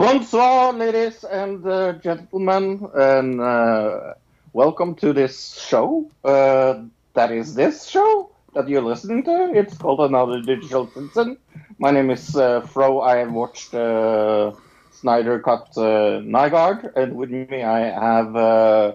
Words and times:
Bonsoir, 0.00 0.72
ladies 0.72 1.24
and 1.24 1.66
uh, 1.66 1.92
gentlemen, 1.92 2.88
and 2.94 3.38
uh, 3.38 4.14
welcome 4.54 4.94
to 4.94 5.12
this 5.12 5.60
show. 5.60 6.10
Uh, 6.24 6.84
that 7.12 7.30
is 7.30 7.54
this 7.54 7.86
show 7.86 8.30
that 8.54 8.66
you're 8.66 8.80
listening 8.80 9.22
to. 9.24 9.52
It's 9.54 9.76
called 9.76 10.00
Another 10.00 10.40
Digital 10.40 10.90
Citizen. 10.94 11.36
My 11.78 11.90
name 11.90 12.08
is 12.08 12.34
uh, 12.34 12.62
Fro. 12.62 13.02
I 13.02 13.16
have 13.16 13.30
watched 13.30 13.74
uh, 13.74 14.52
Snyder 14.90 15.38
Cut 15.38 15.68
uh, 15.76 16.24
Nygaard, 16.24 16.96
and 16.96 17.14
with 17.14 17.28
me 17.28 17.62
I 17.62 17.80
have 17.80 18.34
uh, 18.34 18.92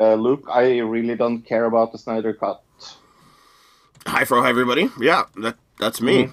uh, 0.00 0.14
Luke. 0.14 0.48
I 0.50 0.78
really 0.78 1.14
don't 1.14 1.42
care 1.42 1.66
about 1.66 1.92
the 1.92 1.98
Snyder 1.98 2.34
Cut. 2.34 2.60
Hi, 4.04 4.24
Fro. 4.24 4.42
Hi, 4.42 4.48
everybody. 4.48 4.90
Yeah, 4.98 5.26
that 5.36 5.58
that's 5.78 6.00
me. 6.00 6.28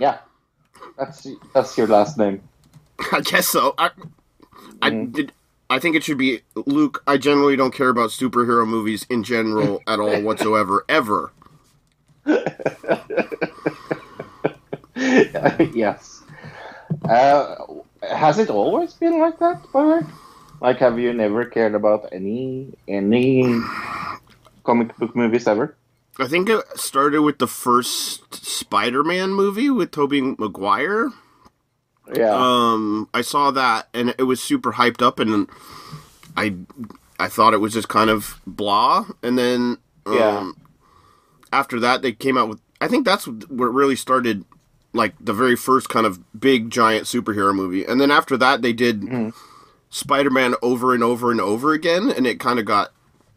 Yeah, 0.00 0.18
that's 0.98 1.28
that's 1.54 1.78
your 1.78 1.86
last 1.86 2.18
name. 2.18 2.42
I 3.12 3.20
guess 3.20 3.48
so. 3.48 3.74
I, 3.78 3.90
I 4.80 4.90
did. 4.90 5.32
I 5.70 5.78
think 5.78 5.96
it 5.96 6.04
should 6.04 6.18
be 6.18 6.42
Luke. 6.54 7.02
I 7.06 7.16
generally 7.16 7.56
don't 7.56 7.74
care 7.74 7.88
about 7.88 8.10
superhero 8.10 8.66
movies 8.66 9.06
in 9.08 9.22
general 9.24 9.82
at 9.86 9.98
all 9.98 10.20
whatsoever, 10.26 10.84
ever. 10.88 11.32
yes. 15.74 16.22
Uh, 17.08 17.56
has 18.02 18.38
it 18.38 18.50
always 18.50 18.92
been 18.94 19.18
like 19.18 19.38
that, 19.38 19.62
by? 19.72 20.02
Like, 20.60 20.78
have 20.78 20.98
you 20.98 21.12
never 21.12 21.44
cared 21.44 21.74
about 21.74 22.08
any 22.12 22.72
any 22.86 23.60
comic 24.62 24.96
book 24.96 25.16
movies 25.16 25.48
ever? 25.48 25.74
I 26.18 26.28
think 26.28 26.48
it 26.48 26.62
started 26.78 27.22
with 27.22 27.38
the 27.38 27.48
first 27.48 28.44
Spider-Man 28.44 29.30
movie 29.30 29.70
with 29.70 29.90
Tobey 29.90 30.20
Maguire. 30.20 31.10
Yeah. 32.14 32.34
Um, 32.34 33.08
I 33.14 33.22
saw 33.22 33.50
that 33.50 33.88
and 33.94 34.14
it 34.18 34.24
was 34.24 34.42
super 34.42 34.72
hyped 34.72 35.02
up, 35.02 35.18
and 35.18 35.48
I 36.36 36.54
I 37.18 37.28
thought 37.28 37.54
it 37.54 37.58
was 37.58 37.72
just 37.72 37.88
kind 37.88 38.10
of 38.10 38.40
blah. 38.46 39.06
And 39.22 39.38
then 39.38 39.78
um, 40.06 40.14
Yeah. 40.14 40.50
after 41.52 41.78
that, 41.80 42.02
they 42.02 42.12
came 42.12 42.36
out 42.36 42.48
with. 42.48 42.60
I 42.80 42.88
think 42.88 43.04
that's 43.04 43.26
what 43.28 43.72
really 43.72 43.94
started, 43.94 44.44
like 44.92 45.14
the 45.20 45.32
very 45.32 45.54
first 45.54 45.88
kind 45.88 46.04
of 46.04 46.18
big 46.38 46.68
giant 46.70 47.06
superhero 47.06 47.54
movie. 47.54 47.84
And 47.84 48.00
then 48.00 48.10
after 48.10 48.36
that, 48.38 48.62
they 48.62 48.72
did 48.72 49.32
Spider-Man 49.90 50.54
over 50.62 50.94
and 50.94 51.04
over 51.04 51.30
and 51.30 51.40
over 51.40 51.72
again, 51.72 52.10
and 52.10 52.26
it 52.26 52.40
kind 52.40 52.58
of 52.58 52.64
got 52.64 52.92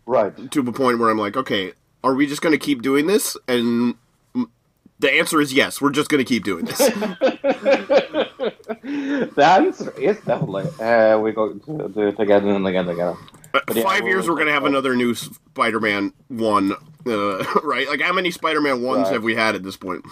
right. 0.08 0.50
to 0.52 0.60
a 0.62 0.72
point 0.72 0.98
where 1.00 1.10
I'm 1.10 1.20
like, 1.20 1.38
okay, 1.38 1.74
are 2.04 2.16
we 2.16 2.26
just 2.26 2.42
going 2.42 2.54
to 2.54 2.58
keep 2.66 2.82
doing 2.82 3.08
this? 3.08 3.38
And 3.48 3.94
mm, 3.94 3.98
the 5.00 5.12
answer 5.12 5.42
is 5.42 5.54
yes. 5.54 5.82
We're 5.82 5.92
just 5.92 6.10
going 6.10 6.24
to 6.24 6.28
keep 6.28 6.44
doing 6.44 6.66
this. 6.66 6.80
The 8.86 9.44
answer 9.44 9.92
is 10.00 10.18
definitely 10.18 10.66
uh, 10.80 11.18
we're 11.20 11.32
going 11.32 11.60
to 11.62 11.90
do 11.90 12.02
it 12.08 12.20
again 12.20 12.48
and 12.48 12.68
again 12.68 12.88
and 12.88 12.92
again. 12.92 13.18
But 13.52 13.76
yeah, 13.76 13.84
Five 13.84 14.06
years, 14.06 14.26
we'll- 14.26 14.34
we're 14.36 14.40
going 14.44 14.48
to 14.48 14.54
have 14.54 14.66
another 14.66 14.96
new 14.96 15.16
Spider-Man 15.16 16.14
one, 16.28 16.74
uh, 17.08 17.44
right? 17.64 17.88
Like, 17.88 18.02
how 18.02 18.14
many 18.14 18.32
Spider-Man 18.32 18.82
ones 18.84 19.06
Right. 19.06 19.14
have 19.14 19.24
we 19.24 19.34
had 19.36 19.56
at 19.56 19.64
this 19.64 19.78
point? 19.78 20.06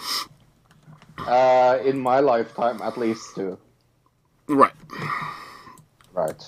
Uh, 1.18 1.78
in 1.84 2.00
my 2.00 2.20
lifetime, 2.20 2.80
at 2.82 2.98
least 2.98 3.34
two. 3.36 3.58
Right. 4.48 4.72
Right. 6.12 6.42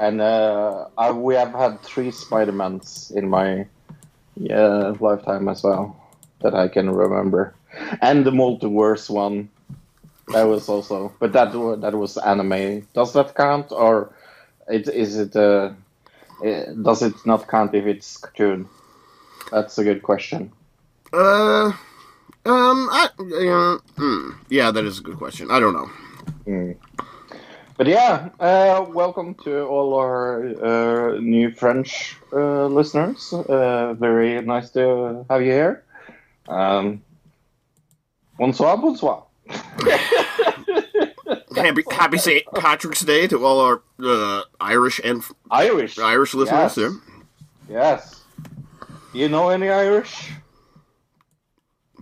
And 0.00 0.20
uh, 0.20 0.86
I, 0.98 1.12
we 1.12 1.34
have 1.34 1.52
had 1.52 1.80
three 1.82 2.10
Spider-Mans 2.10 3.12
in 3.14 3.28
my 3.28 3.66
yeah, 4.36 4.92
lifetime 4.98 5.48
as 5.48 5.62
well 5.62 5.96
that 6.44 6.54
I 6.54 6.68
can 6.68 6.90
remember. 6.90 7.54
And 8.00 8.24
the 8.24 8.30
multiverse 8.30 9.10
one. 9.10 9.50
That 10.32 10.44
was 10.44 10.68
also, 10.70 11.12
but 11.18 11.32
that 11.32 11.52
that 11.82 11.94
was 11.94 12.16
anime. 12.16 12.86
Does 12.94 13.12
that 13.12 13.34
count, 13.34 13.72
or 13.72 14.10
it 14.68 14.88
is 14.88 15.18
it? 15.18 15.36
Uh, 15.36 15.74
does 16.82 17.02
it 17.02 17.14
not 17.26 17.46
count 17.46 17.74
if 17.74 17.84
it's 17.84 18.16
cartoon? 18.16 18.66
That's 19.50 19.76
a 19.76 19.84
good 19.84 20.02
question. 20.02 20.50
Uh, 21.12 21.72
um, 22.46 22.88
I, 22.90 23.10
uh, 23.20 23.78
yeah, 24.48 24.70
that 24.70 24.84
is 24.86 24.98
a 24.98 25.02
good 25.02 25.18
question. 25.18 25.50
I 25.50 25.60
don't 25.60 25.74
know. 25.74 25.90
But 27.76 27.86
yeah, 27.86 28.30
uh, 28.40 28.86
welcome 28.88 29.34
to 29.44 29.66
all 29.66 29.92
our 29.92 30.40
uh, 30.40 31.18
new 31.20 31.50
French 31.50 32.16
uh, 32.32 32.64
listeners. 32.66 33.30
Uh, 33.30 33.92
very 33.92 34.40
nice 34.40 34.70
to 34.70 35.26
have 35.28 35.42
you 35.42 35.52
here. 35.52 35.83
Um, 36.48 37.02
bonsoir, 38.38 38.76
bonsoir. 38.76 39.24
Happy, 41.56 41.84
happy 41.90 42.18
St. 42.18 42.44
Patrick's 42.56 43.00
Day 43.02 43.26
to 43.28 43.44
all 43.44 43.60
our 43.60 43.82
uh, 44.02 44.42
Irish 44.60 45.00
and 45.02 45.22
Irish. 45.50 45.98
Irish 45.98 46.34
listeners. 46.34 46.76
Yes. 46.76 46.92
Yeah. 47.68 47.74
Yes. 47.74 48.24
You 49.14 49.28
know 49.28 49.48
any 49.50 49.70
Irish? 49.70 50.32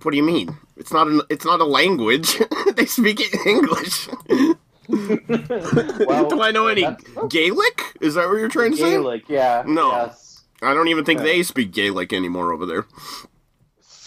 What 0.02 0.10
do 0.12 0.16
you 0.16 0.22
mean? 0.22 0.56
It's 0.76 0.92
not 0.92 1.06
an, 1.06 1.20
It's 1.28 1.44
not 1.44 1.60
a 1.60 1.64
language. 1.64 2.38
they 2.76 2.86
speak 2.86 3.20
it 3.20 3.34
in 3.34 3.46
English. 3.58 4.08
Well, 4.88 6.28
do 6.28 6.42
I 6.42 6.50
know 6.50 6.66
any 6.66 6.82
that's- 6.82 7.04
Gaelic? 7.28 7.82
Is 8.00 8.14
that 8.14 8.28
what 8.28 8.38
you're 8.38 8.48
trying 8.48 8.72
to 8.72 8.76
say? 8.76 8.90
Gaelic, 8.90 9.28
yeah. 9.28 9.62
No. 9.66 9.90
Yes. 9.92 10.42
I 10.60 10.74
don't 10.74 10.88
even 10.88 11.04
think 11.04 11.20
they 11.20 11.42
speak 11.44 11.72
Gaelic 11.72 12.12
anymore 12.12 12.52
over 12.52 12.66
there. 12.66 12.84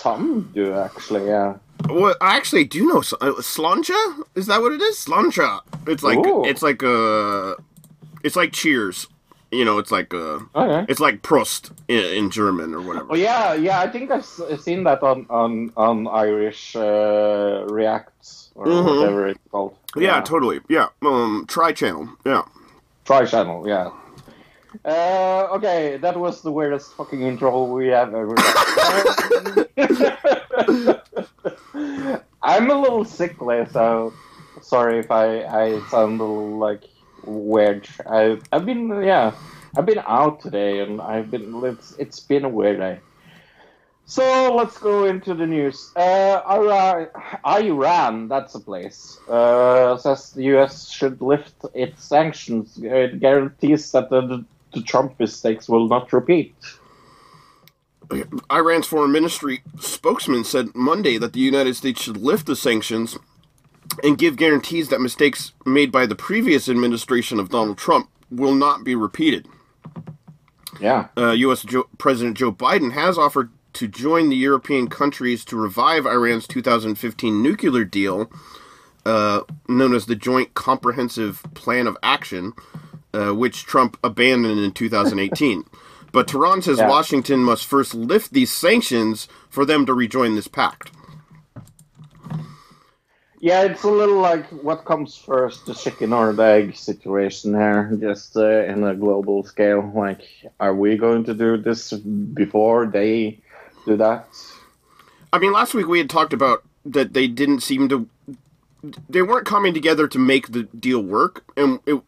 Some 0.05 0.51
do, 0.53 0.71
actually, 0.73 1.25
yeah. 1.25 1.55
Well, 1.89 2.15
I 2.21 2.37
actually 2.37 2.63
do 2.65 2.85
know 2.85 2.99
uh, 2.99 3.41
Slancha. 3.41 3.99
Is 4.35 4.45
that 4.45 4.61
what 4.61 4.71
it 4.71 4.81
is? 4.81 5.03
Slancha. 5.03 5.61
It's 5.87 6.03
like 6.03 6.19
Ooh. 6.19 6.45
it's 6.45 6.61
like 6.61 6.83
uh 6.83 7.55
it's 8.23 8.35
like 8.35 8.51
Cheers. 8.53 9.07
You 9.51 9.65
know, 9.65 9.79
it's 9.79 9.91
like 9.91 10.13
uh 10.13 10.39
Okay. 10.55 10.85
it's 10.91 10.99
like 10.99 11.23
Prost 11.23 11.71
in, 11.87 12.03
in 12.19 12.29
German 12.29 12.75
or 12.75 12.81
whatever. 12.81 13.07
Oh 13.09 13.15
yeah, 13.15 13.55
yeah. 13.55 13.79
I 13.81 13.87
think 13.89 14.11
I've 14.11 14.25
seen 14.67 14.83
that 14.83 15.01
on 15.01 15.25
on 15.29 15.71
on 15.75 16.07
Irish 16.07 16.75
uh, 16.75 17.65
Reacts 17.67 18.51
or 18.53 18.65
Mhm. 18.67 18.99
whatever 18.99 19.27
it's 19.27 19.39
called. 19.51 19.75
yeah, 19.97 20.21
totally. 20.21 20.59
Yeah, 20.69 20.89
um, 21.01 21.45
Tri 21.47 21.71
Channel. 21.73 22.09
Yeah. 22.25 22.43
Try 23.05 23.25
channel, 23.25 23.67
yeah. 23.67 23.89
Uh, 24.83 25.47
okay, 25.51 25.97
that 25.97 26.17
was 26.17 26.41
the 26.41 26.51
weirdest 26.51 26.93
fucking 26.93 27.21
intro 27.21 27.65
we 27.65 27.87
have 27.87 28.13
ever. 28.13 28.35
I'm 32.41 32.69
a 32.69 32.79
little 32.79 33.05
sickly, 33.05 33.65
so 33.71 34.13
sorry 34.61 34.99
if 34.99 35.11
I, 35.11 35.43
I 35.43 35.81
sound 35.89 36.19
a 36.19 36.23
little 36.23 36.57
like 36.57 36.83
weird. 37.23 37.87
I, 38.05 38.39
I've 38.51 38.65
been, 38.65 38.89
yeah, 39.03 39.33
I've 39.77 39.85
been 39.85 40.01
out 40.05 40.39
today 40.41 40.79
and 40.79 41.01
I've 41.01 41.31
been, 41.31 41.63
it's, 41.63 41.95
it's 41.97 42.19
been 42.19 42.45
a 42.45 42.49
weird 42.49 42.79
day. 42.79 42.99
So 44.07 44.53
let's 44.55 44.77
go 44.77 45.05
into 45.05 45.33
the 45.33 45.47
news. 45.47 45.91
Uh, 45.95 47.07
Iran, 47.45 48.27
that's 48.27 48.53
a 48.53 48.59
place, 48.59 49.17
uh, 49.27 49.97
says 49.97 50.31
the 50.31 50.43
US 50.55 50.89
should 50.91 51.21
lift 51.21 51.65
its 51.73 52.03
sanctions. 52.03 52.77
It 52.81 53.19
guarantees 53.19 53.91
that 53.93 54.11
the, 54.11 54.45
the 54.75 54.83
Trump 54.83 55.19
mistakes 55.19 55.67
will 55.67 55.87
not 55.87 56.13
repeat. 56.13 56.53
Iran's 58.51 58.85
foreign 58.85 59.11
ministry 59.11 59.63
spokesman 59.79 60.43
said 60.43 60.75
Monday 60.75 61.17
that 61.17 61.33
the 61.33 61.39
United 61.39 61.75
States 61.75 62.01
should 62.01 62.17
lift 62.17 62.45
the 62.45 62.55
sanctions 62.55 63.17
and 64.03 64.17
give 64.17 64.35
guarantees 64.35 64.89
that 64.89 65.01
mistakes 65.01 65.53
made 65.65 65.91
by 65.91 66.05
the 66.05 66.15
previous 66.15 66.69
administration 66.69 67.39
of 67.39 67.49
Donald 67.49 67.77
Trump 67.77 68.09
will 68.29 68.53
not 68.53 68.83
be 68.83 68.93
repeated. 68.95 69.47
Yeah. 70.79 71.07
uh, 71.17 71.31
U.S. 71.31 71.63
Jo- 71.63 71.87
President 71.97 72.37
Joe 72.37 72.51
Biden 72.51 72.91
has 72.91 73.17
offered 73.17 73.49
to 73.73 73.87
join 73.87 74.29
the 74.29 74.35
European 74.35 74.87
countries 74.87 75.45
to 75.45 75.55
revive 75.57 76.05
Iran's 76.05 76.47
2015 76.47 77.41
nuclear 77.41 77.83
deal, 77.85 78.29
uh, 79.05 79.41
known 79.67 79.93
as 79.95 80.05
the 80.05 80.15
Joint 80.15 80.53
Comprehensive 80.53 81.43
Plan 81.53 81.87
of 81.87 81.97
Action, 82.03 82.53
uh, 83.15 83.33
which 83.33 83.65
Trump 83.65 83.97
abandoned 84.03 84.59
in 84.59 84.71
2018. 84.71 85.63
but 86.11 86.27
Tehran 86.27 86.61
says 86.61 86.79
Yeah. 86.79 86.89
Washington 86.89 87.39
must 87.39 87.65
first 87.65 87.93
lift 87.93 88.33
these 88.33 88.51
sanctions 88.51 89.27
for 89.49 89.65
them 89.65 89.85
to 89.85 89.93
rejoin 89.93 90.35
this 90.35 90.47
pact. 90.47 90.91
Yeah, 93.41 93.63
it's 93.63 93.83
a 93.83 93.89
little 93.89 94.19
like 94.19 94.47
what 94.63 94.85
comes 94.85 95.15
first, 95.15 95.65
the 95.65 95.73
chicken 95.73 96.13
or 96.13 96.33
the 96.33 96.43
egg 96.43 96.75
situation 96.75 97.53
here, 97.53 97.95
just 97.99 98.35
uh, 98.37 98.63
in 98.63 98.83
a 98.83 98.95
global 98.95 99.43
scale. 99.43 99.91
Like, 99.93 100.21
are 100.59 100.73
we 100.73 100.97
going 100.97 101.25
to 101.25 101.33
do 101.33 101.57
this 101.57 101.93
before 101.93 102.87
they 102.87 103.39
do 103.85 103.97
that? 103.97 104.27
I 105.31 105.37
mean, 105.37 105.51
last 105.51 105.73
week 105.73 105.87
we 105.87 105.99
had 105.99 106.09
talked 106.09 106.33
about 106.33 106.63
that 106.85 107.13
they 107.13 107.27
didn't 107.27 107.59
seem 107.59 107.89
to, 107.89 108.07
they 109.09 109.21
weren't 109.21 109.45
coming 109.45 109.73
together 109.73 110.07
to 110.07 110.17
make 110.17 110.53
the 110.53 110.63
deal 110.63 111.01
work, 111.01 111.43
and 111.57 111.79
it, 111.85 112.01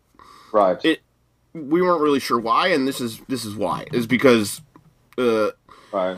Right. 0.58 0.78
it 0.84 1.02
we 1.54 1.82
weren't 1.82 2.02
really 2.02 2.20
sure 2.20 2.40
why, 2.40 2.68
and 2.68 2.88
this 2.88 3.02
is 3.02 3.20
this 3.28 3.44
is 3.46 3.56
why 3.56 3.86
is 3.92 4.06
because 4.08 4.62
uh, 5.18 5.50
right. 5.92 6.18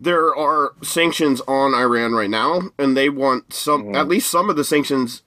there 0.00 0.34
are 0.34 0.72
sanctions 0.82 1.40
on 1.48 1.74
Iran 1.74 2.12
right 2.12 2.30
now, 2.30 2.62
and 2.78 2.96
they 2.96 3.08
want 3.10 3.52
some 3.52 3.94
at 3.94 4.08
least 4.08 4.30
some 4.30 4.48
of 4.48 4.56
the 4.56 4.64
sanctions 4.64 5.22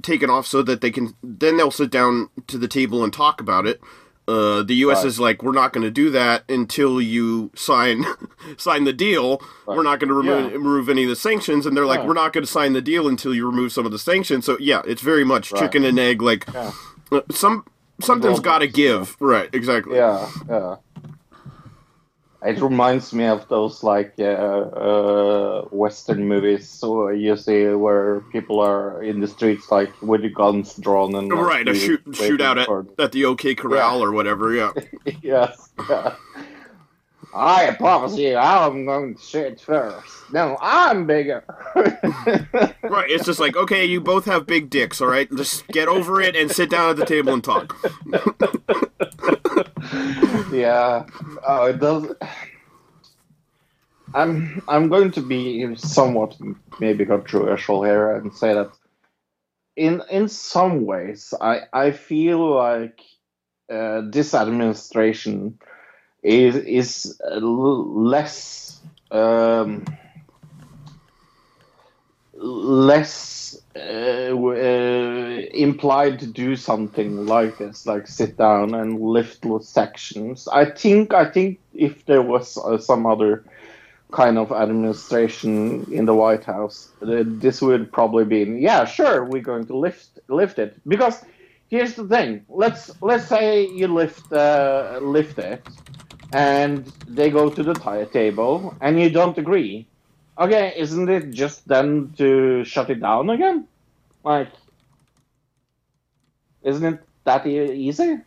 taken 0.00 0.30
off 0.30 0.46
so 0.46 0.62
that 0.62 0.80
they 0.80 0.90
can 0.90 1.14
then 1.22 1.56
they'll 1.56 1.70
sit 1.70 1.90
down 1.90 2.30
to 2.46 2.56
the 2.56 2.68
table 2.68 3.02
and 3.04 3.12
talk 3.12 3.40
about 3.40 3.66
it. 3.66 3.80
Uh, 4.28 4.62
the 4.62 4.74
U.S. 4.76 4.98
Right. 4.98 5.06
is 5.06 5.18
like, 5.18 5.42
we're 5.42 5.50
not 5.50 5.72
going 5.72 5.82
to 5.82 5.90
do 5.90 6.08
that 6.10 6.48
until 6.48 7.02
you 7.02 7.50
sign 7.56 8.04
sign 8.56 8.84
the 8.84 8.92
deal. 8.92 9.42
We're 9.66 9.82
not 9.82 9.98
going 9.98 10.08
to 10.08 10.14
remove, 10.14 10.52
Yeah. 10.52 10.56
remove 10.58 10.88
any 10.88 11.02
of 11.02 11.08
the 11.08 11.16
sanctions, 11.16 11.66
and 11.66 11.76
they're 11.76 11.84
like, 11.86 12.00
Yeah. 12.00 12.06
we're 12.06 12.14
not 12.14 12.32
going 12.32 12.44
to 12.44 12.50
sign 12.50 12.72
the 12.72 12.80
deal 12.80 13.08
until 13.08 13.34
you 13.34 13.44
remove 13.44 13.72
some 13.72 13.84
of 13.84 13.90
the 13.90 13.98
sanctions. 13.98 14.46
So 14.46 14.56
yeah, 14.60 14.80
it's 14.86 15.02
very 15.02 15.24
much 15.24 15.50
Right. 15.50 15.60
chicken 15.60 15.82
and 15.84 15.98
egg. 15.98 16.22
Like 16.22 16.46
Yeah. 16.54 16.70
uh, 17.10 17.22
some 17.32 17.64
something's 18.00 18.40
got 18.40 18.58
to 18.58 18.66
give. 18.68 19.16
Right? 19.20 19.48
Exactly. 19.52 19.96
Yeah, 19.96 20.30
yeah. 20.48 20.76
It 22.44 22.60
reminds 22.60 23.12
me 23.12 23.26
of 23.26 23.46
those 23.48 23.84
like 23.84 24.14
uh, 24.18 24.22
uh, 24.24 25.62
Western 25.70 26.26
movies 26.26 26.80
where 26.82 27.12
you 27.14 27.36
see 27.36 27.68
where 27.68 28.20
people 28.32 28.58
are 28.58 29.00
in 29.00 29.20
the 29.20 29.28
streets 29.28 29.70
like 29.70 29.92
with 30.02 30.22
the 30.22 30.28
guns 30.28 30.74
drawn 30.74 31.14
and 31.14 31.28
like, 31.28 31.38
Right, 31.38 31.68
a 31.68 31.74
shoot 31.74 32.04
waiting 32.04 32.26
shoot 32.26 32.40
out 32.40 32.58
at, 32.58 32.66
for- 32.66 32.84
at 32.98 33.12
the 33.12 33.26
OK 33.26 33.54
Corral 33.54 33.98
Yeah. 34.00 34.04
or 34.06 34.10
whatever. 34.10 34.52
Yeah. 34.52 34.72
yes. 35.22 35.70
Yeah. 35.88 36.16
I 37.32 37.76
promise 37.78 38.16
you, 38.16 38.36
I'm 38.36 38.86
going 38.86 39.14
to 39.14 39.22
shoot 39.22 39.60
first. 39.60 40.21
No, 40.32 40.56
I'm 40.60 41.06
bigger. 41.06 41.44
Right, 42.84 43.10
it's 43.10 43.24
just 43.24 43.40
like, 43.40 43.56
okay, 43.56 43.86
you 43.86 44.02
both 44.02 44.26
have 44.26 44.46
big 44.46 44.68
dicks, 44.68 45.00
all 45.00 45.08
right? 45.08 45.26
Just 45.34 45.66
get 45.68 45.88
over 45.88 46.20
it 46.20 46.36
and 46.36 46.50
sit 46.50 46.68
down 46.68 46.90
at 46.90 46.96
the 46.96 47.06
table 47.06 47.32
and 47.32 47.42
talk. 47.42 47.74
yeah. 50.52 51.06
Oh, 51.46 51.64
it 51.66 51.80
does. 51.80 52.12
I'm 54.14 54.62
I'm 54.68 54.88
going 54.88 55.10
to 55.12 55.22
be 55.22 55.74
somewhat 55.76 56.36
maybe 56.80 57.06
controversial 57.06 57.82
here 57.82 58.14
and 58.16 58.34
say 58.34 58.52
that 58.52 58.72
in 59.76 60.02
in 60.10 60.28
some 60.28 60.84
ways 60.84 61.32
I 61.40 61.60
I 61.72 61.92
feel 61.92 62.54
like 62.54 63.00
uh, 63.72 64.02
this 64.10 64.34
administration 64.34 65.58
is 66.22 66.56
is 66.56 67.20
less 67.40 68.80
um, 69.10 69.84
less 72.72 73.60
uh, 73.76 74.34
uh, 74.34 75.38
implied 75.54 76.18
to 76.20 76.26
do 76.26 76.56
something 76.56 77.26
like 77.26 77.58
this, 77.58 77.86
like 77.86 78.06
sit 78.06 78.36
down 78.36 78.74
and 78.74 79.00
lift 79.00 79.44
sections. 79.62 80.48
I 80.52 80.64
think 80.66 81.12
I 81.12 81.26
think 81.30 81.58
if 81.74 82.06
there 82.06 82.22
was 82.22 82.56
uh, 82.58 82.78
some 82.78 83.06
other 83.06 83.44
kind 84.12 84.38
of 84.38 84.52
administration 84.52 85.86
in 85.92 86.04
the 86.06 86.14
White 86.14 86.44
House, 86.44 86.90
this 87.00 87.62
would 87.62 87.92
probably 87.92 88.24
be 88.24 88.60
yeah, 88.60 88.84
sure, 88.84 89.24
we're 89.24 89.42
going 89.42 89.66
to 89.66 89.76
lift 89.76 90.18
lift 90.28 90.58
it 90.58 90.76
because 90.88 91.24
here's 91.68 91.94
the 91.94 92.06
thing. 92.06 92.44
Let's 92.48 92.90
let's 93.02 93.26
say 93.26 93.66
you 93.66 93.88
lift 93.88 94.32
uh, 94.32 94.98
lift 95.02 95.38
it, 95.38 95.66
and 96.32 96.86
they 97.08 97.30
go 97.30 97.50
to 97.50 97.62
the 97.62 97.74
table, 98.12 98.74
and 98.80 99.00
you 99.00 99.10
don't 99.10 99.36
agree. 99.38 99.86
Okay, 100.38 100.74
isn't 100.76 101.08
it 101.08 101.30
just 101.32 101.66
then 101.68 102.14
to 102.18 102.64
shut 102.64 102.90
it 102.90 103.00
down 103.00 103.30
again? 103.30 103.68
Like, 104.24 104.50
isn't 106.62 106.94
it 106.94 107.00
that 107.24 107.46
e- 107.46 107.72
easy? 107.72 108.18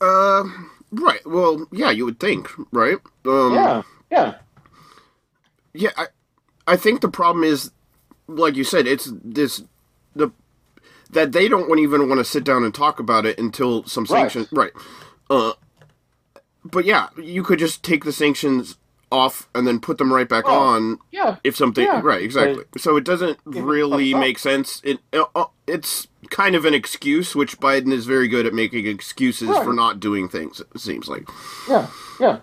Uh, 0.00 0.44
right. 0.92 1.24
Well, 1.26 1.66
yeah, 1.72 1.90
you 1.90 2.04
would 2.06 2.20
think, 2.20 2.50
right? 2.72 2.98
Um, 3.26 3.54
yeah, 3.54 3.82
yeah, 4.10 4.34
Yeah, 5.74 5.90
I, 5.96 6.06
I 6.66 6.76
think 6.76 7.00
the 7.00 7.08
problem 7.08 7.44
is, 7.44 7.72
like 8.28 8.56
you 8.56 8.64
said, 8.64 8.86
it's 8.86 9.10
this 9.24 9.62
the 10.16 10.30
that 11.10 11.32
they 11.32 11.48
don't 11.48 11.78
even 11.78 12.08
want 12.08 12.18
to 12.20 12.24
sit 12.24 12.44
down 12.44 12.64
and 12.64 12.74
talk 12.74 13.00
about 13.00 13.26
it 13.26 13.38
until 13.38 13.84
some 13.84 14.06
Right. 14.08 14.32
sanctions. 14.32 14.48
Right. 14.52 14.72
Uh, 15.30 15.54
but 16.64 16.84
yeah, 16.84 17.08
you 17.22 17.42
could 17.42 17.58
just 17.58 17.82
take 17.84 18.04
the 18.04 18.12
sanctions 18.12 18.76
off 19.12 19.48
and 19.54 19.66
then 19.66 19.78
put 19.80 19.98
them 19.98 20.12
right 20.12 20.28
back 20.28 20.44
Oh, 20.46 20.52
on 20.54 20.98
yeah. 21.12 21.36
if 21.44 21.56
something 21.56 21.84
Yeah. 21.84 22.00
right 22.02 22.22
exactly 22.22 22.64
so 22.76 22.96
it 22.96 23.04
doesn't 23.04 23.38
it 23.54 23.62
really 23.62 24.10
comes 24.12 24.14
up. 24.14 24.20
make 24.20 24.38
sense 24.38 24.80
it 24.84 24.98
uh, 25.12 25.24
uh, 25.34 25.44
it's 25.66 26.08
kind 26.30 26.54
of 26.56 26.64
an 26.64 26.74
excuse 26.74 27.34
which 27.36 27.58
biden 27.60 27.92
is 27.92 28.06
very 28.06 28.28
good 28.28 28.46
at 28.46 28.54
making 28.54 28.86
excuses 28.86 29.48
Right. 29.48 29.64
for 29.64 29.72
not 29.72 30.00
doing 30.00 30.28
things 30.28 30.60
it 30.60 30.80
seems 30.80 31.08
like 31.08 31.28
Yeah, 31.68 31.86
yeah. 32.20 32.38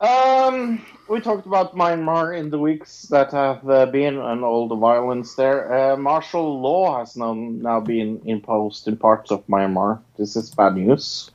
Um, 0.00 0.84
we 1.08 1.20
talked 1.20 1.46
about 1.46 1.74
Myanmar 1.74 2.38
in 2.38 2.50
the 2.50 2.58
weeks 2.58 3.04
that 3.04 3.32
have 3.32 3.68
uh, 3.68 3.86
been 3.86 4.18
and 4.18 4.44
all 4.44 4.68
the 4.68 4.76
violence 4.76 5.34
there. 5.34 5.72
Uh, 5.72 5.96
martial 5.96 6.60
law 6.60 6.98
has 6.98 7.16
now 7.16 7.32
now 7.32 7.80
been 7.80 8.20
imposed 8.26 8.86
in 8.88 8.96
parts 8.98 9.30
of 9.30 9.44
Myanmar. 9.46 10.00
This 10.18 10.36
is 10.36 10.50
bad 10.54 10.74
news. 10.76 11.30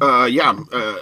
uh 0.00 0.28
yeah 0.30 0.54
uh 0.72 0.96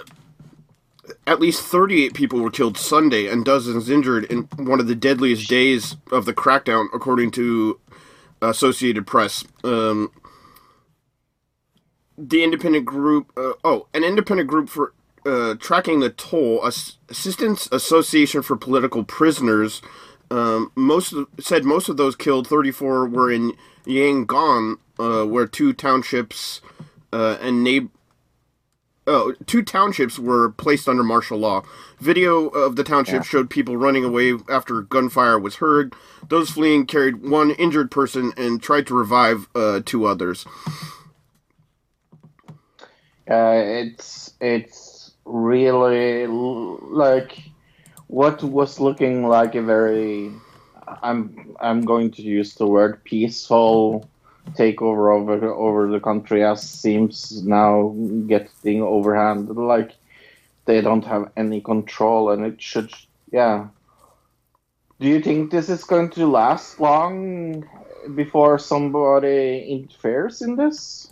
at 1.25 1.39
least 1.39 1.61
38 1.63 2.13
people 2.13 2.39
were 2.39 2.51
killed 2.51 2.77
Sunday 2.77 3.27
and 3.27 3.45
dozens 3.45 3.89
injured 3.89 4.25
in 4.25 4.43
one 4.57 4.79
of 4.79 4.87
the 4.87 4.95
deadliest 4.95 5.49
days 5.49 5.97
of 6.11 6.25
the 6.25 6.33
crackdown, 6.33 6.87
according 6.93 7.31
to 7.31 7.79
Associated 8.41 9.07
Press. 9.07 9.45
Um, 9.63 10.11
the 12.17 12.43
independent 12.43 12.85
group, 12.85 13.31
uh, 13.37 13.53
oh, 13.63 13.87
an 13.93 14.03
independent 14.03 14.49
group 14.49 14.69
for 14.69 14.93
uh, 15.25 15.55
tracking 15.55 15.99
the 15.99 16.09
toll, 16.09 16.65
Ass- 16.65 16.97
Assistance 17.09 17.67
Association 17.71 18.41
for 18.41 18.55
Political 18.55 19.03
Prisoners, 19.03 19.81
um, 20.31 20.71
most 20.75 21.13
of, 21.13 21.27
said 21.39 21.63
most 21.63 21.89
of 21.89 21.97
those 21.97 22.15
killed, 22.15 22.47
34, 22.47 23.07
were 23.07 23.31
in 23.31 23.53
Yangon, 23.85 24.77
uh, 24.99 25.25
where 25.25 25.47
two 25.47 25.73
townships 25.73 26.61
uh, 27.13 27.37
and 27.41 27.63
neighbor. 27.63 27.89
Oh, 29.07 29.33
two 29.45 29.63
townships 29.63 30.19
were 30.19 30.51
placed 30.51 30.89
under 30.89 31.01
martial 31.01 31.37
law. 31.37 31.63
Video 31.99 32.47
of 32.49 32.75
the 32.75 32.83
township 32.83 33.23
showed 33.23 33.49
people 33.49 33.77
running 33.77 34.03
away 34.03 34.33
after 34.49 34.81
gunfire 34.81 35.39
was 35.39 35.55
heard. 35.55 35.95
Those 36.27 36.49
fleeing 36.49 36.85
carried 36.85 37.23
one 37.25 37.51
injured 37.51 37.89
person 37.89 38.33
and 38.35 38.61
tried 38.61 38.85
to 38.87 38.93
revive 38.93 39.47
uh, 39.55 39.79
two 39.85 40.05
others. 40.05 40.45
Uh, 43.29 43.61
it's 43.63 44.33
it's 44.41 45.11
really 45.25 46.27
like 46.27 47.39
what 48.07 48.43
was 48.43 48.79
looking 48.79 49.27
like 49.27 49.55
a 49.55 49.61
very 49.61 50.31
I'm 51.01 51.55
I'm 51.59 51.81
going 51.81 52.11
to 52.11 52.21
use 52.21 52.55
the 52.55 52.67
word 52.67 53.03
peaceful 53.03 54.09
takeover 54.55 55.13
over 55.15 55.53
over 55.53 55.89
the 55.89 55.99
country 55.99 56.43
as 56.43 56.63
seems 56.67 57.43
now 57.43 57.95
getting 58.27 58.81
overhand 58.81 59.49
like 59.49 59.95
they 60.65 60.81
don't 60.81 61.05
have 61.05 61.31
any 61.37 61.61
control 61.61 62.31
and 62.31 62.45
it 62.45 62.61
should 62.61 62.91
yeah 63.31 63.67
do 64.99 65.07
you 65.07 65.21
think 65.21 65.51
this 65.51 65.69
is 65.69 65.83
going 65.83 66.09
to 66.11 66.27
last 66.27 66.79
long 66.79 67.65
before 68.15 68.59
somebody 68.59 69.67
interferes 69.69 70.41
in 70.41 70.55
this 70.55 71.11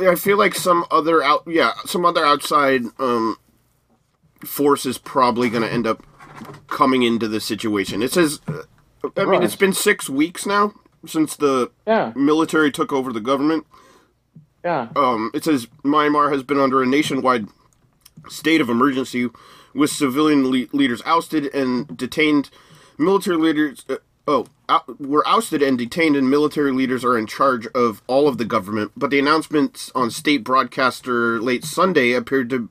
I 0.00 0.16
feel 0.16 0.38
like 0.38 0.54
some 0.54 0.84
other 0.90 1.22
out, 1.22 1.44
yeah, 1.46 1.72
some 1.86 2.04
other 2.06 2.24
outside 2.24 2.82
um, 2.98 3.36
force 4.44 4.86
is 4.86 4.98
probably 4.98 5.50
going 5.50 5.62
to 5.64 5.72
end 5.72 5.86
up 5.86 6.04
coming 6.68 7.02
into 7.02 7.28
the 7.28 7.40
situation. 7.40 8.02
It 8.02 8.12
says, 8.12 8.40
I 9.16 9.24
mean, 9.26 9.42
Right. 9.42 9.42
it's 9.42 9.56
been 9.56 9.72
six 9.72 10.10
weeks 10.10 10.46
now 10.46 10.74
since 11.06 11.36
the 11.36 11.70
yeah 11.86 12.12
military 12.14 12.70
took 12.70 12.92
over 12.92 13.12
the 13.12 13.20
government. 13.20 13.66
yeah 14.64 14.88
um, 14.96 15.30
it 15.34 15.44
says 15.44 15.66
Myanmar 15.84 16.32
has 16.32 16.42
been 16.42 16.60
under 16.60 16.82
a 16.82 16.86
nationwide 16.86 17.46
state 18.28 18.60
of 18.60 18.68
emergency 18.68 19.28
with 19.74 19.90
civilian 19.90 20.50
le- 20.50 20.66
leaders 20.72 21.02
ousted 21.06 21.46
and 21.54 21.96
detained. 21.96 22.50
Military 22.98 23.36
leaders, 23.36 23.84
uh, 23.88 23.96
oh, 24.26 24.46
out, 24.68 25.00
were 25.00 25.26
ousted 25.26 25.62
and 25.62 25.78
detained, 25.78 26.16
and 26.16 26.28
military 26.28 26.72
leaders 26.72 27.04
are 27.04 27.16
in 27.16 27.26
charge 27.26 27.66
of 27.68 28.02
all 28.06 28.28
of 28.28 28.36
the 28.36 28.44
government. 28.44 28.92
But 28.96 29.10
the 29.10 29.18
announcements 29.18 29.90
on 29.94 30.10
state 30.10 30.44
broadcaster 30.44 31.40
late 31.40 31.64
Sunday 31.64 32.12
appeared 32.12 32.50
to 32.50 32.68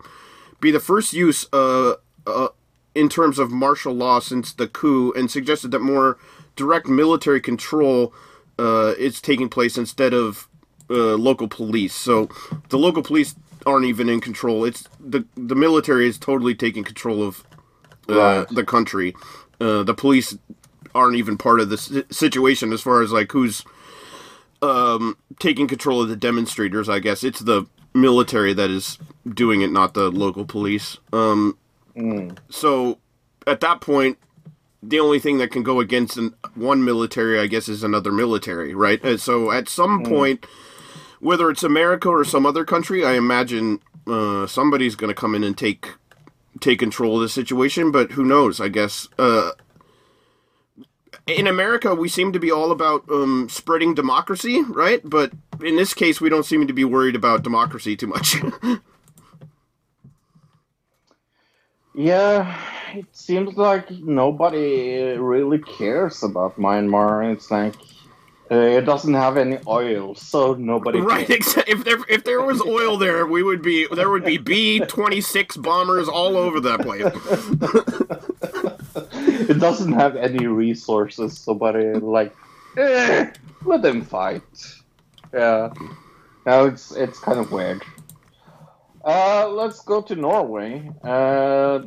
be 0.59 0.71
the 0.71 0.79
first 0.79 1.13
use 1.13 1.47
uh, 1.51 1.93
uh, 2.27 2.49
in 2.93 3.09
terms 3.09 3.39
of 3.39 3.49
martial 3.49 3.93
law 3.93 4.19
since 4.19 4.53
the 4.53 4.67
coup 4.67 5.11
and 5.13 5.31
suggested 5.31 5.71
that 5.71 5.79
more 5.79 6.17
direct 6.59 6.87
military 6.87 7.41
control 7.41 8.13
uh, 8.59 8.93
is 8.97 9.21
taking 9.21 9.49
place 9.49 9.77
instead 9.77 10.13
of 10.13 10.47
uh, 10.89 11.15
local 11.29 11.47
police. 11.47 11.95
So 11.95 12.29
the 12.69 12.77
local 12.77 13.01
police 13.03 13.35
aren't 13.65 13.85
even 13.85 14.09
in 14.09 14.19
control. 14.21 14.65
It's 14.69 14.83
the 15.13 15.21
the 15.35 15.55
military 15.55 16.05
is 16.07 16.17
totally 16.19 16.55
taking 16.55 16.83
control 16.83 17.23
of 17.27 17.43
uh, 18.09 18.13
Right. 18.15 18.47
the 18.59 18.65
country. 18.75 19.15
Uh, 19.61 19.83
the 19.83 19.93
police 19.93 20.37
aren't 20.93 21.15
even 21.15 21.37
part 21.37 21.59
of 21.61 21.69
the 21.69 21.77
situation 22.11 22.73
as 22.73 22.81
far 22.81 23.01
as 23.03 23.11
like 23.11 23.31
who's 23.31 23.63
um, 24.61 25.15
taking 25.39 25.67
control 25.67 26.01
of 26.01 26.09
the 26.09 26.15
demonstrators. 26.15 26.89
I 26.89 26.99
guess 26.99 27.23
it's 27.23 27.39
the 27.51 27.65
military 27.93 28.53
that 28.53 28.69
is 28.69 28.97
doing 29.41 29.61
it, 29.61 29.71
not 29.71 29.93
the 29.93 30.09
local 30.11 30.45
police. 30.45 30.97
Um, 31.13 31.57
So 32.49 32.97
at 33.47 33.59
that 33.61 33.81
point, 33.81 34.17
the 34.81 34.99
only 34.99 35.19
thing 35.19 35.37
that 35.39 35.51
can 35.51 35.63
go 35.63 35.79
against 35.79 36.17
an, 36.17 36.33
one 36.55 36.83
military, 36.83 37.39
I 37.39 37.47
guess, 37.47 37.67
is 37.67 37.83
another 37.83 38.11
military, 38.11 38.73
right? 38.73 39.03
And 39.03 39.19
so 39.19 39.51
at 39.51 39.67
some 39.67 40.03
point, 40.03 40.45
whether 41.19 41.49
it's 41.49 41.63
America 41.63 42.09
or 42.09 42.23
some 42.23 42.45
other 42.45 42.63
country, 42.63 43.05
I 43.05 43.13
imagine 43.13 43.81
uh, 44.07 44.47
somebody's 44.47 44.95
going 44.95 45.09
to 45.09 45.19
come 45.19 45.35
in 45.35 45.43
and 45.43 45.57
take 45.57 45.95
take 46.59 46.79
control 46.79 47.17
of 47.17 47.21
the 47.21 47.29
situation. 47.29 47.91
But 47.91 48.11
who 48.11 48.23
knows? 48.23 48.59
I 48.59 48.69
guess 48.69 49.07
uh, 49.17 49.51
in 51.27 51.47
America, 51.47 51.93
we 51.93 52.09
seem 52.09 52.31
to 52.33 52.39
be 52.39 52.51
all 52.51 52.71
about 52.71 53.03
um, 53.09 53.47
spreading 53.49 53.93
democracy, 53.93 54.63
right? 54.63 55.01
But 55.03 55.31
in 55.61 55.75
this 55.75 55.93
case, 55.93 56.19
we 56.19 56.29
don't 56.29 56.45
seem 56.45 56.67
to 56.67 56.73
be 56.73 56.85
worried 56.85 57.15
about 57.15 57.43
democracy 57.43 57.95
too 57.95 58.07
much. 58.07 58.37
Yeah, 61.99 62.57
it 62.93 63.07
seems 63.11 63.57
like 63.57 63.91
nobody 63.91 65.17
really 65.17 65.59
cares 65.59 66.23
about 66.23 66.55
Myanmar. 66.55 67.33
It's 67.33 67.51
like 67.51 67.75
uh, 68.49 68.55
it 68.55 68.85
doesn't 68.85 69.15
have 69.15 69.35
any 69.35 69.57
oil, 69.67 70.15
so 70.15 70.53
nobody. 70.53 71.01
Right. 71.01 71.27
cares. 71.27 71.39
Except 71.39 71.67
if 71.67 71.83
there 71.83 71.97
if 72.07 72.23
there 72.23 72.41
was 72.41 72.61
oil 72.61 72.95
there, 72.95 73.27
we 73.27 73.43
would 73.43 73.61
be 73.61 73.85
there 73.93 74.09
would 74.09 74.23
be 74.23 74.37
B 74.37 74.79
twenty 74.79 75.19
six 75.19 75.57
bombers 75.57 76.07
all 76.07 76.37
over 76.37 76.61
that 76.61 76.79
place. 76.79 77.03
it 79.49 79.59
doesn't 79.59 79.91
have 79.91 80.15
any 80.15 80.47
resources. 80.47 81.37
Somebody 81.37 81.95
like, 81.95 82.33
eh, 82.77 83.29
let 83.65 83.81
them 83.81 84.05
fight. 84.05 84.43
Yeah, 85.33 85.73
no, 86.45 86.67
it's 86.67 86.93
it's 86.95 87.19
kind 87.19 87.39
of 87.39 87.51
weird. 87.51 87.83
Uh, 89.03 89.47
let's 89.49 89.81
go 89.81 90.01
to 90.01 90.15
Norway. 90.15 90.89
Uh, 91.03 91.81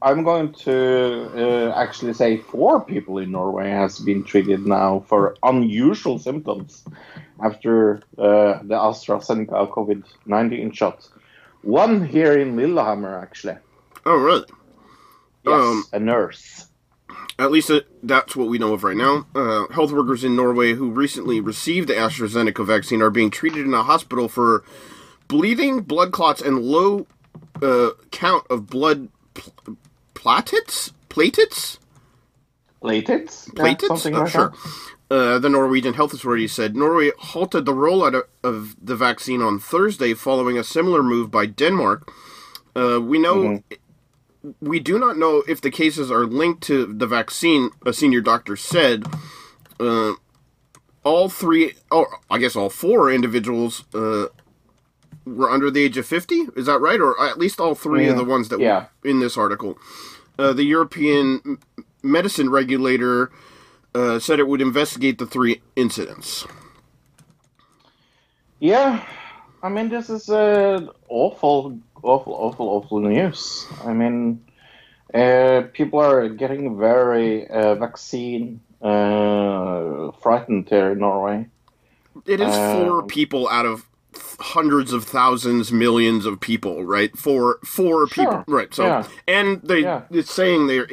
I'm 0.00 0.22
going 0.22 0.52
to 0.64 1.30
uh, 1.34 1.72
actually 1.76 2.14
say 2.14 2.36
four 2.36 2.80
people 2.84 3.18
in 3.18 3.32
Norway 3.32 3.70
has 3.70 3.98
been 3.98 4.22
treated 4.24 4.66
now 4.66 5.00
for 5.08 5.36
unusual 5.42 6.18
symptoms 6.18 6.84
after 7.42 7.96
uh, 8.16 8.62
the 8.62 8.74
AstraZeneca 8.74 9.70
COVID-19 9.70 10.74
shot. 10.74 11.08
One 11.62 12.06
here 12.06 12.38
in 12.38 12.56
Lillehammer, 12.56 13.18
actually. 13.20 13.56
Oh, 14.06 14.16
really? 14.16 14.46
Yes, 15.44 15.60
Um, 15.60 15.84
a 15.92 15.98
nurse. 15.98 16.66
At 17.38 17.50
least 17.50 17.70
that's 18.02 18.36
what 18.36 18.48
we 18.48 18.58
know 18.58 18.74
of 18.74 18.84
right 18.84 18.96
now. 18.96 19.26
Uh, 19.34 19.66
health 19.72 19.92
workers 19.92 20.24
in 20.24 20.36
Norway 20.36 20.74
who 20.74 20.90
recently 20.90 21.40
received 21.40 21.88
the 21.88 21.94
AstraZeneca 21.94 22.64
vaccine 22.66 23.00
are 23.02 23.10
being 23.10 23.30
treated 23.30 23.64
in 23.64 23.74
a 23.74 23.82
hospital 23.82 24.28
for 24.28 24.64
bleeding, 25.28 25.80
blood 25.82 26.12
clots, 26.12 26.40
and 26.42 26.58
low 26.60 27.06
uh, 27.62 27.90
count 28.10 28.44
of 28.50 28.66
blood 28.66 29.08
pl- 29.34 29.76
platelets. 30.14 30.92
Platelets. 31.10 31.78
Platelets? 32.82 33.48
Yeah, 33.54 33.86
something 33.88 34.14
Oh, 34.14 34.20
like 34.20 34.30
sure. 34.30 34.50
that. 34.50 34.84
Uh, 35.10 35.38
the 35.38 35.48
Norwegian 35.48 35.94
Health 35.94 36.12
Authority 36.12 36.46
said 36.46 36.76
Norway 36.76 37.12
halted 37.18 37.64
the 37.64 37.72
rollout 37.72 38.14
of, 38.14 38.24
of 38.44 38.76
the 38.80 38.94
vaccine 38.94 39.40
on 39.40 39.58
Thursday 39.58 40.12
following 40.12 40.58
a 40.58 40.64
similar 40.64 41.02
move 41.02 41.30
by 41.30 41.46
Denmark. 41.46 42.12
Uh, 42.76 43.00
we 43.00 43.18
know. 43.18 43.36
Mm-hmm. 43.36 43.74
We 44.60 44.78
do 44.80 44.98
not 44.98 45.18
know 45.18 45.42
if 45.48 45.60
the 45.60 45.70
cases 45.70 46.10
are 46.12 46.24
linked 46.24 46.62
to 46.64 46.86
the 46.86 47.06
vaccine, 47.06 47.70
a 47.84 47.92
senior 47.92 48.20
doctor 48.20 48.54
said. 48.54 49.04
Uh, 49.80 50.12
all 51.04 51.28
three, 51.28 51.74
or 51.90 52.20
I 52.30 52.38
guess 52.38 52.54
all 52.54 52.70
four 52.70 53.10
individuals 53.10 53.84
uh, 53.94 54.26
were 55.36 55.50
under 55.50 55.70
the 55.70 55.82
age 55.84 55.96
of 55.98 56.06
50. 56.06 56.48
Is 56.56 56.66
that 56.66 56.80
right? 56.80 57.00
Or 57.00 57.20
at 57.22 57.38
least 57.38 57.60
all 57.60 57.74
three 57.74 58.08
of 58.08 58.16
the 58.16 58.24
ones 58.24 58.48
that 58.48 58.60
Yeah. 58.60 58.86
were 59.02 59.10
in 59.10 59.20
this 59.20 59.36
article. 59.36 59.78
Uh, 60.38 60.52
the 60.52 60.64
European 60.64 61.58
medicine 62.02 62.50
regulator 62.50 63.30
uh, 63.94 64.18
said 64.18 64.38
it 64.38 64.46
would 64.48 64.60
investigate 64.60 65.18
the 65.18 65.26
three 65.26 65.60
incidents. 65.76 66.46
Yeah, 68.60 69.04
I 69.62 69.68
mean, 69.68 69.88
this 69.88 70.10
is 70.10 70.28
uh, 70.28 70.86
awful, 71.08 71.78
awful, 72.02 72.34
awful, 72.34 72.68
awful 72.68 73.00
news. 73.00 73.66
I 73.84 73.92
mean, 73.92 74.44
uh, 75.14 75.62
people 75.72 76.00
are 76.00 76.28
getting 76.28 76.78
very 76.78 77.46
uh, 77.48 77.74
vaccine 77.76 78.60
uh, 78.82 80.10
frightened 80.22 80.68
here 80.68 80.92
in 80.92 80.98
Norway. 80.98 81.46
It 82.26 82.40
is 82.40 82.56
four 82.56 83.02
Um, 83.02 83.06
people 83.06 83.48
out 83.48 83.66
of 83.66 83.86
hundreds 84.40 84.92
of 84.92 85.04
thousands, 85.04 85.72
millions 85.72 86.26
of 86.26 86.40
people, 86.40 86.84
right? 86.84 87.16
Four, 87.16 87.58
four 87.64 88.06
Sure. 88.08 88.24
people, 88.26 88.44
right? 88.46 88.72
So, 88.74 88.84
Yeah. 88.86 89.06
and 89.26 89.60
they 89.62 89.80
Yeah. 89.80 90.02
it's 90.10 90.32
saying 90.32 90.66
they're 90.66 90.88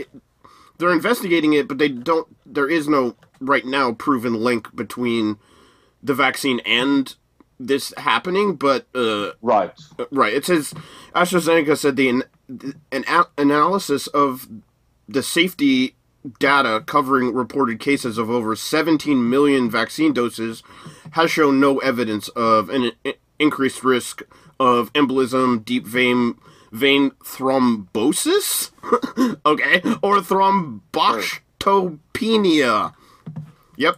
they're 0.78 0.92
investigating 0.92 1.54
it, 1.54 1.68
but 1.70 1.78
they 1.78 1.88
don't. 1.90 2.28
There 2.46 2.68
is 2.70 2.88
no 2.90 3.16
right 3.40 3.66
now 3.66 3.94
proven 3.94 4.34
link 4.34 4.76
between 4.76 5.38
the 6.04 6.14
vaccine 6.14 6.60
and 6.66 7.16
this 7.60 7.94
happening, 7.98 8.56
but 8.56 8.86
uh, 8.94 9.32
Right. 9.42 9.72
Right. 10.12 10.34
It 10.34 10.46
says 10.46 10.74
AstraZeneca 11.16 11.78
said 11.78 11.96
the 11.96 12.10
an, 12.10 12.24
an 12.92 13.06
analysis 13.38 14.08
of 14.08 14.48
the 15.08 15.24
safety 15.24 15.96
data 16.40 16.82
covering 16.86 17.34
reported 17.34 17.80
cases 17.80 18.18
of 18.18 18.30
over 18.30 18.56
17 18.56 19.30
million 19.30 19.70
vaccine 19.70 20.14
doses 20.14 20.64
has 21.12 21.30
shown 21.32 21.60
no 21.60 21.80
evidence 21.80 22.30
of 22.30 22.70
an 22.70 22.92
i- 23.06 23.16
increased 23.40 23.84
risk 23.84 24.22
of 24.60 24.92
embolism, 24.94 25.64
deep 25.66 25.86
vein 25.86 26.36
vein 26.72 27.12
thrombosis, 27.24 28.72
okay, 29.46 29.82
or 30.02 30.18
thrombocytopenia. 30.20 32.94
Yep, 33.78 33.98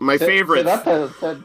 my 0.00 0.16
favorite. 0.18 0.58
Say 0.60 0.64
that 0.64 0.84
ten, 0.84 1.10
ten, 1.20 1.44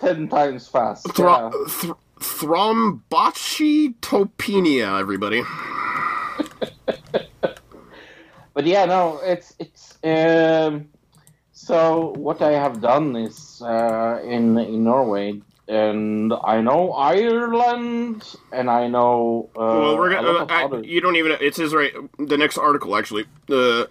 ten 0.00 0.28
times 0.28 0.66
fast. 0.68 1.12
Thro- 1.14 1.28
yeah. 1.28 1.50
th- 1.80 1.92
thrombocytopenia, 2.20 4.98
everybody. 5.00 5.42
But 8.60 8.66
yeah, 8.66 8.84
no, 8.84 9.18
it's 9.24 9.56
it's. 9.58 9.96
Um, 10.04 10.90
so 11.50 12.12
what 12.18 12.42
I 12.42 12.52
have 12.52 12.82
done 12.82 13.16
is 13.16 13.62
uh, 13.62 14.20
in 14.22 14.58
in 14.58 14.84
Norway, 14.84 15.40
and 15.66 16.30
I 16.44 16.60
know 16.60 16.92
Ireland, 16.92 18.22
and 18.52 18.68
I 18.68 18.86
know. 18.86 19.48
Uh, 19.56 19.80
well, 19.80 19.96
we're 19.96 20.12
gonna. 20.12 20.44
Uh, 20.44 20.46
I, 20.50 20.80
you 20.82 21.00
don't 21.00 21.16
even. 21.16 21.38
It 21.40 21.54
says 21.54 21.72
right. 21.72 21.94
The 22.18 22.36
next 22.36 22.58
article, 22.58 22.98
actually. 22.98 23.24
Uh, 23.48 23.86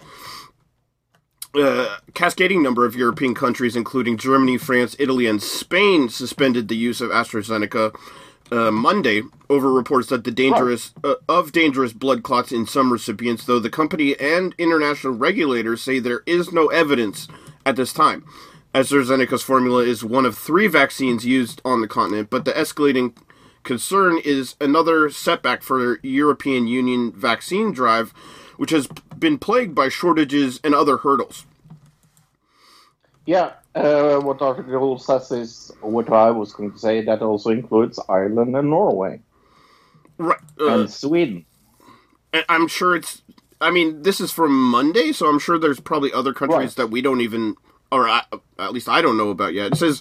uh, 1.56 1.96
cascading 2.14 2.62
number 2.62 2.86
of 2.86 2.94
European 2.94 3.34
countries, 3.34 3.74
including 3.74 4.18
Germany, 4.18 4.56
France, 4.56 4.94
Italy, 5.00 5.26
and 5.26 5.42
Spain, 5.42 6.08
suspended 6.08 6.68
the 6.68 6.76
use 6.76 7.00
of 7.00 7.10
AstraZeneca 7.10 7.92
uh, 8.50 8.70
Monday 8.70 9.22
over 9.48 9.72
reports 9.72 10.08
that 10.08 10.24
the 10.24 10.30
dangerous 10.30 10.92
uh, 11.04 11.14
of 11.28 11.52
dangerous 11.52 11.92
blood 11.92 12.22
clots 12.22 12.52
in 12.52 12.66
some 12.66 12.92
recipients. 12.92 13.44
Though 13.44 13.60
the 13.60 13.70
company 13.70 14.18
and 14.18 14.54
international 14.58 15.14
regulators 15.14 15.82
say 15.82 15.98
there 15.98 16.22
is 16.26 16.52
no 16.52 16.68
evidence 16.68 17.28
at 17.64 17.76
this 17.76 17.92
time. 17.92 18.24
AstraZeneca's 18.74 19.42
formula 19.42 19.82
is 19.82 20.04
one 20.04 20.24
of 20.24 20.38
three 20.38 20.68
vaccines 20.68 21.26
used 21.26 21.60
on 21.64 21.80
the 21.80 21.88
continent, 21.88 22.30
but 22.30 22.44
the 22.44 22.52
escalating 22.52 23.16
concern 23.64 24.18
is 24.24 24.54
another 24.60 25.10
setback 25.10 25.62
for 25.62 25.98
European 26.02 26.66
Union 26.66 27.12
vaccine 27.12 27.72
drive, 27.72 28.10
which 28.56 28.70
has 28.70 28.86
been 29.18 29.38
plagued 29.38 29.74
by 29.74 29.88
shortages 29.88 30.60
and 30.62 30.74
other 30.74 30.98
hurdles. 30.98 31.46
Yeah, 33.26 33.52
uh, 33.74 34.18
what 34.20 34.42
article 34.42 34.98
says 34.98 35.30
is 35.32 35.72
what 35.80 36.12
I 36.12 36.30
was 36.30 36.52
going 36.52 36.72
to 36.72 36.78
say. 36.78 37.02
That 37.04 37.22
also 37.22 37.50
includes 37.50 37.98
Ireland 38.08 38.56
and 38.56 38.70
Norway 38.70 39.20
Right. 40.18 40.40
Uh, 40.60 40.80
and 40.80 40.90
Sweden. 40.90 41.46
I'm 42.48 42.68
sure 42.68 42.94
it's. 42.96 43.22
I 43.60 43.70
mean, 43.70 44.02
this 44.02 44.20
is 44.20 44.30
from 44.32 44.52
Monday, 44.70 45.12
so 45.12 45.26
I'm 45.28 45.38
sure 45.38 45.58
there's 45.58 45.80
probably 45.80 46.12
other 46.12 46.32
countries 46.32 46.58
Right. 46.58 46.76
that 46.76 46.86
we 46.88 47.02
don't 47.02 47.20
even, 47.20 47.56
or 47.92 48.08
I, 48.08 48.22
at 48.58 48.72
least 48.72 48.88
I 48.88 49.02
don't 49.02 49.16
know 49.18 49.28
about 49.28 49.52
yet. 49.52 49.72
It 49.72 49.76
says 49.76 50.00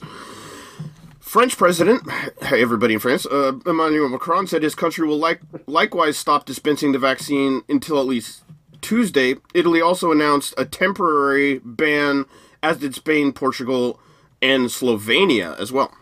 French 1.19 1.57
president, 1.57 2.09
hey, 2.41 2.61
everybody 2.61 2.93
in 2.93 2.99
France, 2.99 3.25
uh, 3.25 3.53
Emmanuel 3.65 4.09
Macron 4.09 4.47
said 4.47 4.63
his 4.63 4.75
country 4.75 5.07
will 5.07 5.17
like 5.17 5.41
likewise 5.67 6.17
stop 6.17 6.45
dispensing 6.45 6.91
the 6.93 6.99
vaccine 6.99 7.63
until 7.67 7.99
at 7.99 8.05
least 8.05 8.43
Tuesday. 8.81 9.35
Italy 9.53 9.81
also 9.81 10.11
announced 10.11 10.53
a 10.57 10.65
temporary 10.65 11.59
ban 11.63 12.25
as 12.61 12.77
did 12.77 12.95
Spain, 12.95 13.31
Portugal, 13.31 13.99
and 14.41 14.65
Slovenia 14.65 15.59
as 15.59 15.71
well. 15.71 15.93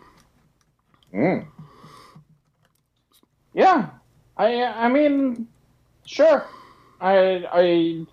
Yeah, 3.54 3.90
I 4.38 4.64
I 4.64 4.90
mean, 4.90 5.48
sure. 6.06 6.46
I 7.02 7.46
I 7.52 8.06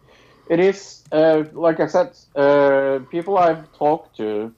it 0.49 0.61
is 0.61 1.03
uh, 1.13 1.45
like 1.53 1.81
I 1.81 1.87
said, 1.87 2.17
uh, 2.35 3.01
people 3.11 3.39
I've 3.39 3.73
talked 3.73 4.17
to 4.17 4.55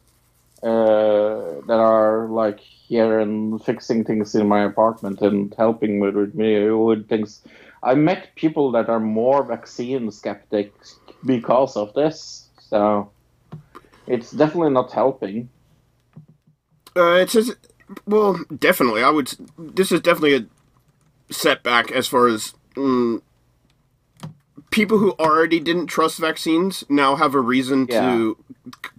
uh, 0.62 1.61
that 1.66 1.78
are 1.78 2.28
like 2.28 2.61
here 2.61 3.21
and 3.21 3.62
fixing 3.62 4.05
things 4.05 4.35
in 4.35 4.49
my 4.49 4.64
apartment 4.64 5.21
and 5.21 5.55
helping 5.57 6.00
with, 6.00 6.14
with 6.14 6.35
me 6.35 6.71
with 6.71 7.09
things. 7.09 7.43
I 7.83 7.95
met 7.95 8.35
people 8.37 8.73
that 8.73 8.88
are 8.88 9.00
more 9.00 9.45
vaccine 9.45 10.11
skeptics 10.11 10.97
because 11.25 11.76
of 11.76 11.93
this, 11.95 12.49
so 12.59 13.11
it's 14.07 14.31
definitely 14.31 14.71
not 14.71 14.93
helping. 14.93 15.51
Uh, 16.97 17.15
it 17.17 17.31
says, 17.31 17.55
well, 18.07 18.41
definitely. 18.59 19.03
I 19.03 19.11
would. 19.11 19.33
This 19.59 19.93
is 19.93 20.01
definitely 20.01 20.37
a 20.37 20.47
setback 21.33 21.91
as 21.93 22.09
far 22.09 22.29
as 22.29 22.55
mm, 22.75 23.23
people 24.71 24.99
who 24.99 25.13
already 25.19 25.61
didn't 25.61 25.87
trust 25.89 26.19
vaccines 26.19 26.85
now 26.89 27.17
have 27.17 27.35
a 27.35 27.41
reason 27.41 27.89
to 27.89 28.37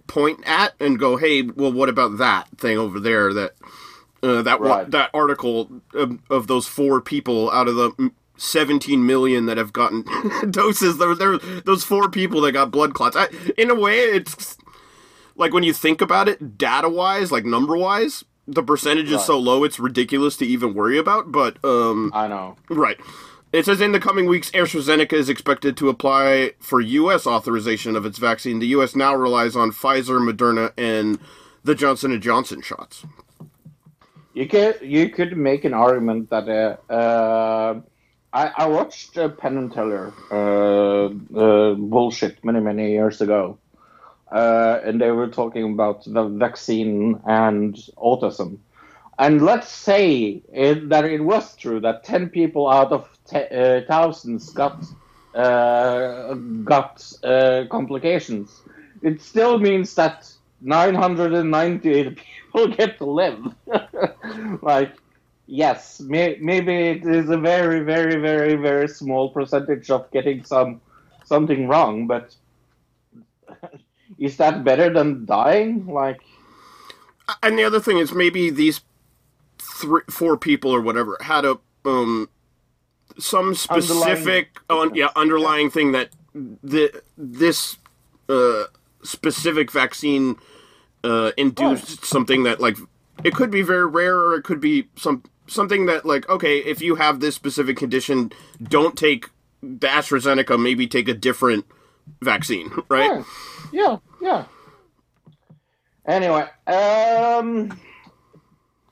point 0.06 0.40
at 0.46 0.74
and 0.80 0.98
go, 0.98 1.16
"Hey, 1.16 1.42
well, 1.42 1.72
what 1.72 1.88
about 1.88 2.18
that 2.18 2.48
thing 2.58 2.78
over 2.78 3.00
there? 3.00 3.34
That 3.34 3.52
uh, 4.22 4.42
that 4.42 4.60
Right. 4.60 4.90
that 4.90 5.10
article 5.14 5.70
of, 5.94 6.18
of 6.30 6.46
those 6.48 6.66
four 6.66 7.00
people 7.00 7.50
out 7.50 7.68
of 7.68 7.76
the." 7.76 7.90
mm, 7.92 8.12
17 8.40 9.04
million 9.04 9.46
that 9.46 9.56
have 9.56 9.72
gotten 9.72 10.04
doses. 10.52 10.98
There, 10.98 11.14
there, 11.16 11.38
those 11.38 11.84
four 11.84 12.08
people 12.10 12.40
that 12.42 12.52
got 12.52 12.70
blood 12.70 12.94
clots. 12.94 13.16
I, 13.16 13.28
in 13.58 13.70
a 13.70 13.74
way, 13.74 13.98
it's 13.98 14.57
like 15.38 15.54
when 15.54 15.62
you 15.62 15.72
think 15.72 16.00
about 16.00 16.28
it, 16.28 16.58
data 16.58 16.88
wise, 16.88 17.32
like 17.32 17.46
number 17.46 17.76
wise, 17.76 18.24
the 18.46 18.62
percentage 18.62 19.10
is 19.10 19.24
so 19.24 19.38
low 19.38 19.64
it's 19.64 19.78
ridiculous 19.78 20.36
to 20.38 20.46
even 20.46 20.74
worry 20.74 20.98
about. 20.98 21.32
But 21.32 21.62
um, 21.64 22.10
I 22.14 22.28
know. 22.28 22.56
right, 22.68 22.98
it 23.52 23.64
says 23.64 23.80
in 23.80 23.92
the 23.92 24.00
coming 24.00 24.26
weeks, 24.26 24.50
AstraZeneca 24.50 25.14
is 25.14 25.28
expected 25.28 25.76
to 25.78 25.88
apply 25.88 26.52
for 26.58 26.80
U.S. 26.80 27.26
authorization 27.26 27.96
of 27.96 28.04
its 28.04 28.18
vaccine. 28.18 28.58
The 28.58 28.66
U.S. 28.68 28.94
now 28.94 29.14
relies 29.14 29.56
on 29.56 29.70
Pfizer, 29.70 30.18
Moderna, 30.20 30.72
and 30.76 31.18
the 31.64 31.74
Johnson 31.74 32.12
and 32.12 32.22
Johnson 32.22 32.60
shots. 32.60 33.04
You 34.34 34.46
could 34.46 34.80
you 34.82 35.08
could 35.10 35.36
make 35.36 35.64
an 35.64 35.74
argument 35.74 36.30
that 36.30 36.48
uh, 36.48 36.92
uh, 36.92 37.80
I, 38.32 38.52
I 38.56 38.66
watched 38.66 39.16
uh, 39.18 39.28
Penn 39.30 39.56
and 39.56 39.72
Teller 39.72 40.12
uh, 40.30 41.06
uh, 41.36 41.74
bullshit 41.74 42.44
many 42.44 42.60
many 42.60 42.92
years 42.92 43.20
ago, 43.20 43.58
uh, 44.32 44.80
and 44.84 45.00
they 45.00 45.10
were 45.10 45.28
talking 45.28 45.72
about 45.72 46.04
the 46.04 46.24
vaccine 46.24 47.20
and 47.26 47.74
autism, 47.96 48.58
and 49.18 49.42
let's 49.42 49.68
say 49.68 50.42
it, 50.52 50.88
that 50.90 51.04
it 51.04 51.20
was 51.22 51.56
true 51.56 51.80
that 51.80 52.04
ten 52.04 52.28
people 52.28 52.68
out 52.68 52.92
of 52.92 53.08
uh, 53.34 53.80
thousands 53.88 54.50
got 54.50 54.84
uh, 55.34 56.34
got 56.64 57.10
uh, 57.24 57.64
complications. 57.70 58.62
It 59.02 59.20
still 59.22 59.58
means 59.58 59.94
that 59.94 60.30
998 60.60 62.16
people 62.52 62.68
get 62.68 62.98
to 62.98 63.04
live. 63.04 63.38
like, 64.62 64.94
yes, 65.46 66.00
may, 66.00 66.36
maybe 66.40 66.72
it 66.74 67.06
is 67.06 67.28
a 67.30 67.38
very, 67.38 67.80
very, 67.84 68.20
very, 68.20 68.54
very 68.56 68.88
small 68.88 69.30
percentage 69.30 69.90
of 69.90 70.10
getting 70.10 70.44
some 70.44 70.80
something 71.24 71.68
wrong, 71.68 72.06
but 72.06 72.34
is 74.18 74.36
that 74.38 74.64
better 74.64 74.92
than 74.92 75.24
dying? 75.24 75.86
Like, 75.86 76.20
And 77.42 77.58
the 77.58 77.64
other 77.64 77.80
thing 77.80 77.98
is 77.98 78.12
maybe 78.12 78.50
these 78.50 78.80
three, 79.58 80.02
four 80.10 80.36
people 80.36 80.70
or 80.70 80.80
whatever 80.80 81.16
had 81.20 81.44
a 81.44 81.58
um 81.84 82.28
some 83.18 83.54
specific 83.54 84.58
Underlying- 84.68 84.90
on 84.90 84.94
yeah 84.94 85.08
underlying 85.16 85.70
thing 85.70 85.92
that 85.92 86.10
the 86.62 87.02
this 87.16 87.76
uh 88.28 88.64
specific 89.02 89.70
vaccine 89.70 90.36
uh 91.04 91.32
induced 91.36 92.04
something 92.04 92.42
that 92.44 92.60
like 92.60 92.76
it 93.24 93.34
could 93.34 93.50
be 93.50 93.62
very 93.62 93.86
rare 93.86 94.16
or 94.16 94.34
it 94.34 94.42
could 94.44 94.60
be 94.60 94.88
some 94.96 95.22
something 95.46 95.86
that 95.86 96.04
like 96.04 96.28
okay 96.28 96.58
if 96.58 96.80
you 96.82 96.96
have 96.96 97.20
this 97.20 97.34
specific 97.34 97.76
condition 97.76 98.30
don't 98.62 98.96
take 98.96 99.30
the 99.62 99.86
AstraZeneca 99.88 100.60
maybe 100.60 100.86
take 100.86 101.08
a 101.08 101.14
different 101.14 101.64
vaccine 102.22 102.70
right 102.88 103.24
yeah, 103.72 103.96
yeah, 103.96 103.96
yeah. 104.20 104.44
Anyway, 106.06 106.46
um, 106.66 107.78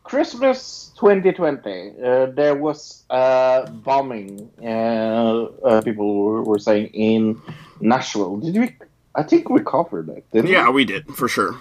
Christmas 0.03 0.93
2020, 0.99 1.93
uh, 2.05 2.27
there 2.27 2.55
was 2.55 3.05
uh, 3.09 3.65
bombing. 3.71 4.51
Uh, 4.63 5.45
uh, 5.65 5.81
people 5.81 6.15
were, 6.25 6.43
were 6.43 6.59
saying 6.59 6.89
in 6.89 7.41
Nashville. 7.81 8.37
Did 8.37 8.57
we? 8.59 8.77
I 9.15 9.23
think 9.23 9.49
we 9.49 9.63
covered 9.63 10.11
it. 10.11 10.31
Didn't 10.31 10.51
Yeah, 10.51 10.67
we? 10.69 10.75
we 10.75 10.85
did 10.85 11.07
for 11.17 11.27
sure. 11.27 11.59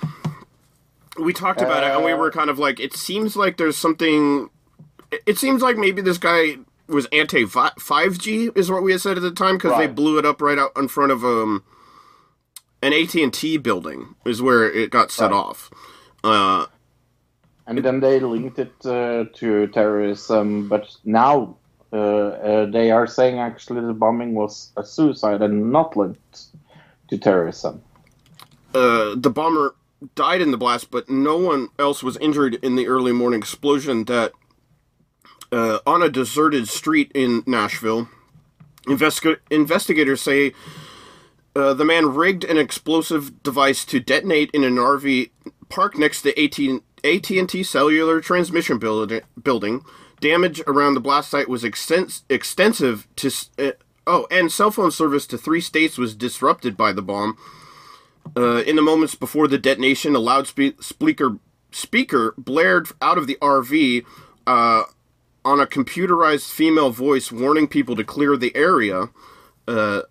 We 1.18 1.32
talked 1.32 1.62
about 1.62 1.86
it, 1.86 1.92
and 1.96 2.04
we 2.04 2.12
Uh, 2.12 2.18
were 2.18 2.32
kind 2.32 2.50
of 2.50 2.60
like, 2.60 2.82
it 2.82 2.94
seems 2.94 3.38
like 3.38 3.56
there's 3.56 3.78
something. 3.78 4.50
It 5.26 5.38
seems 5.38 5.62
like 5.62 5.78
maybe 5.78 6.02
this 6.02 6.18
guy 6.18 6.58
was 6.88 7.08
anti 7.14 7.46
five 7.80 8.18
G, 8.20 8.52
is 8.56 8.72
what 8.72 8.84
we 8.84 8.94
had 8.94 9.02
said 9.02 9.18
at 9.18 9.24
the 9.24 9.32
time, 9.32 9.58
because 9.58 9.76
they 9.76 9.88
blew 9.88 10.20
it 10.20 10.26
up 10.26 10.42
right 10.42 10.60
out 10.60 10.72
in 10.78 10.88
front 10.90 11.12
of 11.12 11.24
um 11.26 11.64
an 12.82 12.94
AT 12.94 13.16
and 13.16 13.34
T 13.34 13.58
building, 13.58 14.16
is 14.26 14.42
where 14.42 14.70
it 14.72 14.92
got 14.92 15.12
set 15.12 15.32
Right. 15.32 15.34
off. 15.34 15.72
Uh, 16.24 16.68
And 17.68 17.84
then 17.84 18.00
they 18.02 18.20
linked 18.20 18.60
it 18.60 18.76
uh, 18.86 19.26
to 19.36 19.68
terrorism, 19.68 20.70
but 20.70 20.88
now 21.06 21.60
uh, 21.94 21.98
uh, 21.98 22.72
they 22.72 22.92
are 22.92 23.08
saying 23.08 23.40
actually 23.40 23.82
the 23.86 23.94
bombing 23.94 24.36
was 24.36 24.72
a 24.78 24.86
suicide 24.86 25.42
and 25.42 25.72
not 25.72 25.96
linked 25.98 26.48
to 27.10 27.18
terrorism. 27.18 27.84
uh, 28.76 29.16
the 29.18 29.32
bomber 29.32 29.76
died 30.16 30.42
in 30.42 30.52
the 30.52 30.58
blast, 30.58 30.92
but 30.92 31.10
no 31.10 31.38
one 31.38 31.70
else 31.80 32.04
was 32.04 32.18
injured 32.18 32.56
in 32.56 32.76
the 32.76 32.88
early 32.88 33.12
morning 33.14 33.40
explosion 33.40 34.06
that 34.06 34.34
uh, 35.56 35.80
on 35.88 36.04
a 36.04 36.10
deserted 36.10 36.68
street 36.68 37.10
in 37.16 37.42
Nashville. 37.48 38.10
Investiga- 38.88 39.40
investigators 39.50 40.22
say 40.22 40.54
uh, 41.56 41.74
the 41.74 41.86
man 41.86 42.14
rigged 42.14 42.44
an 42.44 42.58
explosive 42.58 43.42
device 43.42 43.86
to 43.86 44.02
detonate 44.02 44.52
in 44.54 44.66
an 44.66 44.76
RV 44.76 45.30
parked 45.70 45.98
next 45.98 46.24
to 46.24 46.38
AT- 46.38 46.82
AT&T 47.06 47.64
cellular 47.64 48.20
transmission 48.20 48.78
build- 48.78 49.14
building. 49.42 49.82
Damage 50.20 50.62
around 50.68 50.94
the 50.94 51.00
blast 51.00 51.30
site 51.32 51.48
was 51.48 51.64
extens- 51.64 52.24
extensive 52.30 53.08
to 53.16 53.32
uh, 53.58 53.72
oh, 54.06 54.28
and 54.30 54.52
cell 54.52 54.72
phone 54.72 54.92
service 54.92 55.26
to 55.28 55.38
three 55.38 55.62
states 55.62 55.98
was 55.98 56.16
disrupted 56.16 56.76
by 56.76 56.92
the 56.92 57.02
bomb. 57.02 57.38
Uh, 58.36 58.62
in 58.64 58.76
the 58.76 58.82
moments 58.82 59.16
before 59.16 59.48
the 59.48 59.58
detonation, 59.58 60.16
a 60.16 60.20
loudspeaker 60.20 61.38
speaker 61.72 62.34
blared 62.38 62.88
out 63.02 63.18
of 63.18 63.28
the 63.28 63.38
RV 63.42 64.04
uh, 64.48 64.84
on 65.46 65.60
a 65.60 65.68
computerized 65.68 66.50
female 66.52 66.90
voice 66.90 67.32
warning 67.32 67.68
people 67.68 67.96
to 67.96 68.04
clear 68.04 68.36
the 68.36 68.54
area. 68.56 69.10
Uh, 69.68 70.02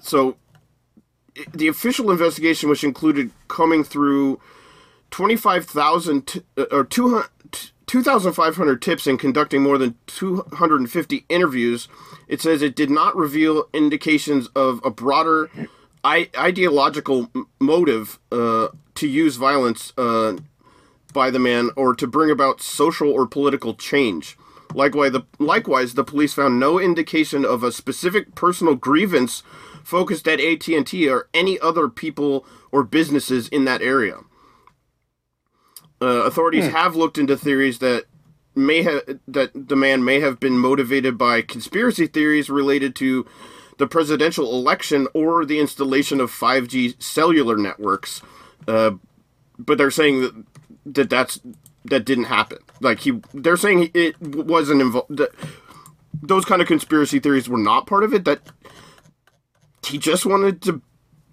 so, 0.00 0.36
the 1.54 1.68
official 1.68 2.10
investigation, 2.10 2.68
which 2.68 2.84
included 2.84 3.30
combing 3.48 3.84
through 3.84 4.40
25,000 5.10 6.26
t- 6.26 6.42
uh, 6.58 6.64
or 6.70 6.84
200 6.84 7.28
t- 7.52 7.70
2,500 7.86 8.80
tips 8.80 9.06
and 9.08 9.18
conducting 9.18 9.62
more 9.62 9.76
than 9.76 9.96
250 10.06 11.24
interviews, 11.28 11.88
it 12.28 12.40
says 12.40 12.62
it 12.62 12.76
did 12.76 12.90
not 12.90 13.16
reveal 13.16 13.68
indications 13.72 14.48
of 14.54 14.80
a 14.84 14.90
broader 14.90 15.50
I- 16.04 16.30
ideological 16.36 17.30
motive 17.58 18.18
uh, 18.30 18.68
to 18.94 19.08
use 19.08 19.36
violence 19.36 19.92
uh, 19.98 20.36
by 21.10 21.30
the 21.30 21.38
man 21.38 21.70
or 21.76 21.94
to 21.94 22.06
bring 22.06 22.30
about 22.30 22.60
social 22.60 23.10
or 23.10 23.26
political 23.26 23.74
change. 23.74 24.36
Likewise 24.74 25.12
the, 25.12 25.22
likewise, 25.38 25.94
the 25.94 26.04
police 26.04 26.34
found 26.34 26.60
no 26.60 26.78
indication 26.78 27.44
of 27.44 27.62
a 27.62 27.72
specific 27.72 28.34
personal 28.34 28.74
grievance 28.74 29.42
focused 29.82 30.28
at 30.28 30.40
AT&T 30.40 31.08
or 31.08 31.28
any 31.34 31.58
other 31.58 31.88
people 31.88 32.46
or 32.70 32.84
businesses 32.84 33.48
in 33.48 33.64
that 33.64 33.82
area. 33.82 34.18
Uh, 36.02 36.24
authorities 36.24 36.68
have 36.68 36.96
looked 36.96 37.18
into 37.18 37.36
theories 37.36 37.78
that 37.80 38.04
may 38.54 38.82
have 38.82 39.02
that 39.28 39.50
the 39.54 39.76
man 39.76 40.04
may 40.04 40.20
have 40.20 40.40
been 40.40 40.58
motivated 40.58 41.16
by 41.18 41.42
conspiracy 41.42 42.06
theories 42.06 42.48
related 42.48 42.94
to 42.96 43.26
the 43.78 43.86
presidential 43.86 44.52
election 44.52 45.06
or 45.14 45.44
the 45.44 45.58
installation 45.58 46.20
of 46.20 46.30
5G 46.30 47.00
cellular 47.02 47.56
networks. 47.56 48.22
Uh, 48.68 48.92
but 49.58 49.78
they're 49.78 49.90
saying 49.90 50.20
that, 50.20 50.44
that 50.86 51.10
that's 51.10 51.40
that 51.84 52.04
didn't 52.04 52.24
happen. 52.24 52.58
Like 52.80 53.00
he, 53.00 53.20
they're 53.32 53.56
saying 53.56 53.90
it 53.94 54.20
wasn't 54.20 54.80
involved. 54.82 55.20
Those 56.22 56.44
kind 56.44 56.60
of 56.60 56.68
conspiracy 56.68 57.18
theories 57.20 57.48
were 57.48 57.58
not 57.58 57.86
part 57.86 58.04
of 58.04 58.12
it. 58.12 58.24
That 58.24 58.40
he 59.86 59.98
just 59.98 60.26
wanted 60.26 60.60
to 60.62 60.82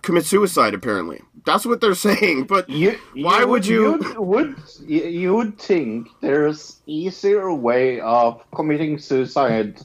commit 0.01 0.25
suicide. 0.25 0.73
Apparently, 0.73 1.21
that's 1.45 1.65
what 1.65 1.81
they're 1.81 1.95
saying. 2.09 2.45
But 2.45 2.69
You, 2.69 2.97
Why 3.15 3.43
would 3.43 3.65
you- 3.65 3.99
you 4.01 4.21
would 4.21 4.55
you, 4.85 5.03
you 5.03 5.35
would 5.35 5.57
think 5.59 6.07
there's 6.21 6.81
easier 6.85 7.53
way 7.53 7.99
of 7.99 8.41
committing 8.55 8.97
suicide 8.99 9.79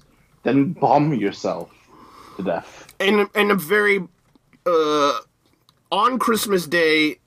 than 0.45 0.73
bomb 0.73 1.15
yourself 1.15 1.71
to 2.37 2.43
death. 2.43 2.93
in 3.01 3.29
in 3.35 3.51
a 3.51 3.55
very 3.57 4.07
uh, 4.67 5.19
on 5.91 6.19
Christmas 6.19 6.67
Day, 6.67 7.19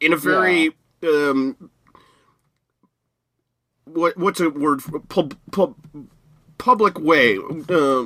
in 0.00 0.12
a 0.12 0.16
very 0.16 0.72
um, 1.02 1.70
what 3.84 4.16
what's 4.16 4.40
a 4.40 4.50
word 4.50 4.82
for 4.82 5.00
pub, 5.00 5.36
pub, 5.50 5.74
public 6.58 6.98
way, 6.98 7.38
uh, 7.68 8.04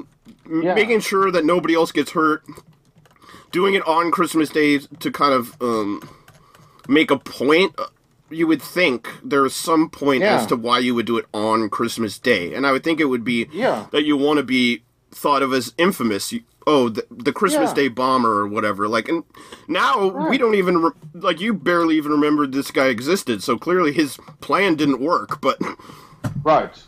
Yeah. 0.50 0.74
making 0.74 1.00
sure 1.00 1.30
that 1.30 1.44
nobody 1.44 1.74
else 1.74 1.92
gets 1.92 2.12
hurt. 2.12 2.42
Doing 3.52 3.74
it 3.74 3.87
on 3.87 4.11
Christmas 4.11 4.48
Day 4.50 4.78
to 4.78 5.11
kind 5.11 5.32
of 5.32 5.56
um, 5.62 6.02
make 6.88 7.11
a 7.11 7.18
point. 7.18 7.74
uh, 7.78 7.87
You 8.28 8.48
would 8.48 8.61
think 8.62 9.09
there 9.22 9.46
is 9.46 9.54
some 9.54 9.88
point 9.88 10.22
Yeah. 10.22 10.40
as 10.40 10.46
to 10.46 10.56
why 10.56 10.80
you 10.80 10.94
would 10.96 11.06
do 11.06 11.16
it 11.16 11.26
on 11.32 11.68
Christmas 11.70 12.18
Day, 12.18 12.54
and 12.54 12.66
I 12.66 12.72
would 12.72 12.82
think 12.82 12.98
it 13.00 13.04
would 13.04 13.22
be 13.24 13.46
Yeah. 13.52 13.87
that 13.92 14.04
you 14.04 14.16
want 14.16 14.38
to 14.38 14.42
be 14.42 14.82
thought 15.12 15.42
of 15.44 15.52
as 15.52 15.72
infamous. 15.78 16.35
You, 16.66 16.72
oh, 16.72 16.88
the, 16.88 17.07
the 17.11 17.33
Christmas 17.33 17.70
Yeah. 17.70 17.74
Day 17.74 17.88
bomber 17.88 18.40
or 18.40 18.46
whatever. 18.46 18.88
Like, 18.88 19.09
and 19.09 19.24
now 19.68 20.29
we 20.29 20.38
don't 20.38 20.55
even 20.55 20.79
re- 20.83 20.90
like 21.14 21.40
you 21.40 21.55
barely 21.55 21.96
even 21.96 22.12
remembered 22.12 22.52
this 22.52 22.70
guy 22.70 22.87
existed. 22.87 23.42
So 23.42 23.57
clearly 23.57 23.92
his 23.92 24.18
plan 24.40 24.76
didn't 24.76 25.00
work. 25.00 25.40
But 25.40 25.61
Right. 26.44 26.83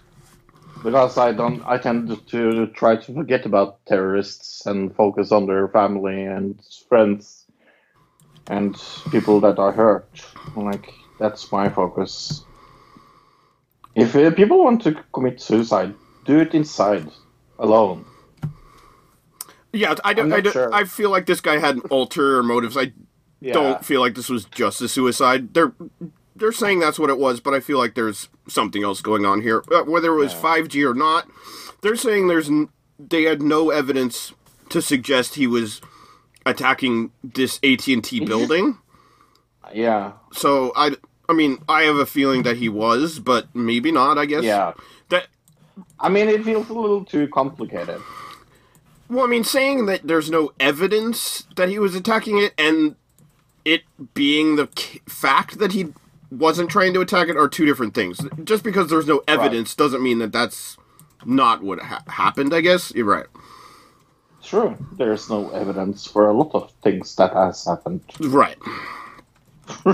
Because 0.84 1.18
I 1.18 1.32
don't, 1.32 1.62
I 1.66 1.78
tend 1.78 2.28
to 2.28 2.66
try 2.68 2.96
to 2.96 3.14
forget 3.14 3.44
about 3.46 3.84
terrorists 3.86 4.66
and 4.66 4.94
focus 4.94 5.32
on 5.32 5.46
their 5.46 5.66
family 5.68 6.24
and 6.24 6.60
friends 6.88 7.44
and 8.48 8.80
people 9.10 9.40
that 9.40 9.58
are 9.58 9.72
hurt. 9.72 10.24
Like 10.56 10.92
that's 11.18 11.50
my 11.50 11.68
focus. 11.68 12.44
If 13.96 14.14
uh, 14.14 14.30
people 14.30 14.62
want 14.62 14.82
to 14.82 14.96
commit 15.12 15.40
suicide, 15.40 15.94
do 16.24 16.38
it 16.38 16.54
inside, 16.54 17.10
alone. 17.58 18.04
Yeah, 19.72 19.94
I 20.04 20.14
don't. 20.14 20.26
I'm 20.26 20.32
I, 20.32 20.36
not 20.36 20.44
don't 20.44 20.52
sure. 20.52 20.74
I 20.74 20.84
feel 20.84 21.10
like 21.10 21.26
this 21.26 21.40
guy 21.40 21.58
had 21.58 21.78
ulterior 21.90 22.42
motives. 22.42 22.76
I 22.76 22.92
Yeah. 23.40 23.52
don't 23.54 23.84
feel 23.84 24.00
like 24.00 24.14
this 24.14 24.28
was 24.28 24.44
just 24.46 24.80
a 24.82 24.88
suicide. 24.88 25.54
They're 25.54 25.72
they're 26.36 26.52
saying 26.52 26.80
that's 26.80 26.98
what 26.98 27.10
it 27.10 27.18
was, 27.18 27.40
but 27.40 27.52
I 27.54 27.60
feel 27.60 27.78
like 27.78 27.94
there's 27.94 28.28
something 28.48 28.82
else 28.84 29.00
going 29.02 29.24
on 29.26 29.42
here. 29.42 29.62
Uh, 29.72 29.82
whether 29.82 30.12
it 30.12 30.16
was 30.16 30.32
5G 30.32 30.88
or 30.88 30.94
not, 30.94 31.28
they're 31.82 31.96
saying 31.96 32.28
there's 32.28 32.50
they 32.98 33.24
had 33.24 33.42
no 33.42 33.70
evidence 33.70 34.32
to 34.70 34.80
suggest 34.82 35.34
he 35.34 35.46
was 35.46 35.80
attacking 36.46 37.10
this 37.22 37.58
AT&T 37.62 38.20
building. 38.24 38.78
Yeah. 39.74 40.12
So 40.32 40.72
I 40.76 40.96
I 41.28 41.34
mean, 41.34 41.58
I 41.68 41.82
have 41.82 41.96
a 41.96 42.06
feeling 42.06 42.42
that 42.44 42.56
he 42.56 42.68
was, 42.68 43.18
but 43.18 43.54
maybe 43.54 43.92
not, 43.92 44.16
I 44.16 44.24
guess. 44.26 44.44
Yeah. 44.44 44.72
That 45.10 45.26
I 46.00 46.08
mean, 46.08 46.28
it 46.28 46.42
feels 46.44 46.68
a 46.70 46.72
little 46.74 47.04
too 47.04 47.28
complicated. 47.28 48.00
Well, 49.08 49.24
I 49.24 49.28
mean, 49.28 49.44
saying 49.44 49.86
that 49.86 50.06
there's 50.06 50.30
no 50.30 50.52
evidence 50.60 51.46
that 51.56 51.68
he 51.68 51.78
was 51.78 51.94
attacking 51.94 52.38
it 52.38 52.52
and 52.58 52.96
it 53.64 53.82
being 54.14 54.56
the 54.56 54.66
fact 55.08 55.58
that 55.58 55.72
he 55.72 55.92
wasn't 56.30 56.70
trying 56.70 56.94
to 56.94 57.00
attack 57.00 57.28
it 57.28 57.36
are 57.36 57.48
two 57.48 57.66
different 57.66 57.94
things. 57.94 58.20
Just 58.44 58.62
because 58.62 58.88
there's 58.90 59.06
no 59.06 59.22
evidence 59.26 59.74
doesn't 59.74 60.02
mean 60.02 60.18
that 60.18 60.32
that's 60.32 60.76
not 61.24 61.62
what 61.62 61.80
ha- 61.80 62.02
happened, 62.06 62.54
I 62.54 62.60
guess. 62.60 62.92
You're 62.94 63.06
right. 63.06 63.26
True. 64.42 64.76
There's 64.96 65.28
no 65.28 65.50
evidence 65.50 66.06
for 66.06 66.28
a 66.28 66.32
lot 66.32 66.54
of 66.54 66.70
things 66.82 67.14
that 67.16 67.32
has 67.32 67.64
happened. 67.66 68.02
Right. 68.20 68.56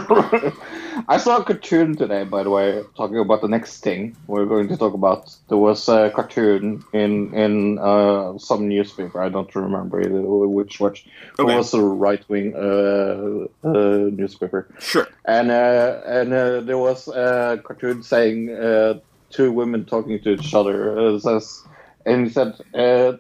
I 1.09 1.19
saw 1.19 1.39
a 1.39 1.45
cartoon 1.45 1.97
today, 1.97 2.25
by 2.25 2.43
the 2.43 2.51
way, 2.51 2.83
talking 2.97 3.19
about 3.19 3.41
the 3.43 3.49
next 3.49 3.83
thing 3.83 4.17
we're 4.27 4.47
going 4.47 4.69
to 4.69 4.77
talk 4.77 4.95
about. 4.95 5.35
There 5.49 5.59
was 5.59 5.89
a 5.89 6.11
cartoon 6.11 6.85
in 6.93 7.35
in 7.35 7.79
uh, 7.79 8.39
some 8.39 8.69
newspaper. 8.69 9.21
I 9.21 9.29
don't 9.29 9.53
remember 9.55 10.01
either 10.01 10.23
which 10.23 10.81
which. 10.81 11.07
It 11.39 11.43
was 11.43 11.75
a 11.75 11.83
right 11.83 12.23
wing 12.29 12.55
uh, 12.55 13.47
uh, 13.69 14.11
newspaper, 14.13 14.69
Sure. 14.79 15.07
and 15.27 15.51
uh, 15.51 16.01
and 16.07 16.33
uh, 16.33 16.61
there 16.61 16.79
was 16.79 17.09
a 17.09 17.61
cartoon 17.65 18.03
saying 18.03 18.51
uh, 18.51 19.01
two 19.31 19.51
women 19.53 19.85
talking 19.85 20.21
to 20.23 20.35
each 20.35 20.55
other. 20.55 21.19
Says, 21.19 21.63
and 22.07 22.27
he 22.27 22.33
said, 22.33 22.55
uh, 22.75 23.15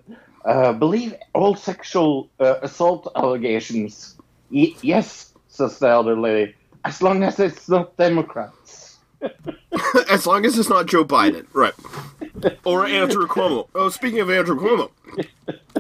uh, 0.45 0.73
"Believe 0.73 1.14
all 1.35 1.57
sexual 1.57 2.31
uh, 2.38 2.57
assault 2.62 3.11
allegations." 3.17 4.17
Y- 4.51 4.77
yes, 4.83 5.34
says 5.55 5.79
the 5.79 5.88
other 5.88 6.19
lady, 6.19 6.55
as 6.85 7.01
long 7.01 7.23
as 7.23 7.38
it's 7.38 7.69
not 7.69 7.97
Democrats. 7.97 8.99
as 10.11 10.27
long 10.27 10.45
as 10.45 10.59
it's 10.59 10.69
not 10.69 10.87
Joe 10.87 11.05
Biden, 11.05 11.47
right? 11.53 11.73
Or 12.64 12.87
Andrew 12.87 13.27
Cuomo. 13.27 13.69
Oh, 13.75 13.88
speaking 13.88 14.21
of 14.21 14.31
Andrew 14.31 14.59
Cuomo, 14.59 14.90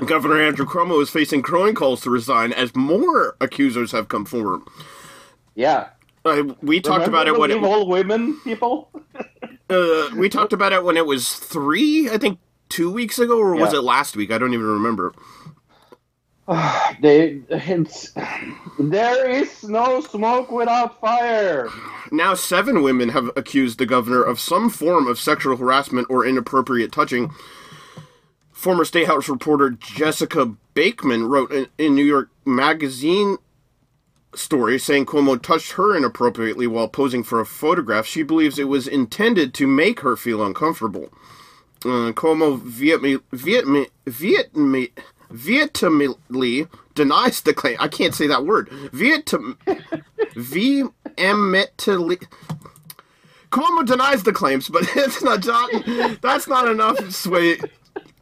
Governor 0.06 0.40
Andrew 0.40 0.64
Cuomo 0.64 1.02
is 1.02 1.10
facing 1.10 1.42
growing 1.42 1.74
calls 1.74 2.00
to 2.02 2.10
resign 2.10 2.52
as 2.52 2.74
more 2.74 3.36
accusers 3.40 3.92
have 3.92 4.08
come 4.08 4.24
forward. 4.24 4.62
Yeah. 5.54 5.88
Uh, 6.24 6.54
we 6.62 6.80
talked 6.80 7.06
about 7.06 7.26
it 7.26 7.38
when 7.38 7.50
it 7.50 7.62
all 7.62 7.86
women, 7.86 8.40
people. 8.44 8.90
uh, 9.70 10.08
we 10.16 10.28
talked 10.28 10.54
about 10.54 10.72
it 10.72 10.82
when 10.84 10.96
it 10.96 11.04
was 11.04 11.34
three, 11.34 12.08
I 12.08 12.16
think, 12.16 12.38
two 12.70 12.90
weeks 12.90 13.18
ago, 13.18 13.38
or 13.38 13.54
was 13.56 13.74
it 13.74 13.82
last 13.82 14.16
week? 14.16 14.30
I 14.30 14.38
don't 14.38 14.54
even 14.54 14.66
remember. 14.66 15.12
They, 17.00 17.40
it's, 17.50 18.12
there 18.78 19.28
is 19.28 19.64
no 19.64 20.00
smoke 20.00 20.50
without 20.50 21.00
fire. 21.00 21.68
Now, 22.12 22.34
seven 22.34 22.82
women 22.82 23.08
have 23.08 23.30
accused 23.36 23.78
the 23.78 23.86
governor 23.86 24.22
of 24.22 24.38
some 24.38 24.70
form 24.70 25.08
of 25.08 25.18
sexual 25.18 25.56
harassment 25.56 26.06
or 26.08 26.24
inappropriate 26.24 26.92
touching. 26.92 27.32
Former 28.52 28.84
State 28.84 29.08
House 29.08 29.28
reporter 29.28 29.70
Jessica 29.70 30.54
Bakeman 30.74 31.26
wrote 31.26 31.50
in, 31.50 31.66
in 31.78 31.94
New 31.94 32.04
York 32.04 32.30
Magazine 32.44 33.38
story 34.34 34.78
saying 34.78 35.06
Cuomo 35.06 35.40
touched 35.40 35.72
her 35.72 35.96
inappropriately 35.96 36.66
while 36.66 36.88
posing 36.88 37.22
for 37.22 37.40
a 37.40 37.46
photograph. 37.46 38.06
She 38.06 38.22
believes 38.22 38.58
it 38.58 38.68
was 38.68 38.86
intended 38.86 39.54
to 39.54 39.66
make 39.66 40.00
her 40.00 40.16
feel 40.16 40.44
uncomfortable. 40.44 41.10
Uh, 41.84 42.12
Cuomo 42.12 42.58
vehemently, 42.58 43.20
vehemently, 43.32 44.92
vehemently 45.34 46.68
denies 46.94 47.40
the 47.42 47.52
claim. 47.52 47.76
I 47.80 47.88
can't 47.88 48.14
say 48.14 48.26
that 48.28 48.46
word. 48.46 48.68
Vehemently. 48.92 49.56
Cuomo 53.50 53.86
denies 53.86 54.22
the 54.22 54.32
claims, 54.32 54.68
but 54.68 54.84
it's 54.96 55.22
not, 55.22 55.42
that's 56.22 56.48
not 56.48 56.68
enough 56.68 57.10
sway 57.10 57.58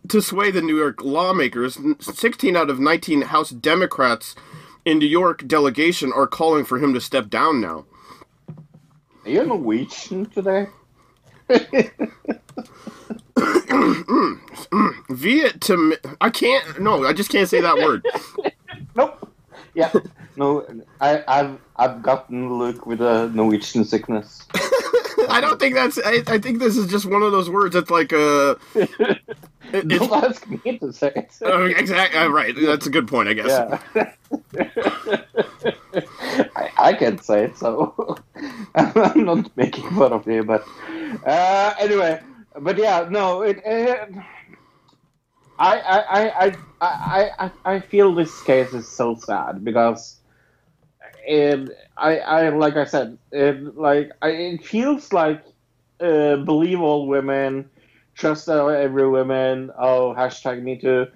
to 0.08 0.20
sway 0.20 0.50
the 0.50 0.60
New 0.60 0.76
York 0.76 1.02
lawmakers. 1.02 1.78
16 2.00 2.56
out 2.56 2.68
of 2.68 2.80
19 2.80 3.22
House 3.22 3.50
Democrats 3.50 4.34
in 4.84 4.98
New 4.98 5.06
York 5.06 5.46
delegation 5.46 6.12
are 6.12 6.26
calling 6.26 6.64
for 6.64 6.78
him 6.78 6.92
to 6.92 7.00
step 7.00 7.30
down 7.30 7.60
now. 7.60 7.84
Are 9.24 9.30
you 9.30 9.46
Norwegian 9.46 10.26
today? 10.26 10.66
Vietnam. 15.10 15.94
I 16.20 16.30
can't. 16.30 16.80
No, 16.80 17.04
I 17.04 17.12
just 17.12 17.30
can't 17.30 17.48
say 17.48 17.60
that 17.60 17.76
word. 17.76 18.04
Nope. 18.94 19.32
Yeah. 19.74 19.90
No, 20.34 20.66
I, 20.98 21.22
I've 21.28 21.58
I've 21.76 22.02
gotten 22.02 22.48
the 22.48 22.54
look 22.54 22.86
with 22.86 23.02
a 23.02 23.28
Norwegian 23.34 23.84
sickness. 23.84 24.46
I 25.32 25.40
don't 25.40 25.58
think 25.58 25.74
that's. 25.74 25.98
I, 25.98 26.22
I 26.26 26.38
think 26.38 26.58
this 26.58 26.76
is 26.76 26.90
just 26.90 27.06
one 27.06 27.22
of 27.22 27.32
those 27.32 27.50
words 27.50 27.74
that's 27.74 27.90
like 27.90 28.12
uh 28.12 28.56
it- 28.74 28.90
it's, 29.72 29.98
Don't 29.98 30.24
ask 30.24 30.46
me 30.48 30.78
to 30.78 30.92
say 30.92 31.12
it. 31.14 31.76
exactly 31.78 32.18
uh, 32.20 32.28
right. 32.28 32.54
That's 32.54 32.86
a 32.86 32.90
good 32.90 33.08
point, 33.08 33.28
I 33.28 33.32
guess. 33.32 33.80
Yeah. 33.94 34.12
I, 36.56 36.70
I 36.78 36.92
can't 36.94 37.22
say 37.22 37.44
it, 37.44 37.56
so 37.56 38.18
I'm 38.74 39.24
not 39.24 39.56
making 39.56 39.88
fun 39.90 40.12
of 40.12 40.26
you. 40.26 40.44
But 40.44 40.66
uh, 41.26 41.74
anyway, 41.78 42.20
but 42.60 42.76
yeah, 42.78 43.08
no, 43.10 43.42
it. 43.42 43.62
it 43.64 44.08
I, 45.58 45.78
I, 45.78 45.98
I, 46.00 46.46
I, 46.46 46.56
I, 46.80 47.30
I, 47.38 47.50
I 47.76 47.80
feel 47.80 48.14
this 48.14 48.42
case 48.42 48.72
is 48.72 48.88
so 48.88 49.14
sad 49.14 49.62
because, 49.64 50.16
it, 51.24 51.68
I, 52.02 52.18
I, 52.18 52.48
like 52.48 52.76
I 52.76 52.84
said, 52.84 53.16
it, 53.30 53.78
like 53.78 54.10
I, 54.20 54.30
it 54.30 54.66
feels 54.66 55.12
like 55.12 55.44
uh, 56.00 56.36
believe 56.36 56.80
all 56.80 57.06
women, 57.06 57.70
trust 58.14 58.48
every 58.48 59.08
woman. 59.08 59.70
Oh, 59.78 60.12
hashtag 60.16 60.62
Me 60.62 60.76
Too. 60.76 61.06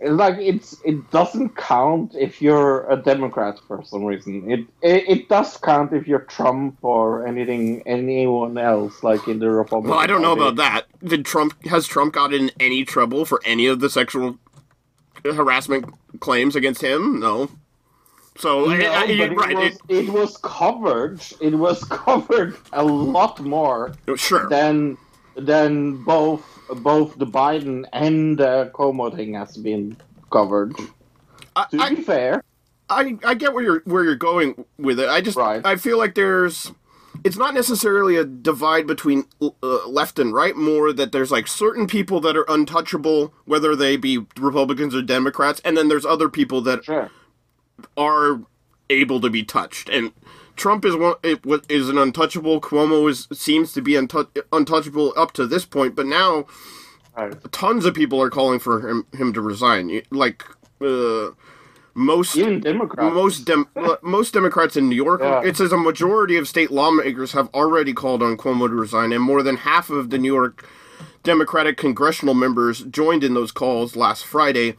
It's 0.00 0.10
like 0.10 0.36
it's 0.38 0.76
it 0.84 1.08
doesn't 1.12 1.56
count 1.56 2.16
if 2.18 2.42
you're 2.42 2.90
a 2.90 2.96
Democrat 2.96 3.60
for 3.68 3.84
some 3.84 4.04
reason. 4.04 4.50
It, 4.50 4.60
it 4.82 5.08
it 5.08 5.28
does 5.28 5.56
count 5.58 5.92
if 5.92 6.08
you're 6.08 6.26
Trump 6.26 6.78
or 6.82 7.24
anything 7.24 7.84
anyone 7.86 8.58
else 8.58 9.04
like 9.04 9.28
in 9.28 9.38
the 9.38 9.48
Republican. 9.48 9.90
Well, 9.90 10.00
I 10.00 10.08
don't 10.08 10.22
know 10.22 10.32
about 10.32 10.56
that. 10.56 10.86
Did 11.04 11.24
Trump 11.24 11.64
has 11.66 11.86
Trump 11.86 12.14
got 12.14 12.34
in 12.34 12.50
any 12.58 12.84
trouble 12.84 13.24
for 13.24 13.40
any 13.44 13.66
of 13.68 13.78
the 13.78 13.88
sexual 13.88 14.38
harassment 15.24 15.94
claims 16.18 16.56
against 16.56 16.82
him? 16.82 17.20
No. 17.20 17.48
So 18.36 18.64
No, 18.66 18.74
I- 18.74 19.02
I- 19.02 19.04
it, 19.06 19.36
right. 19.36 19.56
was, 19.56 19.78
it 19.88 20.08
was 20.08 20.36
covered. 20.38 21.20
It 21.40 21.54
was 21.54 21.84
covered 21.90 22.56
a 22.72 22.82
lot 22.84 23.40
more 23.40 23.92
sure. 24.16 24.48
than 24.48 24.96
than 25.36 26.02
both 26.04 26.42
both 26.76 27.18
the 27.18 27.26
Biden 27.26 27.84
and 27.92 28.38
the 28.38 28.70
Cuomo 28.74 29.14
thing 29.14 29.34
has 29.34 29.56
been 29.56 29.96
covered. 30.30 30.74
I, 31.56 31.66
To 31.70 31.78
I, 31.82 31.94
be 31.94 32.02
fair, 32.02 32.42
I 32.88 33.18
I 33.24 33.34
get 33.34 33.52
where 33.52 33.62
you're 33.64 33.82
where 33.84 34.04
you're 34.04 34.14
going 34.16 34.64
with 34.78 34.98
it. 35.00 35.08
I 35.08 35.20
just 35.20 35.36
Right. 35.36 35.64
I 35.64 35.76
feel 35.76 35.98
like 35.98 36.14
there's 36.14 36.72
it's 37.24 37.36
not 37.36 37.54
necessarily 37.54 38.16
a 38.16 38.24
divide 38.24 38.86
between 38.86 39.24
uh, 39.40 39.86
left 39.86 40.18
and 40.18 40.32
right 40.34 40.56
more 40.56 40.92
that 40.92 41.12
there's 41.12 41.30
like 41.30 41.46
certain 41.46 41.86
people 41.86 42.20
that 42.20 42.36
are 42.36 42.46
untouchable 42.48 43.32
whether 43.44 43.76
they 43.76 43.96
be 43.96 44.26
Republicans 44.38 44.94
or 44.94 45.02
Democrats 45.02 45.60
and 45.64 45.76
then 45.76 45.88
there's 45.88 46.06
other 46.06 46.28
people 46.28 46.60
that 46.62 46.84
sure. 46.84 47.10
Are 47.96 48.40
able 48.90 49.20
to 49.20 49.30
be 49.30 49.42
touched 49.42 49.88
and 49.88 50.12
Trump 50.56 50.84
is 50.84 50.94
one 50.94 51.14
it 51.22 51.40
is 51.68 51.88
an 51.88 51.96
untouchable 51.98 52.60
Cuomo 52.60 53.08
is 53.08 53.26
seems 53.32 53.72
to 53.72 53.80
be 53.80 53.92
untou- 53.92 54.28
untouchable 54.52 55.12
up 55.16 55.32
to 55.32 55.46
this 55.46 55.64
point 55.64 55.94
but 55.96 56.06
now 56.06 56.44
tons 57.50 57.84
of 57.84 57.94
people 57.94 58.20
are 58.20 58.30
calling 58.30 58.58
for 58.58 58.86
him 58.86 59.06
him 59.14 59.32
to 59.32 59.40
resign 59.40 60.02
like 60.10 60.44
uh 60.80 61.30
most 61.94 62.36
Even 62.36 62.60
Democrats. 62.60 63.14
most 63.14 63.44
dem- 63.44 63.68
most 64.02 64.32
Democrats 64.32 64.76
in 64.78 64.88
New 64.88 64.96
York, 64.96 65.20
Yeah. 65.20 65.42
it 65.44 65.58
says 65.58 65.72
a 65.72 65.76
majority 65.76 66.38
of 66.38 66.48
state 66.48 66.70
lawmakers 66.70 67.32
have 67.32 67.48
already 67.52 67.92
called 67.92 68.22
on 68.22 68.38
Cuomo 68.38 68.66
to 68.66 68.74
resign, 68.74 69.12
and 69.12 69.22
more 69.22 69.42
than 69.42 69.56
half 69.58 69.90
of 69.90 70.08
the 70.08 70.16
New 70.16 70.32
York 70.32 70.66
Democratic 71.22 71.76
congressional 71.76 72.32
members 72.32 72.80
joined 72.84 73.22
in 73.22 73.34
those 73.34 73.52
calls 73.52 73.94
last 73.94 74.24
Friday. 74.24 74.74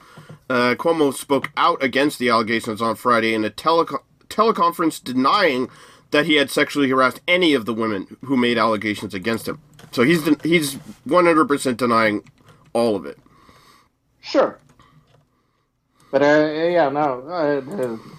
Uh, 0.50 0.76
Cuomo 0.76 1.14
spoke 1.14 1.52
out 1.58 1.82
against 1.84 2.20
the 2.20 2.30
allegations 2.30 2.82
on 2.82 2.96
Friday 2.96 3.34
in 3.34 3.46
a 3.46 3.50
teleco- 3.50 4.04
teleconference 4.30 5.04
denying 5.04 5.70
that 6.12 6.26
he 6.26 6.36
had 6.36 6.50
sexually 6.52 6.90
harassed 6.90 7.22
any 7.28 7.54
of 7.54 7.66
the 7.66 7.74
women 7.74 8.18
who 8.26 8.38
made 8.38 8.58
allegations 8.58 9.14
against 9.14 9.48
him. 9.48 9.60
So 9.92 10.04
he's 10.04 10.24
den- 10.24 10.40
he's 10.44 10.76
100% 11.08 11.78
denying 11.78 12.24
all 12.74 12.96
of 12.96 13.06
it. 13.06 13.18
Sure. 14.22 14.60
But 16.12 16.22
uh, 16.22 16.46
yeah, 16.54 16.90
no, 16.90 17.26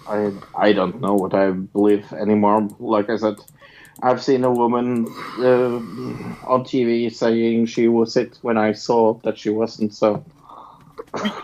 I, 0.07 0.13
I 0.13 0.31
I 0.67 0.73
don't 0.73 0.99
know 0.99 1.13
what 1.15 1.33
I 1.33 1.51
believe 1.51 2.11
anymore. 2.11 2.67
Like 2.77 3.09
I 3.09 3.15
said, 3.15 3.35
I've 4.03 4.21
seen 4.21 4.43
a 4.43 4.51
woman 4.51 5.05
uh, 5.39 5.77
on 6.45 6.65
TV 6.65 7.09
saying 7.13 7.67
she 7.67 7.87
was 7.87 8.17
it 8.17 8.37
when 8.41 8.57
I 8.57 8.73
saw 8.73 9.13
that 9.23 9.37
she 9.37 9.49
wasn't. 9.49 9.93
So 9.93 10.25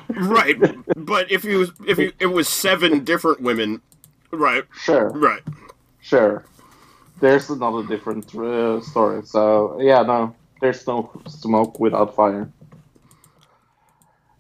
Right, 0.10 0.58
but 0.96 1.32
if 1.32 1.44
you 1.44 1.72
if 1.88 1.98
you 1.98 2.12
it 2.20 2.28
was 2.28 2.48
seven 2.48 3.04
different 3.04 3.42
women, 3.42 3.82
right, 4.32 4.64
sure, 4.74 5.10
right. 5.10 5.42
sure. 6.02 6.46
There's 7.20 7.50
another 7.50 7.84
different 7.88 8.34
uh, 8.36 8.82
story. 8.82 9.24
So 9.26 9.80
yeah, 9.80 10.02
no, 10.02 10.36
there's 10.60 10.86
no 10.88 11.12
smoke 11.28 11.80
without 11.80 12.16
fire. 12.16 12.52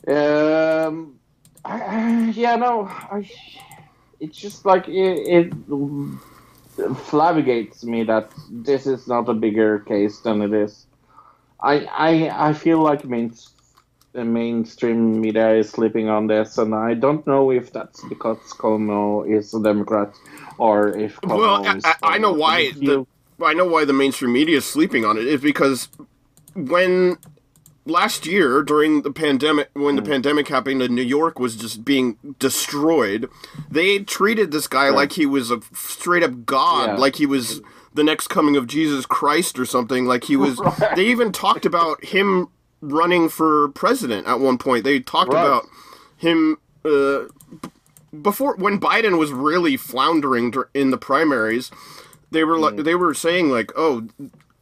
Um, 0.07 1.19
I, 1.63 1.81
I, 1.81 2.29
yeah, 2.35 2.55
no, 2.55 2.87
I. 2.87 3.29
It's 4.19 4.37
just 4.37 4.65
like 4.65 4.87
it, 4.87 4.93
it 4.93 5.53
flabbergates 6.77 7.83
me 7.83 8.03
that 8.03 8.31
this 8.49 8.85
is 8.85 9.07
not 9.07 9.29
a 9.29 9.33
bigger 9.33 9.79
case 9.79 10.19
than 10.19 10.41
it 10.41 10.53
is. 10.53 10.85
I 11.59 11.85
I 11.85 12.49
I 12.49 12.53
feel 12.53 12.79
like 12.79 13.05
main, 13.05 13.33
the 14.13 14.25
mainstream 14.25 15.21
media 15.21 15.53
is 15.55 15.69
sleeping 15.69 16.09
on 16.09 16.27
this, 16.27 16.57
and 16.57 16.75
I 16.75 16.93
don't 16.93 17.25
know 17.25 17.51
if 17.51 17.71
that's 17.71 18.03
because 18.05 18.37
Cuomo 18.53 19.29
is 19.29 19.53
a 19.53 19.61
Democrat 19.61 20.13
or 20.57 20.97
if 20.97 21.15
Cuomo 21.21 21.37
Well, 21.37 21.65
I, 21.65 21.75
is, 21.77 21.85
I, 21.85 21.95
I 22.03 22.17
know 22.17 22.33
uh, 22.33 22.37
why. 22.37 22.71
The, 22.71 23.05
I 23.43 23.53
know 23.53 23.65
why 23.65 23.85
the 23.85 23.93
mainstream 23.93 24.33
media 24.33 24.57
is 24.57 24.65
sleeping 24.65 25.03
on 25.03 25.17
it 25.17 25.25
is 25.25 25.41
because 25.41 25.89
when 26.53 27.17
last 27.85 28.27
year 28.27 28.61
during 28.61 29.01
the 29.01 29.11
pandemic, 29.11 29.69
when 29.73 29.95
the 29.95 30.01
hmm. 30.01 30.11
pandemic 30.11 30.47
happened 30.47 30.81
and 30.81 30.95
New 30.95 31.01
York 31.01 31.39
was 31.39 31.55
just 31.55 31.83
being 31.83 32.17
destroyed, 32.37 33.29
they 33.69 33.99
treated 33.99 34.51
this 34.51 34.67
guy 34.67 34.89
like 34.89 35.13
he 35.13 35.25
was 35.25 35.49
a 35.49 35.61
straight 35.73 36.23
up 36.23 36.45
god, 36.45 36.89
Yeah. 36.89 36.95
like 36.97 37.15
he 37.15 37.25
was 37.25 37.61
the 37.93 38.03
next 38.03 38.27
coming 38.27 38.55
of 38.55 38.67
Jesus 38.67 39.05
Christ 39.05 39.57
or 39.57 39.65
something. 39.65 40.05
Like 40.05 40.25
he 40.25 40.35
was. 40.35 40.59
Right. 40.81 40.95
They 40.95 41.05
even 41.07 41.31
talked 41.31 41.65
about 41.65 42.03
him 42.03 42.49
running 42.81 43.29
for 43.29 43.69
president 43.69 44.27
at 44.27 44.39
one 44.39 44.57
point. 44.57 44.83
They 44.83 44.99
talked 44.99 45.33
Right. 45.33 45.45
about 45.45 45.65
him. 46.17 46.57
Uh, 46.83 47.25
before 48.21 48.55
when 48.55 48.79
Biden 48.79 49.17
was 49.17 49.31
really 49.31 49.77
floundering 49.77 50.53
in 50.73 50.89
the 50.91 50.97
primaries, 50.97 51.71
they 52.31 52.43
were 52.43 52.57
like 52.57 52.77
they 52.77 52.95
were 52.95 53.13
saying 53.13 53.49
like, 53.49 53.71
oh, 53.75 54.07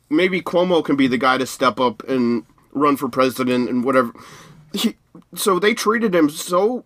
maybe 0.10 0.41
Cuomo 0.41 0.84
can 0.84 0.95
be 0.95 1.08
the 1.08 1.17
guy 1.17 1.38
to 1.38 1.45
step 1.45 1.79
up 1.79 2.08
and 2.08 2.43
run 2.71 2.97
for 2.97 3.10
president 3.10 3.69
and 3.69 3.84
whatever. 3.84 4.12
He, 4.73 4.95
so 5.34 5.58
they 5.58 5.73
treated 5.73 6.13
him 6.13 6.29
so 6.29 6.84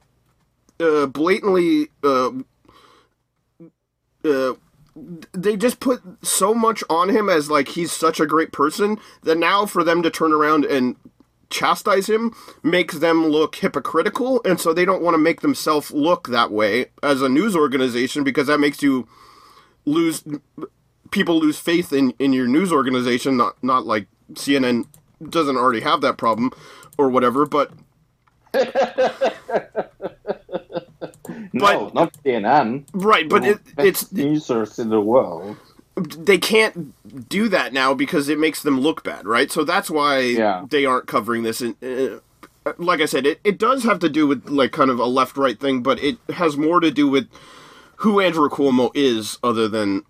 uh, 0.80 1.08
blatantly. 1.08 1.90
Uh, 2.04 2.32
uh, 4.24 4.54
they 5.34 5.58
just 5.58 5.80
put 5.80 6.02
so 6.22 6.54
much 6.54 6.84
on 6.90 7.10
him 7.10 7.28
as 7.28 7.50
like 7.50 7.70
he's 7.70 7.92
such 7.92 8.20
a 8.20 8.28
great 8.28 8.52
person 8.52 9.00
that 9.24 9.38
now 9.38 9.66
for 9.66 9.84
them 9.84 10.04
to 10.04 10.10
turn 10.10 10.32
around 10.32 10.66
and 10.66 10.96
chastise 11.54 12.10
him 12.10 12.34
makes 12.64 12.98
them 13.00 13.28
look 13.28 13.56
hypocritical 13.56 14.42
and 14.44 14.60
so 14.60 14.74
they 14.74 14.86
don't 14.86 15.02
want 15.04 15.14
to 15.14 15.20
make 15.20 15.42
themselves 15.42 15.92
look 15.92 16.28
that 16.30 16.52
way 16.52 16.88
as 17.04 17.22
a 17.22 17.30
news 17.30 17.56
organization 17.56 18.24
because 18.24 18.48
that 18.48 18.60
makes 18.60 18.82
you 18.84 19.08
lose 19.86 20.24
people 21.12 21.40
lose 21.40 21.60
faith 21.60 21.94
in 21.94 22.12
in 22.20 22.34
your 22.34 22.48
news 22.48 22.74
organization 22.74 23.38
not 23.38 23.56
not 23.64 23.86
like 23.86 24.08
CNN 24.34 24.86
doesn't 25.30 25.58
already 25.58 25.82
have 25.82 26.02
that 26.02 26.18
problem 26.18 26.52
or 26.98 27.10
whatever 27.10 27.46
but 27.46 27.72
no, 31.54 31.92
not 31.94 32.14
CNN. 32.24 32.86
right 32.94 33.30
but 33.30 33.46
it, 33.46 33.60
it's 33.78 34.12
news 34.12 34.50
users 34.50 34.80
in 34.80 34.90
the 34.90 35.02
world. 35.02 35.58
They 35.98 36.38
can't 36.40 36.96
do 37.30 37.50
that 37.50 37.74
now 37.74 37.94
because 37.94 38.30
it 38.30 38.40
makes 38.40 38.64
them 38.64 38.80
look 38.80 39.04
bad, 39.04 39.28
right? 39.28 39.52
So 39.52 39.64
that's 39.64 39.90
why 39.92 40.22
Yeah. 40.38 40.66
they 40.70 40.86
aren't 40.86 41.08
covering 41.08 41.44
this. 41.44 41.62
And 41.62 41.76
uh, 41.84 42.20
like 42.78 43.02
I 43.02 43.06
said, 43.06 43.26
it, 43.28 43.42
it 43.44 43.60
does 43.60 43.84
have 43.84 44.00
to 44.00 44.10
do 44.10 44.28
with 44.28 44.50
like 44.50 44.72
kind 44.74 44.92
of 44.92 45.00
a 45.00 45.06
left 45.06 45.38
right 45.38 45.60
thing, 45.60 45.84
but 45.84 46.04
it 46.04 46.20
has 46.30 46.58
more 46.58 46.80
to 46.82 46.92
do 46.92 47.08
with 47.10 47.30
who 47.98 48.20
Andrew 48.22 48.50
Cuomo 48.50 48.92
is, 48.96 49.40
other 49.44 49.68
than 49.70 50.04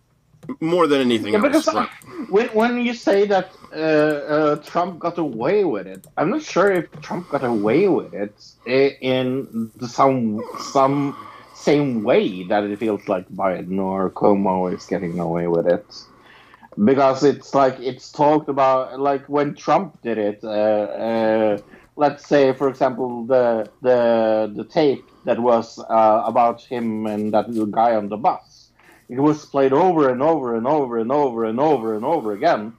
more 0.61 0.87
than 0.87 1.01
anything 1.01 1.35
Yeah, 1.35 1.39
else. 1.39 1.67
because 1.67 1.69
right? 1.73 1.89
when 2.27 2.49
when 2.49 2.85
you 2.85 2.93
say 2.95 3.27
that 3.27 3.55
uh, 3.73 3.77
uh, 3.77 4.55
Trump 4.57 4.99
got 4.99 5.17
away 5.19 5.65
with 5.65 5.87
it, 5.87 6.07
I'm 6.17 6.31
not 6.31 6.43
sure 6.43 6.71
if 6.71 6.91
Trump 7.01 7.29
got 7.29 7.43
away 7.43 7.87
with 7.89 8.13
it 8.13 8.35
in 8.65 9.71
some 9.81 10.45
some 10.57 11.17
same 11.63 12.03
way 12.03 12.43
that 12.43 12.63
it 12.63 12.77
feels 12.79 13.07
like 13.07 13.27
Biden 13.29 13.79
or 13.79 14.09
Cuomo 14.11 14.73
is 14.73 14.85
getting 14.85 15.19
away 15.19 15.47
with 15.47 15.67
it. 15.67 15.85
Because 16.83 17.23
it's 17.23 17.53
like 17.53 17.79
it's 17.79 18.11
talked 18.11 18.49
about 18.49 18.99
like 18.99 19.27
when 19.29 19.55
Trump 19.55 20.01
did 20.01 20.17
it. 20.17 20.39
Uh, 20.43 20.47
uh, 21.07 21.57
let's 21.95 22.27
say, 22.27 22.53
for 22.53 22.67
example, 22.69 23.25
the 23.25 23.69
the 23.81 24.51
the 24.55 24.63
tape 24.65 25.05
that 25.25 25.39
was 25.39 25.79
uh, 25.79 26.23
about 26.25 26.61
him 26.63 27.05
and 27.05 27.33
that 27.33 27.45
guy 27.71 27.95
on 27.95 28.09
the 28.09 28.17
bus 28.17 28.63
it 29.09 29.19
was 29.19 29.45
played 29.45 29.73
over 29.73 30.09
and 30.09 30.21
over 30.23 30.55
and 30.55 30.67
over 30.67 30.97
and 30.97 31.11
over 31.11 31.45
and 31.45 31.59
over 31.59 31.95
and 31.95 32.05
over 32.05 32.31
again. 32.33 32.73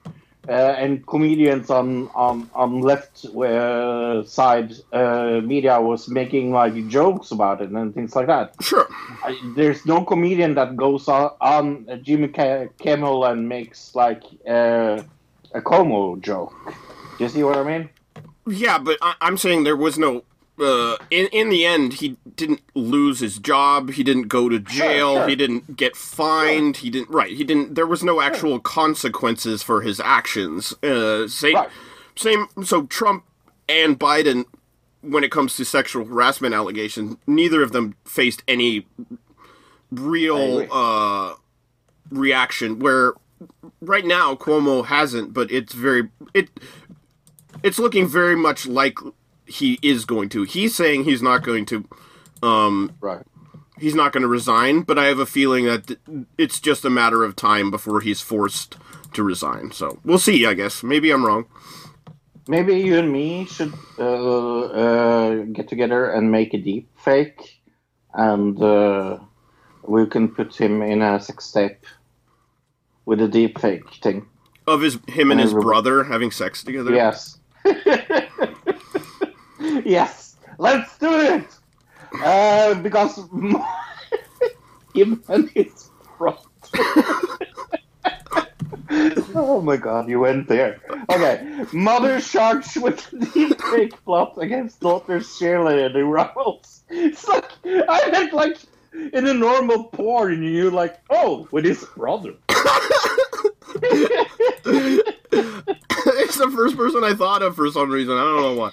Uh, 0.47 0.75
and 0.77 1.05
comedians 1.07 1.69
on 1.69 2.07
on 2.13 2.49
on 2.53 2.81
left 2.81 3.25
uh, 3.25 4.23
side 4.23 4.73
uh, 4.93 5.41
media 5.43 5.81
was 5.81 6.07
making 6.07 6.51
like 6.51 6.87
jokes 6.87 7.31
about 7.31 7.61
it 7.61 7.69
and 7.71 7.93
things 7.95 8.15
like 8.15 8.27
that. 8.27 8.53
Sure. 8.61 8.87
I, 9.23 9.35
there's 9.55 9.85
no 9.85 10.03
comedian 10.03 10.53
that 10.55 10.75
goes 10.75 11.07
on, 11.07 11.31
on 11.41 11.99
Jimmy 12.03 12.27
Kimmel 12.27 13.25
and 13.25 13.49
makes 13.49 13.95
like 13.95 14.23
uh, 14.47 15.01
a 15.53 15.61
Cuomo 15.61 16.21
joke. 16.21 16.53
Do 17.17 17.23
you 17.23 17.29
see 17.29 17.43
what 17.43 17.57
I 17.57 17.63
mean? 17.63 17.89
Yeah, 18.47 18.77
but 18.77 18.97
I, 19.01 19.15
I'm 19.21 19.37
saying 19.37 19.63
there 19.63 19.75
was 19.75 19.97
no. 19.97 20.23
Uh, 20.57 20.95
in 21.11 21.27
in 21.33 21.49
the 21.49 21.65
end, 21.65 21.95
he 21.95 22.15
didn't 22.35 22.61
lose 22.73 23.19
his 23.19 23.39
job. 23.39 23.91
He 23.91 24.03
didn't 24.03 24.29
go 24.29 24.47
to 24.47 24.59
jail. 24.59 25.15
sure. 25.15 25.27
He 25.27 25.35
didn't 25.35 25.75
get 25.75 25.95
fined. 25.95 26.77
He 26.77 26.89
didn't. 26.89 27.09
Right. 27.09 27.31
He 27.31 27.43
didn't. 27.43 27.75
There 27.75 27.87
was 27.87 28.03
no 28.03 28.21
actual 28.21 28.59
consequences 28.59 29.61
for 29.63 29.81
his 29.81 29.99
actions. 29.99 30.73
Uh, 30.81 31.27
same. 31.27 31.55
Right. 31.55 31.69
Same. 32.15 32.47
So 32.63 32.83
Trump 32.83 33.25
and 33.67 33.99
Biden, 33.99 34.45
when 35.01 35.25
it 35.25 35.31
comes 35.31 35.57
to 35.57 35.65
sexual 35.65 36.05
harassment 36.05 36.55
allegations, 36.55 37.17
neither 37.27 37.61
of 37.61 37.73
them 37.73 37.95
faced 38.05 38.41
any 38.47 38.87
real 39.91 40.67
uh, 40.71 41.33
reaction. 42.09 42.79
Where 42.79 43.13
right 43.81 44.05
now 44.05 44.35
Cuomo 44.35 44.85
hasn't, 44.85 45.33
but 45.33 45.51
it's 45.51 45.73
very 45.73 46.09
it. 46.33 46.49
It's 47.61 47.79
looking 47.79 48.07
very 48.07 48.35
much 48.35 48.65
like 48.65 48.97
he 49.45 49.79
is 49.81 50.05
going 50.05 50.29
to. 50.29 50.43
He's 50.43 50.75
saying 50.75 51.03
he's 51.05 51.21
not 51.21 51.43
going 51.43 51.65
to 51.67 51.87
um, 52.43 52.95
Right. 52.99 53.23
he's 53.79 53.95
not 53.95 54.11
going 54.11 54.21
to 54.23 54.27
resign, 54.27 54.81
but 54.81 54.97
I 54.99 55.05
have 55.05 55.19
a 55.19 55.25
feeling 55.25 55.65
that 55.65 55.97
it's 56.37 56.59
just 56.59 56.85
a 56.85 56.89
matter 56.89 57.23
of 57.23 57.35
time 57.35 57.71
before 57.71 58.01
he's 58.01 58.21
forced 58.21 58.77
to 59.13 59.23
resign. 59.23 59.71
So 59.71 59.99
we'll 60.03 60.19
see. 60.19 60.45
I 60.45 60.53
guess 60.53 60.83
maybe 60.83 61.11
I'm 61.11 61.25
wrong. 61.25 61.45
Maybe 62.47 62.75
you 62.79 62.97
and 62.99 63.11
me 63.11 63.45
should 63.45 63.73
uh, 63.97 64.59
uh, 64.61 65.35
get 65.51 65.67
together 65.67 66.11
and 66.11 66.31
make 66.31 66.53
a 66.53 66.59
deep 66.59 66.87
fake, 66.95 67.59
and 68.13 68.61
uh, 68.61 69.17
we 69.87 70.05
can 70.05 70.27
put 70.27 70.55
him 70.55 70.83
in 70.83 71.01
a 71.01 71.19
sex 71.19 71.51
tape 71.51 71.83
with 73.05 73.19
a 73.21 73.27
deep 73.27 73.59
fake 73.59 73.89
thing. 74.03 74.27
Of 74.67 74.81
his 74.81 74.99
him 75.07 75.31
and 75.31 75.39
his 75.39 75.53
Uh, 75.55 75.59
brother 75.59 76.03
having 76.03 76.29
sex 76.31 76.63
together. 76.63 76.93
Yes. 76.93 77.39
yes. 79.89 80.35
Let's 80.57 80.97
do 80.97 81.19
it. 81.19 81.45
Uh, 82.23 82.73
because 82.75 83.17
him 84.95 85.23
and 85.27 85.49
his 85.51 85.89
brother. 86.17 86.39
oh 89.35 89.61
my 89.63 89.77
god, 89.77 90.09
you 90.09 90.19
went 90.21 90.47
there. 90.47 90.81
Okay. 91.11 91.65
Mother 91.71 92.19
charged 92.19 92.77
with 92.77 93.07
deep 93.33 93.61
fake 93.61 94.03
plot 94.05 94.37
against 94.39 94.79
daughter's 94.79 95.27
cheerleader 95.37 96.09
rivals. 96.09 96.83
It's 96.89 97.27
like 97.27 97.51
I 97.65 98.09
meant 98.11 98.33
like 98.33 98.57
in 99.13 99.27
a 99.27 99.33
normal 99.33 99.83
porn, 99.85 100.41
you're 100.41 100.71
like, 100.71 100.99
oh, 101.09 101.47
with 101.51 101.65
his 101.65 101.83
brother. 101.83 102.33
it's 106.17 106.37
the 106.37 106.51
first 106.55 106.77
person 106.77 107.03
I 107.03 107.13
thought 107.13 107.41
of 107.41 107.55
for 107.55 107.69
some 107.69 107.91
reason. 107.91 108.15
I 108.15 108.23
don't 108.23 108.41
know 108.41 108.55
why. 108.55 108.71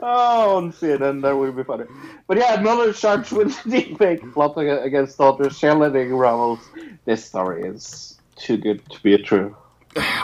Oh, 0.00 0.56
on 0.56 0.72
CNN, 0.72 1.22
that 1.22 1.36
would 1.36 1.56
be 1.56 1.64
funny. 1.64 1.84
But 2.26 2.38
yeah, 2.38 2.58
another 2.60 2.92
charge 2.92 3.32
with 3.32 3.52
deepfake 3.64 4.32
plot 4.32 4.56
ag- 4.56 4.84
against 4.86 5.18
daughter's 5.18 5.58
cheerleading 5.58 6.16
rivals. 6.16 6.60
This 7.04 7.24
story 7.24 7.64
is 7.64 8.18
too 8.36 8.56
good 8.56 8.88
to 8.90 9.02
be 9.02 9.18
true. 9.18 9.56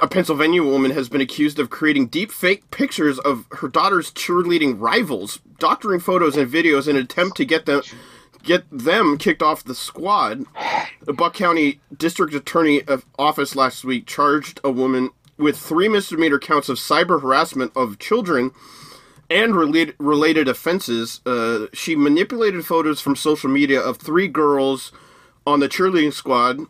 A 0.01 0.07
Pennsylvania 0.07 0.63
woman 0.63 0.93
has 0.93 1.09
been 1.09 1.21
accused 1.21 1.59
of 1.59 1.71
creating 1.71 2.07
deep 2.07 2.31
fake 2.31 2.71
pictures 2.71 3.19
of 3.19 3.47
her 3.53 3.69
daughter's 3.69 4.13
cheerleading 4.13 4.77
rivals, 4.79 5.41
doctoring 5.59 6.01
photos 6.01 6.37
and 6.37 6.51
videos 6.51 6.87
in 6.87 6.97
an 6.97 7.03
attempt 7.03 7.37
to 7.39 7.45
get 7.45 7.67
them 7.67 7.83
get 8.43 8.65
them 8.71 9.17
kicked 9.17 9.43
off 9.43 9.65
the 9.65 9.75
squad. 9.75 10.45
The 11.03 11.15
Buck 11.15 11.35
County 11.35 11.81
District 11.97 12.35
Attorney 12.35 12.83
of 12.83 13.07
Office 13.19 13.57
last 13.57 13.85
week 13.85 14.07
charged 14.07 14.61
a 14.63 14.71
woman 14.71 15.11
with 15.37 15.57
three 15.57 15.89
misdemeanor 15.89 16.39
counts 16.39 16.69
of 16.69 16.79
cyber 16.79 17.21
harassment 17.21 17.73
of 17.77 17.99
children 17.99 18.53
and 19.31 19.55
related 19.57 19.95
related 19.99 20.49
offenses. 20.49 21.21
Uh, 21.27 21.67
she 21.73 21.97
manipulated 21.97 22.65
photos 22.65 23.01
from 23.01 23.17
social 23.17 23.51
media 23.51 23.81
of 23.81 23.97
three 23.97 24.29
girls 24.29 24.93
on 25.47 25.61
the 25.61 25.69
cheerleading 25.69 26.13
squad 26.13 26.61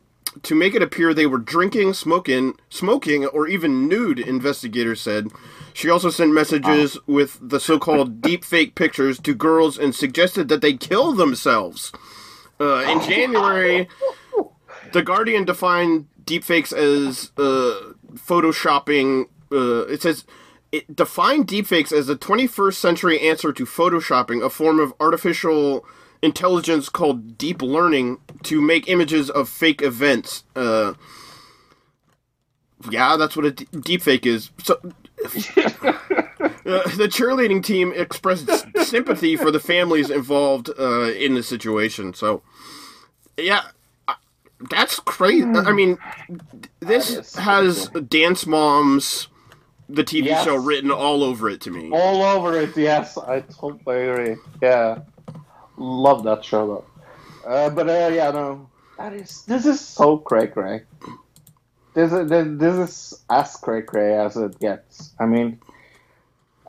to 0.42 0.54
make 0.54 0.74
it 0.74 0.82
appear 0.82 1.14
they 1.14 1.26
were 1.26 1.38
drinking, 1.38 1.94
smoking, 1.94 2.54
smoking, 2.68 3.26
or 3.26 3.46
even 3.46 3.88
nude. 3.88 4.18
Investigators 4.18 5.00
said. 5.00 5.28
She 5.72 5.90
also 5.90 6.08
sent 6.08 6.32
messages 6.32 6.96
with 7.06 7.38
the 7.42 7.58
so-called 7.58 8.20
deepfake 8.22 8.76
pictures 8.76 9.18
to 9.20 9.34
girls 9.34 9.76
and 9.76 9.92
suggested 9.94 10.48
that 10.48 10.60
they 10.60 10.74
kill 10.74 11.12
themselves. 11.12 11.92
Uh, 12.60 12.84
in 12.88 13.00
January, 13.00 13.88
the 14.92 15.02
Guardian 15.02 15.44
defined 15.44 16.06
deepfakes 16.24 16.72
as 16.72 17.30
uh, 17.36 17.92
photoshopping. 18.14 19.26
Uh, 19.52 19.86
it 19.86 20.02
says 20.02 20.24
it 20.72 20.94
defined 20.94 21.46
deepfakes 21.46 21.92
as 21.92 22.08
a 22.08 22.16
21st 22.16 22.74
century 22.74 23.20
answer 23.20 23.52
to 23.52 23.64
photoshopping, 23.64 24.44
a 24.44 24.50
form 24.50 24.80
of 24.80 24.92
artificial 24.98 25.86
intelligence 26.22 26.88
called 26.88 27.38
deep 27.38 27.62
learning 27.62 28.18
to 28.42 28.60
make 28.60 28.88
images 28.88 29.30
of 29.30 29.48
fake 29.48 29.82
events. 29.82 30.44
Uh, 30.56 30.94
yeah, 32.90 33.16
that's 33.16 33.36
what 33.36 33.46
a 33.46 33.50
d- 33.52 33.66
deepfake 33.66 34.26
is. 34.26 34.50
So. 34.62 34.80
Uh, 36.66 36.82
the 36.96 37.06
cheerleading 37.06 37.62
team 37.62 37.92
expressed 37.94 38.50
sympathy 38.86 39.36
for 39.36 39.50
the 39.50 39.60
families 39.60 40.08
involved 40.08 40.70
uh, 40.78 41.10
in 41.12 41.34
the 41.34 41.42
situation. 41.42 42.14
So, 42.14 42.42
yeah, 43.36 43.64
that's 44.70 45.00
crazy. 45.00 45.44
I 45.44 45.72
mean, 45.72 45.98
this 46.80 47.34
has 47.36 47.88
Dance 47.88 48.46
Moms, 48.46 49.28
the 49.88 50.04
TV 50.04 50.26
Yes. 50.26 50.44
show, 50.44 50.56
written 50.56 50.90
all 50.90 51.22
over 51.22 51.48
it 51.50 51.60
to 51.62 51.70
me. 51.70 51.90
All 51.92 52.22
over 52.22 52.58
it, 52.58 52.76
yes, 52.76 53.18
I 53.18 53.40
totally 53.40 54.08
agree. 54.08 54.36
Yeah, 54.62 55.00
love 55.76 56.24
that 56.24 56.44
show 56.44 56.66
though. 56.66 57.48
Uh, 57.48 57.70
but 57.70 57.88
uh, 57.88 58.10
yeah, 58.12 58.30
no, 58.30 58.70
that 58.98 59.12
is 59.12 59.42
this 59.46 59.66
is 59.66 59.80
so 59.80 60.18
cray 60.18 60.46
cray. 60.46 60.82
This 61.94 62.12
is 62.12 62.28
this 62.28 62.74
is 62.74 63.24
as 63.30 63.56
cray 63.56 63.82
cray 63.82 64.16
as 64.18 64.36
it 64.36 64.58
gets. 64.58 65.14
I 65.20 65.26
mean, 65.26 65.60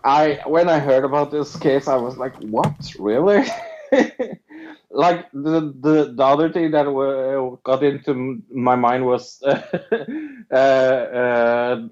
I 0.04 0.42
when 0.46 0.70
I 0.70 0.80
heard 0.80 1.04
about 1.04 1.32
this 1.32 1.56
case, 1.56 1.88
I 1.88 1.96
was 1.96 2.18
like, 2.18 2.36
what, 2.38 2.76
really? 3.00 3.46
like 4.90 5.32
the 5.32 5.74
the 5.80 6.14
the 6.16 6.24
other 6.24 6.52
thing 6.52 6.72
that 6.72 6.88
uh, 6.88 7.56
got 7.64 7.84
into 7.84 8.42
my 8.52 8.76
mind 8.76 9.06
was 9.06 9.42
uh, 10.52 10.56
uh, 10.56 11.88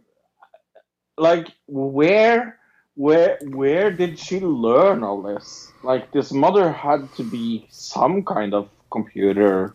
like 1.17 1.47
where 1.67 2.59
where 2.95 3.39
where 3.49 3.91
did 3.91 4.19
she 4.19 4.39
learn 4.39 5.03
all 5.03 5.21
this 5.21 5.71
like 5.83 6.11
this 6.11 6.31
mother 6.31 6.71
had 6.71 7.11
to 7.15 7.23
be 7.23 7.65
some 7.69 8.23
kind 8.23 8.53
of 8.53 8.69
computer 8.91 9.73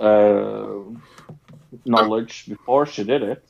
uh 0.00 0.66
knowledge 1.84 2.46
before 2.48 2.84
she 2.86 3.04
did 3.04 3.22
it 3.22 3.44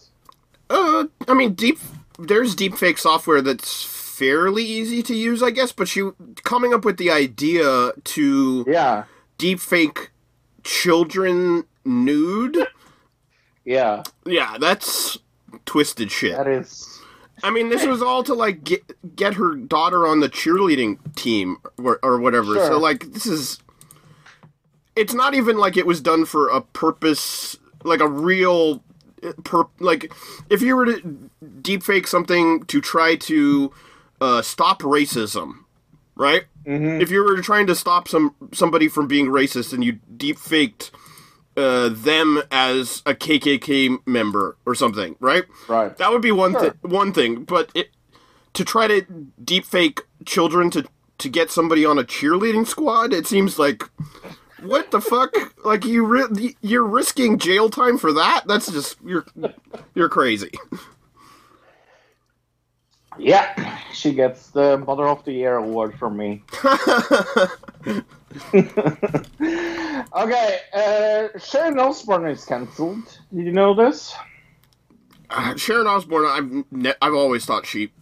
Uh, 0.70 1.06
I 1.26 1.34
mean, 1.34 1.54
deep. 1.54 1.78
There's 2.18 2.54
deepfake 2.54 2.98
software 2.98 3.42
that's 3.42 3.84
fairly 4.20 4.62
easy 4.62 5.02
to 5.02 5.14
use, 5.14 5.42
I 5.42 5.50
guess. 5.50 5.72
But 5.72 5.88
she 5.88 6.10
coming 6.44 6.74
up 6.74 6.84
with 6.84 6.98
the 6.98 7.10
idea 7.10 7.92
to 8.04 8.64
yeah 8.68 9.04
deepfake 9.38 10.08
children 10.62 11.64
nude. 11.84 12.58
yeah 13.64 14.02
Yeah, 14.26 14.58
that's 14.60 15.18
twisted 15.64 16.12
shit. 16.12 16.36
that 16.36 16.46
is 16.46 17.00
I 17.42 17.50
mean, 17.50 17.70
this 17.70 17.86
was 17.86 18.02
all 18.02 18.22
to 18.24 18.34
like 18.34 18.62
get 18.64 19.16
get 19.16 19.34
her 19.34 19.54
daughter 19.54 20.06
on 20.06 20.20
the 20.20 20.28
cheerleading 20.28 20.98
team 21.14 21.56
or, 21.78 21.98
or 22.02 22.20
whatever. 22.20 22.54
Sure. 22.54 22.66
So 22.66 22.78
like, 22.78 23.12
this 23.12 23.26
is. 23.26 23.58
It's 24.96 25.14
not 25.14 25.34
even 25.34 25.56
like 25.56 25.76
it 25.78 25.86
was 25.86 26.00
done 26.00 26.26
for 26.26 26.48
a 26.48 26.60
purpose, 26.60 27.56
like 27.84 28.00
a 28.00 28.08
real, 28.08 28.82
eh, 29.22 29.32
per 29.44 29.64
like 29.78 30.12
if 30.50 30.60
you 30.60 30.76
were 30.76 30.84
to 30.84 31.30
deepfake 31.62 32.06
something 32.06 32.64
to 32.64 32.80
try 32.82 33.16
to 33.16 33.72
uh, 34.20 34.42
stop 34.42 34.82
racism, 34.82 35.64
right? 36.16 36.44
Mhm. 36.66 37.00
If 37.00 37.10
you 37.10 37.24
were 37.24 37.40
trying 37.40 37.66
to 37.68 37.74
stop 37.74 38.06
some 38.08 38.34
somebody 38.52 38.88
from 38.88 39.06
being 39.06 39.26
racist 39.28 39.72
and 39.72 39.82
you 39.84 39.98
deepfaked 40.16 40.90
uh, 41.56 41.88
them 41.90 42.42
as 42.50 43.02
a 43.06 43.14
KKK 43.14 43.98
member 44.06 44.56
or 44.66 44.74
something, 44.74 45.16
right? 45.20 45.44
right 45.68 45.96
That 45.98 46.10
would 46.12 46.22
be 46.22 46.32
one 46.32 46.52
Sure. 46.52 46.70
thi- 46.70 46.78
one 46.88 47.12
thing, 47.12 47.44
but 47.44 47.70
it, 47.74 47.90
to 48.54 48.64
try 48.64 48.86
to 48.86 49.02
deep 49.42 49.64
fake 49.64 50.02
children 50.26 50.70
to 50.70 50.84
to 51.18 51.28
get 51.28 51.50
somebody 51.50 51.84
on 51.84 51.98
a 51.98 52.04
cheerleading 52.04 52.66
squad, 52.66 53.12
it 53.12 53.26
seems 53.26 53.58
like 53.58 53.82
what 54.62 54.90
the 54.90 55.00
fuck? 55.00 55.34
Like 55.64 55.84
you 55.84 56.06
ri- 56.06 56.56
you're 56.62 56.84
risking 56.86 57.36
jail 57.38 57.68
time 57.68 57.98
for 57.98 58.12
that? 58.14 58.44
That's 58.46 58.70
just 58.72 58.96
you're 59.04 59.26
you're 59.94 60.08
crazy. 60.08 60.50
yeah 63.20 63.78
she 63.92 64.12
gets 64.12 64.48
the 64.50 64.78
mother 64.78 65.06
of 65.06 65.24
the 65.24 65.32
year 65.32 65.56
award 65.56 65.94
from 65.98 66.16
me 66.16 66.42
okay 70.16 70.58
uh 70.72 71.28
sharon 71.38 71.78
osbourne 71.78 72.26
is 72.26 72.44
cancelled 72.44 73.18
did 73.34 73.46
you 73.46 73.52
know 73.52 73.74
this 73.74 74.14
Uh, 75.32 75.54
Sharon 75.56 75.86
Osbourne, 75.86 76.26
I've 76.26 76.64
ne- 76.72 76.98
I've 77.00 77.14
always 77.14 77.44
thought 77.44 77.64
she 77.64 77.92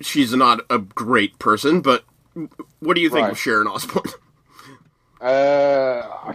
she's 0.00 0.32
not 0.34 0.60
a 0.70 0.78
great 0.78 1.38
person, 1.38 1.82
but 1.82 2.04
what 2.80 2.94
do 2.94 3.02
you 3.02 3.10
think 3.10 3.24
Right. 3.24 3.32
of 3.32 3.38
Sharon 3.38 3.66
Osbourne? 3.68 4.04
Uh, 5.20 6.34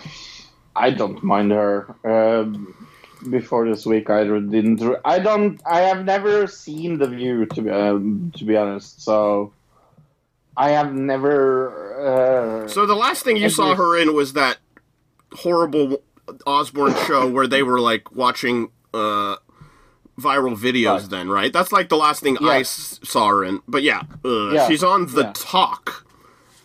I 0.75 0.91
don't 0.91 1.21
mind 1.23 1.51
her. 1.51 1.93
Um, 2.05 2.86
before 3.29 3.67
this 3.67 3.85
week, 3.85 4.09
I 4.09 4.23
didn't. 4.23 4.81
I 5.05 5.19
don't. 5.19 5.61
I 5.65 5.81
have 5.81 6.05
never 6.05 6.47
seen 6.47 6.97
The 6.97 7.07
View 7.07 7.45
to 7.47 7.61
be 7.61 7.69
um, 7.69 8.31
to 8.37 8.45
be 8.45 8.55
honest. 8.57 9.01
So 9.01 9.53
I 10.55 10.69
have 10.71 10.93
never. 10.93 12.63
Uh, 12.65 12.67
So 12.67 12.85
the 12.85 12.95
last 12.95 13.23
thing 13.23 13.37
you 13.37 13.49
saw 13.49 13.75
her 13.75 13.97
in 13.97 14.13
was 14.13 14.33
that 14.33 14.57
horrible 15.33 16.01
Osbourne 16.45 16.95
show 17.05 17.27
where 17.35 17.47
they 17.47 17.63
were 17.63 17.79
like 17.79 18.11
watching 18.15 18.69
uh, 18.93 19.35
viral 20.19 20.55
videos. 20.57 21.01
Right. 21.01 21.09
Then, 21.09 21.29
right? 21.29 21.53
That's 21.53 21.71
like 21.71 21.89
the 21.89 21.97
last 21.97 22.21
thing 22.21 22.37
I 22.41 22.55
Yeah. 22.55 22.59
s- 22.61 22.99
saw 23.03 23.27
her 23.29 23.43
in. 23.43 23.61
But 23.67 23.83
yeah, 23.83 24.03
uh, 24.25 24.51
Yeah. 24.51 24.67
she's 24.67 24.83
on 24.83 25.07
the 25.07 25.23
Yeah. 25.23 25.31
talk. 25.33 26.05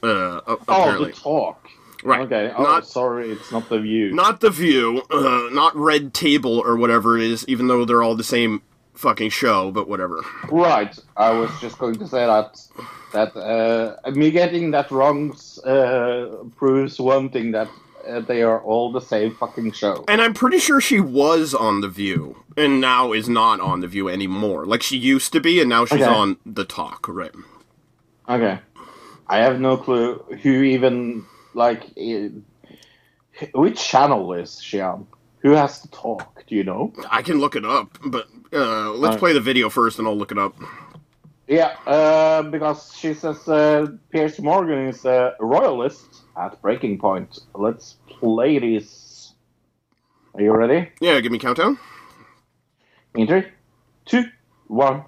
Uh, 0.04 0.08
a- 0.08 0.42
Oh, 0.46 0.58
apparently, 0.68 1.10
the 1.12 1.16
talk. 1.16 1.68
Right? 2.02 2.20
Okay. 2.20 2.52
Oh, 2.56 2.62
Not 2.62 2.86
sorry, 2.86 3.30
it's 3.30 3.50
not 3.52 3.68
the 3.68 3.78
view. 3.80 4.12
not 4.12 4.40
the 4.40 4.50
View, 4.50 5.02
uh, 5.10 5.48
not 5.52 5.74
Red 5.76 6.14
Table 6.14 6.58
or 6.64 6.76
whatever 6.76 7.16
it 7.18 7.24
is. 7.24 7.44
Even 7.48 7.66
though 7.68 7.84
they're 7.84 8.02
all 8.02 8.14
the 8.16 8.24
same 8.24 8.62
fucking 8.94 9.30
show, 9.30 9.70
but 9.70 9.88
whatever. 9.88 10.20
Right. 10.50 10.96
I 11.16 11.30
was 11.30 11.50
just 11.60 11.78
going 11.78 11.96
to 11.96 12.06
say 12.06 12.26
that 12.26 12.60
that 13.12 13.36
uh, 13.36 14.10
me 14.10 14.30
getting 14.30 14.70
that 14.72 14.90
wrong 14.90 15.36
uh, 15.64 16.26
proves 16.56 16.98
one 16.98 17.28
thing 17.30 17.52
that 17.52 17.68
uh, 18.08 18.20
they 18.20 18.42
are 18.42 18.60
all 18.60 18.90
the 18.90 19.00
same 19.00 19.34
fucking 19.36 19.72
show. 19.72 20.04
And 20.08 20.20
I'm 20.20 20.34
pretty 20.34 20.58
sure 20.58 20.80
she 20.80 20.98
was 21.00 21.54
on 21.54 21.80
the 21.82 21.88
View, 21.88 22.42
and 22.56 22.80
now 22.80 23.12
is 23.12 23.28
not 23.28 23.60
on 23.60 23.80
the 23.80 23.86
View 23.88 24.08
anymore. 24.08 24.66
Like 24.66 24.82
she 24.82 24.96
used 24.96 25.32
to 25.34 25.40
be, 25.40 25.60
and 25.60 25.68
now 25.68 25.84
she's 25.84 26.00
Okay. 26.02 26.10
on 26.10 26.36
the 26.44 26.64
Talk. 26.64 27.06
Right? 27.08 27.32
Okay. 28.28 28.58
I 29.28 29.38
have 29.38 29.60
no 29.60 29.76
clue 29.76 30.16
who 30.42 30.62
even 30.62 31.24
like 31.54 31.84
i- 31.98 32.30
which 33.54 33.82
channel 33.82 34.32
is 34.34 34.60
she 34.60 34.80
on? 34.80 35.06
Who 35.38 35.52
has 35.52 35.80
to 35.82 35.90
talk? 35.90 36.44
Do 36.46 36.54
you 36.54 36.64
know? 36.64 36.92
I 37.10 37.22
can 37.22 37.38
look 37.40 37.56
it 37.56 37.64
up, 37.64 37.98
but 38.04 38.28
uh, 38.52 38.90
let's 38.92 39.04
Alright. 39.04 39.18
play 39.18 39.32
the 39.32 39.40
video 39.40 39.68
first, 39.68 39.98
and 39.98 40.06
I'll 40.06 40.16
look 40.16 40.30
it 40.30 40.38
up. 40.38 40.54
Yeah, 41.48 41.74
uh, 41.86 42.42
because 42.42 42.96
she 42.96 43.12
says 43.14 43.46
uh, 43.48 43.86
Piers 44.10 44.38
Morgan 44.38 44.86
is 44.88 45.04
a 45.04 45.34
royalist 45.40 46.22
at 46.36 46.60
Breaking 46.62 46.98
Point. 46.98 47.40
Let's 47.54 47.96
play 48.08 48.58
this. 48.58 49.34
Are 50.34 50.40
you 50.40 50.52
ready? 50.52 50.90
Yeah, 51.00 51.20
give 51.20 51.32
me 51.32 51.38
countdown. 51.38 51.78
In 53.14 53.26
three, 53.26 53.44
two, 54.06 54.24
one, 54.68 55.02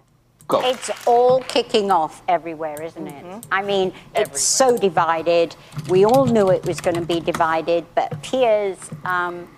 go. 0.48 0.60
It's 0.64 0.90
all 1.06 1.40
kicking 1.42 1.90
off 1.90 2.22
everywhere, 2.28 2.80
isn't 2.82 3.06
it? 3.06 3.46
I 3.50 3.62
mean, 3.62 3.92
it's 4.14 4.40
so 4.40 4.76
divided. 4.76 5.56
We 5.88 6.04
all 6.04 6.26
knew 6.26 6.50
it 6.50 6.66
was 6.66 6.80
going 6.80 6.96
to 6.96 7.06
be 7.06 7.20
divided, 7.20 7.84
but 7.94 8.22
Piers, 8.22 8.78
um, 9.04 9.48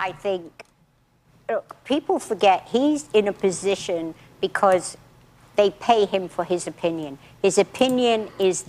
I 0.00 0.12
think, 0.12 0.64
look, 1.48 1.76
people 1.84 2.18
forget 2.18 2.68
he's 2.68 3.08
in 3.12 3.28
a 3.28 3.32
position 3.32 4.14
because 4.40 4.96
they 5.56 5.70
pay 5.70 6.04
him 6.06 6.28
for 6.28 6.44
his 6.44 6.66
opinion. 6.66 7.18
His 7.42 7.58
opinion 7.58 8.28
is 8.38 8.64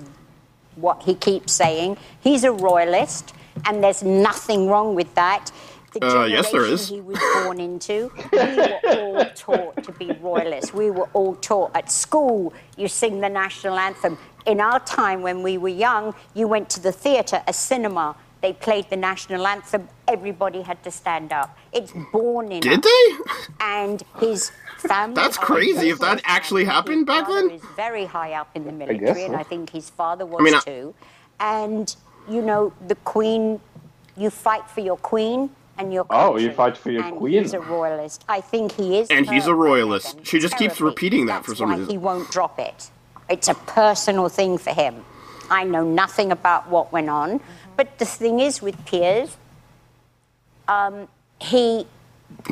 what 0.76 1.04
he 1.04 1.14
keeps 1.14 1.54
saying. 1.54 1.98
He's 2.22 2.44
a 2.44 2.52
royalist, 2.52 3.34
and 3.66 3.84
there's 3.84 4.02
nothing 4.02 4.68
wrong 4.68 4.96
with 4.96 5.14
that. 5.16 5.52
The 5.94 6.06
Uh, 6.06 6.26
yes, 6.26 6.52
there 6.52 6.66
is. 6.66 6.88
he 6.90 7.02
was 7.02 7.18
born 7.44 7.60
into, 7.60 8.12
we 8.32 8.38
were 8.40 8.80
all 8.88 9.26
taught 9.36 9.84
to 9.84 9.92
be 9.94 10.12
royalists. 10.22 10.74
We 10.74 10.92
were 10.92 11.10
all 11.14 11.36
taught 11.36 11.76
at 11.76 11.92
school, 11.92 12.54
you 12.78 12.88
sing 12.88 13.22
the 13.22 13.30
national 13.30 13.78
anthem. 13.78 14.18
In 14.46 14.60
our 14.62 14.80
time 14.82 15.22
when 15.22 15.42
we 15.44 15.58
were 15.58 15.68
young, 15.70 16.14
you 16.34 16.48
went 16.48 16.70
to 16.72 16.80
the 16.80 16.92
theatre, 16.92 17.42
a 17.48 17.54
cinema, 17.54 18.16
they 18.42 18.54
played 18.54 18.90
the 18.90 18.96
national 18.98 19.46
anthem, 19.48 19.90
everybody 20.08 20.62
had 20.62 20.82
to 20.84 20.92
stand 20.92 21.34
up. 21.34 21.58
It's 21.74 21.92
born 22.12 22.52
in 22.52 22.62
Did 22.62 22.80
us. 22.80 22.86
they? 22.86 23.46
And 23.60 24.04
his 24.20 24.52
family. 24.78 25.16
That's 25.16 25.38
crazy, 25.38 25.90
if 25.90 26.00
that 26.00 26.22
actually 26.24 26.64
happened 26.66 27.06
back 27.06 27.26
His 27.28 27.36
father 27.36 27.48
then. 27.50 27.58
is 27.58 27.64
very 27.76 28.06
high 28.06 28.34
up 28.34 28.50
in 28.56 28.64
the 28.64 28.72
guess 28.72 28.88
military, 28.88 29.24
and 29.26 29.34
so. 29.34 29.40
I 29.40 29.44
think 29.44 29.72
his 29.72 29.90
father 29.90 30.26
was 30.26 30.42
mean, 30.42 30.54
I- 30.56 30.60
too. 30.62 30.94
And 31.40 31.94
you 32.30 32.42
know, 32.42 32.72
the 32.88 32.96
Queen, 32.96 33.60
you 34.16 34.30
fight 34.30 34.70
for 34.70 34.82
your 34.82 34.98
Queen 34.98 35.50
and 35.80 35.92
your 35.94 36.06
Oh, 36.10 36.38
you 36.38 36.52
fight 36.52 36.78
for 36.78 36.92
your 36.92 37.04
and 37.04 37.18
queen. 37.18 37.42
He's 37.42 37.54
a 37.54 37.60
royalist. 37.60 38.24
I 38.30 38.42
think 38.42 38.74
he 38.74 39.00
is. 39.00 39.10
And 39.10 39.28
he's 39.30 39.48
a 39.48 39.56
royalist. 39.56 40.18
Meghan, 40.18 40.26
She 40.28 40.40
just 40.40 40.58
keeps 40.58 40.80
repeating 40.80 41.26
that 41.28 41.38
That's 41.38 41.48
for 41.48 41.56
some 41.56 41.70
why 41.70 41.78
reason. 41.78 41.90
He 41.92 41.98
won't 41.98 42.30
drop 42.32 42.60
it. 42.60 42.92
It's 43.30 43.48
a 43.48 43.56
personal 43.56 44.30
thing 44.30 44.58
for 44.58 44.72
him. 44.74 45.04
I 45.50 45.64
know 45.64 45.84
nothing 45.84 46.32
about 46.32 46.70
what 46.70 46.92
went 46.92 47.10
on, 47.10 47.40
but 47.76 47.98
the 47.98 48.06
thing 48.06 48.40
is 48.40 48.62
with 48.62 48.84
Piers, 48.86 49.36
um, 50.68 51.08
he 51.40 51.88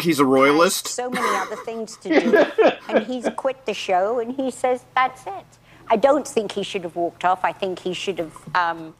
He's 0.02 0.20
a 0.20 0.24
has 0.24 0.28
royalist. 0.28 0.88
so 0.88 1.10
many 1.10 1.28
other 1.38 1.56
things 1.66 1.98
to 1.98 2.20
do, 2.20 2.46
and 2.90 3.06
he's 3.06 3.28
quit 3.36 3.66
the 3.68 3.74
show, 3.76 4.20
and 4.20 4.36
he 4.36 4.50
says 4.50 4.84
that's 4.96 5.28
it. 5.28 5.46
I 5.90 5.96
don't 5.98 6.28
think 6.28 6.54
he 6.54 6.64
should 6.64 6.84
have 6.84 6.96
walked 6.96 7.24
off. 7.24 7.44
I 7.46 7.52
think 7.54 7.80
he 7.80 7.94
should 7.94 8.18
have 8.20 8.36
um, 8.56 8.96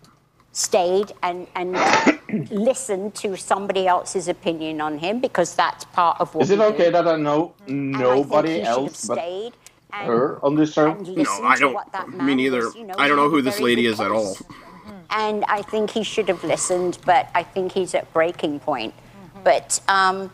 stayed 0.52 1.12
and 1.24 1.48
and 1.56 1.76
listened 2.50 3.16
to 3.16 3.36
somebody 3.38 3.88
else's 3.88 4.28
opinion 4.28 4.82
on 4.82 4.98
him 4.98 5.20
because 5.20 5.56
that's 5.56 5.86
part 5.86 6.20
of 6.20 6.34
what. 6.36 6.44
Is 6.44 6.52
it 6.52 6.60
okay 6.60 6.86
do. 6.86 6.92
that 6.92 7.08
I 7.08 7.16
know 7.16 7.54
And 7.68 7.96
I 7.96 8.00
think 8.00 8.28
nobody 8.30 8.50
he 8.50 8.58
should 8.60 8.66
else 8.68 9.02
have 9.08 9.08
but 9.10 9.18
stayed 9.24 9.54
and, 9.94 10.08
her 10.08 10.40
on 10.44 10.56
this 10.56 10.74
show? 10.74 10.94
No, 10.94 11.24
I 11.44 11.56
don't. 11.58 11.74
what 11.74 11.92
that 11.94 12.10
Me 12.10 12.36
neither. 12.36 12.66
was, 12.66 12.76
you 12.76 12.84
know, 12.86 12.96
I 12.98 13.08
don't 13.08 13.18
know 13.18 13.30
who 13.30 13.42
this 13.42 13.60
lady 13.60 13.86
is 13.86 14.00
at 14.00 14.12
all. 14.12 14.38
And 15.10 15.46
I 15.46 15.62
think 15.62 15.92
he 15.92 16.04
should 16.04 16.28
have 16.28 16.44
listened, 16.44 16.98
but 17.06 17.30
I 17.34 17.44
think 17.44 17.72
he's 17.72 17.96
at 17.96 18.12
breaking 18.14 18.60
point. 18.60 18.94
But 19.44 19.80
um, 19.88 20.30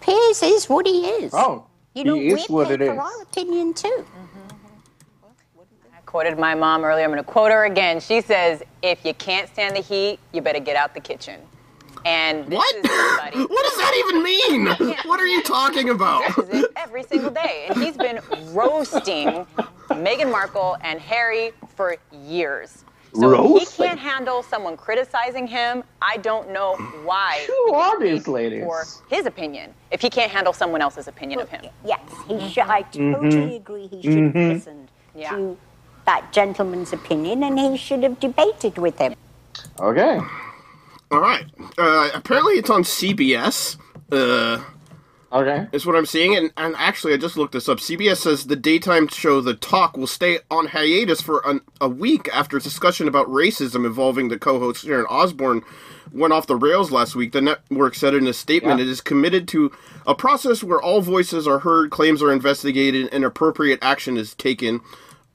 Piers 0.00 0.42
is 0.42 0.68
what 0.68 0.86
he 0.86 1.06
is. 1.06 1.32
Oh, 1.34 1.64
you 1.94 2.04
know, 2.04 2.14
he 2.14 2.28
is 2.28 2.48
we 2.48 2.54
what 2.54 2.68
pay 2.68 2.74
it 2.74 2.78
for 2.78 2.92
is. 2.92 2.98
our 2.98 3.22
opinion 3.22 3.72
too. 3.72 4.04
I 4.14 4.37
quoted 6.08 6.38
my 6.38 6.54
mom 6.54 6.84
earlier. 6.84 7.04
I'm 7.04 7.10
going 7.10 7.22
to 7.22 7.30
quote 7.30 7.52
her 7.52 7.66
again. 7.66 8.00
She 8.00 8.22
says, 8.22 8.62
"If 8.82 9.04
you 9.04 9.12
can't 9.14 9.46
stand 9.48 9.76
the 9.76 9.80
heat, 9.82 10.18
you 10.32 10.40
better 10.40 10.58
get 10.58 10.74
out 10.74 10.94
the 10.94 11.00
kitchen." 11.00 11.38
And 12.06 12.46
this 12.46 12.56
What? 12.56 12.76
is 12.76 12.82
what 13.50 13.64
does 13.64 13.76
that 13.76 13.94
even 14.06 14.22
mean? 14.22 14.66
What 15.04 15.20
are 15.20 15.26
you 15.26 15.42
talking 15.42 15.90
about? 15.90 16.22
every 16.76 17.02
single 17.02 17.30
day, 17.30 17.66
and 17.68 17.76
he's 17.84 17.98
been 17.98 18.20
roasting 18.52 19.46
Meghan 19.90 20.30
Markle 20.30 20.78
and 20.80 20.98
Harry 20.98 21.52
for 21.76 21.96
years. 22.10 22.84
So 23.14 23.30
if 23.30 23.38
Roasting? 23.38 23.84
he 23.84 23.88
can't 23.88 23.98
handle 24.00 24.42
someone 24.42 24.76
criticizing 24.76 25.46
him. 25.46 25.82
I 26.00 26.18
don't 26.18 26.50
know 26.52 26.76
why. 27.04 27.44
Who 27.46 27.74
are 27.74 27.98
these 28.00 28.28
ladies? 28.28 28.62
For 28.64 28.84
his 29.10 29.26
opinion, 29.26 29.74
if 29.90 30.00
he 30.00 30.08
can't 30.08 30.30
handle 30.30 30.52
someone 30.54 30.80
else's 30.80 31.08
opinion 31.08 31.40
of 31.40 31.48
him. 31.50 31.64
Yes, 31.84 32.00
he 32.26 32.38
should. 32.48 32.64
I 32.64 32.82
Mm-hmm. 32.82 33.12
totally 33.12 33.56
agree. 33.56 33.86
He 33.88 34.02
should 34.02 34.24
have 34.24 34.34
listened 34.34 34.88
Yeah. 35.14 35.30
to 35.36 35.58
that 36.08 36.32
gentleman's 36.32 36.92
opinion, 36.94 37.42
and 37.42 37.58
he 37.58 37.76
should 37.76 38.02
have 38.02 38.18
debated 38.18 38.78
with 38.78 38.96
him. 38.98 39.14
Okay. 39.78 40.18
All 41.10 41.20
right. 41.20 41.44
Uh, 41.76 42.08
apparently, 42.14 42.54
it's 42.54 42.70
on 42.70 42.82
CBS. 42.82 43.76
Uh, 44.10 44.62
Okay. 45.30 45.66
is 45.72 45.84
what 45.84 45.94
I'm 45.94 46.06
seeing, 46.06 46.34
and, 46.34 46.50
and 46.56 46.74
actually, 46.78 47.12
I 47.12 47.18
just 47.18 47.36
looked 47.36 47.52
this 47.52 47.68
up. 47.68 47.80
CBS 47.80 48.16
says 48.16 48.46
the 48.46 48.56
daytime 48.56 49.08
show 49.08 49.42
The 49.42 49.52
Talk 49.52 49.94
will 49.98 50.06
stay 50.06 50.38
on 50.50 50.68
hiatus 50.68 51.20
for 51.20 51.42
an, 51.44 51.60
a 51.82 51.88
week 51.88 52.30
after 52.32 52.58
discussion 52.58 53.06
about 53.06 53.26
racism 53.28 53.84
involving 53.84 54.28
the 54.28 54.38
co-host 54.38 54.84
Sharon 54.86 55.04
Osbourne 55.10 55.62
went 56.12 56.32
off 56.32 56.46
the 56.46 56.56
rails 56.56 56.90
last 56.90 57.14
week. 57.14 57.32
The 57.32 57.42
network 57.42 57.94
said 57.94 58.14
in 58.14 58.26
a 58.26 58.32
statement 58.32 58.78
Yeah. 58.78 58.86
it 58.86 58.90
is 58.90 59.02
committed 59.02 59.46
to 59.48 59.70
a 60.06 60.14
process 60.14 60.64
where 60.64 60.80
all 60.80 61.02
voices 61.02 61.46
are 61.46 61.58
heard, 61.58 61.90
claims 61.90 62.22
are 62.22 62.32
investigated, 62.32 63.10
and 63.12 63.22
appropriate 63.22 63.80
action 63.82 64.16
is 64.16 64.32
taken. 64.34 64.80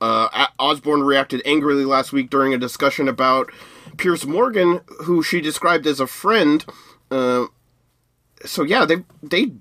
Uh, 0.03 0.47
Osbourne 0.59 1.01
reacted 1.03 1.41
angrily 1.45 1.85
last 1.85 2.11
week 2.11 2.29
during 2.29 2.53
a 2.53 2.57
discussion 2.57 3.07
about 3.07 3.49
Piers 3.95 4.25
Morgan, 4.27 4.81
who 5.03 5.23
she 5.23 5.39
described 5.39 5.87
as 5.87 6.01
a 6.01 6.07
friend. 6.07 6.65
Uh, 7.09 7.45
so 8.45 8.63
yeah, 8.63 8.83
they 8.85 8.97
they 9.21 9.53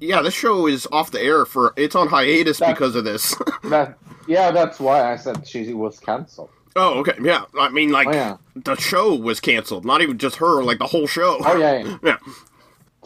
yeah, 0.00 0.22
this 0.22 0.32
show 0.32 0.66
is 0.66 0.86
off 0.90 1.10
the 1.10 1.20
air 1.20 1.44
for 1.44 1.74
it's 1.76 1.94
on 1.94 2.08
hiatus 2.08 2.58
That- 2.60 2.74
because 2.74 2.94
of 2.96 3.04
this. 3.04 3.34
That. 3.64 3.98
Yeah, 4.28 4.50
that's 4.52 4.80
why 4.80 5.12
I 5.12 5.16
said 5.16 5.46
she 5.46 5.72
was 5.74 6.00
cancelled. 6.00 6.50
oh, 6.74 7.00
okay, 7.00 7.12
yeah. 7.22 7.44
I 7.60 7.68
mean, 7.68 7.90
like 7.90 8.08
Oh, 8.08 8.12
yeah. 8.12 8.36
the 8.56 8.74
show 8.76 9.14
was 9.14 9.38
canceled, 9.38 9.84
not 9.84 10.00
even 10.02 10.18
just 10.18 10.36
her, 10.36 10.62
like 10.64 10.78
the 10.78 10.86
whole 10.86 11.06
show. 11.06 11.38
Oh 11.44 11.56
yeah. 11.56 11.78
yeah. 11.84 11.96
yeah. 12.02 12.16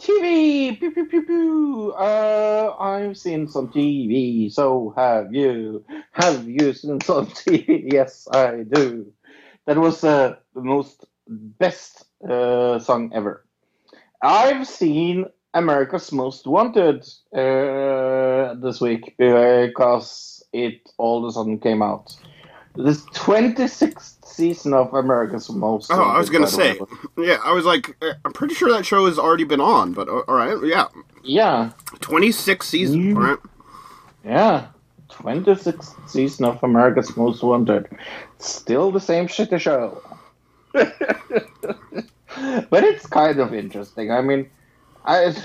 TV. 0.01 0.79
Pew 0.79 0.91
pew 0.91 1.05
pew 1.05 1.25
pew. 1.25 1.93
Uh, 1.95 2.75
I've 2.79 3.17
seen 3.17 3.47
some 3.47 3.67
TV. 3.69 4.51
So 4.51 4.93
have 4.97 5.33
you? 5.33 5.85
Have 6.11 6.49
you 6.49 6.73
seen 6.73 6.99
some 7.01 7.27
TV? 7.41 7.93
Yes, 7.93 8.27
I 8.33 8.63
do. 8.63 9.13
That 9.67 9.77
was 9.77 10.03
uh, 10.03 10.35
the 10.55 10.61
most 10.61 11.05
best 11.27 12.05
uh, 12.27 12.79
song 12.79 13.11
ever. 13.13 13.45
I've 14.23 14.67
seen 14.67 15.25
America's 15.53 16.11
Most 16.11 16.47
Wanted 16.47 17.07
uh, 17.35 18.55
this 18.55 18.81
week 18.81 19.15
because 19.19 20.43
it 20.51 20.89
all 20.97 21.23
of 21.23 21.29
a 21.29 21.31
sudden 21.31 21.59
came 21.59 21.83
out. 21.83 22.15
This 22.75 23.01
26th 23.07 24.25
season 24.25 24.73
of 24.73 24.93
America's 24.93 25.49
Most 25.49 25.91
Oh, 25.91 26.01
I 26.01 26.17
was 26.17 26.29
gonna 26.29 26.47
say, 26.47 26.79
yeah. 27.17 27.37
I 27.43 27.51
was 27.51 27.65
like, 27.65 27.95
uh, 28.01 28.13
I'm 28.23 28.31
pretty 28.33 28.53
sure 28.55 28.71
that 28.71 28.85
show 28.85 29.05
has 29.07 29.19
already 29.19 29.43
been 29.43 29.59
on, 29.61 29.91
but 29.93 30.07
uh, 30.07 30.21
all 30.27 30.35
right, 30.35 30.57
yeah, 30.63 30.87
Yeah, 31.23 31.71
26 31.99 32.65
season, 32.67 33.13
Mm. 33.13 33.15
all 33.17 33.21
right. 33.23 33.39
yeah. 34.23 34.67
26th 35.09 36.09
season 36.09 36.45
of 36.45 36.63
America's 36.63 37.15
Most 37.17 37.43
Wanted. 37.43 37.87
Still 38.39 38.91
the 38.91 38.99
same 39.01 39.27
shit 39.27 39.49
shitty 39.51 39.59
show. 39.59 40.01
but 42.69 42.83
it's 42.83 43.05
kind 43.07 43.39
of 43.39 43.53
interesting. 43.53 44.11
I 44.11 44.21
mean, 44.21 44.49
I, 45.03 45.25
it, 45.25 45.37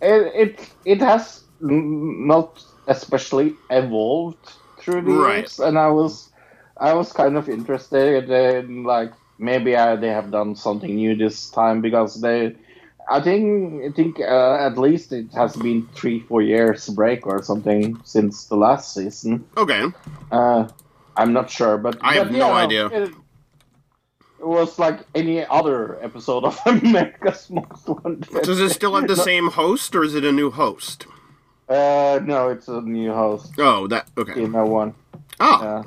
it, 0.00 0.70
it 0.84 1.00
has 1.00 1.42
not 1.60 2.62
especially 2.86 3.56
evolved 3.70 4.52
through 4.78 5.02
the 5.02 5.10
Right. 5.12 5.38
years, 5.38 5.58
and 5.58 5.76
I 5.78 5.88
was 5.88 6.30
I 6.76 6.94
was 6.94 7.12
kind 7.12 7.36
of 7.36 7.48
interested 7.48 8.30
in 8.30 8.84
like 8.84 9.12
maybe 9.38 9.76
uh, 9.76 9.96
they 9.96 10.08
have 10.08 10.30
done 10.30 10.56
something 10.56 10.94
new 10.94 11.16
this 11.16 11.50
time 11.50 11.80
because 11.80 12.20
they. 12.20 12.56
I 13.08 13.20
think 13.20 13.84
I 13.84 13.90
think 13.94 14.18
uh, 14.18 14.56
at 14.60 14.78
least 14.78 15.12
it 15.12 15.32
has 15.34 15.54
been 15.56 15.86
three 15.94 16.20
four 16.20 16.40
years 16.40 16.88
break 16.88 17.26
or 17.26 17.42
something 17.42 18.00
since 18.04 18.46
the 18.46 18.56
last 18.56 18.94
season. 18.94 19.44
Okay. 19.56 19.84
Uh, 20.32 20.68
I'm 21.16 21.32
not 21.32 21.50
sure, 21.50 21.76
but 21.76 21.98
I 22.00 22.14
have 22.14 22.30
no 22.30 22.48
yeah, 22.48 22.54
idea. 22.54 22.86
It, 22.86 23.14
it 24.40 24.46
was 24.46 24.78
like 24.78 25.00
any 25.14 25.44
other 25.44 26.02
episode 26.02 26.44
of 26.44 26.58
America's 26.66 27.48
Most 27.50 27.86
Wanted. 27.86 28.42
Does 28.42 28.60
it 28.60 28.70
still 28.70 28.94
have 28.94 29.06
the 29.06 29.16
same 29.30 29.50
host, 29.50 29.94
or 29.94 30.02
is 30.02 30.14
it 30.14 30.24
a 30.24 30.32
new 30.32 30.50
host? 30.50 31.06
Uh, 31.68 32.20
no, 32.22 32.48
it's 32.48 32.68
a 32.68 32.80
new 32.80 33.12
host. 33.12 33.52
Oh, 33.58 33.86
that 33.88 34.08
okay. 34.16 34.40
You 34.40 34.48
know 34.48 34.66
one. 34.66 34.94
Oh, 35.40 35.84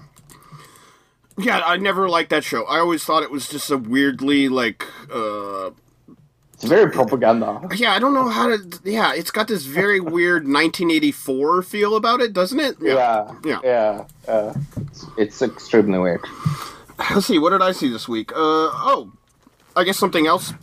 yeah. 1.37 1.61
I 1.65 1.77
never 1.77 2.09
liked 2.09 2.29
that 2.31 2.43
show. 2.43 2.63
I 2.65 2.79
always 2.79 3.03
thought 3.03 3.23
it 3.23 3.31
was 3.31 3.47
just 3.47 3.69
a 3.71 3.77
weirdly 3.77 4.49
like. 4.49 4.85
uh 5.13 5.71
it's 6.53 6.63
very 6.63 6.89
propaganda. 6.91 7.61
Yeah, 7.75 7.93
I 7.93 7.99
don't 7.99 8.15
know 8.15 8.29
how 8.29 8.47
to. 8.49 8.79
Yeah, 8.83 9.13
it's 9.13 9.29
got 9.29 9.47
this 9.47 9.63
very 9.65 9.99
weird 10.15 10.43
1984 10.43 11.61
feel 11.61 11.95
about 11.95 12.19
it, 12.19 12.33
doesn't 12.33 12.59
it? 12.59 12.77
Yeah, 12.81 13.31
Yeah. 13.45 13.59
yeah. 13.63 14.05
Uh, 14.27 14.53
it's, 14.77 15.05
it's 15.19 15.41
extremely 15.43 15.99
weird. 15.99 16.21
Let's 17.11 17.27
see. 17.27 17.37
What 17.37 17.51
did 17.51 17.61
I 17.61 17.73
see 17.73 17.89
this 17.89 18.07
week? 18.07 18.31
Uh 18.31 18.35
oh, 18.73 19.11
I 19.75 19.83
guess 19.83 19.99
something 19.99 20.25
else 20.25 20.53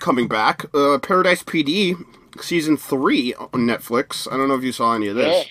coming 0.00 0.26
back. 0.26 0.64
Uh, 0.74 0.98
Paradise 0.98 1.42
PD 1.42 2.02
season 2.40 2.78
three 2.78 3.34
on 3.34 3.50
Netflix. 3.66 4.26
I 4.32 4.38
don't 4.38 4.48
know 4.48 4.54
if 4.54 4.64
you 4.64 4.72
saw 4.72 4.94
any 4.94 5.08
of 5.08 5.16
this. 5.16 5.46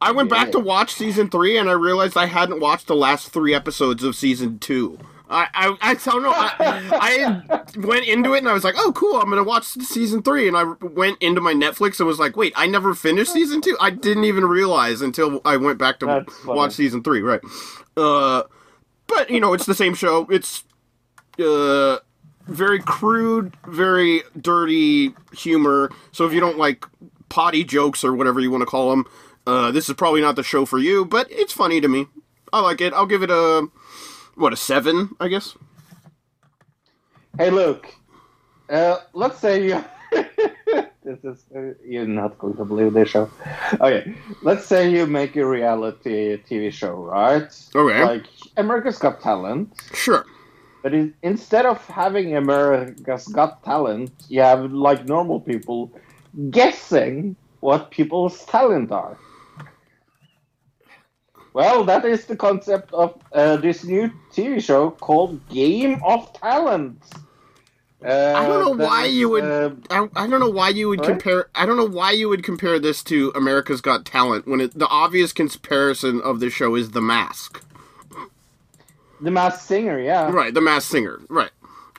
I 0.00 0.12
went 0.12 0.30
back 0.30 0.52
to 0.52 0.58
watch 0.58 0.94
season 0.94 1.30
three, 1.30 1.56
and 1.56 1.68
I 1.68 1.72
realized 1.72 2.16
I 2.16 2.26
hadn't 2.26 2.60
watched 2.60 2.86
the 2.86 2.96
last 2.96 3.30
three 3.30 3.54
episodes 3.54 4.02
of 4.02 4.14
season 4.14 4.58
two. 4.58 4.98
I 5.28 5.48
I, 5.54 5.76
I 5.80 5.94
don't 5.94 6.22
know. 6.22 6.32
I, 6.32 6.54
I 7.50 7.66
went 7.78 8.06
into 8.06 8.34
it 8.34 8.38
and 8.38 8.48
I 8.48 8.52
was 8.52 8.64
like, 8.64 8.74
"Oh, 8.78 8.92
cool! 8.92 9.16
I'm 9.16 9.28
gonna 9.28 9.42
watch 9.42 9.64
season 9.64 10.22
three. 10.22 10.46
And 10.48 10.56
I 10.56 10.64
went 10.80 11.20
into 11.20 11.40
my 11.40 11.52
Netflix 11.52 11.98
and 11.98 12.06
was 12.06 12.18
like, 12.18 12.36
"Wait, 12.36 12.52
I 12.56 12.66
never 12.66 12.94
finished 12.94 13.32
season 13.32 13.60
two. 13.60 13.76
I 13.80 13.90
didn't 13.90 14.24
even 14.24 14.44
realize 14.44 15.00
until 15.00 15.40
I 15.44 15.56
went 15.56 15.78
back 15.78 15.98
to 16.00 16.24
watch 16.44 16.72
season 16.72 17.02
three. 17.02 17.22
Right? 17.22 17.40
Uh, 17.96 18.44
but 19.06 19.30
you 19.30 19.40
know, 19.40 19.52
it's 19.52 19.66
the 19.66 19.74
same 19.74 19.94
show. 19.94 20.26
It's 20.30 20.64
uh 21.38 21.98
very 22.46 22.78
crude, 22.78 23.54
very 23.66 24.22
dirty 24.40 25.14
humor. 25.36 25.90
So 26.12 26.26
if 26.26 26.32
you 26.32 26.40
don't 26.40 26.58
like 26.58 26.86
potty 27.28 27.64
jokes 27.64 28.04
or 28.04 28.14
whatever 28.14 28.38
you 28.38 28.50
want 28.52 28.62
to 28.62 28.66
call 28.66 28.90
them, 28.90 29.06
uh, 29.46 29.70
this 29.70 29.88
is 29.88 29.94
probably 29.94 30.20
not 30.20 30.36
the 30.36 30.42
show 30.42 30.64
for 30.66 30.78
you. 30.78 31.04
But 31.04 31.26
it's 31.30 31.52
funny 31.52 31.80
to 31.80 31.88
me. 31.88 32.06
I 32.52 32.60
like 32.60 32.80
it. 32.80 32.92
I'll 32.92 33.06
give 33.06 33.22
it 33.22 33.30
a 33.30 33.68
what 34.34 34.52
a 34.52 34.56
seven, 34.56 35.10
I 35.20 35.28
guess. 35.28 35.56
Hey, 37.38 37.50
look. 37.50 37.86
Uh, 38.68 38.98
let's 39.12 39.38
say 39.38 39.68
you. 39.68 39.84
this 41.04 41.22
is 41.24 41.44
uh, 41.54 41.74
you're 41.84 42.06
not 42.06 42.38
going 42.38 42.56
to 42.56 42.64
believe 42.64 42.92
this 42.94 43.10
show. 43.10 43.30
Okay, 43.80 44.14
let's 44.42 44.64
say 44.66 44.90
you 44.90 45.06
make 45.06 45.36
a 45.36 45.46
reality 45.46 46.36
TV 46.48 46.72
show, 46.72 46.94
right? 46.94 47.50
Okay. 47.74 48.04
Like 48.04 48.26
America's 48.56 48.98
Got 48.98 49.20
Talent, 49.20 49.72
Sure. 49.92 50.24
but 50.82 50.94
in, 50.94 51.14
instead 51.22 51.66
of 51.66 51.84
having 51.86 52.36
America's 52.36 53.26
Got 53.28 53.62
Talent, 53.64 54.10
you 54.28 54.40
have 54.40 54.72
like 54.72 55.06
normal 55.06 55.40
people 55.40 55.92
guessing 56.50 57.36
what 57.60 57.90
people's 57.90 58.44
talent 58.46 58.90
are. 58.92 59.16
Well, 61.56 61.84
that 61.84 62.04
is 62.04 62.26
the 62.26 62.36
concept 62.36 62.92
of 62.92 63.18
uh, 63.32 63.56
this 63.56 63.82
new 63.82 64.10
TV 64.30 64.62
show 64.62 64.90
called 64.90 65.40
Game 65.48 66.02
of 66.04 66.30
Talent. 66.34 67.02
Uh, 68.04 68.34
I 68.36 68.46
don't 68.46 68.78
know 68.78 68.84
why 68.84 69.06
is, 69.06 69.14
you 69.14 69.30
would. 69.30 69.42
uh, 69.42 69.70
I, 69.88 70.06
I 70.14 70.26
don't 70.26 70.40
know 70.40 70.50
why 70.50 70.68
you 70.68 70.90
would 70.90 71.02
compare. 71.02 71.48
I 71.54 71.64
don't 71.64 71.78
know 71.78 71.88
why 71.88 72.10
you 72.10 72.28
would 72.28 72.42
compare 72.44 72.78
this 72.78 73.02
to 73.04 73.32
America's 73.34 73.80
Got 73.80 74.04
Talent 74.04 74.46
when 74.46 74.60
it, 74.60 74.78
the 74.78 74.86
obvious 74.88 75.32
comparison 75.32 76.20
of 76.20 76.40
the 76.40 76.50
show 76.50 76.74
is 76.74 76.90
The 76.90 77.00
Mask. 77.00 77.64
the 79.22 79.30
Masked 79.30 79.62
Singer, 79.64 79.98
yeah. 79.98 80.28
Right, 80.30 80.52
The 80.52 80.60
Masked 80.60 80.90
Singer. 80.90 81.22
Right. 81.30 81.52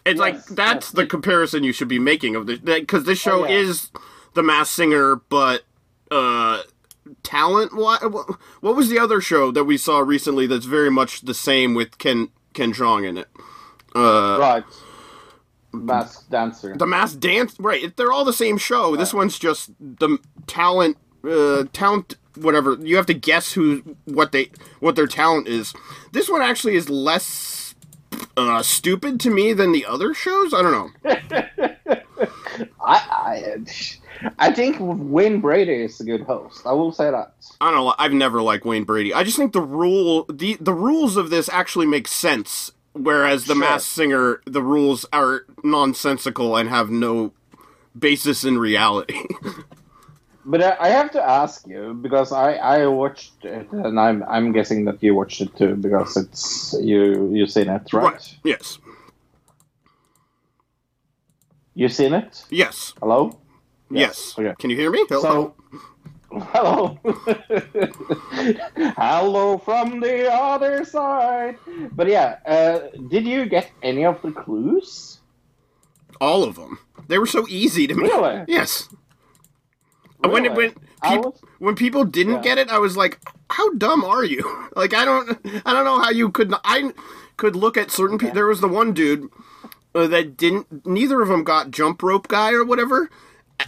It's 0.05 0.19
like 0.19 0.45
that's 0.45 0.89
yes. 0.89 0.91
the 0.91 1.07
comparison 1.07 1.63
you 1.63 1.71
should 1.73 1.87
be 1.87 1.97
making 1.97 2.35
of 2.35 2.45
this 2.45 2.59
because 2.59 3.05
this 3.05 3.17
show 3.17 3.43
Oh, 3.43 3.47
yeah. 3.49 3.57
is 3.57 3.89
The 4.35 4.43
Masked 4.43 4.75
Singer, 4.75 5.15
but 5.15 5.63
uh, 6.11 6.61
talent. 7.23 7.75
What 7.75 8.01
what 8.61 8.75
was 8.75 8.89
the 8.89 8.99
other 8.99 9.21
show 9.21 9.51
that 9.51 9.63
we 9.65 9.77
saw 9.77 9.99
recently 9.99 10.47
that's 10.47 10.65
very 10.65 10.91
much 10.91 11.21
the 11.21 11.33
same 11.33 11.73
with 11.73 11.97
Ken 11.97 12.29
Ken 12.53 12.73
Jeong 12.73 13.07
in 13.07 13.17
it? 13.17 13.27
Uh, 13.95 14.37
Right. 14.39 14.63
Masked 15.73 16.29
Dancer. 16.31 16.75
The 16.75 16.87
Masked 16.87 17.19
Dance, 17.19 17.55
right? 17.59 17.95
They're 17.95 18.11
all 18.11 18.25
the 18.25 18.33
same 18.33 18.57
show. 18.57 18.95
This 18.95 19.13
one's 19.13 19.37
just 19.37 19.71
the 19.79 20.17
talent, 20.47 20.97
uh, 21.23 21.65
talent, 21.73 22.15
whatever. 22.35 22.77
You 22.79 22.95
have 22.95 23.05
to 23.07 23.13
guess 23.13 23.53
who, 23.53 23.97
what 24.05 24.31
they, 24.31 24.49
what 24.79 24.95
their 24.95 25.07
talent 25.07 25.47
is. 25.47 25.73
This 26.13 26.29
one 26.29 26.41
actually 26.41 26.75
is 26.75 26.89
less 26.89 27.75
uh, 28.37 28.63
stupid 28.63 29.19
to 29.21 29.29
me 29.29 29.53
than 29.53 29.71
the 29.71 29.85
other 29.85 30.13
shows. 30.13 30.53
I 30.53 30.61
don't 30.61 30.71
know. 30.71 31.15
I, 32.81 32.95
I, 33.11 33.55
I 34.39 34.51
think 34.51 34.77
Wayne 34.79 35.41
Brady 35.41 35.83
is 35.83 35.99
a 35.99 36.03
good 36.03 36.21
host. 36.21 36.65
I 36.65 36.73
will 36.73 36.91
say 36.91 37.11
that. 37.11 37.33
I 37.61 37.71
don't 37.71 37.85
know. 37.85 37.95
I've 37.97 38.13
never 38.13 38.41
liked 38.41 38.65
Wayne 38.65 38.83
Brady. 38.83 39.13
I 39.13 39.23
just 39.23 39.37
think 39.37 39.53
the 39.53 39.61
rule, 39.61 40.25
the 40.31 40.57
the 40.59 40.73
rules 40.73 41.17
of 41.17 41.29
this 41.29 41.49
actually 41.49 41.85
make 41.85 42.07
sense. 42.07 42.71
Whereas 42.93 43.45
the 43.45 43.53
Sure. 43.53 43.61
Masked 43.61 43.91
Singer, 43.91 44.41
the 44.45 44.63
rules 44.63 45.05
are 45.13 45.45
nonsensical 45.63 46.57
and 46.57 46.67
have 46.67 46.89
no 46.89 47.31
basis 47.97 48.43
in 48.43 48.57
reality. 48.57 49.23
But 50.49 50.61
I, 50.61 50.87
have 50.87 51.11
to 51.11 51.21
ask 51.21 51.67
you 51.67 51.93
because 51.93 52.31
I, 52.31 52.53
I 52.53 52.87
watched 52.87 53.43
it 53.43 53.69
and 53.73 53.99
I'm 53.99 54.23
I'm 54.23 54.53
guessing 54.53 54.85
that 54.85 55.03
you 55.03 55.13
watched 55.13 55.41
it 55.41 55.53
too 55.57 55.75
because 55.75 56.15
it's 56.15 56.73
you 56.79 57.35
you 57.35 57.47
seen 57.47 57.67
it 57.67 57.91
right? 57.91 58.37
Yes. 58.45 58.79
You 61.73 61.89
seen 61.89 62.13
it? 62.13 62.45
Yes. 62.49 62.93
Hello. 63.01 63.37
Yes. 63.89 64.35
Okay. 64.37 64.53
Can 64.59 64.69
you 64.69 64.75
hear 64.75 64.91
me? 64.91 65.05
So, 65.09 65.55
hello. 66.31 66.99
hello 68.97 69.57
from 69.57 69.99
the 69.99 70.31
other 70.31 70.83
side. 70.85 71.57
But 71.93 72.07
yeah, 72.07 72.37
uh, 72.45 72.79
did 73.09 73.25
you 73.25 73.45
get 73.45 73.71
any 73.81 74.05
of 74.05 74.21
the 74.21 74.31
clues? 74.31 75.19
All 76.19 76.43
of 76.43 76.55
them. 76.55 76.79
They 77.07 77.17
were 77.19 77.27
so 77.27 77.45
easy 77.47 77.87
to 77.87 77.93
me. 77.95 78.03
Really? 78.03 78.43
Yes. 78.47 78.89
When 80.19 80.45
it, 80.45 80.51
Really? 80.51 80.69
when 80.69 80.73
I 81.01 81.15
peop- 81.15 81.25
was- 81.25 81.41
when 81.59 81.75
people 81.75 82.03
didn't 82.03 82.35
Yeah. 82.35 82.41
get 82.41 82.57
it, 82.57 82.69
I 82.69 82.79
was 82.79 82.97
like, 82.97 83.19
"How 83.51 83.69
dumb 83.73 84.03
are 84.03 84.23
you?" 84.25 84.43
Like 84.75 84.93
I 84.93 85.05
don't 85.05 85.29
I 85.65 85.73
don't 85.73 85.85
know 85.85 85.99
how 85.99 86.09
you 86.09 86.29
could 86.29 86.53
I 86.63 86.91
could 87.37 87.55
look 87.55 87.77
at 87.77 87.91
certain 87.91 88.17
people. 88.17 88.33
There 88.35 88.47
was 88.47 88.61
the 88.61 88.67
one 88.67 88.93
dude 88.93 89.29
uh, 89.95 90.07
that 90.07 90.35
didn't. 90.37 90.85
Neither 90.85 91.21
of 91.21 91.29
them 91.29 91.43
got 91.43 91.71
jump 91.71 92.01
rope 92.03 92.27
guy 92.27 92.51
or 92.53 92.63
whatever. 92.65 93.09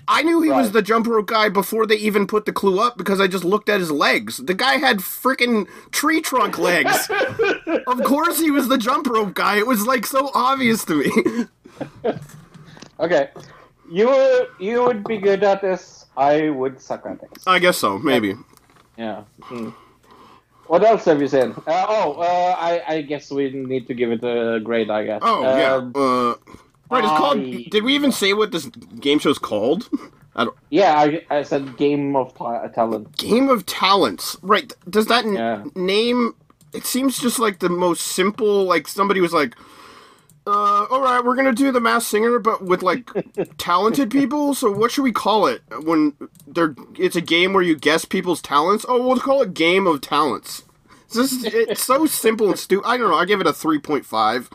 I- 0.08 0.22
knew 0.24 0.42
he 0.42 0.50
was 0.52 0.72
the 0.72 0.82
jump 0.82 1.08
rope 1.08 1.28
guy 1.28 1.50
before 1.50 1.86
they 1.88 1.96
even 1.96 2.28
put 2.28 2.46
the 2.46 2.52
clue 2.54 2.80
up 2.80 2.98
because 2.98 3.20
I 3.20 3.28
just 3.28 3.44
looked 3.44 3.70
at 3.70 3.80
his 3.80 3.92
legs. 3.92 4.38
The 4.38 4.54
guy 4.54 4.74
had 4.78 4.98
freaking 5.00 5.68
tree 5.92 6.22
trunk 6.22 6.58
legs. 6.60 7.10
of 7.88 8.04
course, 8.04 8.40
he 8.40 8.52
was 8.52 8.68
the 8.68 8.78
jump 8.78 9.08
rope 9.08 9.34
guy. 9.34 9.58
It 9.58 9.66
was 9.68 9.88
like 9.88 10.06
so 10.06 10.30
obvious 10.34 10.84
to 10.86 10.96
me. 11.04 11.46
Okay, 13.00 13.30
you 13.90 14.08
would 14.08 14.48
you 14.60 14.84
would 14.84 15.04
be 15.06 15.18
good 15.18 15.44
at 15.44 15.62
this. 15.62 16.06
I 16.18 16.50
would 16.50 16.82
suck 16.82 17.06
at 17.06 17.22
this. 17.22 17.48
I 17.48 17.60
guess 17.60 17.78
so. 17.78 17.98
Maybe. 17.98 18.36
Yeah. 18.98 19.24
Hmm. 19.42 19.70
What 20.68 20.84
else 20.84 21.06
have 21.06 21.22
you 21.22 21.28
seen? 21.28 21.54
Uh, 21.66 21.86
oh, 21.88 22.14
uh, 22.20 22.56
I, 22.60 22.84
I 22.96 23.02
guess 23.02 23.32
we 23.32 23.50
need 23.52 23.88
to 23.88 23.94
give 23.94 24.12
it 24.12 24.24
a 24.24 24.60
grade. 24.62 24.90
I 24.90 25.06
guess. 25.06 25.22
Oh 25.24 25.46
Um, 25.46 25.94
yeah. 25.96 26.02
Uh, 26.02 26.36
right. 26.98 27.04
It's 27.04 27.14
called. 27.18 27.38
I- 27.40 27.68
Did 27.70 27.84
we 27.84 27.94
even 27.96 28.12
say 28.12 28.34
what 28.34 28.52
this 28.52 28.66
game 29.00 29.20
show 29.20 29.30
is 29.30 29.38
called? 29.40 29.90
I 30.36 30.46
don't. 30.46 30.56
Yeah, 30.70 30.94
I, 30.98 31.26
I 31.30 31.44
said 31.44 31.76
Game 31.78 32.16
of 32.16 32.34
Ta- 32.36 32.68
Talent. 32.68 33.18
Game 33.18 33.50
of 33.50 33.66
Talents. 33.66 34.38
Right. 34.42 34.72
Does 34.90 35.08
that 35.08 35.26
n- 35.26 35.34
Yeah. 35.34 35.64
name? 35.76 36.36
It 36.72 36.86
seems 36.86 37.18
just 37.20 37.40
like 37.40 37.60
the 37.60 37.68
most 37.70 38.02
simple. 38.02 38.64
Like 38.64 38.88
somebody 38.88 39.22
was 39.22 39.34
like, 39.34 39.56
uh, 40.48 40.86
"All 40.90 41.02
right, 41.02 41.24
we're 41.26 41.36
gonna 41.36 41.52
do 41.52 41.72
the 41.72 41.80
Masked 41.82 42.10
Singer, 42.12 42.40
but 42.40 42.64
with 42.64 42.84
like 42.84 43.10
talented 43.58 44.12
people. 44.12 44.54
So 44.54 44.72
what 44.72 44.92
should 44.92 45.02
we 45.04 45.12
call 45.12 45.48
it 45.48 45.62
when 45.82 46.14
they're? 46.48 46.76
It's 46.98 47.16
a 47.16 47.22
game 47.22 47.54
where 47.54 47.64
you 47.64 47.76
guess 47.76 48.06
people's 48.06 48.42
talents. 48.42 48.86
Oh, 48.88 49.06
we'll 49.08 49.20
call 49.20 49.42
it 49.42 49.54
Game 49.56 49.88
of 49.88 50.00
Talents. 50.02 50.64
It's 51.08 51.16
just 51.16 51.44
it's 51.46 51.84
so 51.84 52.06
simple 52.06 52.48
and 52.50 52.58
stupid. 52.60 52.88
I 52.88 52.98
don't 52.98 53.10
know. 53.10 53.18
I 53.18 53.26
give 53.26 53.42
it 53.42 53.48
a 53.48 53.54
three 53.54 53.80
point 53.80 54.06
five. 54.06 54.48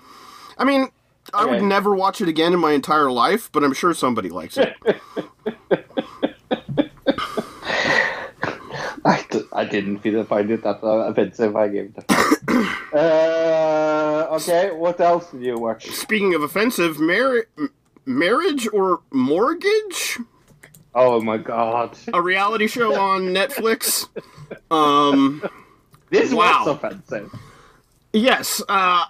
I 0.56 0.64
mean, 0.64 0.88
I 1.32 1.44
would 1.46 1.62
never 1.62 1.94
watch 1.94 2.20
it 2.20 2.28
again 2.28 2.52
in 2.52 2.60
my 2.60 2.72
entire 2.72 3.10
life, 3.10 3.50
but 3.52 3.64
I'm 3.64 3.72
sure 3.72 3.94
somebody 3.94 4.28
likes 4.28 4.56
it. 4.58 4.74
I, 9.06 9.24
d- 9.30 9.42
I 9.52 9.64
didn't 9.64 9.98
feel 9.98 10.24
find 10.24 10.50
it 10.50 10.62
that 10.62 10.82
uh, 10.82 10.86
offensive. 11.10 11.56
I 11.56 11.68
gave 11.68 11.92
it. 11.96 12.04
Uh, 12.94 14.28
okay, 14.30 14.70
what 14.70 15.00
else 15.00 15.32
did 15.32 15.42
you 15.42 15.58
watch? 15.58 15.86
Speaking 15.90 16.32
of 16.34 16.44
offensive, 16.44 17.00
mar- 17.00 17.44
m- 17.58 17.72
marriage 18.06 18.68
or 18.72 19.00
mortgage? 19.10 20.18
Oh 20.94 21.20
my 21.20 21.36
god. 21.38 21.98
A 22.12 22.22
reality 22.22 22.68
show 22.68 22.94
on 22.94 23.22
Netflix. 23.34 24.06
Um, 24.70 25.42
This 26.10 26.32
Wow. 26.32 26.62
was 26.66 26.76
offensive. 26.76 27.34
yes. 28.12 28.62
Uh, 28.68 29.06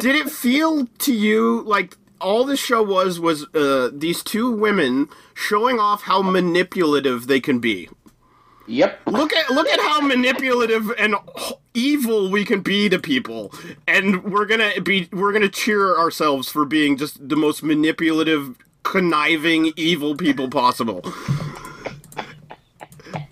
did 0.00 0.16
it 0.16 0.30
feel 0.30 0.86
to 0.86 1.14
you 1.14 1.62
like 1.62 1.96
all 2.20 2.44
the 2.44 2.56
show 2.56 2.82
was 2.82 3.20
was 3.20 3.46
uh, 3.54 3.90
these 3.92 4.22
two 4.22 4.50
women 4.50 5.08
showing 5.34 5.78
off 5.78 6.02
how 6.02 6.22
manipulative 6.22 7.26
they 7.26 7.40
can 7.40 7.58
be? 7.58 7.88
Yep. 8.66 9.00
Look 9.06 9.32
at 9.32 9.50
look 9.50 9.68
at 9.68 9.80
how 9.80 10.00
manipulative 10.00 10.92
and 10.98 11.16
evil 11.74 12.30
we 12.30 12.44
can 12.44 12.60
be 12.60 12.88
to 12.88 12.98
people, 12.98 13.52
and 13.88 14.22
we're 14.24 14.46
gonna 14.46 14.80
be 14.80 15.08
we're 15.12 15.32
gonna 15.32 15.48
cheer 15.48 15.98
ourselves 15.98 16.48
for 16.50 16.64
being 16.64 16.96
just 16.96 17.28
the 17.28 17.36
most 17.36 17.62
manipulative, 17.62 18.56
conniving, 18.82 19.72
evil 19.76 20.14
people 20.16 20.48
possible. 20.48 21.02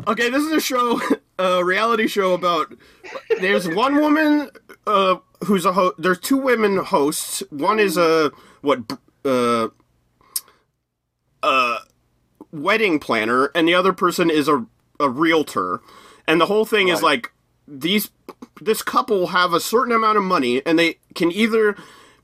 Okay, 0.08 0.30
this 0.30 0.42
is 0.42 0.52
a 0.52 0.60
show, 0.60 1.00
a 1.38 1.64
reality 1.64 2.08
show 2.08 2.34
about. 2.34 2.74
There's 3.40 3.68
one 3.68 3.96
woman 3.96 4.50
uh, 4.86 5.16
who's 5.44 5.64
a 5.64 5.72
ho- 5.72 5.94
there's 5.98 6.18
two 6.18 6.36
women 6.36 6.78
hosts. 6.78 7.42
One 7.50 7.78
is 7.78 7.96
a 7.96 8.30
what 8.62 8.80
uh, 9.24 9.68
uh, 11.42 11.78
wedding 12.52 12.98
planner, 12.98 13.50
and 13.54 13.66
the 13.68 13.74
other 13.74 13.92
person 13.92 14.30
is 14.30 14.48
a 14.48 14.66
a 15.00 15.08
realtor. 15.08 15.80
And 16.26 16.40
the 16.40 16.46
whole 16.46 16.64
thing 16.64 16.88
is 16.88 17.02
like 17.02 17.32
these 17.66 18.10
this 18.60 18.82
couple 18.82 19.28
have 19.28 19.52
a 19.52 19.60
certain 19.60 19.92
amount 19.94 20.18
of 20.18 20.24
money, 20.24 20.62
and 20.66 20.78
they 20.78 20.98
can 21.14 21.30
either 21.32 21.76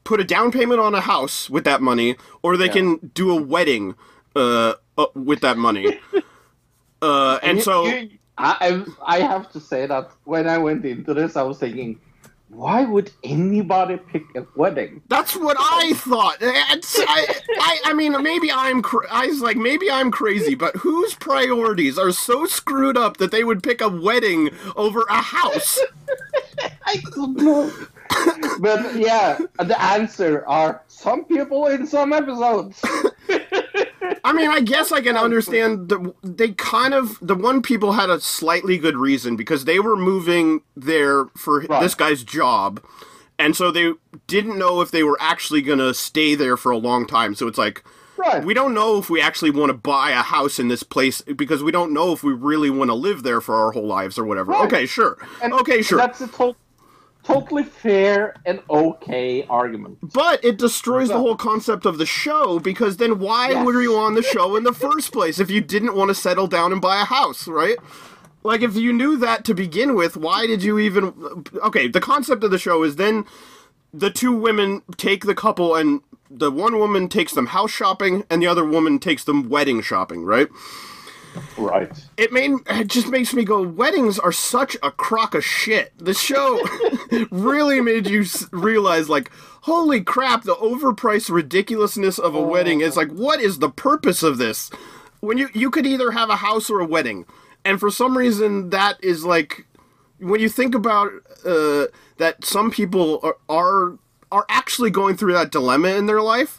put 0.02 0.20
a 0.20 0.24
down 0.24 0.52
payment 0.52 0.80
on 0.80 0.94
a 0.94 1.00
house 1.00 1.48
with 1.48 1.64
that 1.64 1.80
money, 1.80 2.16
or 2.42 2.56
they 2.56 2.68
can 2.68 3.10
do 3.14 3.30
a 3.30 3.40
wedding 3.40 3.94
uh, 4.36 4.74
uh, 4.98 5.06
with 5.14 5.40
that 5.40 5.56
money. 5.56 5.98
uh, 7.02 7.38
and 7.42 7.58
You- 7.58 7.64
so. 7.64 7.86
you- 7.86 8.10
I 8.36 8.84
I 9.06 9.20
have 9.20 9.52
to 9.52 9.60
say 9.60 9.86
that 9.86 10.10
when 10.24 10.48
I 10.48 10.58
went 10.58 10.84
into 10.84 11.14
this, 11.14 11.36
I 11.36 11.42
was 11.44 11.58
thinking, 11.58 12.00
why 12.54 12.84
would 12.84 13.10
anybody 13.22 13.96
pick 13.96 14.22
a 14.36 14.46
wedding? 14.54 15.02
That's 15.08 15.34
what 15.36 15.56
I 15.58 15.92
thought. 15.94 16.36
It's, 16.40 16.98
I, 17.00 17.40
I, 17.58 17.78
I 17.86 17.92
mean, 17.94 18.20
maybe 18.22 18.50
I'm. 18.50 18.80
Cra- 18.82 19.06
I 19.10 19.26
was 19.26 19.40
like, 19.40 19.56
maybe 19.56 19.90
I'm 19.90 20.10
crazy, 20.10 20.54
but 20.54 20.76
whose 20.76 21.14
priorities 21.14 21.98
are 21.98 22.12
so 22.12 22.46
screwed 22.46 22.96
up 22.96 23.16
that 23.16 23.30
they 23.30 23.44
would 23.44 23.62
pick 23.62 23.80
a 23.80 23.88
wedding 23.88 24.50
over 24.76 25.02
a 25.10 25.20
house? 25.20 25.80
I 26.86 27.02
don't 27.14 27.36
know. 27.36 27.72
but 28.60 28.94
yeah, 28.94 29.38
the 29.58 29.80
answer 29.82 30.46
are 30.46 30.82
some 30.86 31.24
people 31.24 31.66
in 31.66 31.86
some 31.86 32.12
episodes. 32.12 32.82
I 34.24 34.32
mean, 34.32 34.50
I 34.50 34.60
guess 34.60 34.92
I 34.92 35.00
can 35.00 35.16
understand. 35.16 35.88
The, 35.88 36.14
they 36.22 36.52
kind 36.52 36.94
of 36.94 37.18
the 37.20 37.34
one 37.34 37.62
people 37.62 37.92
had 37.92 38.10
a 38.10 38.20
slightly 38.20 38.78
good 38.78 38.96
reason 38.96 39.36
because 39.36 39.64
they 39.64 39.78
were 39.80 39.96
moving 39.96 40.62
there 40.76 41.26
for 41.36 41.60
Right. 41.60 41.80
this 41.80 41.94
guy's 41.94 42.22
job, 42.24 42.82
and 43.38 43.56
so 43.56 43.70
they 43.70 43.92
didn't 44.26 44.58
know 44.58 44.80
if 44.80 44.90
they 44.90 45.02
were 45.02 45.18
actually 45.20 45.62
gonna 45.62 45.92
stay 45.94 46.34
there 46.34 46.56
for 46.56 46.72
a 46.72 46.78
long 46.78 47.06
time. 47.06 47.34
So 47.34 47.46
it's 47.48 47.58
like. 47.58 47.82
right. 48.16 48.44
We 48.44 48.54
don't 48.54 48.74
know 48.74 48.98
if 48.98 49.10
we 49.10 49.20
actually 49.20 49.50
want 49.50 49.70
to 49.70 49.74
buy 49.74 50.10
a 50.10 50.22
house 50.22 50.58
in 50.60 50.68
this 50.68 50.82
place 50.84 51.20
because 51.22 51.62
we 51.64 51.72
don't 51.72 51.92
know 51.92 52.12
if 52.12 52.22
we 52.22 52.32
really 52.32 52.70
want 52.70 52.90
to 52.90 52.94
live 52.94 53.22
there 53.24 53.40
for 53.40 53.56
our 53.56 53.72
whole 53.72 53.86
lives 53.88 54.18
or 54.18 54.24
whatever. 54.24 54.52
Right. 54.52 54.66
Okay, 54.66 54.86
sure. 54.86 55.18
And 55.42 55.52
okay, 55.52 55.82
sure. 55.82 55.98
That's 55.98 56.20
a 56.20 56.28
to- 56.28 56.54
totally 57.24 57.64
fair 57.64 58.34
and 58.46 58.60
okay 58.70 59.44
argument. 59.48 59.98
But 60.02 60.44
it 60.44 60.58
destroys 60.58 61.08
the 61.08 61.18
whole 61.18 61.36
concept 61.36 61.86
of 61.86 61.98
the 61.98 62.06
show 62.06 62.58
because 62.58 62.98
then 62.98 63.18
why 63.18 63.50
Yes. 63.50 63.66
were 63.66 63.82
you 63.82 63.96
on 63.96 64.14
the 64.14 64.22
show 64.22 64.56
in 64.56 64.64
the 64.64 64.72
first 64.72 65.12
place 65.12 65.38
if 65.40 65.50
you 65.50 65.60
didn't 65.60 65.94
want 65.96 66.08
to 66.10 66.14
settle 66.14 66.46
down 66.46 66.72
and 66.72 66.80
buy 66.80 67.00
a 67.00 67.04
house, 67.04 67.48
right? 67.48 67.76
Like 68.42 68.60
if 68.62 68.76
you 68.76 68.92
knew 68.92 69.16
that 69.16 69.44
to 69.46 69.54
begin 69.54 69.94
with, 69.94 70.16
why 70.16 70.46
did 70.46 70.62
you 70.62 70.78
even 70.78 71.44
Okay, 71.62 71.88
the 71.88 72.00
concept 72.00 72.44
of 72.44 72.50
the 72.50 72.58
show 72.58 72.82
is 72.82 72.96
then 72.96 73.24
the 73.92 74.10
two 74.10 74.32
women 74.32 74.82
take 74.96 75.24
the 75.24 75.34
couple 75.34 75.74
and 75.74 76.00
the 76.30 76.50
one 76.50 76.78
woman 76.78 77.08
takes 77.08 77.32
them 77.32 77.46
house 77.46 77.70
shopping 77.70 78.24
and 78.28 78.42
the 78.42 78.46
other 78.46 78.64
woman 78.64 78.98
takes 78.98 79.24
them 79.24 79.48
wedding 79.48 79.80
shopping, 79.80 80.24
right? 80.24 80.48
Right. 81.56 81.90
it 82.16 82.32
made 82.32 82.52
it 82.66 82.88
just 82.88 83.08
makes 83.08 83.34
me 83.34 83.44
go 83.44 83.62
weddings 83.62 84.18
are 84.18 84.32
such 84.32 84.76
a 84.82 84.90
crock 84.90 85.34
of 85.34 85.44
shit. 85.44 85.92
The 85.98 86.14
show 86.14 86.60
really 87.30 87.80
made 87.80 88.08
you 88.08 88.24
realize 88.52 89.08
like 89.08 89.30
holy 89.62 90.02
crap 90.02 90.42
the 90.42 90.54
overpriced 90.56 91.30
ridiculousness 91.30 92.18
of 92.18 92.34
a 92.34 92.42
wedding 92.42 92.80
is 92.80 92.96
like 92.96 93.10
what 93.10 93.40
is 93.40 93.58
the 93.58 93.70
purpose 93.70 94.22
of 94.22 94.38
this? 94.38 94.70
When 95.20 95.38
you 95.38 95.48
you 95.54 95.70
could 95.70 95.86
either 95.86 96.10
have 96.12 96.30
a 96.30 96.36
house 96.36 96.70
or 96.70 96.80
a 96.80 96.86
wedding 96.86 97.24
and 97.64 97.80
for 97.80 97.90
some 97.90 98.16
reason 98.16 98.70
that 98.70 99.02
is 99.02 99.24
like 99.24 99.66
when 100.18 100.40
you 100.40 100.48
think 100.48 100.74
about 100.74 101.10
uh, 101.44 101.86
that 102.18 102.44
some 102.44 102.70
people 102.70 103.20
are, 103.22 103.36
are 103.48 103.98
are 104.32 104.46
actually 104.48 104.90
going 104.90 105.16
through 105.16 105.32
that 105.32 105.52
dilemma 105.52 105.88
in 105.88 106.06
their 106.06 106.22
life 106.22 106.58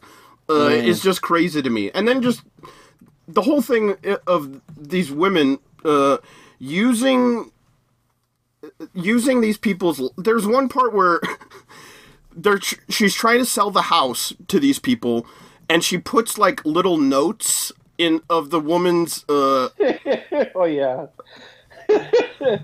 uh, 0.50 0.70
is 0.70 1.02
just 1.02 1.22
crazy 1.22 1.62
to 1.62 1.70
me. 1.70 1.92
And 1.92 2.08
then 2.08 2.22
just 2.22 2.42
the 3.28 3.42
whole 3.42 3.62
thing 3.62 3.96
of 4.28 4.62
these 4.78 5.12
women 5.12 5.60
uh, 5.84 6.18
using 6.60 7.52
using 8.94 9.42
these 9.42 9.58
people's 9.58 10.02
there's 10.18 10.48
one 10.48 10.68
part 10.68 10.94
where 10.94 11.22
they're 12.36 12.60
she's 12.90 13.14
trying 13.14 13.38
to 13.38 13.46
sell 13.46 13.70
the 13.70 13.84
house 13.84 14.34
to 14.48 14.60
these 14.60 14.80
people 14.80 15.26
and 15.70 15.84
she 15.84 15.98
puts 15.98 16.38
like 16.38 16.66
little 16.66 16.98
notes 16.98 17.72
in 17.98 18.22
of 18.30 18.50
the 18.50 18.60
woman's 18.60 19.24
uh 19.30 19.70
oh 20.56 20.66
yeah. 20.66 21.08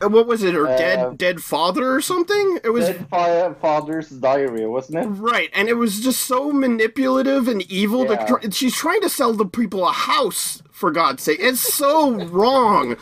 what 0.00 0.26
was 0.26 0.42
it 0.42 0.54
her 0.54 0.66
Uh, 0.68 0.76
dead 0.76 1.18
dead 1.18 1.42
father 1.42 1.90
or 1.92 2.00
something 2.00 2.58
it 2.62 2.70
was 2.70 2.86
Dead 2.86 3.08
fa- 3.08 3.56
father's 3.60 4.08
diary, 4.10 4.66
wasn't 4.66 4.98
it? 4.98 5.06
Right, 5.06 5.50
and 5.54 5.68
it 5.68 5.74
was 5.74 6.00
just 6.00 6.22
so 6.22 6.52
manipulative 6.52 7.48
and 7.48 7.62
evil. 7.70 8.04
Yeah. 8.04 8.24
To 8.26 8.38
tr- 8.40 8.50
she's 8.50 8.74
trying 8.74 9.00
to 9.02 9.08
sell 9.08 9.32
the 9.32 9.46
people 9.46 9.86
a 9.86 9.92
house, 9.92 10.62
for 10.70 10.90
God's 10.90 11.22
sake. 11.22 11.38
It's 11.40 11.60
so 11.60 12.12
wrong. 12.26 12.96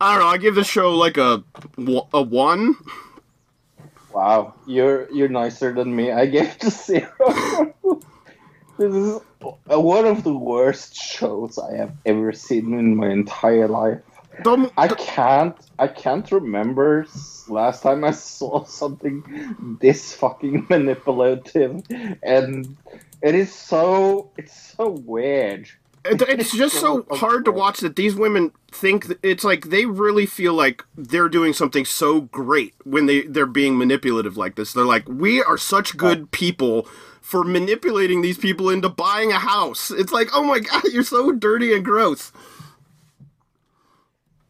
I 0.00 0.12
don't 0.14 0.20
know. 0.20 0.28
I 0.28 0.38
give 0.38 0.54
the 0.54 0.64
show 0.64 0.94
like 0.94 1.16
a 1.16 1.42
a 2.12 2.22
one. 2.22 2.76
Wow, 4.12 4.54
you're 4.66 5.10
you're 5.12 5.28
nicer 5.28 5.72
than 5.72 5.94
me. 5.94 6.12
I 6.12 6.26
gave 6.26 6.48
it 6.48 6.64
a 6.64 6.70
zero. 6.70 7.74
this 8.78 8.94
is 8.94 9.20
Uh, 9.70 9.80
one 9.80 10.06
of 10.06 10.24
the 10.24 10.32
worst 10.36 10.94
shows 10.94 11.58
I 11.58 11.76
have 11.76 11.92
ever 12.06 12.32
seen 12.32 12.74
in 12.78 12.96
my 12.96 13.10
entire 13.10 13.68
life. 13.68 14.00
The, 14.42 14.70
I 14.76 14.88
can't 14.88 15.56
I 15.78 15.86
can't 15.86 16.30
remember 16.32 17.06
last 17.48 17.82
time 17.82 18.02
I 18.04 18.10
saw 18.32 18.64
something 18.64 19.22
this 19.80 20.12
fucking 20.14 20.66
manipulative 20.70 21.82
and 22.22 22.76
it 23.22 23.34
is 23.34 23.54
so 23.54 24.30
it's 24.36 24.74
so 24.76 24.90
weird. 24.90 25.68
it- 26.04 26.20
it's 26.22 26.52
just 26.52 26.74
so 26.80 27.06
hard 27.12 27.44
to 27.44 27.52
watch 27.52 27.78
that 27.80 27.94
these 27.96 28.14
women 28.16 28.50
think 28.72 29.06
that 29.06 29.18
it's 29.22 29.44
like 29.44 29.66
they 29.70 29.86
really 29.86 30.26
feel 30.26 30.52
like 30.54 30.82
they're 30.96 31.28
doing 31.28 31.52
something 31.52 31.84
so 31.84 32.22
great 32.22 32.74
when 32.84 33.06
they 33.06 33.22
they're 33.22 33.46
being 33.46 33.78
manipulative 33.78 34.36
like 34.36 34.56
this. 34.56 34.72
They're 34.72 34.84
like, 34.84 35.08
we 35.08 35.42
are 35.44 35.56
such 35.56 35.96
good 35.96 36.30
people 36.32 36.88
for 37.24 37.42
manipulating 37.42 38.20
these 38.20 38.36
people 38.36 38.68
into 38.68 38.90
buying 38.90 39.32
a 39.32 39.38
house. 39.38 39.90
It's 39.90 40.12
like, 40.12 40.28
oh 40.34 40.44
my 40.44 40.60
god, 40.60 40.84
you're 40.92 41.02
so 41.02 41.32
dirty 41.32 41.74
and 41.74 41.82
gross. 41.82 42.32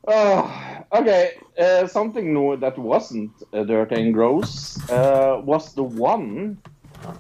Oh, 0.09 0.83
okay. 0.93 1.39
Uh, 1.57 1.87
something 1.87 2.59
that 2.59 2.77
wasn't 2.77 3.31
uh, 3.53 3.63
dirty 3.63 3.95
and 3.95 4.13
gross 4.13 4.77
uh, 4.91 5.41
was 5.45 5.73
the 5.75 5.85
one 5.85 6.59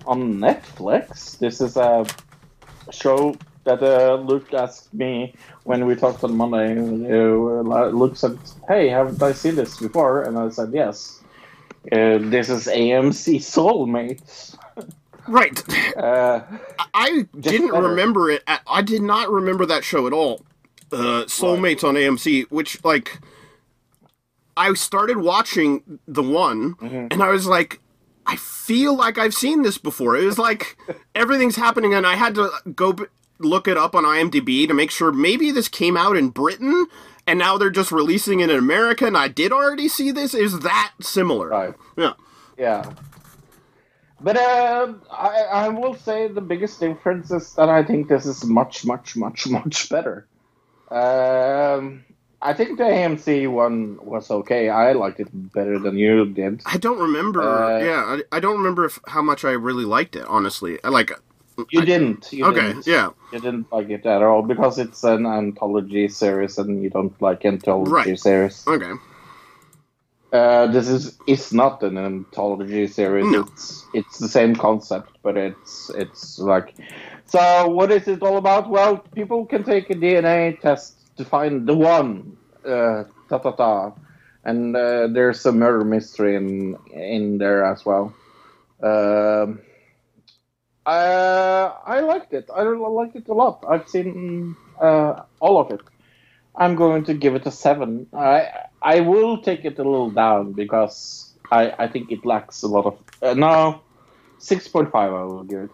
on 0.06 0.34
Netflix. 0.34 1.38
This 1.38 1.60
is 1.60 1.76
a 1.76 2.04
show 2.90 3.36
that 3.62 3.80
uh, 3.80 4.16
Luke 4.16 4.52
asked 4.52 4.92
me 4.92 5.34
when 5.62 5.86
we 5.86 5.94
talked 5.94 6.24
on 6.24 6.36
Monday. 6.36 6.76
Uh, 6.76 7.86
Luke 7.90 8.16
said, 8.16 8.36
"Hey, 8.66 8.88
haven't 8.88 9.22
I 9.22 9.32
seen 9.32 9.54
this 9.54 9.78
before?" 9.78 10.24
And 10.24 10.36
I 10.36 10.48
said, 10.48 10.72
"Yes." 10.74 11.20
Uh, 11.92 12.16
this 12.18 12.48
is 12.48 12.66
AMC 12.66 13.36
Soulmates. 13.36 14.53
Right. 15.28 15.96
Uh, 15.96 16.40
I 16.92 17.26
didn't 17.38 17.70
remember 17.70 18.30
it. 18.30 18.42
At, 18.46 18.62
I 18.66 18.82
did 18.82 19.02
not 19.02 19.30
remember 19.30 19.64
that 19.66 19.84
show 19.84 20.06
at 20.06 20.12
all. 20.12 20.42
Uh, 20.92 21.24
Soulmates 21.26 21.82
on 21.82 21.94
AMC, 21.94 22.44
which 22.50 22.82
like 22.84 23.18
I 24.56 24.72
started 24.74 25.18
watching 25.18 25.98
the 26.06 26.22
one, 26.22 26.74
Mm-hmm. 26.76 27.06
and 27.10 27.22
I 27.22 27.30
was 27.30 27.46
like, 27.46 27.80
I 28.26 28.36
feel 28.36 28.94
like 28.96 29.18
I've 29.18 29.34
seen 29.34 29.62
this 29.62 29.78
before. 29.78 30.16
It 30.16 30.24
was 30.24 30.38
like 30.38 30.76
everything's 31.14 31.56
happening, 31.56 31.94
and 31.94 32.06
I 32.06 32.14
had 32.16 32.34
to 32.36 32.50
go. 32.74 32.92
b- 32.92 33.04
look 33.40 33.66
it 33.66 33.76
up 33.76 33.96
on 33.96 34.04
IMDb 34.04 34.66
to 34.68 34.72
make 34.72 34.92
sure 34.92 35.10
maybe 35.10 35.50
this 35.50 35.66
came 35.66 35.96
out 35.96 36.16
in 36.16 36.28
Britain 36.28 36.86
and 37.26 37.36
now 37.36 37.58
they're 37.58 37.68
just 37.68 37.90
releasing 37.90 38.38
it 38.38 38.48
in 38.48 38.56
America 38.56 39.04
and 39.08 39.16
I 39.18 39.26
did 39.26 39.50
already 39.50 39.88
see 39.88 40.12
this. 40.12 40.34
Is 40.34 40.60
that 40.60 40.92
similar? 41.00 41.48
Right. 41.48 41.74
Yeah. 41.98 42.12
Yeah. 42.56 42.92
But 44.24 44.38
uh, 44.38 44.94
I, 45.12 45.42
I 45.52 45.68
will 45.68 45.94
say 45.94 46.28
the 46.28 46.40
biggest 46.40 46.80
difference 46.80 47.30
is 47.30 47.54
that 47.56 47.68
I 47.68 47.84
think 47.84 48.08
this 48.08 48.24
is 48.24 48.44
much, 48.44 48.86
much, 48.86 49.16
much, 49.16 49.46
much 49.58 49.90
better. 49.90 50.26
Um, 50.90 52.06
I 52.40 52.54
think 52.54 52.78
the 52.78 52.84
AMC 52.84 53.50
one 53.50 53.98
was 54.02 54.30
okay. 54.30 54.70
I 54.70 54.92
liked 54.92 55.20
it 55.20 55.28
better 55.52 55.78
than 55.78 55.98
you 55.98 56.24
did. 56.26 56.62
I 56.64 56.78
don't 56.78 56.98
remember. 56.98 57.42
Uh, 57.42 57.78
yeah, 57.84 58.18
I, 58.32 58.36
I 58.36 58.40
don't 58.40 58.56
remember 58.56 58.86
if, 58.86 58.98
how 59.08 59.20
much 59.22 59.44
I 59.44 59.52
really 59.52 59.84
liked 59.84 60.16
it. 60.16 60.24
Honestly, 60.26 60.78
I 60.82 60.88
like. 60.88 61.12
You 61.70 61.82
didn't. 61.82 62.32
You 62.32 62.46
Okay, 62.46 62.68
didn't. 62.68 62.86
yeah. 62.86 63.10
You 63.32 63.40
didn't 63.40 63.72
like 63.72 63.90
it 63.90 64.06
at 64.06 64.22
all 64.22 64.42
because 64.42 64.78
it's 64.78 65.04
an 65.04 65.26
anthology 65.26 66.08
series 66.08 66.58
and 66.58 66.82
you 66.82 66.90
don't 66.90 67.20
like 67.20 67.44
anthology 67.44 67.92
Right. 67.92 68.18
series. 68.18 68.64
Okay. 68.66 68.92
Uh, 70.34 70.66
this 70.66 70.88
is 70.88 71.16
is 71.28 71.52
not 71.52 71.80
an 71.84 71.96
anthology 71.96 72.88
series. 72.88 73.24
No. 73.24 73.42
It's 73.52 73.86
it's 73.94 74.18
the 74.18 74.26
same 74.28 74.56
concept, 74.56 75.16
but 75.22 75.36
it's 75.36 75.90
it's 75.94 76.40
like. 76.40 76.74
So 77.26 77.68
what 77.68 77.92
is 77.92 78.08
it 78.08 78.20
all 78.20 78.36
about? 78.36 78.68
Well, 78.68 78.98
people 79.14 79.46
can 79.46 79.62
take 79.62 79.90
a 79.90 79.94
DNA 79.94 80.60
test 80.60 81.16
to 81.18 81.24
find 81.24 81.68
the 81.68 81.76
one. 81.76 82.36
Uh, 82.66 83.04
ta 83.28 83.38
ta 83.38 83.52
ta, 83.52 83.92
and 84.42 84.74
uh, 84.74 85.06
there's 85.06 85.46
a 85.46 85.52
murder 85.52 85.84
mystery 85.84 86.34
in 86.34 86.76
in 86.92 87.38
there 87.38 87.64
as 87.64 87.86
well. 87.86 88.12
Um, 88.82 89.60
uh, 90.84 91.78
I 91.86 92.00
liked 92.00 92.32
it. 92.32 92.50
I 92.52 92.62
liked 92.62 93.14
it 93.14 93.28
a 93.28 93.34
lot. 93.34 93.64
I've 93.70 93.88
seen 93.88 94.56
uh, 94.80 95.22
all 95.38 95.60
of 95.60 95.70
it. 95.70 95.80
I'm 96.56 96.74
going 96.74 97.04
to 97.04 97.14
give 97.14 97.36
it 97.36 97.46
a 97.46 97.52
seven. 97.52 98.08
I 98.12 98.48
I 98.84 99.00
will 99.00 99.38
take 99.38 99.64
it 99.64 99.78
a 99.78 99.82
little 99.82 100.10
down 100.10 100.52
because 100.52 101.32
I, 101.50 101.72
I 101.78 101.88
think 101.88 102.12
it 102.12 102.24
lacks 102.26 102.62
a 102.62 102.68
lot 102.68 102.84
of 102.84 102.98
uh, 103.22 103.32
no 103.34 103.80
six 104.38 104.68
point 104.68 104.92
five. 104.92 105.10
I 105.10 105.24
will 105.24 105.42
give 105.42 105.60
it. 105.60 105.70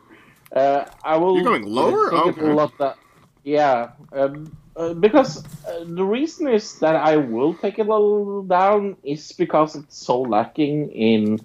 Uh, 0.54 0.84
I 1.02 1.16
will. 1.16 1.34
You're 1.34 1.44
going 1.44 1.66
lower? 1.66 2.10
Take 2.10 2.36
it 2.36 2.38
a 2.38 2.54
lot 2.54 2.78
that, 2.78 2.96
yeah, 3.42 3.90
um, 4.12 4.56
uh, 4.76 4.94
because 4.94 5.44
uh, 5.66 5.84
the 5.84 6.04
reason 6.04 6.48
is 6.48 6.78
that 6.78 6.94
I 6.94 7.16
will 7.16 7.54
take 7.54 7.78
it 7.80 7.86
a 7.86 7.90
little 7.90 8.44
down 8.44 8.96
is 9.02 9.32
because 9.32 9.74
it's 9.74 9.96
so 9.96 10.20
lacking 10.20 10.90
in. 10.92 11.40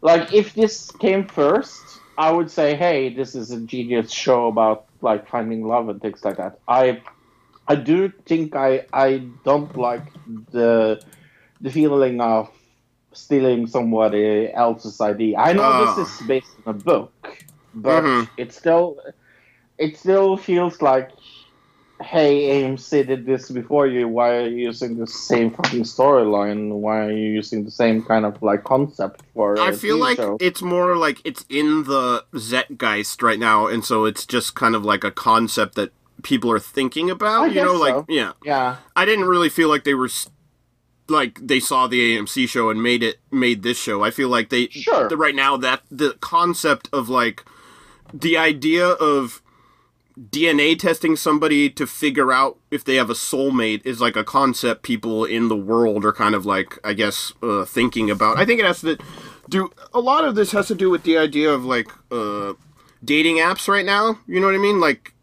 Like 0.00 0.34
if 0.34 0.54
this 0.54 0.90
came 0.90 1.28
first, 1.28 1.80
I 2.18 2.32
would 2.32 2.50
say, 2.50 2.74
hey, 2.74 3.14
this 3.14 3.36
is 3.36 3.52
a 3.52 3.60
genius 3.60 4.10
show 4.10 4.48
about 4.48 4.86
like 5.00 5.28
finding 5.28 5.64
love 5.64 5.88
and 5.88 6.00
things 6.02 6.24
like 6.24 6.38
that. 6.38 6.58
I 6.66 7.02
I 7.68 7.74
do 7.76 8.12
think 8.26 8.54
I 8.56 8.86
I 8.92 9.28
don't 9.44 9.76
like 9.76 10.12
the 10.52 11.00
the 11.60 11.70
feeling 11.70 12.20
of 12.20 12.50
stealing 13.12 13.66
somebody 13.66 14.52
else's 14.52 15.00
ID. 15.00 15.36
I 15.36 15.52
know 15.52 15.70
Oh. 15.72 15.94
this 15.96 16.08
is 16.20 16.26
based 16.26 16.56
on 16.66 16.74
a 16.74 16.78
book, 16.78 17.12
but 17.74 18.02
Mhm. 18.02 18.28
it 18.36 18.52
still 18.52 18.98
it 19.78 19.96
still 19.96 20.36
feels 20.36 20.82
like 20.82 21.10
hey 22.00 22.62
AMC 22.64 23.06
did 23.06 23.26
this 23.26 23.48
before 23.50 23.86
you. 23.86 24.08
Why 24.08 24.34
are 24.38 24.48
you 24.48 24.56
using 24.70 24.96
the 24.98 25.06
same 25.06 25.50
fucking 25.52 25.84
storyline? 25.84 26.72
Why 26.72 27.06
are 27.06 27.12
you 27.12 27.28
using 27.30 27.64
the 27.64 27.70
same 27.70 28.02
kind 28.02 28.24
of 28.26 28.42
like 28.42 28.64
concept 28.64 29.22
for? 29.34 29.56
I 29.60 29.70
feel 29.70 29.98
like 29.98 30.16
show? 30.16 30.36
it's 30.40 30.62
more 30.62 30.96
like 30.96 31.20
it's 31.24 31.44
in 31.48 31.84
the 31.84 32.24
Zeitgeist 32.34 33.22
right 33.22 33.38
now, 33.38 33.68
and 33.68 33.84
so 33.84 34.04
it's 34.04 34.26
just 34.26 34.56
kind 34.56 34.74
of 34.74 34.84
like 34.84 35.04
a 35.04 35.12
concept 35.12 35.76
that 35.76 35.92
people 36.22 36.50
are 36.50 36.58
thinking 36.58 37.10
about. 37.10 37.42
I 37.42 37.46
you 37.48 37.54
know, 37.56 37.72
guess 37.72 37.80
like 37.80 37.94
so. 37.94 38.06
yeah. 38.08 38.32
yeah. 38.44 38.76
I 38.96 39.04
didn't 39.04 39.26
really 39.26 39.48
feel 39.48 39.68
like 39.68 39.84
they 39.84 39.94
were 39.94 40.08
like 41.08 41.38
they 41.46 41.60
saw 41.60 41.86
the 41.86 42.16
AMC 42.16 42.48
show 42.48 42.70
and 42.70 42.82
made 42.82 43.02
it 43.02 43.18
made 43.30 43.62
this 43.62 43.78
show. 43.78 44.02
I 44.02 44.10
feel 44.10 44.28
like 44.28 44.48
they 44.50 44.68
Sure. 44.68 45.08
the, 45.08 45.16
right 45.16 45.34
now 45.34 45.56
that 45.56 45.82
the 45.90 46.16
concept 46.20 46.88
of 46.92 47.08
like 47.08 47.44
the 48.12 48.36
idea 48.36 48.86
of 48.86 49.42
DNA 50.18 50.78
testing 50.78 51.16
somebody 51.16 51.70
to 51.70 51.86
figure 51.86 52.32
out 52.32 52.58
if 52.70 52.84
they 52.84 52.96
have 52.96 53.08
a 53.08 53.14
soulmate 53.14 53.84
is 53.86 54.00
like 54.00 54.14
a 54.14 54.24
concept 54.24 54.82
people 54.82 55.24
in 55.24 55.48
the 55.48 55.56
world 55.56 56.04
are 56.04 56.12
kind 56.12 56.34
of 56.34 56.44
like 56.44 56.78
I 56.84 56.92
guess 56.92 57.32
uh, 57.42 57.64
thinking 57.64 58.10
about. 58.10 58.38
I 58.38 58.44
think 58.44 58.60
it 58.60 58.66
has 58.66 58.80
to 58.82 58.98
do 59.48 59.70
a 59.92 60.00
lot 60.00 60.24
of 60.24 60.34
this 60.34 60.52
has 60.52 60.68
to 60.68 60.74
do 60.74 60.90
with 60.90 61.02
the 61.04 61.16
idea 61.18 61.50
of 61.50 61.64
like 61.64 61.88
uh, 62.10 62.54
dating 63.04 63.36
apps 63.36 63.68
right 63.68 63.84
now. 63.84 64.18
You 64.26 64.40
know 64.40 64.46
what 64.46 64.54
I 64.54 64.58
mean? 64.58 64.80
Like 64.80 65.14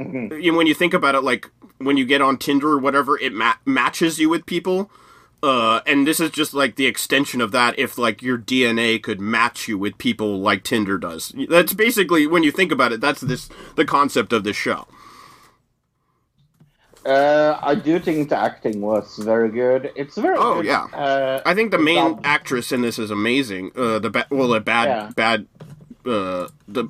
you 0.00 0.52
know, 0.52 0.58
when 0.58 0.66
you 0.66 0.74
think 0.74 0.94
about 0.94 1.14
it, 1.14 1.20
like 1.22 1.50
when 1.78 1.96
you 1.96 2.04
get 2.04 2.20
on 2.22 2.38
Tinder 2.38 2.68
or 2.72 2.78
whatever, 2.78 3.18
it 3.18 3.32
ma- 3.32 3.54
matches 3.64 4.18
you 4.18 4.28
with 4.28 4.46
people. 4.46 4.90
Uh, 5.42 5.80
and 5.86 6.06
this 6.06 6.20
is 6.20 6.30
just 6.30 6.52
like 6.52 6.76
the 6.76 6.84
extension 6.86 7.40
of 7.40 7.50
that. 7.52 7.78
If 7.78 7.96
like 7.96 8.22
your 8.22 8.36
DNA 8.36 9.02
could 9.02 9.20
match 9.20 9.68
you 9.68 9.78
with 9.78 9.96
people 9.98 10.38
like 10.38 10.62
Tinder 10.64 10.98
does, 10.98 11.32
that's 11.48 11.72
basically 11.72 12.26
when 12.26 12.42
you 12.42 12.50
think 12.52 12.70
about 12.70 12.92
it. 12.92 13.00
That's 13.00 13.22
this 13.22 13.48
the 13.76 13.86
concept 13.86 14.32
of 14.34 14.44
this 14.44 14.56
show. 14.56 14.86
Uh, 17.06 17.58
I 17.62 17.74
do 17.76 17.98
think 17.98 18.28
the 18.28 18.36
acting 18.38 18.82
was 18.82 19.16
very 19.16 19.48
good. 19.48 19.90
It's 19.96 20.18
very 20.18 20.36
Oh, 20.38 20.56
good. 20.56 20.66
yeah. 20.66 20.82
Uh, 20.92 21.40
I 21.46 21.54
think 21.54 21.70
the 21.70 21.78
main 21.78 22.20
actress 22.24 22.72
in 22.72 22.82
this 22.82 22.98
is 22.98 23.10
amazing. 23.10 23.70
Uh, 23.74 23.98
the 23.98 24.10
ba- 24.10 24.26
well, 24.30 24.48
the 24.48 24.60
bad 24.60 24.88
Yeah. 24.88 25.10
bad 25.16 25.46
uh, 26.04 26.48
the 26.68 26.88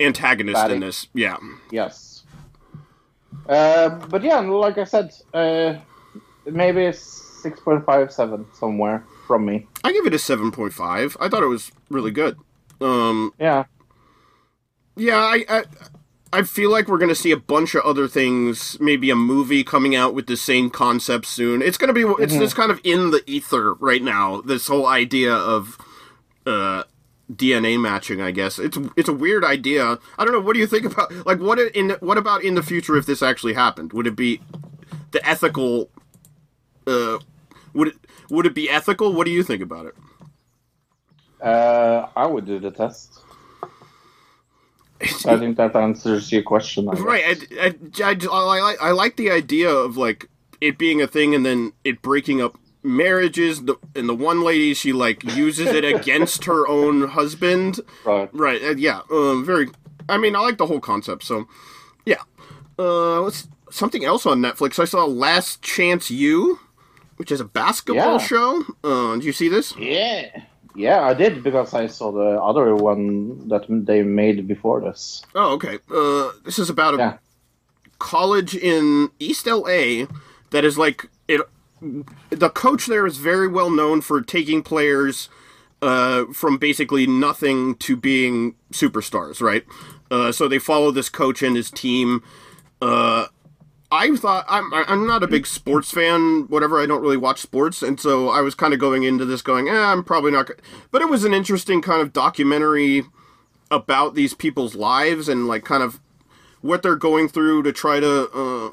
antagonist 0.00 0.68
in 0.70 0.80
this, 0.80 1.06
yeah. 1.14 1.36
yes. 1.70 2.11
Uh, 3.48 3.88
but 3.88 4.22
yeah, 4.22 4.40
like 4.40 4.78
I 4.78 4.84
said, 4.84 5.12
uh, 5.34 5.74
maybe 6.46 6.92
six 6.92 7.60
point 7.60 7.84
five 7.84 8.12
seven 8.12 8.46
somewhere 8.54 9.04
from 9.26 9.44
me. 9.46 9.66
I 9.84 9.92
give 9.92 10.06
it 10.06 10.14
a 10.14 10.18
seven 10.18 10.50
point 10.50 10.72
five. 10.72 11.16
I 11.20 11.28
thought 11.28 11.42
it 11.42 11.48
was 11.48 11.72
really 11.90 12.10
good. 12.10 12.38
Um, 12.80 13.32
Yeah. 13.38 13.64
Yeah, 14.94 15.16
I, 15.16 15.44
I 15.48 15.64
I 16.34 16.42
feel 16.42 16.70
like 16.70 16.88
we're 16.88 16.98
gonna 16.98 17.14
see 17.14 17.30
a 17.30 17.36
bunch 17.36 17.74
of 17.74 17.82
other 17.84 18.08
things. 18.08 18.78
Maybe 18.80 19.10
a 19.10 19.16
movie 19.16 19.64
coming 19.64 19.94
out 19.96 20.14
with 20.14 20.26
the 20.26 20.36
same 20.36 20.70
concept 20.70 21.26
soon. 21.26 21.62
It's 21.62 21.78
gonna 21.78 21.92
be 21.92 22.02
it's 22.18 22.34
just 22.34 22.56
kind 22.56 22.70
of 22.70 22.80
in 22.84 23.10
the 23.10 23.22
ether 23.26 23.74
right 23.74 24.02
now. 24.02 24.40
This 24.42 24.68
whole 24.68 24.86
idea 24.86 25.34
of 25.34 25.78
uh, 26.46 26.84
DNA 27.30 27.80
matching. 27.80 28.20
I 28.20 28.30
guess 28.30 28.58
it's 28.58 28.78
it's 28.96 29.08
a 29.08 29.12
weird 29.12 29.44
idea. 29.44 29.98
I 30.18 30.24
don't 30.24 30.32
know. 30.32 30.40
What 30.40 30.54
do 30.54 30.60
you 30.60 30.66
think 30.66 30.84
about 30.84 31.12
like 31.26 31.40
what 31.40 31.58
in 31.58 31.90
what 32.00 32.18
about 32.18 32.42
in 32.44 32.54
the 32.54 32.62
future 32.62 32.96
if 32.96 33.06
this 33.06 33.22
actually 33.22 33.54
happened? 33.54 33.92
Would 33.92 34.06
it 34.06 34.16
be 34.16 34.40
the 35.12 35.26
ethical? 35.26 35.90
Uh, 36.86 37.18
would 37.74 37.88
it 37.88 37.94
would 38.30 38.46
it 38.46 38.54
be 38.54 38.68
ethical? 38.68 39.12
What 39.12 39.24
do 39.24 39.30
you 39.30 39.42
think 39.42 39.62
about 39.62 39.86
it? 39.86 39.94
Uh, 41.40 42.06
I 42.14 42.26
would 42.26 42.46
do 42.46 42.58
the 42.58 42.70
test. 42.70 43.20
I 45.26 45.36
think 45.36 45.56
that 45.56 45.74
answers 45.74 46.30
your 46.30 46.42
question. 46.42 46.88
I. 46.88 46.92
Right. 46.92 47.24
I, 47.26 47.66
I, 47.66 47.74
I, 48.04 48.16
I, 48.30 48.60
like, 48.60 48.82
I 48.82 48.90
like 48.92 49.16
the 49.16 49.30
idea 49.32 49.68
of 49.68 49.96
like 49.96 50.28
it 50.60 50.78
being 50.78 51.02
a 51.02 51.08
thing 51.08 51.34
and 51.34 51.44
then 51.44 51.72
it 51.82 52.00
breaking 52.02 52.40
up 52.40 52.56
marriages. 52.82 53.62
The, 53.64 53.76
and 53.94 54.08
the 54.08 54.14
one 54.14 54.42
lady, 54.42 54.74
she 54.74 54.92
like 54.92 55.22
uses 55.36 55.68
it 55.68 55.84
against 55.84 56.44
her 56.44 56.66
own 56.68 57.08
husband. 57.08 57.80
Right. 58.04 58.28
Right. 58.32 58.62
Uh, 58.62 58.74
yeah. 58.76 59.00
Um, 59.10 59.44
very. 59.44 59.68
I 60.08 60.18
mean, 60.18 60.34
I 60.36 60.40
like 60.40 60.58
the 60.58 60.66
whole 60.66 60.80
concept. 60.80 61.22
So, 61.24 61.46
yeah. 62.04 62.22
Uh, 62.78 63.20
what's 63.22 63.48
something 63.70 64.04
else 64.04 64.26
on 64.26 64.40
Netflix? 64.40 64.78
I 64.78 64.84
saw 64.84 65.04
Last 65.04 65.62
Chance 65.62 66.10
You, 66.10 66.58
which 67.16 67.30
is 67.30 67.40
a 67.40 67.44
basketball 67.44 68.18
Yeah. 68.18 68.26
show. 68.26 68.64
Uh, 68.82 69.14
did 69.14 69.24
you 69.24 69.32
see 69.32 69.48
this? 69.48 69.74
Yeah. 69.76 70.28
Yeah, 70.74 71.02
I 71.02 71.12
did 71.12 71.42
because 71.44 71.74
I 71.74 71.86
saw 71.86 72.10
the 72.12 72.40
other 72.42 72.74
one 72.74 73.46
that 73.48 73.66
they 73.68 74.02
made 74.02 74.48
before 74.48 74.80
this. 74.80 75.22
Oh, 75.34 75.52
okay. 75.52 75.78
Uh, 75.94 76.30
this 76.46 76.58
is 76.58 76.70
about 76.70 76.94
a 76.94 76.96
Yeah. 76.96 77.16
college 77.98 78.54
in 78.56 79.10
East 79.18 79.46
LA 79.46 80.06
that 80.50 80.64
is 80.64 80.78
like. 80.78 81.08
The 82.30 82.50
coach 82.50 82.86
there 82.86 83.06
is 83.06 83.16
very 83.16 83.48
well 83.48 83.70
known 83.70 84.00
for 84.00 84.20
taking 84.20 84.62
players 84.62 85.28
uh, 85.82 86.26
from 86.32 86.56
basically 86.58 87.06
nothing 87.06 87.74
to 87.76 87.96
being 87.96 88.54
superstars, 88.72 89.40
right? 89.40 89.64
Uh, 90.10 90.30
so 90.30 90.46
they 90.46 90.58
follow 90.58 90.90
this 90.90 91.08
coach 91.08 91.42
and 91.42 91.56
his 91.56 91.70
team. 91.70 92.22
Uh, 92.80 93.26
I 93.90 94.16
thought 94.16 94.46
I'm 94.48 94.72
I'm 94.72 95.06
not 95.06 95.22
a 95.22 95.26
big 95.26 95.46
sports 95.46 95.90
fan, 95.90 96.46
whatever. 96.48 96.80
I 96.80 96.86
don't 96.86 97.02
really 97.02 97.18
watch 97.18 97.40
sports, 97.40 97.82
and 97.82 98.00
so 98.00 98.30
I 98.30 98.40
was 98.40 98.54
kind 98.54 98.72
of 98.72 98.80
going 98.80 99.02
into 99.02 99.26
this 99.26 99.42
going, 99.42 99.68
eh, 99.68 99.72
I'm 99.72 100.02
probably 100.02 100.30
not. 100.30 100.46
go-" 100.46 100.54
But 100.90 101.02
it 101.02 101.10
was 101.10 101.24
an 101.24 101.34
interesting 101.34 101.82
kind 101.82 102.00
of 102.00 102.12
documentary 102.12 103.04
about 103.70 104.14
these 104.14 104.32
people's 104.34 104.74
lives 104.74 105.28
and 105.28 105.46
like 105.46 105.64
kind 105.64 105.82
of 105.82 106.00
what 106.62 106.82
they're 106.82 106.96
going 106.96 107.28
through 107.28 107.64
to 107.64 107.72
try 107.72 108.00
to 108.00 108.30
uh, 108.30 108.70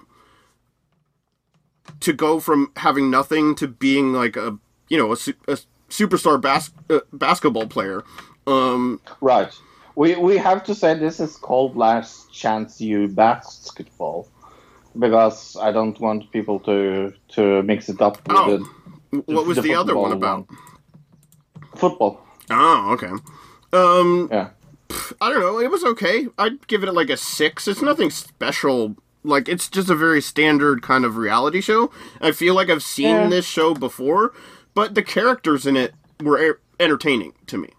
to 2.02 2.14
go 2.14 2.40
from 2.40 2.72
having 2.78 3.10
nothing 3.12 3.56
to 3.56 3.68
being 3.68 4.14
like 4.14 4.36
a 4.36 4.58
you 4.90 4.98
know 4.98 5.12
a, 5.12 5.18
a 5.54 5.58
superstar 5.90 6.40
bas- 6.40 6.72
uh, 6.90 7.00
basketball 7.14 7.68
player. 7.68 8.04
Um, 8.48 9.00
Right. 9.22 9.54
we 9.96 10.16
we 10.16 10.38
have 10.38 10.64
to 10.66 10.76
say 10.76 10.94
this 10.94 11.20
is 11.20 11.36
called 11.38 11.76
Last 11.76 12.32
Chance 12.34 12.80
You 12.82 13.08
basketball 13.08 14.28
because 14.98 15.56
I 15.62 15.72
don't 15.72 16.00
want 16.00 16.32
people 16.32 16.60
to 16.62 17.14
to 17.36 17.64
mix 17.64 17.90
it 17.90 18.02
up 18.02 18.18
with 18.28 18.38
Oh, 18.38 18.58
the, 19.12 19.22
What 19.34 19.46
was 19.46 19.58
the, 19.58 19.76
other 19.76 19.96
one 19.96 20.12
about? 20.12 20.48
Football. 21.76 22.26
Oh, 22.50 22.92
okay. 22.94 23.12
Um, 23.74 24.28
Yeah. 24.32 24.50
I 25.22 25.30
don't 25.30 25.40
know. 25.40 25.60
It 25.60 25.70
was 25.70 25.84
okay. 25.84 26.28
I'd 26.38 26.66
give 26.68 26.84
it 26.84 26.92
like 26.94 27.10
a 27.12 27.18
six. 27.18 27.68
It's 27.68 27.82
nothing 27.82 28.10
special. 28.10 28.96
Like 29.24 29.50
it's 29.50 29.68
just 29.70 29.90
a 29.90 29.96
very 29.96 30.22
standard 30.22 30.82
kind 30.82 31.04
of 31.06 31.18
reality 31.18 31.62
show. 31.62 31.92
I 32.22 32.32
feel 32.32 32.56
like 32.56 32.70
I've 32.70 32.84
seen 32.84 33.16
Yeah. 33.16 33.30
this 33.30 33.46
show 33.46 33.74
before, 33.74 34.34
but 34.74 34.96
the 34.96 35.04
characters 35.04 35.66
in 35.66 35.76
it 35.76 35.94
were 36.22 36.60
entertaining 36.80 37.34
to 37.48 37.58
me. 37.58 37.70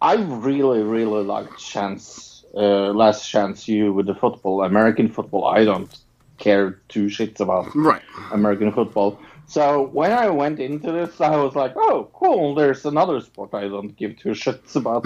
I 0.00 0.14
really, 0.16 0.82
really 0.82 1.24
liked 1.24 1.58
Chance, 1.58 2.44
uh, 2.54 2.92
Last 2.92 3.28
Chance 3.28 3.66
You 3.68 3.92
with 3.92 4.06
the 4.06 4.14
football, 4.14 4.62
American 4.62 5.08
football. 5.08 5.46
I 5.46 5.64
don't 5.64 5.90
care 6.38 6.80
two 6.88 7.06
shits 7.06 7.40
about 7.40 7.74
Right. 7.74 8.02
American 8.32 8.70
football. 8.72 9.18
So 9.46 9.82
when 9.92 10.12
I 10.12 10.28
went 10.30 10.58
into 10.58 10.90
this, 10.90 11.20
I 11.20 11.36
was 11.36 11.54
like, 11.54 11.74
"Oh, 11.76 12.08
cool! 12.14 12.54
There's 12.54 12.84
another 12.86 13.20
sport 13.20 13.50
I 13.52 13.68
don't 13.68 13.94
give 13.96 14.18
two 14.18 14.30
shits 14.30 14.74
about." 14.74 15.04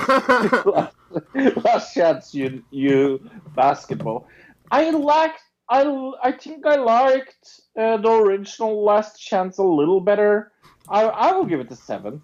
last, 0.66 0.94
last 1.64 1.94
chance, 1.94 2.34
you 2.34 2.62
you 2.70 3.20
basketball. 3.56 4.26
I 4.70 4.90
liked. 4.90 5.40
I 5.70 5.82
I 6.22 6.32
think 6.32 6.64
I 6.66 6.76
liked 6.76 7.60
uh, 7.78 7.96
the 7.98 8.10
original 8.10 8.84
Last 8.84 9.18
Chance 9.20 9.58
a 9.58 9.62
little 9.62 10.00
better. 10.00 10.52
I 10.88 11.02
I 11.04 11.32
will 11.32 11.44
give 11.44 11.60
it 11.60 11.70
a 11.70 11.76
seven. 11.76 12.22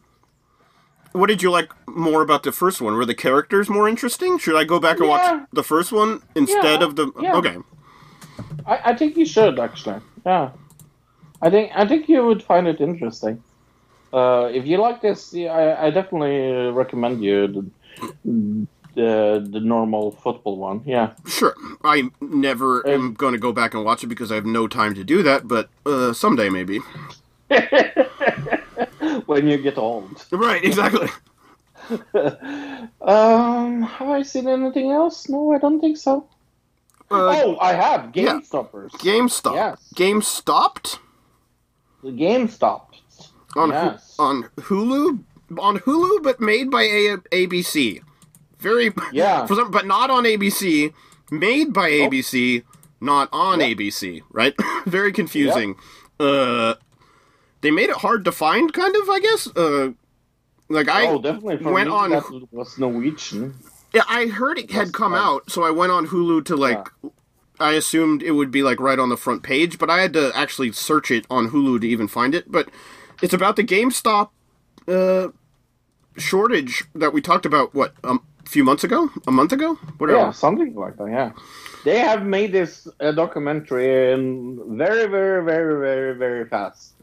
What 1.12 1.28
did 1.28 1.42
you 1.42 1.50
like 1.50 1.70
more 1.86 2.22
about 2.22 2.42
the 2.42 2.50
first 2.52 2.80
one? 2.80 2.94
Were 2.94 3.06
the 3.06 3.14
characters 3.14 3.68
more 3.70 3.88
interesting? 3.88 4.36
Should 4.38 4.56
I 4.56 4.64
go 4.64 4.80
back 4.80 4.96
and 4.98 5.06
Yeah. 5.06 5.14
watch 5.14 5.48
the 5.52 5.62
first 5.62 5.92
one 5.92 6.22
instead 6.34 6.80
Yeah, 6.80 6.86
of 6.86 6.96
the? 6.96 7.12
yeah. 7.20 7.36
Okay. 7.36 7.56
I, 8.66 8.80
I 8.90 8.96
think 8.96 9.16
you 9.16 9.24
should 9.26 9.58
actually. 9.60 10.00
Yeah, 10.26 10.50
I 11.40 11.50
think 11.50 11.70
I 11.74 11.86
think 11.86 12.08
you 12.08 12.24
would 12.26 12.42
find 12.42 12.66
it 12.66 12.80
interesting. 12.80 13.42
Uh, 14.12 14.48
if 14.52 14.64
you 14.66 14.78
like 14.78 15.02
this, 15.02 15.34
I, 15.34 15.86
I 15.86 15.90
definitely 15.90 16.70
recommend 16.72 17.22
you 17.22 17.70
the, 18.94 19.46
the 19.50 19.60
normal 19.60 20.12
football 20.12 20.56
one. 20.56 20.82
Yeah, 20.86 21.12
Sure. 21.26 21.54
I 21.84 22.10
never 22.20 22.86
am 22.86 23.14
going 23.14 23.32
to 23.32 23.38
go 23.38 23.52
back 23.52 23.74
and 23.74 23.84
watch 23.84 24.02
it 24.04 24.08
because 24.08 24.30
I 24.32 24.36
have 24.36 24.46
no 24.46 24.66
time 24.68 24.94
to 24.94 25.04
do 25.04 25.22
that, 25.22 25.46
but 25.48 25.68
uh, 25.86 26.12
someday 26.12 26.48
maybe. 26.50 26.80
when 29.26 29.46
you 29.48 29.58
get 29.58 29.78
old. 29.78 30.24
Right. 30.30 30.64
Exactly. 30.64 31.08
Um, 33.02 33.82
have 33.82 34.08
I 34.08 34.22
seen 34.22 34.48
anything 34.48 34.90
else? 34.90 35.28
No, 35.28 35.52
I 35.52 35.58
don't 35.58 35.80
think 35.80 35.98
so. 35.98 36.26
Uh, 37.10 37.42
oh, 37.44 37.58
I 37.60 37.74
have 37.74 38.12
Game 38.12 38.24
yeah. 38.26 38.40
Stoppers. 38.40 38.90
GameStop. 38.92 39.54
Yes. 39.54 39.92
Game 39.94 40.22
stopped 40.22 40.98
The 42.02 42.10
Game 42.12 42.48
Stopped. 42.48 43.02
on 43.54 43.70
Hu- 43.70 43.98
on 44.22 44.44
Hulu 44.56 45.18
on 45.58 45.78
Hulu, 45.80 46.22
but 46.22 46.40
made 46.40 46.70
by 46.70 46.82
a- 46.84 47.18
ABC. 47.32 48.00
Very 48.64 48.92
Yeah. 49.12 49.46
for 49.48 49.54
some, 49.54 49.70
but 49.70 49.86
not 49.86 50.10
on 50.10 50.24
ABC. 50.24 50.92
Made 51.30 51.72
by 51.72 51.90
Oh. 51.90 52.08
ABC, 52.08 52.64
not 53.00 53.28
on 53.32 53.60
ABC. 53.60 54.22
Right? 54.30 54.54
Very 54.86 55.12
confusing. 55.12 55.76
Uh, 56.18 56.74
they 57.60 57.70
made 57.70 57.90
it 57.90 57.96
hard 57.96 58.24
to 58.24 58.32
find, 58.32 58.72
kind 58.72 58.94
of. 58.96 59.08
I 59.08 59.20
guess. 59.20 59.46
Uh, 59.54 59.92
like 60.68 60.88
I 60.88 61.06
oh, 61.06 61.20
definitely. 61.20 61.56
Went 61.70 61.88
me, 61.88 61.94
on. 61.94 62.46
was 62.50 62.78
Norwegian. 62.78 63.54
Yeah, 63.92 64.02
I 64.08 64.26
heard 64.26 64.58
it 64.58 64.70
had 64.70 64.88
That's 64.88 64.90
come 64.90 65.14
out, 65.14 65.50
so 65.50 65.62
I 65.62 65.70
went 65.70 65.92
on 65.92 66.08
Hulu 66.08 66.44
to 66.46 66.56
like. 66.56 66.88
I 67.60 67.74
assumed 67.74 68.22
it 68.22 68.32
would 68.32 68.50
be 68.50 68.62
like 68.64 68.80
right 68.80 68.98
on 68.98 69.08
the 69.10 69.16
front 69.16 69.44
page, 69.44 69.78
but 69.78 69.88
I 69.88 70.00
had 70.00 70.12
to 70.14 70.32
actually 70.34 70.72
search 70.72 71.10
it 71.12 71.24
on 71.30 71.50
Hulu 71.50 71.80
to 71.82 71.86
even 71.86 72.08
find 72.08 72.34
it. 72.34 72.50
But 72.50 72.68
it's 73.22 73.32
about 73.34 73.54
the 73.54 73.62
GameStop 73.62 74.30
uh, 74.88 75.28
shortage 76.16 76.84
that 76.94 77.12
we 77.12 77.20
talked 77.20 77.46
about. 77.46 77.72
What 77.74 77.94
um, 78.02 78.24
few 78.46 78.64
months 78.64 78.84
ago, 78.84 79.10
a 79.26 79.30
month 79.32 79.52
ago, 79.52 79.74
whatever. 79.98 80.18
Yeah, 80.18 80.30
something 80.32 80.74
like 80.74 80.96
that. 80.96 81.08
Yeah, 81.08 81.32
they 81.84 81.98
have 81.98 82.24
made 82.24 82.52
this 82.52 82.86
uh, 83.00 83.12
documentary 83.12 84.12
in 84.12 84.76
very, 84.76 85.06
very, 85.08 85.44
very, 85.44 85.78
very, 85.80 86.14
very 86.16 86.44
fast, 86.48 86.94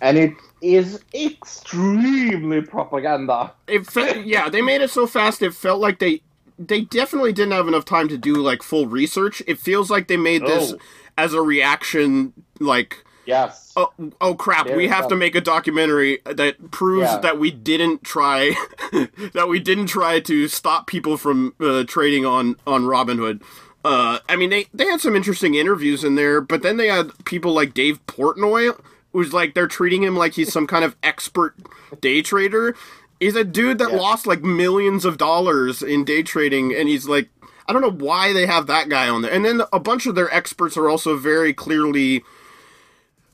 and 0.00 0.16
it 0.18 0.32
is 0.60 1.02
extremely 1.14 2.60
propaganda. 2.60 3.52
It 3.66 3.86
fe- 3.86 4.22
yeah, 4.22 4.48
they 4.48 4.62
made 4.62 4.80
it 4.80 4.90
so 4.90 5.06
fast 5.06 5.42
it 5.42 5.54
felt 5.54 5.80
like 5.80 5.98
they 5.98 6.20
they 6.58 6.82
definitely 6.82 7.32
didn't 7.32 7.52
have 7.52 7.66
enough 7.68 7.84
time 7.84 8.08
to 8.08 8.18
do 8.18 8.34
like 8.34 8.62
full 8.62 8.86
research. 8.86 9.42
It 9.46 9.58
feels 9.58 9.90
like 9.90 10.08
they 10.08 10.16
made 10.16 10.42
this 10.42 10.72
Oh. 10.72 10.78
as 11.18 11.34
a 11.34 11.40
reaction, 11.42 12.32
like. 12.60 13.04
Yes. 13.24 13.72
oh, 13.76 13.92
oh 14.20 14.34
crap 14.34 14.66
we 14.68 14.84
Yeah, 14.86 14.94
have 14.96 15.08
to 15.08 15.16
make 15.16 15.34
a 15.34 15.40
documentary 15.40 16.18
that 16.24 16.70
proves 16.72 17.08
Yeah. 17.10 17.18
that 17.18 17.38
we 17.38 17.50
didn't 17.50 18.02
try 18.02 18.54
that 19.34 19.46
we 19.48 19.60
didn't 19.60 19.86
try 19.86 20.18
to 20.20 20.48
stop 20.48 20.86
people 20.86 21.16
from 21.16 21.54
uh, 21.60 21.84
trading 21.84 22.26
on 22.26 22.56
on 22.66 22.82
robinhood 22.82 23.40
uh, 23.84 24.18
i 24.28 24.34
mean 24.36 24.50
they 24.50 24.66
they 24.74 24.86
had 24.86 25.00
some 25.00 25.14
interesting 25.16 25.54
interviews 25.54 26.02
in 26.04 26.16
there 26.16 26.40
but 26.40 26.62
then 26.62 26.76
they 26.78 26.88
had 26.88 27.10
people 27.24 27.52
like 27.52 27.74
dave 27.74 28.04
portnoy 28.06 28.76
who's 29.12 29.32
like 29.32 29.54
they're 29.54 29.68
treating 29.68 30.02
him 30.02 30.16
like 30.16 30.32
he's 30.34 30.52
some 30.52 30.66
kind 30.66 30.84
of 30.84 30.96
expert 31.02 31.54
day 32.00 32.22
trader 32.22 32.74
he's 33.20 33.36
a 33.36 33.44
dude 33.44 33.78
that 33.78 33.90
Yeah. 33.92 33.98
lost 33.98 34.26
like 34.26 34.42
millions 34.42 35.04
of 35.04 35.16
dollars 35.16 35.80
in 35.82 36.04
day 36.04 36.22
trading 36.24 36.74
and 36.74 36.88
he's 36.88 37.06
like 37.06 37.28
i 37.68 37.72
don't 37.72 37.82
know 37.82 38.04
why 38.04 38.32
they 38.32 38.46
have 38.46 38.66
that 38.66 38.88
guy 38.88 39.08
on 39.08 39.22
there 39.22 39.30
and 39.32 39.44
then 39.44 39.62
a 39.72 39.78
bunch 39.78 40.06
of 40.06 40.14
their 40.16 40.32
experts 40.34 40.76
are 40.76 40.88
also 40.88 41.16
very 41.16 41.52
clearly 41.54 42.24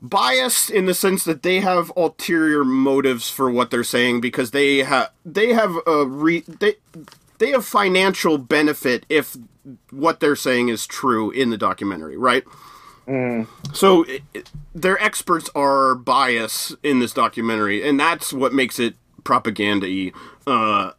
biased 0.01 0.71
in 0.71 0.87
the 0.87 0.95
sense 0.95 1.25
that 1.25 1.43
they 1.43 1.61
have 1.61 1.91
ulterior 1.97 2.65
motives 2.65 3.29
for 3.29 3.51
what 3.51 3.71
they're 3.71 3.83
saying 3.85 4.21
because 4.21 4.53
they 4.53 4.79
have 4.79 5.11
they 5.25 5.53
have 5.53 5.75
a 5.87 6.05
re 6.07 6.41
they 6.47 6.75
they 7.39 7.51
have 7.51 7.65
financial 7.65 8.39
benefit 8.39 9.05
if 9.09 9.37
what 9.91 10.21
they're 10.21 10.37
saying 10.37 10.69
is 10.69 10.87
true 10.87 11.31
in 11.31 11.51
the 11.51 11.57
documentary, 11.59 12.17
right? 12.17 12.45
So 13.73 14.03
it, 14.05 14.23
it- 14.35 14.51
their 14.75 15.03
experts 15.03 15.49
are 15.55 15.95
biased 15.95 16.77
in 16.83 17.01
this 17.01 17.13
documentary, 17.13 17.87
and 17.89 17.99
that's 17.99 18.33
what 18.33 18.53
makes 18.53 18.79
it 18.79 18.95
propaganda-y. 19.25 20.13
Uh, 20.47 20.93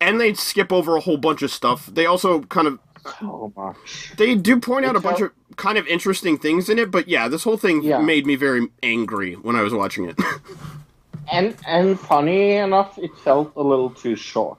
and 0.00 0.20
they 0.20 0.34
skip 0.34 0.72
over 0.72 0.96
a 0.96 1.00
whole 1.00 1.16
bunch 1.16 1.42
of 1.42 1.50
stuff. 1.50 1.86
They 1.86 2.04
also 2.06 2.40
kind 2.42 2.66
of 2.66 2.78
so 3.20 3.52
much. 3.56 4.12
they 4.18 4.34
do 4.34 4.58
point 4.60 4.84
out 4.84 4.96
a 4.96 5.00
bunch 5.00 5.20
of 5.20 5.30
kind 5.56 5.78
of 5.78 5.86
interesting 5.86 6.38
things 6.38 6.68
in 6.68 6.78
it, 6.78 6.90
but 6.90 7.08
yeah, 7.08 7.28
this 7.28 7.44
whole 7.44 7.56
thing 7.56 7.82
Yeah. 7.82 7.98
made 8.00 8.26
me 8.26 8.36
very 8.36 8.68
angry 8.82 9.34
when 9.34 9.56
I 9.56 9.62
was 9.62 9.72
watching 9.72 10.04
it. 10.06 10.18
And 11.32 11.56
and 11.66 11.98
funny 11.98 12.54
enough, 12.56 12.98
it 12.98 13.16
felt 13.24 13.52
a 13.56 13.62
little 13.62 13.90
too 13.90 14.16
short. 14.16 14.58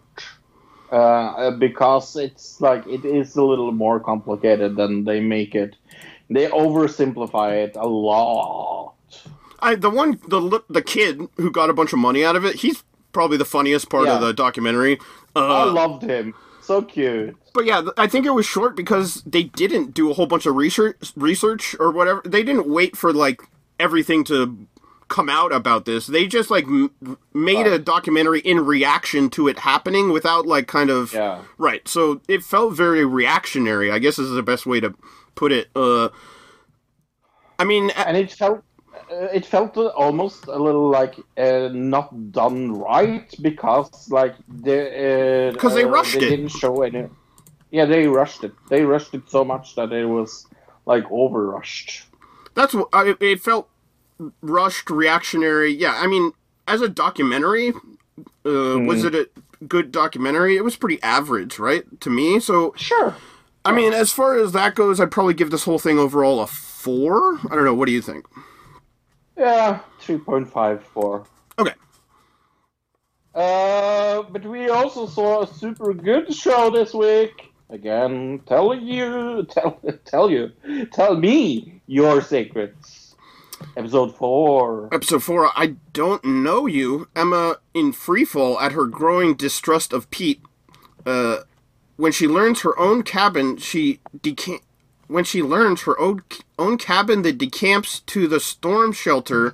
Uh, 0.92 1.52
because 1.52 2.16
it's 2.16 2.62
like 2.62 2.86
it 2.88 3.04
is 3.04 3.36
a 3.36 3.44
little 3.44 3.72
more 3.72 4.00
complicated 4.00 4.76
than 4.76 5.04
they 5.04 5.20
make 5.20 5.56
it. 5.56 5.76
They 6.30 6.48
oversimplify 6.48 7.64
it 7.66 7.76
a 7.76 7.88
lot. 7.88 8.94
I 9.60 9.76
the 9.76 9.90
one 9.90 10.20
the 10.28 10.64
the 10.70 10.82
kid 10.82 11.22
who 11.38 11.52
got 11.52 11.70
a 11.70 11.74
bunch 11.74 11.94
of 11.94 12.00
money 12.00 12.24
out 12.24 12.36
of 12.36 12.46
it, 12.46 12.56
he's 12.58 12.84
probably 13.12 13.38
the 13.38 13.46
funniest 13.46 13.90
part 13.90 14.08
of 14.08 14.22
the 14.22 14.34
documentary. 14.34 15.00
I 15.36 15.64
Uh, 15.64 15.72
loved 15.72 16.04
him. 16.04 16.34
So 16.64 16.82
cute. 16.82 17.36
but 17.54 17.66
yeah, 17.66 17.84
I 17.98 18.08
think 18.08 18.26
it 18.26 18.32
was 18.32 18.46
short 18.46 18.76
because 18.76 19.22
they 19.26 19.44
didn't 19.44 19.94
do 19.94 20.10
a 20.10 20.14
whole 20.14 20.26
bunch 20.28 20.46
of 20.46 20.56
research 20.56 21.12
research 21.16 21.76
or 21.80 21.92
whatever. 21.92 22.22
They 22.26 22.44
didn't 22.44 22.68
wait 22.68 22.96
for 22.96 23.12
like 23.14 23.42
everything 23.80 24.24
to 24.26 24.68
come 25.10 25.30
out 25.30 25.52
about 25.52 25.86
this. 25.86 26.08
They 26.08 26.26
just 26.26 26.50
like 26.50 26.64
m- 26.66 27.18
made 27.34 27.68
a 27.68 27.78
documentary 27.78 28.40
in 28.40 28.66
reaction 28.66 29.30
to 29.32 29.48
it 29.48 29.60
happening 29.60 30.12
without 30.12 30.48
like 30.48 30.68
kind 30.68 30.90
of 30.90 31.14
Yeah. 31.14 31.42
Right. 31.58 31.86
So 31.88 32.22
it 32.28 32.44
felt 32.44 32.74
very 32.74 33.06
reactionary. 33.06 33.92
I 33.92 34.00
guess 34.00 34.18
is 34.18 34.32
the 34.32 34.42
best 34.42 34.66
way 34.66 34.80
to 34.80 34.96
put 35.36 35.52
it. 35.52 35.68
Uh, 35.76 36.10
I 37.60 37.66
mean, 37.66 37.92
and 37.92 38.18
it 38.18 38.32
felt 38.32 38.64
it 39.34 39.46
felt 39.46 39.78
almost 39.78 40.48
a 40.48 40.58
little 40.58 40.90
like 40.90 41.16
uh, 41.38 41.70
not 41.72 42.32
done 42.32 42.72
right 42.72 43.34
because 43.42 44.10
like 44.10 44.36
they 44.48 45.50
uh, 45.50 45.56
'Cause 45.56 45.74
they 45.76 45.84
uh, 45.84 45.90
rushed 45.90 46.20
they 46.20 46.28
it. 46.28 46.30
didn't 46.30 46.50
show 46.50 46.82
any 46.82 47.08
yeah 47.72 47.86
they 47.86 48.08
rushed 48.08 48.44
it 48.44 48.54
they 48.70 48.84
rushed 48.84 49.14
it 49.14 49.30
so 49.30 49.44
much 49.44 49.76
that 49.76 49.92
it 49.92 50.06
was 50.06 50.48
like 50.86 51.06
over 51.12 51.48
rushed 51.48 52.06
that's 52.56 52.74
what 52.74 52.88
I, 52.94 53.16
it 53.20 53.42
felt 53.42 53.70
rushed, 54.42 54.90
reactionary. 54.90 55.74
Yeah. 55.74 55.96
I 55.96 56.08
mean, 56.08 56.34
as 56.68 56.82
a 56.82 56.90
documentary, 56.90 57.74
uh, 58.46 58.80
was 58.80 59.04
it 59.04 59.16
a 59.16 59.30
good 59.68 59.92
documentary? 59.92 60.56
It 60.56 60.64
was 60.64 60.76
pretty 60.76 61.02
average, 61.02 61.60
right, 61.60 61.84
to 62.02 62.10
me. 62.10 62.40
So 62.40 62.74
sure 62.78 63.16
I 63.66 63.72
mean, 63.72 63.94
as 63.94 64.12
far 64.12 64.38
as 64.38 64.52
that 64.52 64.76
goes, 64.76 65.00
I'd 65.00 65.12
probably 65.12 65.34
give 65.34 65.50
this 65.50 65.64
whole 65.64 65.80
thing 65.80 65.98
overall 65.98 66.42
a 66.42 66.48
four. 66.48 67.40
I 67.50 67.56
don't 67.56 67.64
know. 67.64 67.74
What 67.74 67.86
do 67.86 67.94
you 67.94 68.02
think? 68.02 68.26
Yeah 69.38 69.80
3.54 70.02 71.26
Okay. 71.60 71.74
Uh, 73.36 74.24
but 74.24 74.46
we 74.46 74.70
also 74.70 75.08
saw 75.08 75.44
a 75.44 75.48
super 75.48 75.94
good 75.94 76.34
show 76.34 76.70
this 76.70 76.94
week. 76.94 77.52
Again, 77.70 78.42
tell 78.46 78.76
you, 78.76 79.46
tell, 79.50 79.80
tell 80.06 80.30
you, 80.30 80.52
tell 80.92 81.16
me 81.16 81.82
your 81.88 82.22
secrets. 82.22 83.16
Episode 83.78 84.16
four. 84.16 84.90
Episode 84.92 85.24
4 85.24 85.50
I 85.56 85.76
don't 85.94 86.24
know 86.26 86.68
you. 86.68 87.08
Emma 87.16 87.58
in 87.74 87.94
freefall 87.94 88.62
at 88.62 88.74
her 88.74 88.86
growing 88.86 89.36
distrust 89.36 89.94
of 89.94 90.10
Pete. 90.12 90.42
Uh, 91.06 91.38
when 91.96 92.12
she 92.12 92.28
learns 92.28 92.62
her 92.62 92.78
own 92.78 93.04
cabin, 93.04 93.58
she 93.58 94.00
decamp. 94.20 94.62
When 95.08 95.24
she 95.24 95.44
learns 95.44 95.84
her 95.84 96.00
own, 96.00 96.24
own 96.58 96.78
cabin 96.78 97.22
that 97.24 97.38
decamps 97.38 98.00
to 98.02 98.28
the 98.28 98.40
storm 98.40 98.94
shelter. 98.94 99.54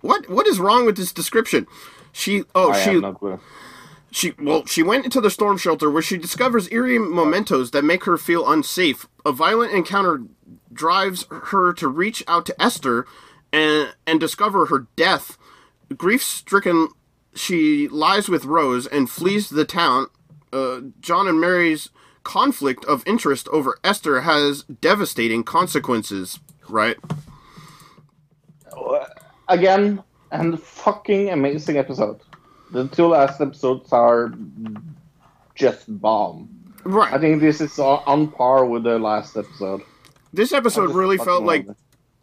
What 0.00 0.28
what 0.28 0.46
is 0.46 0.60
wrong 0.60 0.84
with 0.84 0.96
this 0.96 1.12
description? 1.12 1.66
She 2.12 2.44
oh 2.54 2.72
I 2.72 2.84
she 2.84 3.00
no. 3.00 3.40
She 4.10 4.34
well, 4.38 4.66
she 4.66 4.82
went 4.82 5.04
into 5.06 5.20
the 5.22 5.30
storm 5.30 5.56
shelter 5.56 5.90
where 5.90 6.02
she 6.02 6.18
discovers 6.18 6.70
eerie 6.70 6.98
mementos 6.98 7.70
that 7.70 7.84
make 7.84 8.04
her 8.04 8.18
feel 8.18 8.48
unsafe. 8.50 9.08
A 9.24 9.32
violent 9.32 9.72
encounter 9.72 10.22
drives 10.70 11.26
her 11.30 11.72
to 11.72 11.88
reach 11.88 12.22
out 12.28 12.44
to 12.46 12.62
Esther 12.62 13.06
and 13.52 13.94
and 14.06 14.20
discover 14.20 14.66
her 14.66 14.86
death. 14.96 15.38
Grief-stricken, 15.96 16.88
she 17.34 17.88
lies 17.88 18.28
with 18.28 18.44
Rose 18.44 18.86
and 18.86 19.10
flees 19.10 19.48
the 19.48 19.64
town. 19.64 20.06
Uh, 20.52 20.80
John 21.00 21.26
and 21.26 21.40
Mary's 21.40 21.90
conflict 22.24 22.84
of 22.86 23.02
interest 23.06 23.48
over 23.48 23.78
Esther 23.84 24.22
has 24.22 24.62
devastating 24.64 25.44
consequences. 25.44 26.38
Right? 26.68 26.96
Again, 29.48 30.02
and 30.30 30.60
fucking 30.60 31.30
amazing 31.30 31.76
episode. 31.76 32.20
The 32.70 32.88
two 32.88 33.08
last 33.08 33.40
episodes 33.40 33.92
are 33.92 34.32
just 35.54 35.84
bomb. 36.00 36.48
Right. 36.84 37.12
I 37.12 37.18
think 37.18 37.40
this 37.40 37.60
is 37.60 37.78
on 37.78 38.28
par 38.32 38.64
with 38.64 38.84
the 38.84 38.98
last 38.98 39.36
episode. 39.36 39.82
this 40.32 40.52
episode 40.52 40.94
really 40.94 41.18
felt 41.18 41.44
like 41.44 41.66
love 41.66 41.76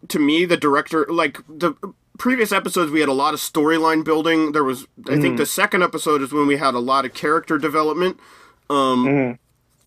to 0.08 0.20
me 0.20 0.46
the 0.46 0.58
director 0.58 1.06
like 1.10 1.40
the 1.50 1.74
previous 2.18 2.52
episodes 2.52 2.90
we 2.92 3.02
had 3.02 3.10
a 3.10 3.14
lot 3.14 3.34
of 3.34 3.40
storyline 3.40 4.04
building 4.04 4.54
there 4.54 4.64
was 4.64 4.88
i 5.10 5.20
think 5.20 5.38
the 5.38 5.46
second 5.46 5.84
episode 5.84 6.22
is 6.22 6.32
when 6.32 6.48
we 6.48 6.56
had 6.56 6.74
a 6.74 6.80
lot 6.80 7.04
of 7.04 7.14
character 7.14 7.58
development 7.58 8.18
um 8.70 9.38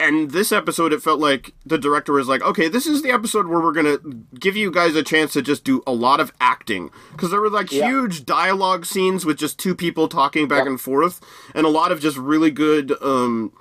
and 0.03 0.31
this 0.33 0.53
episode 0.53 0.93
it 0.93 1.03
felt 1.03 1.21
like 1.21 1.53
the 1.65 1.79
director 1.79 2.13
was 2.13 2.29
like 2.29 2.43
okay 2.43 2.69
this 2.69 2.87
is 2.87 3.03
the 3.03 3.11
episode 3.11 3.47
where 3.47 3.61
we're 3.61 3.73
gonna 3.73 3.99
give 4.39 4.57
you 4.57 4.71
guys 4.71 4.95
a 4.97 5.03
chance 5.03 5.33
to 5.33 5.43
just 5.43 5.65
do 5.65 5.83
a 5.87 5.93
lot 5.93 6.21
of 6.21 6.33
acting 6.41 6.91
because 7.13 7.31
there 7.31 7.41
were 7.41 7.51
like 7.51 7.71
Yeah. 7.73 7.89
huge 7.89 8.25
dialogue 8.27 8.85
scenes 8.87 9.25
with 9.25 9.39
just 9.39 9.59
two 9.59 9.75
people 9.75 10.09
talking 10.09 10.49
back 10.49 10.65
Yeah. 10.65 10.71
and 10.73 10.81
forth 10.81 11.21
and 11.55 11.65
a 11.67 11.71
lot 11.71 11.93
of 11.93 12.01
just 12.01 12.17
really 12.17 12.51
good 12.51 12.93
um 13.03 13.53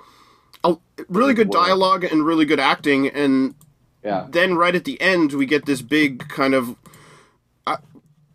a- 0.64 0.76
really 1.08 1.34
good 1.34 1.50
dialogue 1.50 2.04
and 2.04 2.24
really 2.26 2.44
good 2.44 2.60
acting 2.60 3.08
and 3.08 3.54
Yeah. 4.04 4.26
then 4.28 4.56
right 4.56 4.74
at 4.74 4.84
the 4.84 5.00
end 5.00 5.32
we 5.32 5.46
get 5.46 5.66
this 5.66 5.82
big 5.82 6.28
kind 6.28 6.54
of 6.54 6.76
uh, 7.66 7.76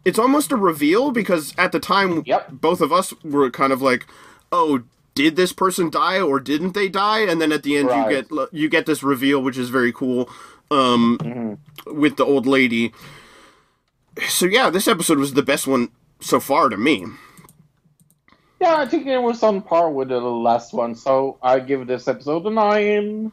it's 0.05 0.19
almost 0.19 0.51
a 0.51 0.55
reveal 0.55 1.11
because 1.11 1.53
at 1.57 1.71
the 1.73 1.79
time 1.79 2.23
Yep. 2.25 2.51
both 2.51 2.79
of 2.81 2.91
us 2.93 3.13
were 3.23 3.49
kind 3.51 3.73
of 3.73 3.81
like 3.81 4.05
oh 4.51 4.83
did 5.17 5.35
this 5.35 5.51
person 5.53 5.89
die 5.89 6.19
or 6.21 6.39
didn't 6.39 6.73
they 6.73 6.87
die 6.87 7.19
and 7.19 7.41
then 7.41 7.51
at 7.51 7.63
the 7.63 7.77
end 7.77 7.87
Right. 7.89 8.09
you 8.11 8.21
get 8.21 8.49
you 8.53 8.69
get 8.69 8.85
this 8.85 9.03
reveal 9.03 9.41
which 9.41 9.57
is 9.57 9.69
very 9.69 9.91
cool 9.91 10.29
um 10.71 11.17
Mm-hmm. 11.21 11.99
with 11.99 12.17
the 12.17 12.25
old 12.25 12.45
lady 12.45 12.93
so 14.27 14.45
yeah 14.45 14.69
this 14.69 14.87
episode 14.87 15.17
was 15.19 15.33
the 15.33 15.43
best 15.43 15.67
one 15.67 15.89
so 16.21 16.39
far 16.39 16.69
to 16.69 16.77
me 16.77 17.05
Yeah, 18.59 18.75
I 18.77 18.87
think 18.89 19.05
it 19.05 19.21
was 19.21 19.43
on 19.43 19.61
par 19.61 19.91
with 19.91 20.09
the 20.09 20.17
last 20.19 20.73
one, 20.73 20.95
so 20.95 21.37
I 21.43 21.59
give 21.59 21.85
this 21.85 22.07
episode 22.07 22.43
a 22.47 22.49
nine. 22.49 23.31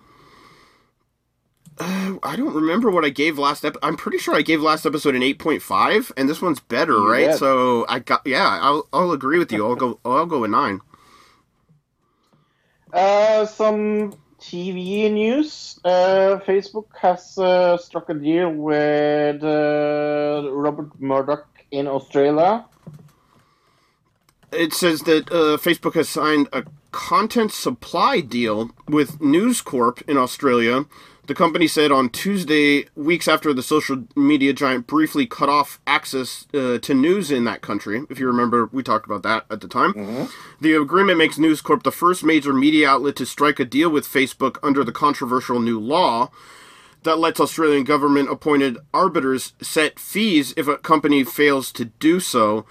I 1.81 2.37
don't 2.37 2.55
remember 2.55 2.91
what 2.91 3.05
I 3.05 3.09
gave 3.09 3.39
last 3.39 3.65
ep. 3.65 3.77
I'm 3.83 3.97
pretty 3.97 4.19
sure 4.19 4.35
I 4.37 4.43
gave 4.43 4.61
last 4.63 4.87
episode 4.87 5.15
an 5.17 5.23
8.5, 5.23 6.13
and 6.17 6.29
this 6.29 6.41
one's 6.41 6.61
better, 6.61 7.01
right? 7.01 7.31
did. 7.31 7.39
So 7.39 7.85
I 7.89 7.99
got 7.99 8.21
yeah. 8.27 8.59
I'll 8.63 8.87
I'll 8.93 9.11
agree 9.13 9.39
with 9.39 9.51
you. 9.51 9.67
I'll 9.67 9.75
go 9.75 9.99
I'll 10.05 10.27
go 10.27 10.45
a 10.45 10.49
nine. 10.49 10.81
Uh, 12.95 13.45
some 13.45 14.15
TV 14.41 15.11
news. 15.11 15.81
Uh, 15.85 16.39
Facebook 16.47 16.87
has 17.01 17.37
uh, 17.37 17.77
struck 17.77 18.09
a 18.09 18.15
deal 18.15 18.51
with 18.53 19.43
Robert 19.43 21.01
Murdoch 21.01 21.49
in 21.73 21.89
Australia. 21.89 22.65
It 24.53 24.73
says 24.73 25.01
that 25.01 25.29
uh, 25.33 25.57
Facebook 25.59 25.95
has 25.95 26.09
signed 26.09 26.49
a 26.53 26.63
content 26.93 27.51
supply 27.51 28.21
deal 28.21 28.71
with 28.87 29.21
News 29.21 29.61
Corp 29.61 30.01
in 30.07 30.17
Australia. 30.17 30.87
The 31.27 31.35
company 31.35 31.67
said 31.67 31.91
on 31.91 32.11
Tuesday, 32.11 32.87
weeks 32.95 33.29
after 33.29 33.55
the 33.55 33.63
social 33.63 34.05
media 34.15 34.53
giant 34.53 34.87
briefly 34.87 35.27
cut 35.27 35.49
off 35.49 35.81
access 35.87 36.47
uh, 36.53 36.79
to 36.79 36.93
news 36.95 37.31
in 37.31 37.45
that 37.45 37.63
country. 37.63 38.03
If 38.11 38.19
you 38.19 38.27
remember, 38.27 38.69
we 38.73 38.83
talked 38.83 39.07
about 39.07 39.23
that 39.23 39.47
at 39.51 39.63
the 39.63 39.69
time. 39.69 40.29
The 40.61 40.75
agreement 40.75 41.17
makes 41.17 41.39
News 41.39 41.63
Corp 41.63 41.83
the 41.83 41.91
first 41.91 42.25
major 42.25 42.53
media 42.53 42.91
outlet 42.91 43.17
to 43.17 43.27
strike 43.27 43.59
a 43.59 43.65
deal 43.65 43.89
with 43.89 44.07
Facebook 44.07 44.59
under 44.63 44.85
the 44.85 44.93
controversial 44.93 45.61
new 45.61 45.81
law 45.81 46.31
that 47.05 47.19
lets 47.19 47.41
Australian 47.41 47.85
government 47.85 48.31
appointed 48.31 48.79
arbiters 48.93 49.53
set 49.63 49.99
fees 49.99 50.53
if 50.57 50.67
a 50.69 50.77
company 50.79 51.25
fails 51.25 51.73
to 51.73 51.87
do 51.87 52.21
so. 52.21 52.67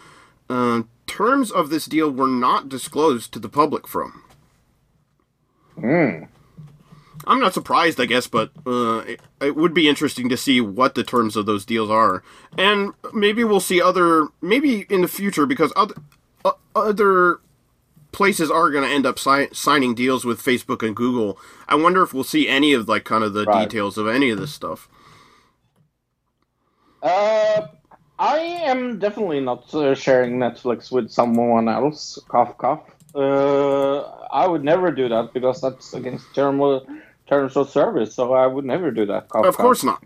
Uh, 0.49 0.83
terms 1.07 1.51
of 1.51 1.69
this 1.69 1.85
deal 1.85 2.09
were 2.11 2.27
not 2.27 2.69
disclosed 2.69 3.31
to 3.33 3.39
the 3.39 3.49
public 3.49 3.87
from. 3.87 4.23
I'm 7.27 7.39
not 7.39 7.53
surprised, 7.53 8.01
I 8.01 8.05
guess, 8.05 8.27
but 8.27 8.51
uh, 8.67 8.99
it, 8.99 9.21
it 9.41 9.55
would 9.55 9.73
be 9.73 9.89
interesting 9.89 10.29
to 10.29 10.37
see 10.37 10.61
what 10.61 10.95
the 10.95 11.03
terms 11.03 11.35
of 11.35 11.45
those 11.45 11.65
deals 11.65 11.89
are, 11.89 12.23
and 12.57 12.93
maybe 13.13 13.43
we'll 13.43 13.59
see 13.61 13.81
other, 13.81 14.27
maybe 14.41 14.85
in 14.89 15.01
the 15.01 15.07
future, 15.07 15.45
because 15.45 15.73
other 15.75 15.95
uh, 16.45 16.53
other 16.75 17.39
places 18.11 18.51
are 18.51 18.71
going 18.71 18.83
to 18.87 18.93
end 18.93 19.05
up 19.05 19.19
si- 19.19 19.49
signing 19.53 19.95
deals 19.95 20.25
with 20.25 20.41
Facebook 20.41 20.85
and 20.85 20.95
Google. 20.95 21.37
I 21.67 21.75
wonder 21.75 22.03
if 22.03 22.13
we'll 22.13 22.23
see 22.25 22.47
any 22.47 22.73
of 22.73 22.87
like 22.89 23.05
kind 23.05 23.23
of 23.23 23.33
the 23.33 23.45
Right. 23.45 23.47
details 23.47 23.97
of 23.97 24.07
any 24.07 24.29
of 24.31 24.39
this 24.39 24.53
stuff. 24.53 24.89
Uh, 27.01 27.67
I 28.19 28.37
am 28.39 28.99
definitely 28.99 29.41
not 29.41 29.73
uh, 29.73 29.95
sharing 29.95 30.37
Netflix 30.37 30.91
with 30.91 31.11
someone 31.11 31.69
else. 31.69 32.19
Cough, 32.29 32.57
cough. 32.57 32.83
Uh, 33.15 34.01
I 34.31 34.47
would 34.47 34.63
never 34.63 34.91
do 34.91 35.09
that 35.09 35.33
because 35.33 35.61
that's 35.61 35.93
against 35.93 36.33
term, 36.35 36.59
terms 37.33 37.57
of 37.57 37.69
service. 37.69 38.13
So 38.15 38.33
I 38.33 38.47
would 38.47 38.65
never 38.65 38.91
do 38.91 39.05
that. 39.07 39.29
Cough, 39.29 39.45
Of 39.45 39.57
course 39.57 39.83
not. 39.83 40.03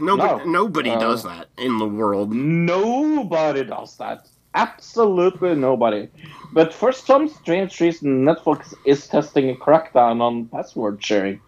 Nobody, 0.00 0.44
No. 0.44 0.50
nobody 0.62 0.90
Uh, 0.90 0.98
does 0.98 1.22
that 1.24 1.48
in 1.56 1.78
the 1.78 1.86
world. 1.86 2.32
Nobody 2.34 3.64
does 3.64 3.96
that. 3.98 4.26
Absolutely 4.54 5.54
nobody. 5.54 6.08
But 6.52 6.72
for 6.72 6.92
some 6.92 7.28
strange 7.28 7.80
reason, 7.80 8.24
Netflix 8.24 8.74
is 8.84 9.06
testing 9.06 9.50
a 9.50 9.54
crackdown 9.54 10.20
on 10.20 10.46
password 10.46 11.04
sharing. 11.04 11.40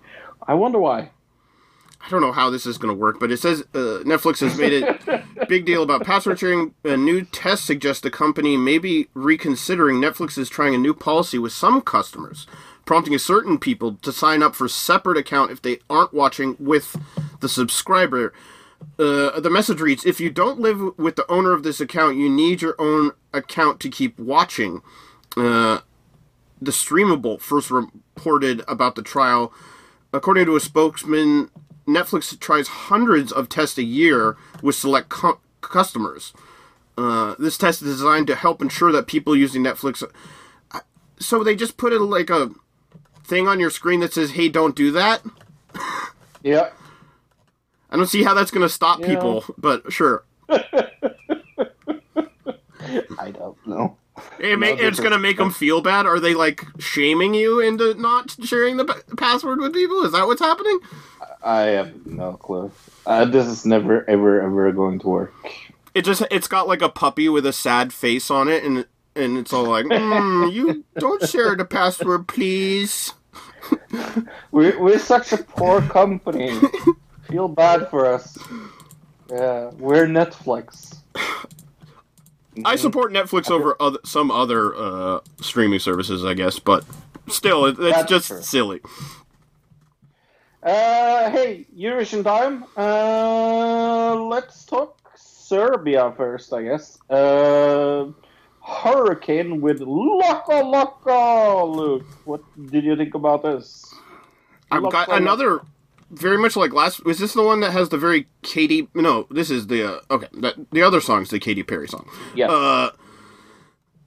I 0.49 0.55
wonder 0.55 0.79
why. 0.79 1.11
I 2.05 2.09
don't 2.09 2.21
know 2.21 2.33
how 2.33 2.51
this 2.51 2.67
is 2.67 2.79
going 2.79 2.95
to 2.95 3.01
work, 3.01 3.19
but 3.19 3.33
it 3.33 3.39
says 3.39 3.63
uh, 3.75 4.03
Netflix 4.05 4.39
has 4.41 4.57
made 4.57 4.73
a 4.83 5.25
big 5.49 5.65
deal 5.67 5.83
about 5.83 6.05
password 6.05 6.39
sharing. 6.39 6.73
A 6.85 6.97
new 6.97 7.23
test 7.25 7.65
suggests 7.65 8.01
the 8.01 8.11
company 8.13 8.57
may 8.57 8.79
be 8.79 9.09
reconsidering. 9.15 9.97
Netflix 10.01 10.39
is 10.39 10.49
trying 10.49 10.75
a 10.75 10.79
new 10.79 10.95
policy 10.95 11.39
with 11.39 11.53
some 11.53 11.81
customers, 11.81 12.47
prompting 12.87 13.19
certain 13.19 13.59
people 13.59 13.97
to 13.97 14.13
sign 14.13 14.43
up 14.43 14.55
for 14.55 14.69
separate 14.69 15.19
account 15.19 15.51
if 15.51 15.61
they 15.61 15.81
aren't 15.91 16.15
watching 16.15 16.57
with 16.59 16.97
the 17.41 17.49
subscriber. 17.49 18.33
Uh, 18.99 19.39
the 19.41 19.51
message 19.51 19.81
reads: 19.81 20.07
If 20.07 20.21
you 20.21 20.31
don't 20.31 20.61
live 20.61 20.97
with 20.99 21.17
the 21.17 21.31
owner 21.31 21.53
of 21.53 21.63
this 21.63 21.81
account, 21.81 22.17
you 22.17 22.31
need 22.31 22.63
your 22.63 22.77
own 22.79 23.11
account 23.35 23.81
to 23.81 23.91
keep 23.91 24.19
watching. 24.19 24.81
Uh, 25.37 25.81
the 26.63 26.71
Streamable 26.71 27.39
first 27.39 27.71
reported 27.71 28.63
about 28.67 28.95
the 28.95 29.03
trial. 29.03 29.53
According 30.13 30.47
to 30.47 30.57
a 30.57 30.61
spokesman, 30.61 31.51
Netflix 31.87 32.39
tries 32.41 32.69
hundreds 32.69 33.31
of 33.33 33.49
tests 33.51 33.77
a 33.77 33.83
year 33.83 34.37
with 34.63 34.75
select 34.75 35.11
cu- 35.11 35.39
customers. 35.61 36.33
Uh, 36.97 37.35
this 37.39 37.59
test 37.59 37.83
is 37.83 37.99
designed 37.99 38.27
to 38.29 38.35
help 38.35 38.63
ensure 38.63 38.93
that 38.93 39.07
people 39.07 39.37
using 39.37 39.63
Netflix. 39.63 40.03
uh, 40.71 40.81
So 41.19 41.45
they 41.45 41.55
just 41.55 41.77
put 41.77 41.93
it 41.93 42.01
like 42.01 42.31
a 42.31 42.51
thing 43.27 43.47
on 43.49 43.61
your 43.61 43.71
screen 43.71 44.01
that 44.01 44.13
says, 44.13 44.33
"Hey, 44.33 44.49
don't 44.49 44.75
do 44.77 44.91
that." 44.93 45.23
Yeah. 46.43 46.71
I 47.91 47.97
don't 47.97 48.07
see 48.07 48.23
how 48.25 48.35
that's 48.35 48.51
going 48.51 48.67
to 48.67 48.69
stop 48.73 49.01
Yeah. 49.01 49.09
people, 49.09 49.45
but 49.59 49.93
sure. 49.93 50.25
I 53.19 53.31
don't 53.33 53.57
know. 53.67 53.97
It 54.39 54.63
it's 54.81 54.99
going 55.01 55.13
to 55.13 55.19
make 55.19 55.37
them 55.37 55.51
feel 55.51 55.81
bad. 55.83 56.07
Are 56.07 56.21
they 56.21 56.35
like 56.35 56.65
shaming 56.79 57.35
you 57.35 57.61
into 57.61 57.95
not 57.95 58.35
sharing 58.45 58.77
the 58.77 58.85
pa- 58.85 59.01
password 59.17 59.61
with 59.61 59.73
people? 59.75 60.03
Is 60.05 60.13
that 60.13 60.27
what's 60.27 60.41
happening? 60.41 60.79
I 61.43 61.61
have 61.61 62.07
no 62.07 62.35
clue. 62.35 62.71
Uh, 63.05 63.25
this 63.25 63.47
is 63.47 63.67
never, 63.67 64.09
ever, 64.09 64.41
ever 64.43 64.73
going 64.73 64.99
to 65.01 65.07
work. 65.09 65.35
It 65.95 66.03
just 66.05 66.23
it's 66.31 66.49
got 66.49 66.67
like 66.69 66.83
a 66.83 66.89
puppy 66.89 67.29
with 67.29 67.45
a 67.47 67.53
sad 67.53 67.93
face 67.93 68.31
on 68.31 68.49
it, 68.49 68.65
and 68.65 68.87
and 69.17 69.39
it's 69.39 69.53
all 69.53 69.65
like, 69.65 69.87
mm, 69.87 70.53
"You 70.53 70.85
don't 70.99 71.27
share 71.29 71.57
the 71.57 71.65
password, 71.65 72.29
please." 72.29 73.13
We're, 74.53 74.79
we're 74.79 74.99
such 74.99 75.33
a 75.33 75.39
poor 75.39 75.81
company. 75.83 76.59
Feel 77.29 77.49
bad 77.49 77.89
for 77.91 78.07
us. 78.07 78.39
Yeah, 79.29 79.71
we're 79.79 80.07
Netflix. 80.07 80.99
I 82.65 82.77
support 82.77 83.13
Netflix 83.13 83.51
over 83.51 83.77
other, 83.81 83.99
some 84.05 84.31
other 84.31 84.75
uh, 84.75 85.21
streaming 85.41 85.81
services, 85.81 86.25
I 86.25 86.35
guess, 86.35 86.59
but 86.59 86.85
still, 87.29 87.67
it, 87.67 87.77
it's 87.79 87.97
That's 87.97 88.09
just 88.09 88.29
true. 88.29 88.41
silly. 88.43 88.81
Uh, 90.63 91.31
hey, 91.31 91.67
Eurovision 91.77 92.25
time. 92.25 92.65
Uh, 92.77 94.15
let's 94.15 94.65
talk 94.65 94.99
Serbia 95.17 96.13
first, 96.17 96.53
I 96.53 96.63
guess. 96.63 96.99
Uh, 97.11 98.07
Hurricane 98.67 99.61
with 99.61 99.81
Loco 99.81 100.65
Loco. 100.65 101.67
Luke, 101.67 102.07
what 102.25 102.43
did 102.71 102.85
you 102.85 102.97
think 102.97 103.15
about 103.15 103.43
this? 103.43 103.95
I've 104.73 104.91
got 104.91 105.09
another, 105.09 105.61
very 106.11 106.37
much 106.37 106.57
like 106.57 106.73
last. 106.73 107.05
Was 107.05 107.19
this 107.21 107.35
the 107.35 107.45
one 107.45 107.61
that 107.61 107.71
has 107.71 107.91
the 107.91 107.99
very 107.99 108.27
Katy? 108.43 108.89
No, 108.93 109.29
this 109.31 109.51
is 109.51 109.69
the 109.69 109.85
uh, 109.85 110.01
okay. 110.11 110.27
That, 110.41 110.55
the 110.73 110.83
other 110.83 111.01
song's 111.01 111.31
the 111.31 111.39
Katy 111.39 111.63
Perry 111.63 111.87
song. 111.87 112.09
Yeah. 112.35 112.49
Uh, 112.49 112.91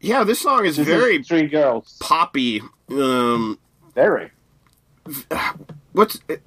yeah, 0.01 0.25
this 0.25 0.39
song 0.39 0.65
is 0.65 0.75
This 0.75 0.87
is 0.87 0.93
very 0.93 1.23
three 1.23 1.47
girls. 1.47 1.97
poppy. 2.01 2.61
Um, 2.89 3.59
Very. 3.95 4.31
what's 5.93 6.19
it, 6.27 6.41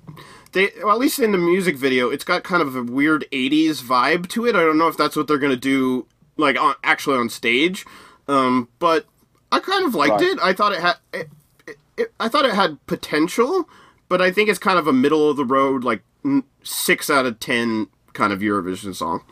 they 0.52 0.70
well, 0.82 0.92
at 0.92 0.98
least 0.98 1.18
in 1.18 1.32
the 1.32 1.38
music 1.38 1.76
video 1.76 2.10
it's 2.10 2.22
got 2.22 2.44
kind 2.44 2.62
of 2.62 2.76
a 2.76 2.82
weird 2.82 3.24
80s 3.32 3.82
vibe 3.82 4.28
to 4.28 4.46
it 4.46 4.54
i 4.54 4.60
don't 4.60 4.78
know 4.78 4.86
if 4.86 4.96
that's 4.96 5.16
what 5.16 5.26
they're 5.26 5.38
gonna 5.38 5.56
do 5.56 6.06
like 6.36 6.60
on 6.60 6.74
actually 6.84 7.16
on 7.18 7.28
stage 7.28 7.86
um 8.28 8.68
but 8.78 9.06
i 9.52 9.58
kind 9.60 9.86
of 9.86 9.94
liked 9.94 10.20
Right. 10.20 10.22
it 10.22 10.38
i 10.42 10.52
thought 10.52 10.72
it 10.72 10.80
had 10.80 10.96
it, 11.12 11.28
it, 11.66 11.76
it, 11.96 12.12
i 12.20 12.28
thought 12.28 12.44
it 12.44 12.54
had 12.54 12.84
potential 12.86 13.68
but 14.08 14.22
i 14.22 14.30
think 14.30 14.48
it's 14.48 14.58
kind 14.58 14.78
of 14.78 14.86
a 14.86 14.92
middle 14.92 15.30
of 15.30 15.36
the 15.36 15.44
road 15.44 15.84
like 15.84 16.02
n- 16.24 16.44
six 16.62 17.10
out 17.10 17.26
of 17.26 17.38
ten 17.40 17.88
kind 18.14 18.32
of 18.32 18.40
eurovision 18.40 18.94
song 18.94 19.22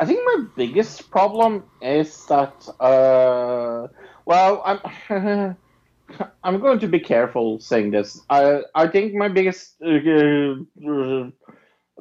I 0.00 0.04
think 0.06 0.20
my 0.24 0.44
biggest 0.56 1.10
problem 1.10 1.64
is 1.80 2.26
that, 2.26 2.68
uh, 2.80 3.86
well, 4.26 4.62
I'm 4.66 5.56
I'm 6.44 6.60
going 6.60 6.78
to 6.80 6.88
be 6.88 7.00
careful 7.00 7.60
saying 7.60 7.90
this. 7.92 8.20
I 8.30 8.62
I 8.74 8.88
think 8.88 9.14
my 9.14 9.28
biggest 9.28 9.76
uh, 9.82 9.90
uh, 10.90 11.30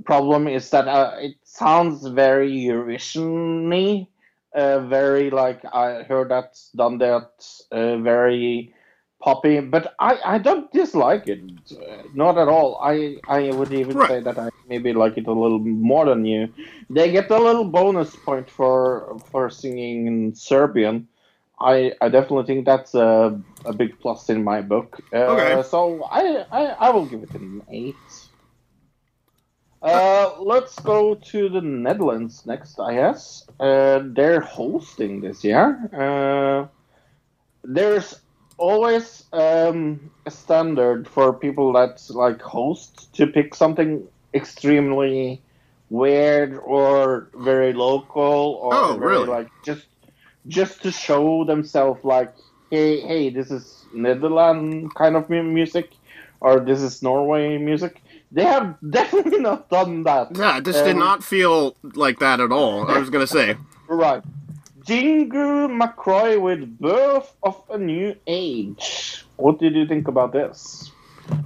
problem 0.06 0.48
is 0.48 0.70
that 0.72 0.88
uh, 0.88 1.16
it 1.20 1.36
sounds 1.44 2.06
very 2.08 2.52
Eurovision-y, 2.52 4.08
uh, 4.56 4.80
very 4.88 5.30
like 5.30 5.64
I 5.66 6.04
heard 6.04 6.30
that, 6.32 6.58
done 6.76 6.98
that, 7.00 7.32
uh, 7.72 7.98
very 7.98 8.74
poppy. 9.22 9.60
But 9.62 9.94
I, 10.00 10.20
I 10.26 10.38
don't 10.40 10.72
dislike 10.72 11.28
it, 11.28 11.44
uh, 11.72 12.04
not 12.14 12.38
at 12.38 12.48
all. 12.48 12.80
I 12.84 13.18
I 13.28 13.52
would 13.52 13.74
even 13.74 14.00
Right. 14.00 14.10
say 14.10 14.22
that 14.22 14.38
I 14.40 14.50
maybe 14.68 14.94
like 14.94 15.18
it 15.18 15.28
a 15.28 15.32
little 15.34 15.60
more 15.60 16.06
than 16.06 16.26
you. 16.26 16.48
They 16.90 17.12
get 17.12 17.30
a 17.32 17.40
little 17.40 17.66
bonus 17.66 18.16
point 18.16 18.50
for 18.50 19.22
for 19.32 19.50
singing 19.50 20.08
in 20.08 20.36
Serbian. 20.36 21.08
I, 21.60 21.94
I 22.02 22.10
definitely 22.10 22.46
think 22.46 22.66
that's 22.66 22.94
a, 22.96 23.42
a 23.66 23.74
big 23.74 24.00
plus 24.00 24.30
in 24.30 24.44
my 24.44 24.62
book. 24.62 25.00
Uh, 25.14 25.28
Okay. 25.28 25.64
So 25.64 26.04
I, 26.04 26.46
I, 26.52 26.66
I 26.88 26.90
will 26.90 27.06
give 27.06 27.24
it 27.24 27.34
an 27.36 27.62
eight. 27.72 28.12
Uh, 29.84 30.32
let's 30.40 30.80
go 30.80 31.16
to 31.16 31.50
the 31.50 31.62
Netherlands 31.62 32.46
next, 32.46 32.80
I 32.80 32.96
guess. 32.96 33.46
Uh, 33.60 34.00
they're 34.04 34.40
hosting 34.40 35.20
this 35.22 35.44
year. 35.44 35.90
Uh, 35.94 36.68
there's 37.64 38.20
always 38.58 39.26
um, 39.34 40.10
a 40.26 40.32
standard 40.32 41.08
for 41.08 41.34
people 41.34 41.74
that 41.74 42.02
like 42.12 42.42
host 42.42 43.14
to 43.16 43.28
pick 43.28 43.54
something 43.54 44.08
extremely 44.34 45.42
weird 45.90 46.58
or 46.64 47.30
very 47.36 47.74
local 47.74 48.58
or 48.62 48.74
Oh, 48.74 48.98
very, 48.98 49.12
really? 49.12 49.28
like 49.28 49.48
just 49.64 49.86
just 50.48 50.82
to 50.84 50.92
show 50.92 51.46
themselves 51.46 52.04
like 52.04 52.34
hey 52.70 53.00
hey 53.00 53.30
this 53.30 53.52
is 53.52 53.86
Netherlands 53.94 54.92
kind 54.96 55.16
of 55.16 55.30
music 55.30 55.92
or 56.42 56.60
this 56.60 56.82
is 56.82 57.02
Norway 57.04 57.58
music. 57.58 58.02
They 58.34 58.44
have 58.44 58.76
definitely 58.90 59.40
not 59.50 59.70
done 59.70 60.04
that. 60.04 60.36
yeah 60.36 60.60
this 60.60 60.78
did 60.78 60.94
Um, 60.98 61.00
not 61.00 61.24
feel 61.24 61.76
like 61.94 62.18
that 62.20 62.40
at 62.42 62.52
all 62.52 62.90
i 62.90 62.98
was 62.98 63.10
gonna 63.10 63.28
say 63.28 63.56
Right. 63.88 64.24
Jeangu 64.88 65.70
Macrooy 65.80 66.42
with 66.42 66.78
Birth 66.80 67.32
of 67.44 67.62
a 67.70 67.78
New 67.78 68.16
Age. 68.28 69.24
What 69.38 69.58
did 69.60 69.76
you 69.76 69.86
think 69.88 70.08
about 70.08 70.34
this? 70.34 70.92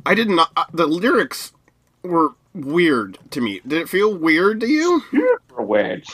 i 0.05 0.15
did 0.15 0.29
not 0.29 0.49
uh, 0.55 0.65
the 0.73 0.87
lyrics 0.87 1.51
were 2.03 2.29
weird 2.55 3.19
to 3.31 3.41
me 3.41 3.61
did 3.67 3.81
it 3.81 3.89
feel 3.89 4.15
weird 4.15 4.59
to 4.61 4.67
you 4.67 5.03
Super 5.11 5.61
weird. 5.61 6.05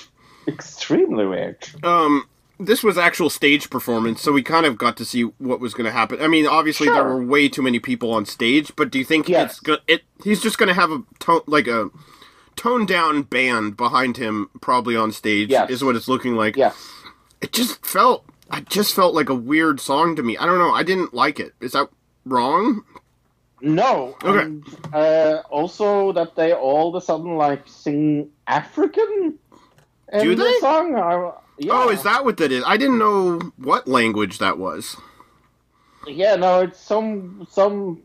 Extremely 0.48 1.26
weird. 1.26 1.66
um 1.84 2.26
this 2.60 2.84
was 2.84 2.98
actual 2.98 3.30
stage 3.30 3.70
performance 3.70 4.22
so 4.22 4.32
we 4.32 4.44
kind 4.44 4.66
of 4.66 4.78
got 4.78 4.96
to 4.98 5.04
see 5.06 5.24
what 5.24 5.60
was 5.60 5.74
going 5.74 5.86
to 5.86 5.92
happen 5.92 6.22
i 6.22 6.28
mean 6.28 6.46
obviously 6.46 6.88
there 6.88 7.04
were 7.04 7.22
way 7.24 7.50
too 7.50 7.62
many 7.62 7.80
people 7.80 8.12
on 8.14 8.26
stage 8.26 8.72
but 8.76 8.92
do 8.92 9.00
you 9.00 9.06
think 9.06 9.28
Yes. 9.28 9.52
it's 9.54 9.60
go- 9.60 9.78
it 9.88 10.04
he's 10.24 10.42
just 10.42 10.58
going 10.58 10.68
to 10.68 10.74
have 10.74 10.92
a 10.92 11.04
tone 11.20 11.42
like 11.48 11.68
a 11.68 11.90
toned 12.56 12.88
down 12.88 13.24
band 13.24 13.76
behind 13.76 14.18
him 14.18 14.50
probably 14.62 14.96
on 14.96 15.12
stage 15.12 15.50
Yes. 15.50 15.70
is 15.72 15.84
what 15.84 15.96
it's 15.96 16.08
looking 16.08 16.36
like 16.36 16.56
Yes. 16.56 16.76
it 17.42 17.52
just 17.52 17.84
felt 17.86 18.24
i 18.52 18.62
just 18.62 18.94
felt 18.94 19.16
like 19.16 19.30
a 19.30 19.36
weird 19.36 19.80
song 19.80 20.16
to 20.16 20.22
me 20.24 20.38
i 20.38 20.46
don't 20.46 20.60
know 20.60 20.72
i 20.74 20.84
didn't 20.84 21.14
like 21.14 21.40
it 21.40 21.54
is 21.60 21.72
that 21.72 21.90
wrong 22.26 22.84
No. 23.62 24.16
Okay. 24.24 24.44
And, 24.44 24.64
uh, 24.94 25.42
also 25.50 26.12
that 26.14 26.36
they 26.36 26.54
all 26.54 26.90
of 26.90 26.96
a 27.02 27.06
sudden 27.06 27.36
like 27.38 27.64
sing 27.66 28.30
African 28.46 29.40
in 30.12 30.20
Do 30.22 30.36
the 30.36 30.44
they? 30.44 30.60
song. 30.60 30.96
I, 30.96 31.32
yeah. 31.58 31.72
oh 31.74 31.90
is 31.90 32.04
that 32.04 32.26
what 32.26 32.38
that 32.38 32.52
is 32.52 32.64
i 32.66 32.78
didn't 32.78 33.00
know 33.00 33.40
what 33.58 33.88
language 33.88 34.40
that 34.40 34.58
was 34.58 34.98
Yeah, 36.08 36.36
no, 36.36 36.62
it's 36.62 36.80
some 36.80 37.48
some 37.50 38.04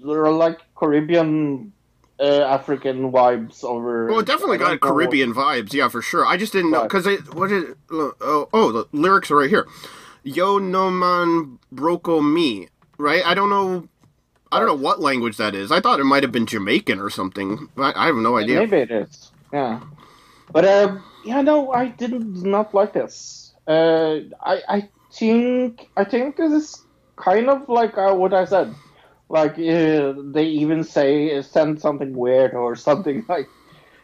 like 0.00 0.60
Caribbean 0.74 1.72
uh, 2.18 2.42
African 2.42 3.12
vibes 3.12 3.62
over. 3.62 4.06
Well, 4.06 4.20
it 4.20 4.26
definitely 4.26 4.58
got 4.58 4.80
Caribbean 4.80 5.32
vibes, 5.32 5.72
yeah, 5.72 5.88
for 5.88 6.02
sure. 6.02 6.26
I 6.26 6.36
just 6.36 6.52
didn't 6.52 6.72
know 6.72 6.82
because 6.82 7.06
it 7.06 7.34
what 7.34 7.52
is 7.52 7.70
it? 7.70 7.76
Oh, 7.90 8.48
oh, 8.52 8.72
the 8.72 8.88
lyrics 8.92 9.30
are 9.30 9.36
right 9.36 9.50
here. 9.50 9.66
Yo 10.24 10.58
no 10.58 10.90
man 10.90 11.58
broco 11.72 12.20
me, 12.20 12.68
right? 12.98 13.24
I 13.24 13.34
don't 13.34 13.50
know. 13.50 13.88
I 14.50 14.58
don't 14.58 14.68
know 14.68 14.74
what 14.74 15.00
language 15.00 15.36
that 15.36 15.54
is. 15.54 15.70
I 15.70 15.80
thought 15.80 16.00
it 16.00 16.04
might 16.04 16.22
have 16.22 16.32
been 16.32 16.46
Jamaican 16.46 17.00
or 17.00 17.10
something. 17.10 17.68
I, 17.76 17.92
I 17.94 18.06
have 18.06 18.16
no 18.16 18.36
idea. 18.36 18.60
Maybe 18.60 18.78
it 18.78 18.90
is. 18.90 19.30
Yeah. 19.52 19.80
But 20.52 20.64
um, 20.64 21.04
yeah, 21.24 21.42
no, 21.42 21.72
I 21.72 21.88
did 21.88 22.12
not 22.44 22.74
like 22.74 22.92
this. 22.92 23.52
Uh, 23.66 24.20
I 24.42 24.62
I 24.68 24.88
think 25.12 25.88
I 25.96 26.04
think 26.04 26.36
this 26.36 26.52
is 26.52 26.84
kind 27.16 27.48
of 27.48 27.68
like 27.68 27.96
uh, 27.98 28.14
what 28.14 28.32
I 28.34 28.44
said. 28.44 28.74
Like 29.28 29.52
uh, 29.58 30.14
they 30.32 30.44
even 30.44 30.84
say 30.84 31.36
uh, 31.36 31.42
send 31.42 31.80
something 31.80 32.14
weird 32.16 32.54
or 32.54 32.76
something 32.88 33.24
like 33.28 33.48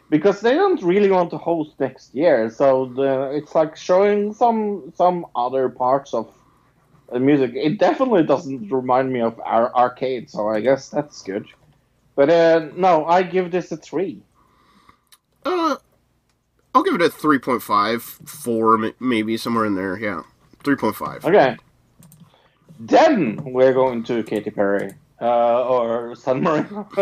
because 0.09 0.41
they 0.41 0.53
don't 0.53 0.81
really 0.83 1.09
want 1.09 1.31
to 1.31 1.37
host 1.37 1.79
next 1.79 2.13
year. 2.13 2.49
So 2.49 2.91
the, 2.95 3.31
it's 3.33 3.55
like 3.55 3.75
showing 3.75 4.33
some 4.33 4.91
some 4.95 5.25
other 5.35 5.69
parts 5.69 6.13
of 6.13 6.33
the 7.11 7.19
music. 7.19 7.51
It 7.55 7.79
definitely 7.79 8.23
doesn't 8.23 8.71
remind 8.71 9.11
me 9.11 9.21
of 9.21 9.39
our 9.45 9.73
arcade, 9.75 10.29
so 10.29 10.49
I 10.49 10.61
guess 10.61 10.89
that's 10.89 11.21
good. 11.23 11.47
But 12.15 12.29
uh, 12.29 12.69
no, 12.75 13.05
I 13.05 13.23
give 13.23 13.51
this 13.51 13.71
a 13.71 13.77
three. 13.77 14.21
Uh, 15.45 15.77
I'll 16.75 16.83
give 16.83 16.95
it 16.95 17.01
a 17.01 17.09
three 17.09 17.39
point 17.39 17.61
five, 17.61 18.01
four, 18.03 18.83
m- 18.83 18.93
maybe 18.99 19.37
somewhere 19.37 19.65
in 19.65 19.75
there. 19.75 19.97
Yeah, 19.97 20.23
three 20.63 20.75
point 20.75 20.95
five. 20.95 21.23
Okay. 21.25 21.57
Then 22.79 23.37
we're 23.43 23.73
going 23.73 24.03
to 24.05 24.23
Katy 24.23 24.49
Perry 24.49 24.89
uh, 25.21 25.63
or 25.67 26.15
San 26.15 26.41
Marino 26.41 26.87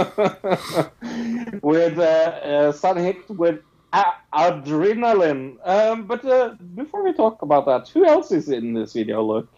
with 1.64 1.98
uh, 1.98 2.02
uh, 2.02 2.72
Senhit 2.74 3.28
with 3.30 3.62
a- 3.94 4.14
Adrenaline. 4.34 5.56
Um, 5.68 6.06
but 6.06 6.24
uh, 6.26 6.56
before 6.76 7.04
we 7.04 7.14
talk 7.14 7.42
about 7.42 7.66
that, 7.66 7.88
who 7.90 8.06
else 8.06 8.32
is 8.32 8.50
in 8.50 8.74
this 8.74 8.94
video? 8.94 9.24
Look, 9.24 9.50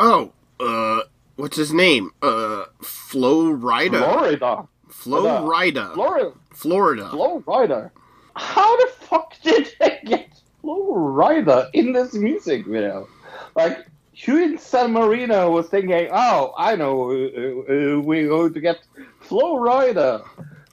Oh, 0.00 0.32
uh, 0.60 1.00
what's 1.36 1.56
his 1.56 1.72
name? 1.72 2.10
Uh, 2.20 2.64
Flo 2.82 3.44
Rida. 3.56 3.98
Florida, 4.00 4.68
Flo 4.88 5.22
Rida. 5.48 5.94
Florida, 5.94 7.08
Florida. 7.44 7.90
How 8.36 8.76
the 8.76 8.90
fuck 9.00 9.34
did 9.42 9.68
they 9.80 10.00
get 10.04 10.28
Flo 10.60 10.94
Rida 10.94 11.68
in 11.72 11.92
this 11.92 12.14
music 12.14 12.66
video? 12.66 13.08
Like, 13.54 13.86
in 14.26 14.58
San 14.58 14.92
Marino 14.92 15.50
was 15.50 15.68
thinking, 15.68 16.08
"Oh, 16.12 16.54
I 16.56 16.76
know, 16.76 17.10
uh, 17.10 17.14
uh, 17.14 18.00
we're 18.00 18.28
going 18.28 18.54
to 18.54 18.60
get 18.60 18.78
Flo 19.20 19.56
Rida." 19.56 20.24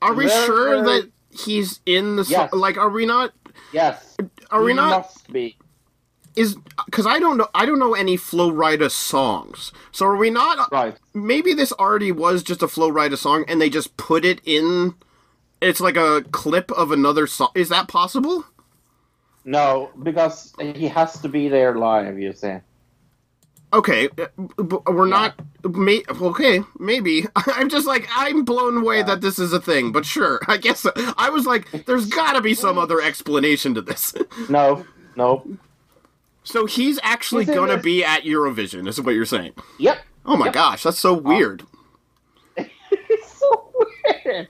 Are 0.02 0.14
we 0.14 0.30
sure 0.30 0.84
that 0.84 1.10
he's 1.31 1.81
in 1.86 2.15
the 2.15 2.26
song? 2.26 2.49
Like, 2.53 2.77
are 2.77 2.90
we 2.90 3.06
not? 3.06 3.34
Yes, 3.73 4.15
Are 4.52 4.64
we 4.64 4.72
he 4.72 4.76
not? 4.76 5.02
Must 5.02 5.31
be. 5.31 5.57
is 6.36 6.56
because 6.86 7.06
I 7.06 7.19
don't 7.19 7.38
know 7.38 7.48
I 7.53 7.65
don't 7.65 7.80
know 7.80 7.94
any 7.94 8.15
Flo 8.18 8.52
Rida 8.52 8.90
songs. 8.90 9.72
So 9.91 10.06
are 10.06 10.15
we 10.15 10.30
not? 10.30 10.72
Right. 10.72 10.98
Maybe 11.14 11.53
this 11.53 11.72
already 11.73 12.11
was 12.11 12.41
just 12.44 12.64
a 12.64 12.68
Flo 12.68 12.90
Rida 12.91 13.18
song, 13.18 13.44
and 13.48 13.60
they 13.61 13.69
just 13.69 13.98
put 13.98 14.23
it 14.26 14.40
in. 14.45 14.95
It's 15.61 15.80
like 15.81 15.98
a 15.98 16.23
clip 16.31 16.72
of 16.72 16.91
another 16.91 17.27
song. 17.27 17.49
Is 17.56 17.69
that 17.69 17.88
possible? 17.88 18.45
No, 19.45 19.90
because 20.03 20.53
he 20.60 20.88
has 20.88 21.19
to 21.22 21.30
be 21.30 21.48
there 21.49 21.76
live. 21.76 22.19
You 22.19 22.34
see. 22.34 22.57
Okay, 23.72 24.10
uh, 24.18 24.27
we're 24.88 25.06
not. 25.06 25.36
May, 25.64 26.02
okay, 26.10 26.61
maybe. 26.80 27.26
I'm 27.36 27.69
just 27.69 27.86
like 27.86 28.07
I'm 28.15 28.44
blown 28.44 28.77
away 28.77 29.03
that 29.03 29.22
this 29.22 29.38
is 29.38 29.53
a 29.53 29.60
thing, 29.61 29.91
but 29.91 30.06
sure. 30.06 30.40
I 30.48 30.57
guess 30.57 30.86
I 31.18 31.30
was 31.30 31.45
like, 31.45 31.86
there's 31.86 32.07
got 32.07 32.34
to 32.34 32.41
be 32.41 32.53
some 32.56 32.77
other 32.80 32.99
explanation 33.02 33.73
to 33.76 33.81
this. 33.81 34.14
No, 34.49 34.86
no. 35.15 35.45
so 36.44 36.65
he's 36.65 36.99
actually 37.03 37.45
He's 37.45 37.53
gonna 37.53 37.77
be 37.77 38.03
at 38.03 38.23
Eurovision. 38.23 38.88
Is 38.88 38.99
what 39.02 39.14
you're 39.14 39.26
saying? 39.26 39.53
Yep. 39.77 39.99
Oh 40.26 40.36
my 40.38 40.45
Yep. 40.45 40.53
gosh, 40.53 40.84
that's 40.84 40.99
so 40.99 41.14
weird. 41.14 41.64
It's 42.57 43.40
so 43.40 43.72
weird. 44.26 44.48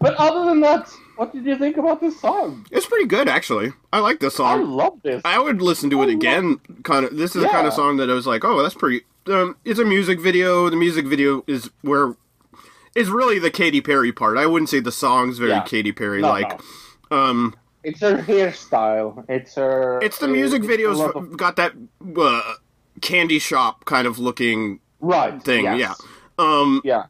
But 0.00 0.14
other 0.14 0.44
than 0.46 0.60
that, 0.60 0.90
what 1.16 1.32
did 1.32 1.44
you 1.44 1.56
think 1.58 1.76
about 1.76 2.00
this 2.00 2.20
song? 2.20 2.66
It's 2.70 2.86
pretty 2.86 3.06
good, 3.06 3.28
actually. 3.28 3.72
I 3.92 3.98
like 4.00 4.20
this 4.20 4.36
song. 4.36 4.60
I 4.60 4.62
love 4.62 5.00
this. 5.02 5.22
I 5.24 5.38
would 5.38 5.60
listen 5.62 5.90
to 5.90 6.00
I 6.00 6.04
it 6.04 6.10
again. 6.10 6.60
Kind 6.82 7.04
of. 7.04 7.16
This 7.16 7.34
is 7.36 7.42
the 7.42 7.48
kind 7.48 7.66
of 7.66 7.72
song 7.72 7.96
that 7.98 8.10
I 8.10 8.14
was 8.14 8.26
like, 8.26 8.44
oh, 8.44 8.62
that's 8.62 8.74
pretty. 8.74 9.04
Um, 9.26 9.56
it's 9.64 9.78
a 9.78 9.84
music 9.84 10.20
video. 10.20 10.68
The 10.70 10.76
music 10.76 11.06
video 11.06 11.44
is 11.46 11.70
where 11.82 12.14
is 12.94 13.08
really 13.10 13.38
the 13.38 13.50
Katy 13.50 13.80
Perry 13.80 14.12
part. 14.12 14.38
I 14.38 14.46
wouldn't 14.46 14.68
say 14.68 14.80
the 14.80 14.92
song's 14.92 15.38
very 15.38 15.50
Yeah. 15.50 15.62
Katy 15.64 15.92
Perry 15.92 16.20
No, 16.22 16.28
like. 16.28 16.60
Um, 17.10 17.54
It's 17.82 18.00
her 18.00 18.16
hairstyle. 18.18 19.24
It's 19.28 19.54
her. 19.56 19.98
it's 20.02 20.18
the 20.18 20.28
music 20.28 20.62
it's 20.64 20.72
a 20.72 20.76
videos 20.76 21.14
of- 21.14 21.36
got 21.36 21.56
that 21.56 21.72
uh, 22.16 22.54
candy 23.00 23.38
shop 23.38 23.84
kind 23.84 24.06
of 24.06 24.18
looking 24.18 24.80
right 25.00 25.42
thing. 25.42 25.64
yes. 25.64 25.78
Yeah. 25.78 25.94
Um, 26.38 26.80
Yeah. 26.84 27.04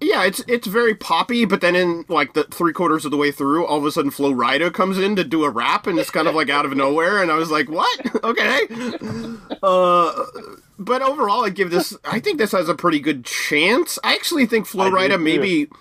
Yeah, 0.00 0.24
it's 0.24 0.40
it's 0.46 0.66
very 0.66 0.94
poppy, 0.94 1.44
but 1.44 1.60
then 1.60 1.74
in 1.74 2.04
like 2.08 2.34
the 2.34 2.44
three 2.44 2.72
quarters 2.72 3.04
of 3.04 3.10
the 3.10 3.16
way 3.16 3.30
through, 3.30 3.66
all 3.66 3.78
of 3.78 3.84
a 3.84 3.90
sudden 3.92 4.10
Flo 4.10 4.32
Rida 4.32 4.72
comes 4.72 4.98
in 4.98 5.16
to 5.16 5.24
do 5.24 5.44
a 5.44 5.50
rap, 5.50 5.86
and 5.86 5.98
it's 5.98 6.10
kind 6.10 6.28
of 6.28 6.34
like 6.34 6.50
out 6.50 6.64
of 6.66 6.76
nowhere, 6.76 7.22
and 7.22 7.30
I 7.30 7.34
was 7.36 7.50
like, 7.50 7.68
"What? 7.68 8.00
okay." 8.24 8.60
Uh, 9.62 10.24
but 10.78 11.02
overall, 11.02 11.44
I 11.44 11.50
give 11.50 11.70
this. 11.70 11.96
I 12.04 12.20
think 12.20 12.38
this 12.38 12.52
has 12.52 12.68
a 12.68 12.74
pretty 12.74 13.00
good 13.00 13.24
chance. 13.24 13.98
I 14.04 14.14
actually 14.14 14.46
think 14.46 14.66
Flo 14.66 14.90
Rida 14.90 15.18
too. 15.68 15.76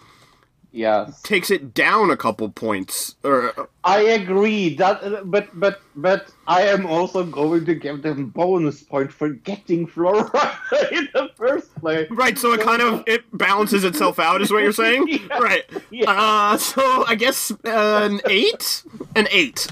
Yes. 0.72 1.22
takes 1.24 1.50
it 1.50 1.74
down 1.74 2.12
a 2.12 2.18
couple 2.18 2.50
points. 2.50 3.16
Or 3.24 3.70
I 3.84 4.00
agree 4.02 4.76
that, 4.76 5.30
but 5.32 5.48
but 5.60 5.82
but 5.96 6.30
I 6.46 6.62
am 6.64 6.86
also 6.86 7.24
going 7.24 7.66
to 7.66 7.74
give 7.74 8.02
them 8.04 8.28
bonus 8.30 8.84
point 8.84 9.12
for 9.12 9.30
getting 9.30 9.88
Flo 9.88 10.24
Rida 10.24 10.92
in 10.92 11.10
the 11.14 11.30
first 11.36 11.74
place. 11.76 12.08
right, 12.12 12.38
so 12.38 12.54
it 12.54 12.62
kind 12.62 12.82
of 12.82 13.04
it 13.08 13.24
balances 13.38 13.84
itself 13.84 14.20
out, 14.20 14.42
is 14.42 14.52
what 14.52 14.62
you're 14.62 14.72
saying, 14.72 15.08
Yeah. 15.30 15.38
right? 15.40 15.64
Yeah. 15.90 16.12
Uh, 16.12 16.58
so 16.58 17.06
I 17.08 17.16
guess 17.16 17.50
uh, 17.52 18.10
an 18.12 18.20
eight, 18.30 18.84
an 19.16 19.28
eight. 19.32 19.68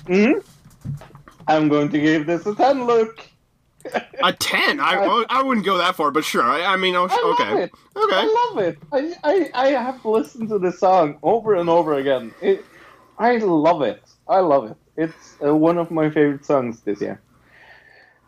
I'm 1.47 1.69
going 1.69 1.89
to 1.89 1.99
give 1.99 2.26
this 2.26 2.45
a 2.47 2.55
ten. 2.55 2.85
Look, 2.85 3.19
A 4.24 4.34
ten? 4.34 4.80
I, 4.80 5.26
I 5.30 5.44
wouldn't 5.44 5.66
go 5.66 5.78
that 5.78 5.95
far, 5.95 6.12
but 6.12 6.26
sure. 6.26 6.44
I, 6.44 6.74
I 6.74 6.78
mean, 6.78 6.95
oh, 6.95 7.07
I 7.10 7.22
love 7.22 7.40
okay, 7.40 7.64
it. 7.64 7.72
okay. 7.95 8.16
I 8.16 8.49
love 8.53 8.57
it. 8.60 8.78
I, 8.91 9.16
I 9.24 9.49
I 9.53 9.68
have 9.70 10.03
listened 10.03 10.49
to 10.49 10.60
this 10.60 10.80
song 10.80 11.18
over 11.22 11.56
and 11.56 11.70
over 11.70 11.94
again. 11.95 12.34
It, 12.41 12.66
I 13.18 13.38
love 13.38 13.82
it. 13.82 14.02
I 14.28 14.40
love 14.40 14.72
it. 14.72 14.78
It's 14.98 15.36
uh, 15.44 15.56
one 15.56 15.78
of 15.78 15.91
my 15.91 16.10
favorite 16.10 16.45
songs 16.45 16.82
this 16.82 17.02
year. 17.02 17.22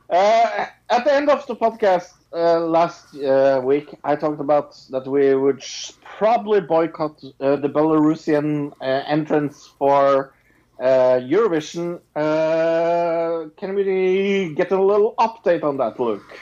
Uh, 0.10 0.68
at 0.90 1.04
the 1.04 1.14
end 1.14 1.30
of 1.30 1.46
the 1.48 1.56
podcast 1.56 2.14
uh, 2.34 2.60
last 2.60 3.16
uh, 3.16 3.62
week, 3.64 3.94
I 4.04 4.16
talked 4.16 4.40
about 4.40 4.78
that 4.92 5.06
we 5.08 5.36
would 5.36 5.64
probably 6.04 6.62
boycott 6.62 7.22
uh, 7.42 7.58
the 7.58 7.68
Belarusian 7.68 8.72
uh, 8.80 8.84
entrance 8.84 9.74
for 9.78 10.34
Eurovision. 10.80 12.00
Uh, 12.16 13.50
can 13.58 13.76
we 13.76 14.54
get 14.56 14.72
a 14.72 14.82
little 14.82 15.16
update 15.18 15.64
on 15.64 15.78
that, 15.78 16.00
Luke? 16.00 16.40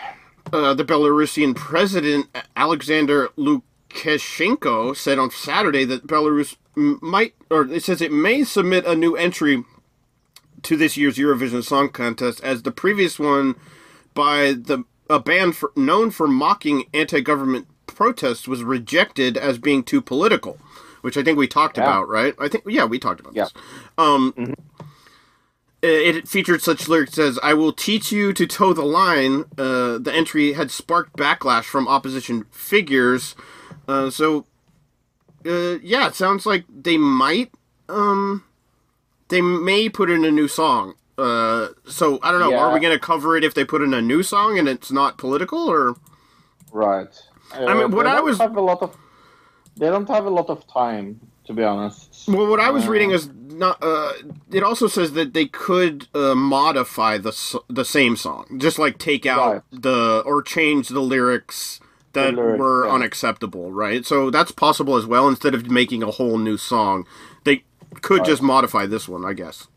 Uh, 0.51 0.73
the 0.73 0.85
Belarusian 0.85 1.55
president 1.55 2.27
Alexander 2.55 3.29
Lukashenko 3.37 4.95
said 4.95 5.17
on 5.17 5.31
Saturday 5.31 5.85
that 5.85 6.05
Belarus 6.05 6.55
might, 6.75 7.33
or 7.49 7.67
it 7.71 7.83
says 7.83 8.01
it 8.01 8.11
may 8.11 8.43
submit 8.43 8.85
a 8.85 8.95
new 8.95 9.15
entry 9.15 9.63
to 10.63 10.77
this 10.77 10.97
year's 10.97 11.17
Eurovision 11.17 11.63
Song 11.63 11.89
Contest, 11.89 12.43
as 12.43 12.63
the 12.63 12.71
previous 12.71 13.19
one 13.19 13.55
by 14.13 14.53
the 14.53 14.83
a 15.09 15.19
band 15.19 15.55
for, 15.55 15.71
known 15.75 16.09
for 16.09 16.27
mocking 16.27 16.85
anti-government 16.93 17.67
protests 17.85 18.47
was 18.47 18.63
rejected 18.63 19.37
as 19.37 19.57
being 19.57 19.83
too 19.83 20.01
political, 20.01 20.57
which 21.05 21.17
I 21.17 21.21
think 21.23 21.37
we 21.37 21.47
talked 21.47 21.77
Yeah. 21.77 21.83
about, 21.83 22.09
right? 22.09 22.33
I 22.39 22.47
think 22.47 22.63
yeah, 22.67 22.83
we 22.85 22.97
talked 22.97 23.19
about 23.19 23.35
Yeah. 23.35 23.43
this. 23.43 23.53
Um, 23.99 24.33
it 25.83 26.27
featured 26.27 26.63
such 26.63 26.89
lyrics 26.89 27.19
as 27.19 27.37
"I 27.43 27.53
will 27.53 27.71
teach 27.71 28.11
you 28.11 28.33
to 28.33 28.47
toe 28.47 28.73
the 28.73 28.83
line." 28.83 29.45
Uh, 29.55 29.99
the 29.99 30.11
entry 30.11 30.53
had 30.53 30.71
sparked 30.71 31.15
backlash 31.15 31.65
from 31.65 31.87
opposition 31.87 32.45
figures. 32.49 33.35
Uh, 33.87 34.09
so, 34.09 34.47
uh, 35.45 35.77
yeah, 35.83 36.07
it 36.07 36.15
sounds 36.15 36.47
like 36.47 36.65
they 36.67 36.97
might, 36.97 37.51
um, 37.87 38.43
they 39.27 39.41
may 39.41 39.87
put 39.89 40.09
in 40.09 40.25
a 40.25 40.31
new 40.31 40.47
song. 40.47 40.95
Uh, 41.19 41.67
so 41.87 42.17
I 42.23 42.31
don't 42.31 42.39
know. 42.39 42.57
Are 42.57 42.73
we 42.73 42.79
going 42.79 42.93
to 42.93 42.99
cover 42.99 43.37
it 43.37 43.43
if 43.43 43.53
they 43.53 43.63
put 43.63 43.83
in 43.83 43.93
a 43.93 44.01
new 44.01 44.23
song 44.23 44.57
and 44.57 44.67
it's 44.67 44.91
not 44.91 45.19
political, 45.19 45.69
or 45.69 45.95
Right. 46.73 47.07
I 47.53 47.73
mean, 47.75 47.91
what 47.91 48.07
I 48.07 48.19
was- 48.21 48.39
have 48.39 48.57
a 48.57 48.61
lot 48.61 48.81
of 48.81 48.97
they 49.77 49.87
don't 49.87 50.09
have 50.09 50.25
a 50.25 50.29
lot 50.29 50.49
of 50.49 50.67
time 50.67 51.21
to 51.45 51.53
be 51.53 51.63
honest. 51.63 52.21
well, 52.27 52.47
what 52.47 52.59
I 52.61 52.71
was 52.71 52.87
Uh, 52.87 52.89
reading 52.89 53.11
is 53.11 53.29
not. 53.33 53.79
Uh, 53.83 54.13
it 54.51 54.63
also 54.63 54.87
says 54.87 55.13
that 55.13 55.33
they 55.33 55.47
could 55.47 56.07
uh, 56.15 56.35
modify 56.35 57.17
the 57.19 57.29
the 57.69 57.85
same 57.85 58.15
song, 58.17 58.59
just 58.59 58.79
like 58.79 58.97
take 58.99 59.25
out 59.25 59.53
Right. 59.53 59.61
the 59.71 60.23
or 60.25 60.41
change 60.43 60.89
the 60.89 61.01
lyrics 61.01 61.79
that 62.13 62.35
The 62.35 62.41
lyrics, 62.41 62.65
were 62.65 62.87
yeah. 62.87 62.95
unacceptable, 62.95 63.71
right? 63.71 64.05
So 64.05 64.31
that's 64.31 64.51
possible 64.51 64.97
as 64.97 65.05
well. 65.05 65.27
Instead 65.29 65.55
of 65.55 65.69
making 65.71 66.03
a 66.03 66.11
whole 66.11 66.37
new 66.39 66.57
song, 66.57 67.05
they 67.45 67.65
could 68.01 68.23
Right. 68.23 68.25
just 68.25 68.41
modify 68.41 68.85
this 68.87 69.07
one, 69.09 69.25
I 69.25 69.33
guess. 69.33 69.67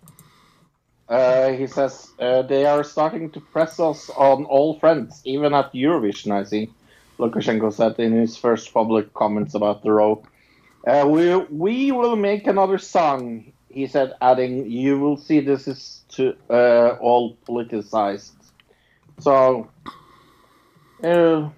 Uh, 1.09 1.51
he 1.53 1.69
says 1.69 2.15
uh, 2.21 2.43
they 2.43 2.67
are 2.67 2.85
starting 2.85 3.31
to 3.33 3.41
press 3.41 3.81
us 3.81 4.11
on 4.11 4.45
all 4.47 4.79
fronts, 4.81 5.23
even 5.25 5.55
at 5.55 5.73
Eurovision. 5.75 6.33
I 6.33 6.45
see. 6.45 6.75
Lukashenko 7.19 7.73
said 7.73 7.99
in 7.99 8.13
his 8.13 8.37
first 8.37 8.73
public 8.73 9.13
comments 9.15 9.55
about 9.55 9.83
the 9.83 9.93
row. 9.93 10.23
Uh, 10.87 11.07
we 11.09 11.37
we 11.51 11.93
will 11.93 12.17
make 12.17 12.47
another 12.47 12.79
song. 12.79 13.53
He 13.69 13.87
said, 13.87 14.15
adding, 14.21 14.71
"You 14.71 14.99
will 14.99 15.17
see 15.17 15.41
this 15.41 15.69
is 15.69 16.03
to 16.11 16.35
uh, 16.49 16.97
all 17.01 17.37
politicized." 17.47 18.33
So, 19.19 19.69
uh, 21.03 21.51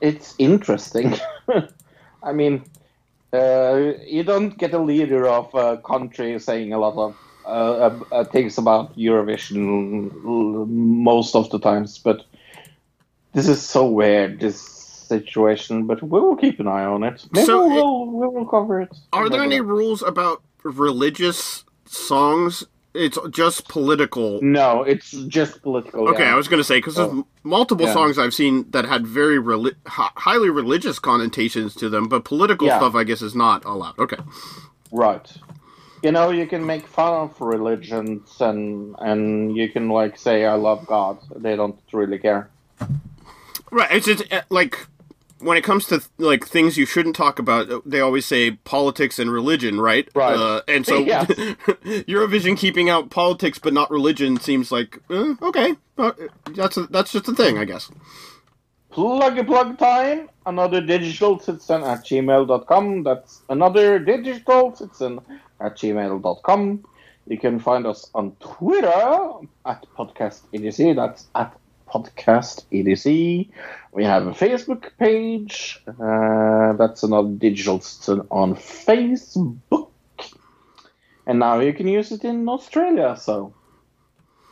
it's 0.00 0.34
interesting. 0.38 1.16
I 2.22 2.32
mean, 2.32 2.64
uh, 3.32 3.92
you 4.06 4.24
don't 4.24 4.56
get 4.58 4.74
a 4.74 4.78
leader 4.78 5.26
of 5.26 5.54
a 5.54 5.78
country 5.78 6.38
saying 6.38 6.72
a 6.72 6.78
lot 6.78 6.96
of 6.96 7.16
uh, 7.46 7.98
uh, 8.12 8.24
things 8.24 8.58
about 8.58 8.96
Eurovision 8.96 10.10
most 10.68 11.34
of 11.34 11.48
the 11.50 11.58
times, 11.58 11.98
but 11.98 12.24
this 13.32 13.48
is 13.48 13.60
so 13.62 13.86
weird. 13.86 14.40
This 14.40 14.60
situation, 14.60 15.86
but 15.86 16.02
we 16.02 16.20
will 16.20 16.36
keep 16.36 16.60
an 16.60 16.68
eye 16.68 16.84
on 16.84 17.02
it. 17.02 17.26
Maybe 17.32 17.46
So 17.46 17.66
we 17.66 17.74
it- 17.78 17.82
will 17.82 18.06
we 18.20 18.26
will 18.28 18.46
cover 18.46 18.80
it. 18.80 18.96
Are 19.12 19.28
there 19.28 19.42
any 19.42 19.60
rules 19.60 20.02
about 20.02 20.42
religious 20.62 21.64
songs? 21.86 22.64
It's 22.92 23.16
just 23.30 23.68
political. 23.68 24.40
No, 24.42 24.82
it's 24.82 25.12
just 25.28 25.62
political. 25.62 26.08
Okay, 26.08 26.24
yeah. 26.24 26.32
I 26.32 26.34
was 26.34 26.48
going 26.48 26.58
to 26.58 26.64
say 26.64 26.78
because 26.78 26.96
there's 26.96 27.08
Oh. 27.12 27.24
multiple 27.44 27.86
Yeah. 27.86 27.92
songs 27.92 28.18
I've 28.18 28.34
seen 28.34 28.66
that 28.72 28.84
had 28.84 29.06
very 29.06 29.38
reli- 29.38 29.76
hi- 29.86 30.10
highly 30.16 30.50
religious 30.50 30.98
connotations 30.98 31.76
to 31.76 31.88
them, 31.88 32.08
but 32.08 32.24
political 32.24 32.66
Yeah. 32.66 32.78
stuff 32.78 32.96
I 32.96 33.04
guess 33.04 33.22
is 33.22 33.34
not 33.34 33.64
allowed. 33.64 33.96
Okay, 33.98 34.16
Right. 34.90 35.26
You 36.02 36.10
know, 36.10 36.30
you 36.30 36.46
can 36.48 36.66
make 36.66 36.84
fun 36.86 37.12
of 37.14 37.40
religions 37.40 38.40
and 38.40 38.96
and 38.98 39.56
you 39.56 39.68
can 39.68 39.88
like 39.88 40.18
say 40.18 40.44
I 40.46 40.54
love 40.54 40.84
God. 40.86 41.18
They 41.36 41.54
don't 41.54 41.78
really 41.92 42.18
care. 42.18 42.48
Right. 43.70 43.90
It's 43.92 44.06
just 44.06 44.32
uh, 44.32 44.42
like 44.50 44.86
when 45.38 45.56
it 45.56 45.64
comes 45.64 45.86
to 45.86 46.02
like 46.18 46.46
things 46.46 46.76
you 46.76 46.84
shouldn't 46.86 47.16
talk 47.16 47.38
about. 47.38 47.70
uh, 47.70 47.80
They 47.86 48.00
always 48.00 48.26
say 48.26 48.52
politics 48.52 49.18
and 49.18 49.30
religion, 49.32 49.80
right? 49.80 50.08
Right. 50.14 50.36
Uh, 50.36 50.60
and 50.68 50.84
so 50.86 50.98
Yes. 51.04 51.26
Eurovision 52.06 52.56
keeping 52.58 52.88
out 52.90 53.10
politics 53.10 53.58
but 53.58 53.72
not 53.72 53.90
religion 53.90 54.38
seems 54.38 54.70
like 54.70 54.98
uh, 55.10 55.34
okay. 55.42 55.74
That's 56.54 56.76
a, 56.76 56.82
that's 56.86 57.12
just 57.12 57.28
a 57.28 57.34
thing, 57.34 57.58
I 57.58 57.64
guess. 57.64 57.90
Plug 58.90 59.38
a 59.38 59.44
plug 59.44 59.78
time. 59.78 60.28
Another 60.46 60.80
digital 60.80 61.38
citizen 61.38 61.82
at 61.84 62.00
gmail.com. 62.04 63.02
That's 63.04 63.42
another 63.48 63.98
digital 63.98 64.74
citizen 64.74 65.20
at 65.60 65.76
gmail.com. 65.76 66.84
You 67.26 67.38
can 67.38 67.60
find 67.60 67.86
us 67.86 68.10
on 68.14 68.32
Twitter 68.40 68.88
at 69.66 69.86
Podcast 69.96 70.40
EDC. 70.52 70.96
That's 70.96 71.28
at 71.36 71.54
Podcast 71.92 72.64
EDC. 72.72 73.50
We 73.92 74.04
have 74.04 74.26
a 74.26 74.30
Facebook 74.30 74.90
page. 74.98 75.82
Uh, 75.86 76.72
that's 76.74 77.02
another 77.02 77.30
digital 77.30 77.80
citizen 77.80 78.26
on 78.30 78.54
Facebook. 78.54 79.88
And 81.26 81.38
now 81.38 81.60
you 81.60 81.72
can 81.72 81.86
use 81.88 82.12
it 82.12 82.24
in 82.24 82.48
Australia, 82.48 83.16
so 83.16 83.52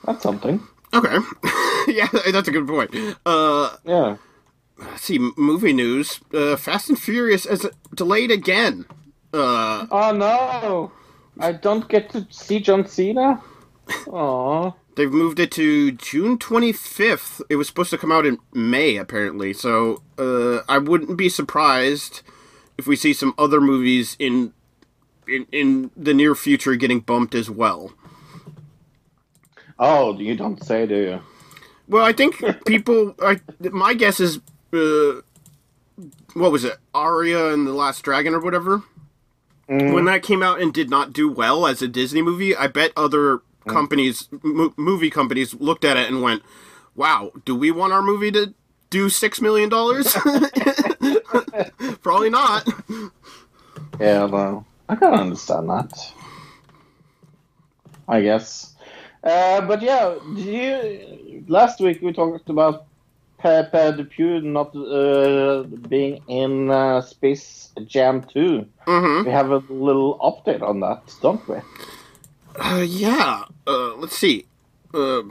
that's 0.04 0.22
something. 0.22 0.60
Okay. 0.94 1.16
yeah, 1.88 2.08
that's 2.32 2.48
a 2.48 2.52
good 2.52 2.66
point. 2.66 2.90
Uh, 3.26 3.70
Yeah. 3.84 4.16
let's 4.78 5.02
see, 5.02 5.18
movie 5.36 5.72
news. 5.72 6.20
Uh, 6.32 6.56
Fast 6.56 6.88
and 6.88 6.98
Furious 6.98 7.46
is 7.46 7.66
delayed 7.94 8.30
again. 8.30 8.84
Uh, 9.32 9.86
Oh 9.90 10.12
no! 10.12 10.92
I 11.38 11.52
don't 11.52 11.88
get 11.88 12.10
to 12.10 12.26
see 12.30 12.60
John 12.60 12.86
Cena? 12.86 13.40
Aww. 14.06 14.74
They've 14.98 15.12
moved 15.12 15.38
it 15.38 15.52
to 15.52 15.92
June 15.92 16.38
25th. 16.38 17.40
It 17.48 17.54
was 17.54 17.68
supposed 17.68 17.90
to 17.90 17.98
come 17.98 18.10
out 18.10 18.26
in 18.26 18.40
May, 18.52 18.96
apparently. 18.96 19.52
So 19.52 20.02
uh, 20.18 20.62
I 20.68 20.78
wouldn't 20.78 21.16
be 21.16 21.28
surprised 21.28 22.22
if 22.76 22.88
we 22.88 22.96
see 22.96 23.12
some 23.12 23.32
other 23.38 23.60
movies 23.60 24.16
in 24.18 24.52
in, 25.28 25.46
in 25.52 25.92
the 25.96 26.12
near 26.12 26.34
future 26.34 26.74
getting 26.74 26.98
bumped 26.98 27.36
as 27.36 27.48
well. 27.48 27.92
Oh, 29.78 30.18
you 30.18 30.34
don't 30.34 30.60
say, 30.64 30.84
do 30.84 30.96
you? 30.96 31.20
Well, 31.86 32.04
I 32.04 32.12
think 32.12 32.42
people. 32.66 33.14
I 33.22 33.40
my 33.70 33.94
guess 33.94 34.18
is, 34.18 34.40
uh, 34.72 35.20
what 36.34 36.50
was 36.50 36.64
it, 36.64 36.76
Raya 36.92 37.54
and 37.54 37.68
the 37.68 37.72
Last 37.72 38.02
Dragon 38.02 38.34
or 38.34 38.40
whatever. 38.40 38.82
When 39.68 40.06
that 40.06 40.24
came 40.24 40.42
out 40.42 40.60
and 40.60 40.74
did 40.74 40.90
not 40.90 41.12
do 41.12 41.30
well 41.30 41.68
as 41.68 41.82
a 41.82 41.88
Disney 41.88 42.22
movie, 42.22 42.56
I 42.56 42.66
bet 42.66 42.90
other 42.96 43.42
companies, 43.66 44.28
mo- 44.42 44.74
movie 44.76 45.10
companies, 45.10 45.54
looked 45.54 45.84
at 45.84 45.96
it 45.96 46.08
and 46.08 46.22
went, 46.22 46.42
"Wow, 46.94 47.32
do 47.44 47.54
we 47.54 47.70
want 47.70 47.92
our 47.92 48.02
movie 48.02 48.30
to 48.32 48.54
do 48.90 49.08
six 49.10 49.40
million 49.40 49.68
dollars? 49.68 50.14
Probably 52.02 52.30
not." 52.30 52.66
Yeah, 54.00 54.26
no. 54.26 54.64
I 54.88 54.94
can 54.96 55.12
understand 55.14 55.68
that. 55.68 55.92
I 58.08 58.22
guess. 58.22 58.74
Uh, 59.22 59.60
but 59.62 59.82
yeah, 59.82 60.14
you, 60.34 61.44
last 61.48 61.80
week 61.80 62.00
we 62.00 62.12
talked 62.12 62.48
about 62.48 62.86
Pepe 63.38 63.96
Le 63.96 64.04
Pew 64.04 64.40
not 64.40 64.74
uh, 64.74 65.62
being 65.88 66.22
in 66.28 66.70
uh, 66.70 67.00
Space 67.02 67.70
Jam 67.86 68.22
2. 68.22 68.64
hmm 68.86 69.22
We 69.24 69.30
have 69.30 69.50
a 69.50 69.58
little 69.68 70.18
update 70.20 70.62
on 70.62 70.80
that, 70.80 71.02
don't 71.20 71.46
we? 71.48 71.56
Uh, 72.58 72.84
yeah. 72.86 73.44
Uh, 73.66 73.94
let's 73.96 74.16
see. 74.16 74.46
Uh, 74.92 75.22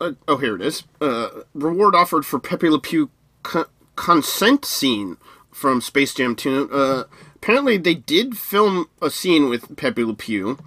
uh, 0.00 0.12
oh, 0.28 0.36
here 0.38 0.56
it 0.56 0.62
is. 0.62 0.84
Uh, 1.00 1.28
reward 1.54 1.94
offered 1.94 2.26
for 2.26 2.38
Pepe 2.38 2.68
Le 2.68 2.80
Pew 2.80 3.10
co- 3.42 3.66
consent 3.96 4.64
scene 4.64 5.16
from 5.50 5.80
Space 5.80 6.14
Jam 6.14 6.34
2. 6.34 6.70
Uh, 6.72 7.04
apparently, 7.36 7.76
they 7.76 7.94
did 7.94 8.36
film 8.36 8.86
a 9.00 9.10
scene 9.10 9.48
with 9.48 9.76
Pepe 9.76 10.04
Le 10.04 10.14
Pew. 10.14 10.58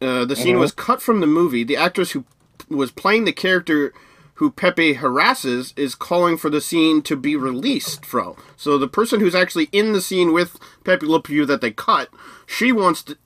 Uh, 0.00 0.24
the 0.24 0.36
scene 0.36 0.58
was 0.58 0.72
cut 0.72 1.00
from 1.00 1.20
the 1.20 1.26
movie. 1.26 1.64
The 1.64 1.76
actress 1.76 2.12
who 2.12 2.24
was 2.68 2.90
playing 2.90 3.24
the 3.24 3.32
character 3.32 3.92
who 4.34 4.50
Pepe 4.50 4.94
harasses 4.94 5.72
is 5.76 5.94
calling 5.94 6.36
for 6.36 6.50
the 6.50 6.60
scene 6.60 7.02
to 7.02 7.16
be 7.16 7.36
released 7.36 8.04
from. 8.04 8.34
So 8.56 8.76
the 8.78 8.88
person 8.88 9.20
who's 9.20 9.34
actually 9.34 9.68
in 9.72 9.92
the 9.92 10.00
scene 10.00 10.32
with 10.32 10.58
Pepe 10.84 11.06
Le 11.06 11.22
Pew 11.22 11.46
that 11.46 11.60
they 11.60 11.70
cut, 11.70 12.08
she 12.46 12.72
wants 12.72 13.02
to, 13.04 13.16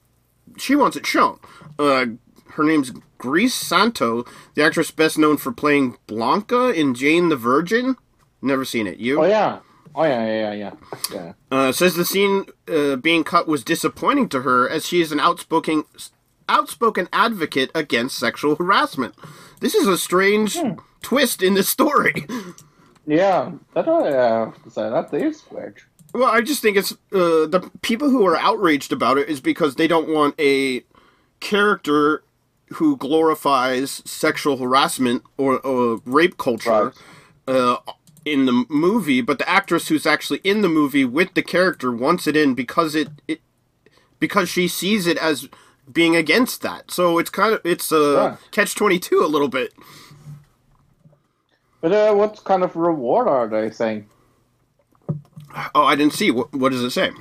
she 0.59 0.77
wants 0.77 0.97
it 0.97 1.07
shown. 1.07 1.39
Uh, 1.78 2.06
her 2.52 2.64
name's 2.64 2.92
Greice 3.18 3.52
Santo, 3.52 4.24
the 4.55 4.64
actress 4.64 4.90
best 4.90 5.18
known 5.18 5.36
for 5.36 5.52
playing 5.52 5.96
Blanca 6.06 6.70
in 6.70 6.94
Jane 6.94 7.28
the 7.28 7.36
Virgin. 7.36 7.96
Never 8.40 8.64
seen 8.64 8.86
it. 8.86 8.98
You? 8.98 9.22
Oh, 9.22 9.26
yeah. 9.26 9.60
Oh, 9.94 10.05
yeah, 10.05 10.26
yeah, 10.26 10.52
yeah. 10.52 10.72
yeah. 11.12 11.32
Uh, 11.50 11.72
says 11.72 11.94
the 11.94 12.05
scene 12.05 12.46
uh, 12.68 12.96
being 12.96 13.24
cut 13.24 13.48
was 13.48 13.64
disappointing 13.64 14.28
to 14.30 14.42
her 14.42 14.68
as 14.68 14.86
she 14.86 15.00
is 15.00 15.12
an 15.12 15.20
outspoken 15.20 15.84
outspoken 16.48 17.09
advocate 17.12 17.70
against 17.74 18.18
sexual 18.18 18.56
harassment. 18.56 19.14
This 19.60 19.74
is 19.74 19.86
a 19.86 19.98
strange 19.98 20.56
twist 21.02 21.42
in 21.42 21.55
this 21.55 21.68
story. 21.68 22.26
Yeah, 23.09 23.52
that 23.72 23.88
I 23.88 24.10
have 24.10 24.62
to 24.64 24.70
say. 24.70 24.82
That 24.90 25.14
is 25.14 25.42
weird. 25.50 25.78
Well, 26.12 26.30
I 26.30 26.42
just 26.42 26.60
think 26.60 26.76
it's 26.76 26.92
uh, 26.92 27.48
the 27.48 27.70
people 27.80 28.10
who 28.10 28.26
are 28.26 28.36
outraged 28.36 28.92
about 28.92 29.16
it 29.16 29.30
is 29.30 29.40
because 29.40 29.76
they 29.76 29.88
don't 29.88 30.10
want 30.10 30.38
a 30.38 30.84
character 31.40 32.23
who 32.74 32.97
glorifies 32.97 34.02
sexual 34.05 34.59
harassment 34.59 35.23
or, 35.36 35.59
or 35.60 36.01
rape 36.05 36.36
culture 36.39 36.93
Right. 37.47 37.56
uh, 37.56 37.77
in 38.24 38.44
the 38.44 38.66
movie, 38.69 39.23
but 39.23 39.39
the 39.39 39.48
actress 39.48 39.89
who's 39.89 40.05
actually 40.05 40.40
in 40.44 40.60
the 40.60 40.69
movie 40.69 41.05
with 41.05 41.32
the 41.35 41.43
character 41.43 41.90
wants 41.90 42.27
it 42.27 42.36
in 42.36 42.55
because 42.55 42.94
it, 42.94 43.09
it 43.27 43.40
because 44.19 44.48
she 44.51 44.69
sees 44.69 45.06
it 45.06 45.16
as 45.16 45.48
being 45.90 46.15
against 46.15 46.60
that. 46.60 46.90
So 46.90 47.16
it's 47.19 47.31
kind 47.31 47.55
of 47.55 47.60
it's 47.65 47.90
a 47.90 48.15
Right. 48.16 48.39
catch 48.51 48.74
twenty 48.74 48.98
two 48.98 49.20
a 49.24 49.27
little 49.28 49.48
bit. 49.48 49.73
But 51.81 51.93
uh, 51.93 52.12
what 52.15 52.43
kind 52.44 52.62
of 52.65 52.77
reward 52.77 53.28
are 53.28 53.47
they 53.48 53.70
saying? 53.70 54.06
Oh, 55.74 55.85
I 55.85 55.94
didn't 55.94 56.12
see. 56.12 56.31
What, 56.31 56.52
what 56.52 56.73
does 56.73 56.82
it 56.82 56.90
say? 56.90 57.12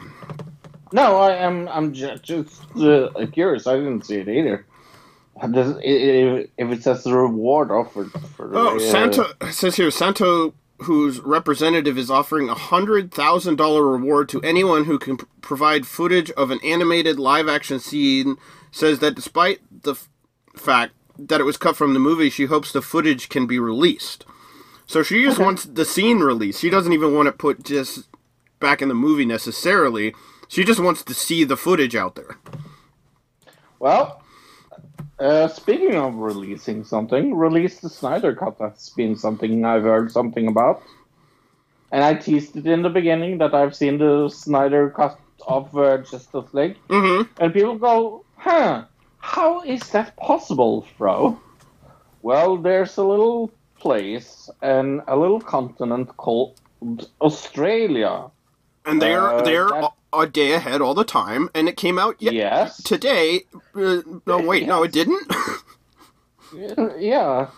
No, 0.92 1.18
I 1.18 1.36
am. 1.36 1.68
I'm 1.70 1.94
ju- 1.94 2.18
just 2.22 2.62
uh, 2.78 3.10
curious. 3.34 3.68
I 3.68 3.76
didn't 3.78 4.06
see 4.06 4.18
it 4.18 4.30
either. 4.30 4.66
Does, 5.52 5.76
i- 5.78 5.80
i- 5.80 6.48
if 6.58 6.72
it 6.72 6.84
says 6.84 7.04
the 7.04 7.14
reward 7.16 7.72
offered 7.72 8.12
for 8.36 8.48
the, 8.48 8.58
Oh, 8.58 8.76
uh, 8.76 8.80
Santo 8.80 9.26
says 9.52 9.76
here 9.76 9.92
Santo, 9.92 10.56
whose 10.84 11.20
representative 11.22 11.98
is 11.98 12.12
offering 12.12 12.50
a 12.50 12.56
hundred 12.56 13.12
thousand 13.14 13.58
dollar 13.58 13.88
reward 13.88 14.30
to 14.30 14.42
anyone 14.42 14.86
who 14.86 15.00
can 15.00 15.18
provide 15.42 15.88
footage 15.88 16.32
of 16.32 16.52
an 16.52 16.60
animated 16.64 17.20
live 17.20 17.48
action 17.50 17.80
scene. 17.80 18.38
Says 18.72 19.00
that 19.00 19.16
despite 19.16 19.62
the 19.84 19.92
f- 19.94 20.10
fact 20.56 20.94
that 21.20 21.42
it 21.42 21.46
was 21.46 21.58
cut 21.58 21.76
from 21.78 21.94
the 21.94 22.00
movie, 22.00 22.30
she 22.30 22.46
hopes 22.46 22.72
the 22.72 22.82
footage 22.82 23.30
can 23.30 23.48
be 23.48 23.60
released. 23.60 24.26
So 24.88 25.04
she 25.04 25.24
just 25.24 25.40
wants 25.40 25.66
the 25.66 25.86
scene 25.86 26.20
released. 26.20 26.62
She 26.62 26.70
doesn't 26.70 26.94
even 26.94 27.16
want 27.16 27.28
it 27.30 27.38
put 27.38 27.64
just 27.64 28.08
back 28.60 28.82
in 28.82 28.90
the 28.90 28.96
movie 28.96 29.26
necessarily. 29.26 30.16
She 30.48 30.64
just 30.64 30.80
wants 30.80 31.04
to 31.04 31.14
see 31.14 31.44
the 31.44 31.58
footage 31.58 31.96
out 31.96 32.16
there. 32.16 32.38
Well, 33.80 34.22
uh, 35.20 35.48
speaking 35.50 35.96
of 35.96 36.16
releasing 36.16 36.84
something, 36.84 37.36
release 37.36 37.80
the 37.80 37.90
Snyder 37.90 38.36
Cut. 38.36 38.58
That's 38.58 38.90
been 38.92 39.16
something 39.16 39.66
I've 39.66 39.84
heard 39.84 40.12
something 40.12 40.48
about, 40.48 40.82
and 41.92 42.04
I 42.04 42.14
teased 42.16 42.56
it 42.56 42.66
in 42.66 42.82
the 42.82 42.90
beginning 42.90 43.38
that 43.40 43.54
I've 43.54 43.76
seen 43.76 43.98
the 43.98 44.30
Snyder 44.30 44.90
Cut 44.90 45.20
of 45.48 45.76
uh, 45.78 45.98
Justice 46.00 46.54
League, 46.54 46.78
Mm-hmm. 46.90 47.32
and 47.44 47.54
people 47.54 47.78
go, 47.78 48.24
"Huh? 48.38 48.86
How 49.20 49.62
is 49.62 49.82
that 49.92 50.16
possible, 50.18 50.86
bro?" 50.98 51.40
Well, 52.24 52.58
there's 52.58 52.98
a 52.98 53.04
little 53.04 53.52
place 53.80 54.50
and 54.62 55.02
a 55.08 55.16
little 55.16 55.40
continent 55.40 56.16
called 56.18 56.60
Australia. 57.22 58.26
And 58.88 59.02
they're 59.02 59.28
Uh, 59.36 59.42
they're 59.44 59.68
that- 59.70 59.92
a, 60.14 60.20
a 60.22 60.28
day 60.28 60.54
ahead 60.54 60.82
all 60.82 60.94
the 60.96 61.04
time, 61.04 61.50
and 61.54 61.68
it 61.70 61.76
came 61.78 62.00
out 62.00 62.16
ye- 62.20 62.32
Yes. 62.32 62.82
today. 62.84 63.46
Uh, 63.76 64.02
no, 64.26 64.38
wait, 64.40 64.66
no, 64.66 64.84
it 64.84 64.92
didn't. 64.92 65.28
Yeah. 66.98 67.50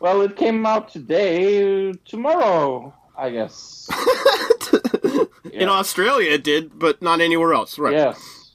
Well, 0.00 0.22
it 0.22 0.36
came 0.36 0.64
out 0.64 0.88
today, 0.88 1.92
tomorrow, 2.06 2.94
I 3.16 3.30
guess. 3.30 3.88
In 5.52 5.68
Yeah. 5.68 5.70
Australia, 5.70 6.30
it 6.32 6.44
did, 6.44 6.78
but 6.78 7.02
not 7.02 7.20
anywhere 7.20 7.52
else. 7.52 7.78
Right? 7.78 7.92
Yes. 7.92 8.52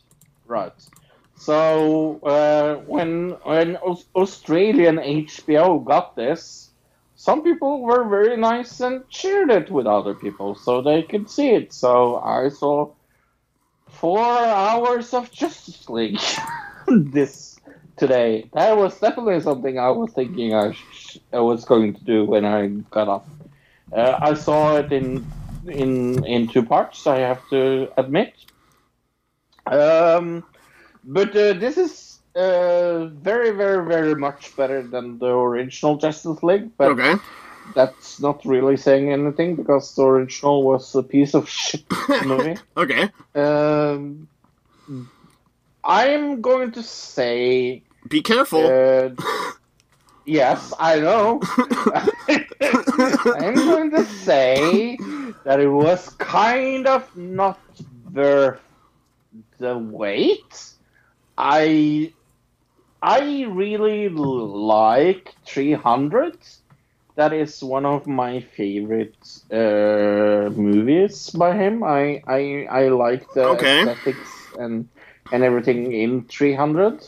Right. 0.48 0.74
So 1.38 2.20
uh, 2.24 2.76
when 2.88 3.32
when 3.44 3.76
Australian 4.16 4.98
HBO 4.98 5.84
got 5.84 6.16
this, 6.16 6.70
some 7.24 7.42
people 7.42 7.80
were 7.80 8.04
very 8.04 8.36
nice 8.36 8.82
and 8.82 9.02
shared 9.08 9.50
it 9.50 9.72
with 9.72 9.88
other 9.88 10.14
people 10.14 10.56
so 10.56 10.82
they 10.82 11.02
could 11.02 11.30
see 11.30 11.52
it. 11.52 11.72
So 11.72 12.18
I 12.18 12.50
saw 12.50 12.92
four 13.88 14.20
hours 14.20 15.14
of 15.14 15.32
Justice 15.32 15.88
League 15.88 16.20
this 16.90 17.62
today. 17.96 18.50
That 18.52 18.76
was 18.76 19.00
definitely 19.00 19.40
something 19.40 19.80
I 19.80 19.90
was 19.92 20.12
thinking 20.12 20.54
I, 20.54 20.74
sh- 20.74 21.20
I 21.32 21.40
was 21.40 21.64
going 21.64 21.94
to 21.94 22.04
do 22.04 22.26
when 22.26 22.44
I 22.44 22.68
got 22.92 23.08
off. 23.08 23.26
Uh, 23.96 24.18
I 24.20 24.34
saw 24.34 24.76
it 24.80 24.92
in 24.92 25.26
in 25.66 26.26
in 26.26 26.50
two 26.50 26.64
parts. 26.64 27.08
I 27.08 27.20
have 27.20 27.48
to 27.52 27.88
admit. 27.96 28.34
Um, 29.66 30.44
but 31.06 31.30
uh, 31.30 31.54
this 31.54 31.78
is 31.78 32.13
uh, 32.36 33.06
very, 33.06 33.52
very, 33.52 33.86
very 33.86 34.16
much 34.16 34.56
better 34.56 34.82
than 34.82 35.20
the 35.20 35.28
original 35.28 35.98
Justice 35.98 36.42
League. 36.44 36.72
But 36.78 36.92
Okay. 36.92 37.16
that's 37.76 38.20
not 38.20 38.44
really 38.46 38.78
saying 38.78 39.12
anything 39.12 39.56
because 39.56 39.96
the 39.96 40.04
original 40.04 40.64
was 40.64 40.96
a 40.96 41.04
piece 41.04 41.34
of 41.36 41.48
shit 41.48 41.84
movie. 42.26 42.58
Okay. 42.76 43.10
um, 43.36 44.28
I'm 45.84 46.42
going 46.42 46.72
to 46.74 46.84
say 46.84 47.84
Be 48.10 48.22
careful. 48.22 48.66
Uh, 48.66 49.10
yes, 50.26 50.74
I 50.80 51.00
know. 51.00 51.42
I'm 53.38 53.56
going 53.56 53.92
to 53.92 54.06
say 54.06 54.98
that 55.44 55.60
it 55.60 55.68
was 55.68 56.10
kind 56.20 56.88
of 56.88 57.16
not 57.16 57.60
worth 58.14 58.62
the 59.60 59.78
wait. 59.78 60.70
I 61.38 62.14
I 63.04 63.44
really 63.46 64.10
like 64.10 65.36
300. 65.46 66.38
That 67.16 67.34
is 67.34 67.64
one 67.64 67.86
of 67.86 68.08
my 68.08 68.42
favorite 68.42 69.18
uh, 69.52 70.50
movies 70.56 71.30
by 71.32 71.56
him. 71.58 71.84
I 71.84 72.24
I, 72.28 72.68
I 72.72 72.88
like 72.90 73.32
the 73.34 73.50
Okay. 73.50 73.90
aesthetics 73.90 74.52
and 74.58 74.90
and 75.32 75.44
everything 75.44 75.94
in 75.94 76.28
300. 76.28 77.04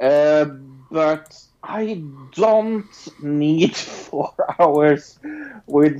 Uh, 0.00 0.46
but 0.90 1.34
I 1.62 2.04
don't 2.32 2.94
need 3.20 3.76
four 3.76 4.32
hours 4.58 5.18
with 5.66 5.94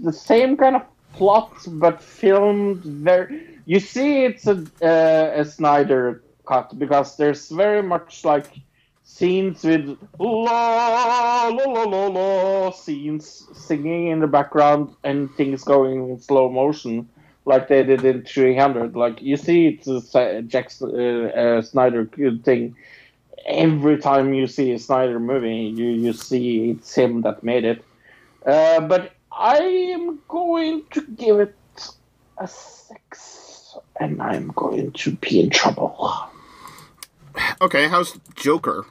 the 0.00 0.12
same 0.12 0.56
kind 0.56 0.76
of 0.76 0.82
plot, 1.14 1.54
but 1.68 2.02
filmed 2.02 2.84
very. 2.84 3.62
You 3.66 3.80
see, 3.80 4.24
it's 4.24 4.46
a 4.46 4.66
uh, 4.82 5.40
a 5.40 5.44
Snyder 5.44 6.25
cut 6.46 6.78
because 6.78 7.16
there's 7.16 7.48
very 7.48 7.82
much 7.82 8.24
like 8.24 8.48
scenes 9.06 9.62
with 9.62 9.96
la 10.18 11.48
la 11.48 11.64
la 11.64 11.84
la 11.84 12.06
la 12.06 12.70
scenes 12.70 13.46
singing 13.52 14.08
in 14.08 14.18
the 14.18 14.26
background 14.26 14.94
and 15.04 15.32
things 15.36 15.62
going 15.62 16.10
in 16.10 16.18
slow 16.18 16.50
motion 16.50 17.08
like 17.44 17.68
they 17.68 17.84
did 17.84 18.04
in 18.04 18.22
300 18.24 18.96
like 18.96 19.22
you 19.22 19.36
see 19.36 19.68
it's 19.68 19.86
a 20.14 20.42
Jack 20.42 20.72
uh, 20.82 20.86
uh, 20.86 21.62
Snyder 21.62 22.04
thing. 22.44 22.76
Every 23.46 23.98
time 23.98 24.34
you 24.34 24.48
see 24.48 24.72
a 24.72 24.78
Snyder 24.78 25.20
movie 25.20 25.72
you 25.76 25.86
you 25.86 26.12
see 26.12 26.70
it's 26.70 26.92
him 26.94 27.22
that 27.22 27.44
made 27.44 27.64
it. 27.64 27.84
Uh, 28.44 28.80
but 28.80 29.12
I 29.30 29.58
am 29.58 30.18
going 30.28 30.82
to 30.90 31.02
give 31.02 31.38
it 31.38 31.54
a 32.38 32.48
six 32.48 33.76
and 34.00 34.20
I'm 34.20 34.48
going 34.48 34.92
to 34.92 35.12
be 35.12 35.40
in 35.40 35.50
trouble 35.50 36.28
Okay, 37.60 37.88
how's 37.88 38.18
Joker? 38.34 38.86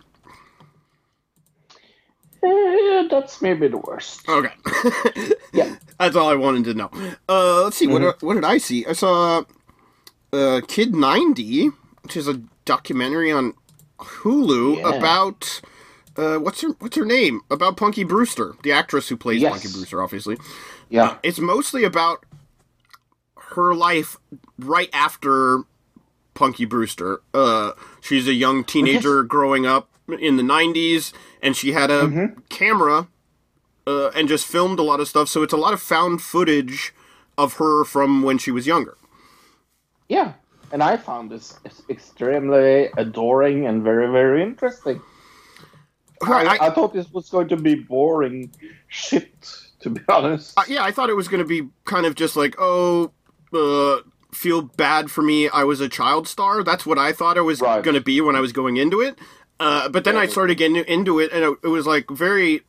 Eh, 2.43 3.07
that's 3.09 3.41
maybe 3.41 3.67
the 3.67 3.77
worst 3.77 4.27
Okay. 4.29 4.53
Yeah. 5.53 5.75
That's 5.99 6.15
all 6.15 6.29
I 6.29 6.35
wanted 6.35 6.65
to 6.65 6.73
know. 6.73 6.91
Uh, 7.29 7.63
let's 7.63 7.77
see. 7.77 7.87
What 7.87 8.21
what 8.21 8.33
did 8.35 8.43
I 8.43 8.57
see? 8.57 8.85
I 8.85 8.93
saw 8.93 9.43
uh, 10.33 10.61
Kid 10.67 10.93
90, 10.93 11.69
which 12.03 12.17
is 12.17 12.27
a 12.27 12.41
documentary 12.65 13.31
on 13.31 13.53
Hulu 13.99 14.77
Yeah. 14.77 14.89
about 14.95 15.61
uh, 16.17 16.37
what's 16.37 16.61
her 16.61 16.69
what's 16.79 16.97
her 16.97 17.05
name? 17.05 17.41
About 17.49 17.77
Punky 17.77 18.03
Brewster, 18.03 18.53
the 18.63 18.71
actress 18.73 19.07
who 19.07 19.17
plays 19.17 19.41
Yes. 19.41 19.53
Punky 19.53 19.69
Brewster, 19.69 20.03
obviously. 20.03 20.37
yeah 20.89 21.17
It's 21.23 21.39
mostly 21.39 21.83
about 21.85 22.25
her 23.53 23.73
life 23.73 24.17
right 24.59 24.89
after 24.93 25.63
Punky 26.35 26.65
Brewster. 26.65 27.21
Uh, 27.33 27.71
she's 28.01 28.27
a 28.27 28.33
young 28.33 28.63
teenager 28.63 29.23
growing 29.35 29.65
up 29.65 29.89
in 30.19 30.35
the 30.37 30.43
90s, 30.43 31.11
and 31.41 31.55
she 31.55 31.71
had 31.71 31.89
a 31.89 32.33
camera 32.49 33.07
uh, 33.87 34.09
and 34.09 34.27
just 34.27 34.45
filmed 34.45 34.77
a 34.77 34.83
lot 34.83 34.99
of 34.99 35.07
stuff. 35.07 35.27
So 35.29 35.41
it's 35.41 35.53
a 35.53 35.57
lot 35.57 35.73
of 35.73 35.81
found 35.81 36.21
footage 36.21 36.93
of 37.37 37.53
her 37.55 37.83
from 37.83 38.21
when 38.21 38.37
she 38.37 38.51
was 38.51 38.67
younger. 38.67 38.95
Yeah, 40.07 40.33
and 40.71 40.83
I 40.83 40.97
found 40.97 41.31
this 41.31 41.59
extremely 41.89 42.89
adoring 42.97 43.65
and 43.65 43.81
very, 43.83 44.11
very 44.11 44.43
interesting. 44.43 45.01
Right, 46.21 46.47
I, 46.47 46.55
I- 46.65 46.67
I 46.67 46.73
thought 46.73 46.93
this 46.93 47.11
was 47.11 47.29
going 47.29 47.47
to 47.49 47.57
be 47.57 47.75
boring 47.75 48.51
shit, 48.87 49.49
to 49.81 49.89
be 49.89 50.01
honest. 50.07 50.57
Uh, 50.57 50.63
yeah, 50.67 50.83
I 50.83 50.91
thought 50.91 51.09
it 51.09 51.15
was 51.15 51.27
going 51.27 51.41
to 51.43 51.47
be 51.47 51.67
kind 51.85 52.05
of 52.05 52.15
just 52.15 52.35
like, 52.35 52.55
oh, 52.59 53.11
uh, 53.53 53.97
feel 54.35 54.61
bad 54.61 55.09
for 55.09 55.21
me. 55.21 55.49
I 55.49 55.63
was 55.63 55.79
a 55.81 55.89
child 55.89 56.27
star. 56.27 56.63
That's 56.63 56.85
what 56.85 56.97
I 56.99 57.11
thought 57.13 57.37
it 57.37 57.41
was 57.41 57.61
Right. 57.61 57.83
going 57.83 57.95
to 57.95 58.01
be 58.01 58.21
when 58.21 58.35
I 58.35 58.39
was 58.41 58.51
going 58.51 58.77
into 58.77 59.01
it. 59.01 59.17
Uh, 59.59 59.87
but 59.89 60.03
then 60.03 60.17
I 60.17 60.25
started 60.27 60.55
getting 60.57 60.75
into 60.75 61.19
it, 61.19 61.31
and 61.31 61.57
it, 61.63 61.67
was 61.67 61.87
like 61.87 62.09
very 62.09 62.61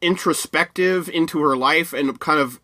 introspective 0.00 1.08
into 1.10 1.40
her 1.42 1.56
life 1.56 1.92
and 1.92 2.18
kind 2.18 2.40
of 2.40 2.58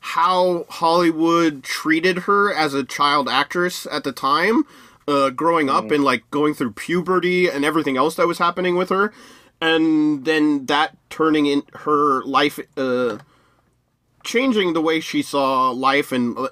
how 0.00 0.64
Hollywood 0.68 1.64
treated 1.64 2.20
her 2.20 2.52
as 2.54 2.72
a 2.72 2.84
child 2.84 3.28
actress 3.28 3.86
at 3.90 4.04
the 4.04 4.12
time, 4.12 4.64
uh, 5.08 5.30
growing 5.30 5.68
up 5.68 5.90
and 5.90 6.04
like 6.04 6.22
going 6.30 6.54
through 6.54 6.72
puberty 6.72 7.48
and 7.48 7.64
everything 7.64 7.96
else 7.96 8.14
that 8.14 8.26
was 8.28 8.38
happening 8.38 8.76
with 8.76 8.90
her, 8.90 9.12
and 9.60 10.24
then 10.24 10.66
that 10.66 10.96
turning 11.10 11.46
in 11.46 11.62
her 11.74 12.22
life, 12.24 12.60
uh, 12.76 13.18
changing 14.22 14.72
the 14.72 14.80
way 14.80 15.00
she 15.00 15.20
saw 15.20 15.70
life 15.70 16.12
and 16.12 16.38
uh, 16.38 16.48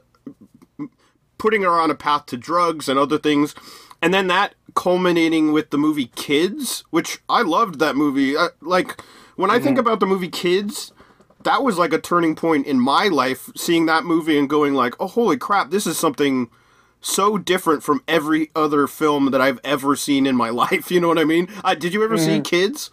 putting 1.42 1.62
her 1.62 1.80
on 1.80 1.90
a 1.90 1.94
path 1.96 2.24
to 2.26 2.36
drugs 2.36 2.88
and 2.88 3.00
other 3.00 3.18
things, 3.18 3.52
and 4.00 4.14
then 4.14 4.28
that 4.28 4.54
culminating 4.76 5.52
with 5.52 5.70
the 5.70 5.76
movie 5.76 6.12
Kids, 6.14 6.84
which 6.90 7.18
I 7.28 7.42
loved 7.42 7.80
that 7.80 7.96
movie. 7.96 8.36
Uh, 8.36 8.50
like 8.60 9.02
when 9.34 9.50
I 9.50 9.58
think 9.58 9.76
about 9.76 9.98
the 9.98 10.06
movie 10.06 10.28
Kids, 10.28 10.92
that 11.42 11.64
was 11.64 11.78
like 11.78 11.92
a 11.92 12.00
turning 12.00 12.36
point 12.36 12.68
in 12.68 12.78
my 12.78 13.08
life. 13.08 13.50
Seeing 13.56 13.86
that 13.86 14.04
movie 14.04 14.38
and 14.38 14.48
going 14.48 14.74
like, 14.74 14.94
"Oh, 15.00 15.08
holy 15.08 15.36
crap! 15.36 15.70
This 15.70 15.84
is 15.86 15.98
something." 15.98 16.48
So 17.04 17.36
different 17.36 17.82
from 17.82 18.04
every 18.06 18.52
other 18.54 18.86
film 18.86 19.32
that 19.32 19.40
I've 19.40 19.58
ever 19.64 19.96
seen 19.96 20.24
in 20.24 20.36
my 20.36 20.50
life. 20.62 20.92
You 20.92 21.00
know 21.00 21.08
what 21.08 21.18
I 21.18 21.24
mean? 21.24 21.48
Uh, 21.64 21.74
did 21.74 21.92
you 21.92 22.04
ever 22.04 22.16
see 22.16 22.40
Kids? 22.40 22.88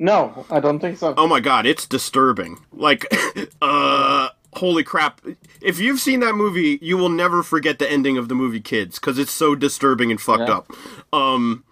No, 0.00 0.44
I 0.50 0.58
don't 0.58 0.80
think 0.80 0.98
so. 0.98 1.14
Oh 1.16 1.28
my 1.28 1.38
god, 1.38 1.66
it's 1.66 1.86
disturbing. 1.86 2.58
Like, 2.72 3.06
uh, 3.62 4.30
holy 4.54 4.84
crap. 4.84 5.20
If 5.60 5.78
you've 5.80 6.00
seen 6.00 6.20
that 6.20 6.34
movie, 6.34 6.78
you 6.82 6.96
will 6.96 7.08
never 7.08 7.42
forget 7.42 7.78
the 7.78 7.90
ending 7.90 8.18
of 8.18 8.28
the 8.28 8.34
movie 8.34 8.60
Kids, 8.60 8.98
because 8.98 9.18
it's 9.18 9.32
so 9.32 9.54
disturbing 9.54 10.10
and 10.10 10.20
fucked 10.20 10.48
Yeah. 10.48 10.56
up. 10.58 10.72
Um, 11.12 11.64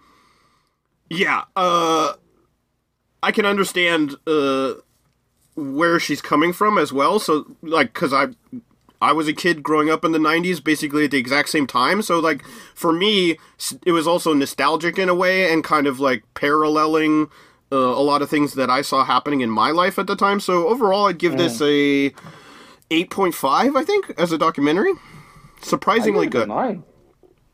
yeah, 1.09 1.43
uh, 1.55 2.13
I 3.21 3.31
can 3.31 3.45
understand, 3.45 4.15
uh, 4.25 4.73
where 5.55 5.99
she's 5.99 6.21
coming 6.21 6.53
from 6.53 6.77
as 6.77 6.91
well. 6.93 7.19
So, 7.19 7.45
like, 7.61 7.93
cause 7.93 8.13
I, 8.13 8.27
I 9.01 9.11
was 9.11 9.27
a 9.27 9.33
kid 9.33 9.61
growing 9.63 9.89
up 9.89 10.05
in 10.05 10.11
the 10.11 10.19
90s, 10.19 10.63
basically 10.63 11.05
at 11.05 11.11
the 11.11 11.17
exact 11.17 11.49
same 11.49 11.67
time. 11.67 12.01
So, 12.01 12.19
like, 12.19 12.43
for 12.73 12.93
me, 12.93 13.37
it 13.85 13.91
was 13.91 14.07
also 14.07 14.33
nostalgic 14.33 14.97
in 14.97 15.09
a 15.09 15.13
way 15.15 15.51
and 15.51 15.63
kind 15.63 15.87
of 15.87 15.99
like 15.99 16.23
paralleling 16.35 17.27
uh, 17.71 17.77
a 17.77 18.01
lot 18.03 18.21
of 18.21 18.29
things 18.29 18.53
that 18.53 18.69
I 18.69 18.81
saw 18.81 19.03
happening 19.03 19.41
in 19.41 19.49
my 19.49 19.71
life 19.71 19.99
at 19.99 20.07
the 20.07 20.15
time. 20.15 20.39
So, 20.39 20.67
overall, 20.67 21.07
I'd 21.07 21.17
give 21.17 21.37
this 21.37 21.61
a 21.61 22.13
8.5, 22.91 23.75
I 23.77 23.83
think, 23.85 24.13
as 24.17 24.31
a 24.33 24.37
documentary. 24.37 24.91
Surprisingly 25.61 26.27
gave 26.27 26.35
it 26.35 26.37
a 26.37 26.39
good. 26.41 26.47
nine. 26.49 26.83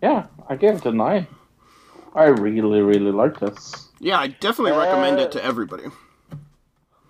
Yeah, 0.02 0.26
I 0.50 0.56
gave 0.56 0.76
it 0.78 0.86
a 0.86 0.92
nine. 0.92 1.28
I 2.16 2.26
really, 2.26 2.82
really 2.82 3.12
like 3.12 3.40
this. 3.40 3.90
Yeah, 4.00 4.18
I 4.20 4.28
definitely 4.28 4.72
Uh, 4.72 4.80
recommend 4.80 5.20
it 5.20 5.32
to 5.34 5.44
everybody. 5.44 5.84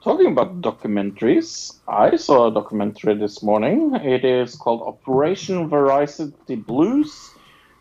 Talking 0.04 0.28
about 0.32 0.62
documentaries, 0.62 1.78
I 1.88 2.16
saw 2.18 2.48
a 2.48 2.54
documentary 2.54 3.16
this 3.16 3.42
morning. 3.44 3.96
It 3.96 4.24
is 4.26 4.56
called 4.56 4.82
Operation 4.82 5.70
Varsity 5.70 6.56
Blues, 6.56 7.32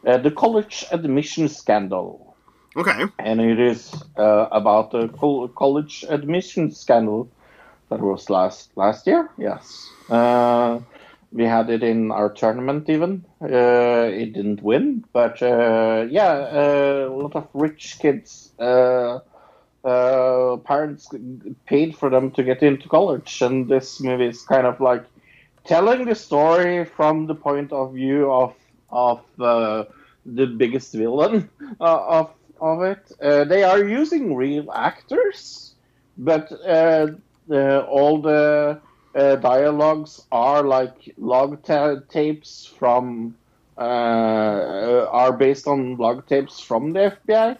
uh, 0.06 0.18
the 0.18 0.30
college 0.30 0.84
admission 0.92 1.48
scandal. 1.48 2.34
Okay. 2.76 3.04
and 3.18 3.40
it 3.40 3.58
is 3.58 3.90
uh, 4.18 4.48
about 4.52 4.90
the 4.90 5.08
col- 5.08 5.48
college 5.48 6.04
admission 6.10 6.70
scandal 6.70 7.26
that 7.88 8.00
was 8.00 8.28
last 8.28 8.70
last 8.76 9.06
year. 9.06 9.30
Yes, 9.38 9.64
uh, 9.64 9.95
we 10.08 11.44
had 11.44 11.70
it 11.70 11.82
in 11.82 12.10
our 12.10 12.30
tournament. 12.32 12.88
Even 12.88 13.24
uh, 13.42 14.08
it 14.12 14.32
didn't 14.32 14.62
win, 14.62 15.04
but 15.12 15.42
uh, 15.42 16.06
yeah, 16.10 16.32
uh, 16.32 17.08
a 17.10 17.14
lot 17.14 17.34
of 17.36 17.48
rich 17.54 17.98
kids. 18.00 18.52
Uh, 18.58 19.20
uh, 19.84 20.56
parents 20.64 21.08
paid 21.66 21.96
for 21.96 22.10
them 22.10 22.30
to 22.32 22.42
get 22.42 22.62
into 22.62 22.88
college, 22.88 23.40
and 23.42 23.68
this 23.68 24.00
movie 24.00 24.26
is 24.26 24.42
kind 24.42 24.66
of 24.66 24.80
like 24.80 25.04
telling 25.64 26.04
the 26.06 26.14
story 26.14 26.84
from 26.84 27.26
the 27.26 27.34
point 27.34 27.72
of 27.72 27.94
view 27.94 28.30
of 28.32 28.54
of 28.90 29.22
uh, 29.40 29.84
the 30.24 30.46
biggest 30.46 30.92
villain 30.92 31.48
uh, 31.80 32.20
of 32.20 32.30
of 32.60 32.82
it. 32.82 33.12
Uh, 33.22 33.44
they 33.44 33.62
are 33.62 33.84
using 33.84 34.34
real 34.34 34.70
actors, 34.72 35.74
but 36.18 36.50
uh, 36.66 37.06
all 37.88 38.20
the 38.20 38.80
uh, 39.16 39.36
dialogues 39.36 40.26
are 40.32 40.62
like 40.64 41.14
log 41.18 41.62
ta- 41.64 42.00
tapes 42.08 42.66
from 42.78 43.36
uh, 43.78 45.06
are 45.10 45.32
based 45.32 45.66
on 45.68 45.96
log 45.96 46.26
tapes 46.28 46.60
from 46.60 46.92
the 46.92 47.00
FBI. 47.24 47.58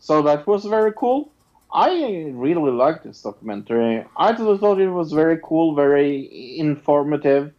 So 0.00 0.22
that 0.22 0.46
was 0.46 0.64
very 0.66 0.92
cool. 0.96 1.32
I 1.72 2.30
really 2.34 2.72
liked 2.72 3.04
this 3.04 3.22
documentary. 3.22 4.04
I 4.16 4.34
thought 4.34 4.80
it 4.80 4.88
was 4.90 5.12
very 5.12 5.38
cool, 5.42 5.74
very 5.74 6.58
informative. 6.58 7.52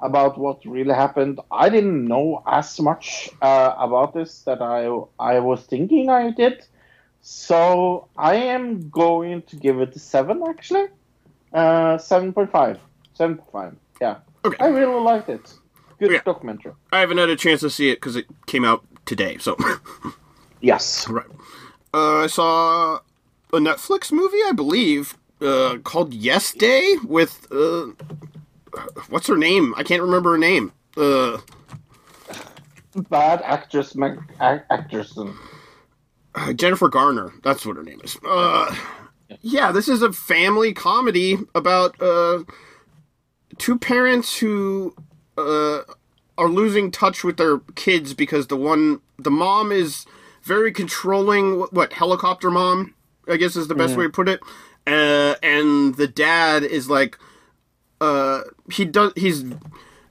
about 0.00 0.38
what 0.38 0.64
really 0.66 0.94
happened. 0.94 1.40
I 1.50 1.68
didn't 1.70 2.06
know 2.06 2.42
as 2.46 2.80
much 2.80 3.30
uh, 3.42 3.74
about 3.78 4.14
this 4.14 4.42
that 4.48 4.60
I 4.62 4.80
I 5.32 5.40
was 5.40 5.60
thinking 5.72 6.10
I 6.10 6.30
did. 6.30 6.56
So 7.22 8.08
I 8.16 8.34
am 8.56 8.90
going 8.90 9.42
to 9.50 9.56
give 9.56 9.80
it 9.80 9.96
a 9.96 9.98
seven 10.00 10.42
actually. 10.48 10.86
Uh, 11.56 11.96
seven 11.98 12.32
point 12.32 12.52
five. 12.52 12.78
Seven 13.14 13.36
point 13.38 13.50
five. 13.52 13.76
Yeah. 14.00 14.18
Okay. 14.44 14.56
I 14.60 14.68
really 14.68 15.00
liked 15.00 15.28
it. 15.30 15.52
Good 15.98 16.12
Yeah. 16.12 16.20
documentary. 16.24 16.72
I 16.92 17.00
haven't 17.00 17.18
had 17.18 17.30
a 17.30 17.36
chance 17.36 17.60
to 17.62 17.70
see 17.70 17.88
it 17.90 17.96
because 17.96 18.14
it 18.16 18.26
came 18.46 18.64
out 18.64 18.84
today. 19.06 19.38
So, 19.38 19.56
Yes. 20.60 21.08
right. 21.08 21.26
Uh, 21.94 22.18
I 22.18 22.26
saw 22.26 22.96
a 23.52 23.56
Netflix 23.58 24.12
movie, 24.12 24.36
I 24.46 24.52
believe, 24.52 25.16
uh, 25.40 25.78
called 25.82 26.12
Yes 26.12 26.52
Day 26.52 26.96
with 27.04 27.46
uh, 27.50 27.86
what's 29.08 29.26
her 29.28 29.36
name? 29.38 29.74
I 29.78 29.82
can't 29.82 30.02
remember 30.02 30.32
her 30.32 30.38
name. 30.38 30.72
Uh, 30.96 31.38
Bad 33.10 33.42
actress, 33.42 33.94
Mac- 33.94 34.18
ac- 34.40 34.64
actress. 34.70 35.18
Jennifer 36.54 36.88
Garner. 36.88 37.32
That's 37.42 37.64
what 37.66 37.76
her 37.76 37.82
name 37.82 38.00
is. 38.04 38.16
Uh, 38.26 38.74
yeah, 39.40 39.72
this 39.72 39.88
is 39.88 40.02
a 40.02 40.12
family 40.12 40.72
comedy 40.72 41.38
about 41.54 42.00
uh, 42.00 42.44
two 43.58 43.78
parents 43.78 44.38
who 44.38 44.94
uh, 45.36 45.80
are 46.38 46.48
losing 46.48 46.90
touch 46.90 47.24
with 47.24 47.36
their 47.36 47.58
kids 47.74 48.14
because 48.14 48.46
the 48.46 48.56
one, 48.56 49.00
the 49.18 49.30
mom 49.30 49.72
is 49.72 50.06
very 50.42 50.72
controlling. 50.72 51.58
What, 51.58 51.72
what 51.72 51.92
helicopter 51.92 52.50
mom? 52.50 52.94
I 53.28 53.36
guess 53.36 53.56
is 53.56 53.66
the 53.66 53.74
best 53.74 53.96
way 53.96 54.04
to 54.04 54.10
put 54.10 54.28
it. 54.28 54.40
Uh, 54.86 55.34
and 55.42 55.96
the 55.96 56.06
dad 56.06 56.62
is 56.62 56.88
like, 56.88 57.18
uh, 58.00 58.42
he 58.70 58.84
does. 58.84 59.12
He's 59.16 59.44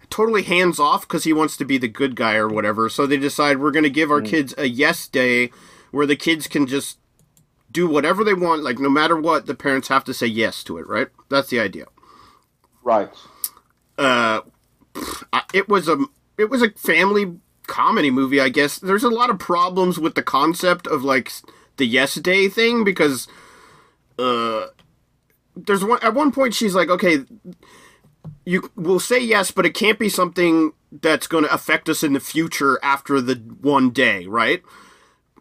totally 0.09 0.43
hands 0.43 0.79
off 0.79 1.07
because 1.07 1.23
he 1.23 1.31
wants 1.31 1.55
to 1.57 1.65
be 1.65 1.77
the 1.77 1.87
good 1.87 2.15
guy 2.15 2.35
or 2.35 2.49
whatever. 2.49 2.89
So 2.89 3.05
they 3.05 3.17
decide 3.17 3.59
we're 3.59 3.71
going 3.71 3.83
to 3.83 3.89
give 3.89 4.11
our 4.11 4.21
kids 4.21 4.53
a 4.57 4.65
yes 4.65 5.07
day 5.07 5.49
where 5.91 6.05
the 6.05 6.17
kids 6.17 6.47
can 6.47 6.67
just 6.67 6.97
do 7.75 7.87
whatever 7.87 8.23
they 8.23 8.33
want. 8.33 8.63
Like 8.63 8.79
no 8.79 8.89
matter 8.89 9.15
what, 9.19 9.45
the 9.45 9.53
parents 9.53 9.89
have 9.89 10.03
to 10.05 10.13
say 10.13 10.25
yes 10.27 10.63
to 10.63 10.77
it. 10.79 10.87
Right? 10.87 11.09
That's 11.29 11.49
the 11.49 11.59
idea. 11.59 11.85
Right. 12.83 13.09
Uh, 13.97 14.41
it 15.53 15.67
was 15.69 15.87
a 15.87 15.97
it 16.37 16.49
was 16.49 16.61
a 16.61 16.71
family 16.71 17.37
comedy 17.67 18.09
movie. 18.11 18.39
I 18.39 18.49
guess 18.49 18.79
there's 18.79 19.03
a 19.03 19.09
lot 19.09 19.29
of 19.29 19.37
problems 19.39 19.99
with 19.99 20.15
the 20.15 20.23
concept 20.23 20.87
of 20.87 21.03
like 21.03 21.31
the 21.77 21.85
yes 21.85 22.15
day 22.15 22.47
thing 22.47 22.83
because 22.83 23.27
uh 24.17 24.67
there's 25.57 25.83
one 25.83 25.99
at 26.01 26.13
one 26.13 26.31
point 26.31 26.53
she's 26.53 26.73
like 26.75 26.89
okay 26.89 27.25
you 28.45 28.71
will 28.77 28.99
say 28.99 29.19
yes 29.19 29.51
but 29.51 29.65
it 29.65 29.73
can't 29.73 29.99
be 29.99 30.07
something 30.07 30.71
that's 31.01 31.27
going 31.27 31.43
to 31.43 31.53
affect 31.53 31.89
us 31.89 32.01
in 32.01 32.13
the 32.13 32.19
future 32.21 32.79
after 32.81 33.19
the 33.19 33.35
one 33.61 33.89
day 33.89 34.25
right 34.25 34.61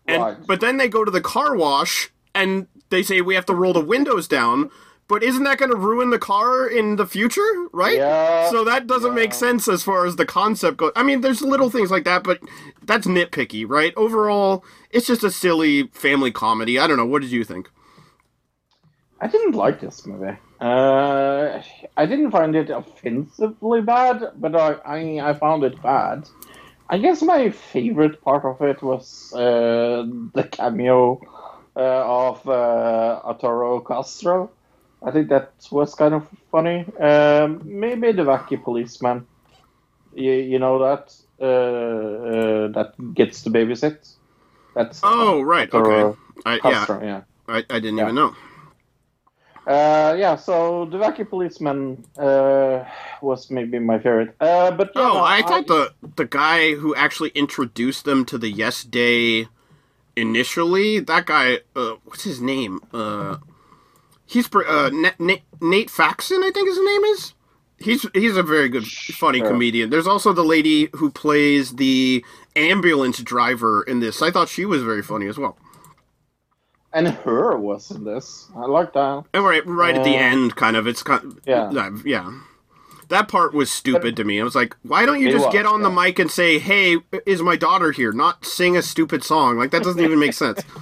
and 0.09 0.23
Right. 0.23 0.37
but 0.47 0.61
then 0.61 0.77
they 0.77 0.89
go 0.89 1.05
to 1.05 1.11
the 1.11 1.21
car 1.21 1.55
wash 1.55 2.11
and 2.35 2.67
they 2.91 3.03
say 3.03 3.21
we 3.21 3.35
have 3.35 3.47
to 3.47 3.55
roll 3.55 3.73
the 3.73 3.85
windows 3.85 4.29
down 4.29 4.71
but 5.07 5.23
isn't 5.23 5.45
that 5.45 5.59
going 5.59 5.71
to 5.71 5.77
ruin 5.77 6.09
the 6.09 6.19
car 6.19 6.67
in 6.67 6.97
the 6.97 7.07
future 7.07 7.43
right? 7.73 7.97
Yeah, 7.97 8.51
so 8.51 8.65
that 8.65 8.87
doesn't 8.87 9.15
make 9.15 9.35
sense 9.35 9.69
as 9.69 9.83
far 9.83 10.07
as 10.07 10.17
the 10.17 10.27
concept 10.27 10.79
goes 10.79 10.93
i 10.97 11.03
mean 11.03 11.21
there's 11.21 11.43
little 11.43 11.71
things 11.71 11.91
like 11.91 12.05
that 12.05 12.23
but 12.23 12.41
that's 12.83 13.07
nitpicky 13.07 13.65
right? 13.69 13.93
Overall 13.97 14.65
it's 14.91 15.07
just 15.07 15.25
a 15.25 15.31
silly 15.31 15.89
family 15.89 16.31
comedy. 16.31 16.79
I 16.79 16.87
don't 16.87 16.97
know. 16.97 17.07
What 17.07 17.23
did 17.23 17.33
you 17.33 17.45
think? 17.45 17.69
I 19.21 19.27
didn't 19.27 19.55
like 19.55 19.81
this 19.81 20.07
movie. 20.07 20.37
Uh, 20.61 21.63
I 21.97 22.07
didn't 22.07 22.31
find 22.31 22.55
it 22.55 22.71
offensively 22.71 23.81
bad, 23.81 24.23
but 24.37 24.55
I, 24.55 24.73
I, 24.85 25.31
I 25.31 25.35
found 25.35 25.65
it 25.65 25.81
bad. 25.83 26.29
I 26.89 26.99
guess 26.99 27.23
my 27.23 27.51
favorite 27.51 28.23
part 28.23 28.45
of 28.45 28.61
it 28.61 28.83
was 28.83 29.33
uh, 29.35 30.07
the 30.35 30.45
cameo 30.45 31.21
of 31.83 32.49
uh, 32.49 33.21
Arturo 33.25 33.81
Castro. 33.81 34.51
I 35.03 35.11
think 35.11 35.29
that 35.29 35.53
was 35.71 35.95
kind 35.95 36.15
of 36.15 36.29
funny. 36.51 36.87
Um, 36.99 37.63
maybe 37.65 38.13
the 38.13 38.23
wacky 38.23 38.63
policeman. 38.63 39.27
You, 40.15 40.33
you 40.33 40.59
know 40.59 40.79
that 40.79 41.15
uh, 41.41 41.45
uh, 41.45 42.69
that 42.73 42.95
gets 43.15 43.43
to 43.43 43.51
babysit. 43.51 44.15
That's 44.75 45.03
oh 45.03 45.43
right 45.43 45.73
okay 45.73 46.07
I, 46.45 46.61
yeah 46.65 46.87
Castro. 46.87 47.03
yeah. 47.03 47.23
I, 47.49 47.65
I 47.71 47.81
didn't 47.81 47.99
Yeah. 47.99 48.05
even 48.05 48.15
know 48.15 48.35
Uh, 49.67 50.15
yeah, 50.19 50.37
so 50.37 50.85
the 50.87 50.99
wacky 50.99 51.29
policeman 51.29 52.05
uh, 52.19 52.85
was 53.23 53.51
maybe 53.51 53.79
my 53.79 53.99
favorite. 53.99 54.37
Uh, 54.41 54.71
but 54.71 54.91
yeah, 54.95 55.09
oh 55.09 55.15
no, 55.15 55.25
I 55.25 55.43
thought 55.43 55.67
the 55.67 55.93
the 56.17 56.25
guy 56.25 56.75
who 56.75 56.95
actually 56.95 57.31
introduced 57.31 58.05
them 58.05 58.25
to 58.27 58.39
the 58.39 58.49
yes 58.51 58.83
day 58.85 59.49
initially 60.17 61.01
that 61.01 61.27
guy 61.27 61.59
uh, 61.77 61.95
what's 62.05 62.25
his 62.25 62.41
name 62.41 62.81
uh 62.93 63.37
he's 64.27 64.49
uh 64.55 64.91
nate, 64.93 65.19
nate, 65.19 65.43
nate 65.61 65.91
faxon 65.91 66.43
i 66.45 66.51
think 66.51 66.69
his 66.69 66.79
name 66.79 67.05
is 67.15 67.35
he's 67.79 68.07
he's 68.15 68.37
a 68.37 68.43
very 68.43 68.69
good 68.69 68.87
funny 68.87 69.39
Sure. 69.41 69.49
comedian 69.49 69.91
there's 69.91 70.07
also 70.07 70.33
the 70.33 70.45
lady 70.45 70.89
who 70.95 71.11
plays 71.11 71.75
the 71.77 72.25
ambulance 72.57 73.19
driver 73.23 73.83
in 73.83 74.01
this 74.01 74.23
i 74.23 74.31
thought 74.31 74.49
she 74.49 74.65
was 74.65 74.83
very 74.83 75.03
funny 75.03 75.27
as 75.27 75.37
well 75.39 75.57
and 76.93 77.09
her 77.09 77.59
was 77.59 77.91
in 77.91 78.05
this. 78.05 78.49
I 78.55 78.67
like 78.67 78.93
that. 78.93 79.25
and 79.35 79.45
right 79.45 79.67
right 79.67 79.97
at 79.97 80.05
the 80.05 80.15
Uh, 80.17 80.21
end 80.21 80.55
kind 80.55 80.77
of 80.77 80.87
it's 80.87 81.03
kind 81.03 81.41
Yeah. 81.45 81.73
yeah 82.05 82.33
that 83.09 83.29
part 83.29 83.55
was 83.55 83.71
stupid 83.71 84.17
to 84.17 84.25
me. 84.25 84.41
I 84.41 84.45
was 84.45 84.55
like, 84.55 84.77
why 84.83 85.07
don't 85.07 85.21
you 85.21 85.31
just 85.31 85.47
was, 85.47 85.53
get 85.53 85.67
on 85.67 85.83
the 85.83 85.91
mic 85.91 86.19
and 86.19 86.31
say, 86.31 86.59
"Hey, 86.59 86.99
is 87.27 87.43
my 87.43 87.57
daughter 87.57 87.93
here?" 87.93 88.13
Not 88.13 88.45
sing 88.45 88.77
a 88.77 88.83
stupid 88.83 89.25
song. 89.25 89.59
Like 89.59 89.71
that 89.71 89.83
doesn't 89.83 90.03
even 90.03 90.19
make 90.19 90.33
sense. 90.35 90.63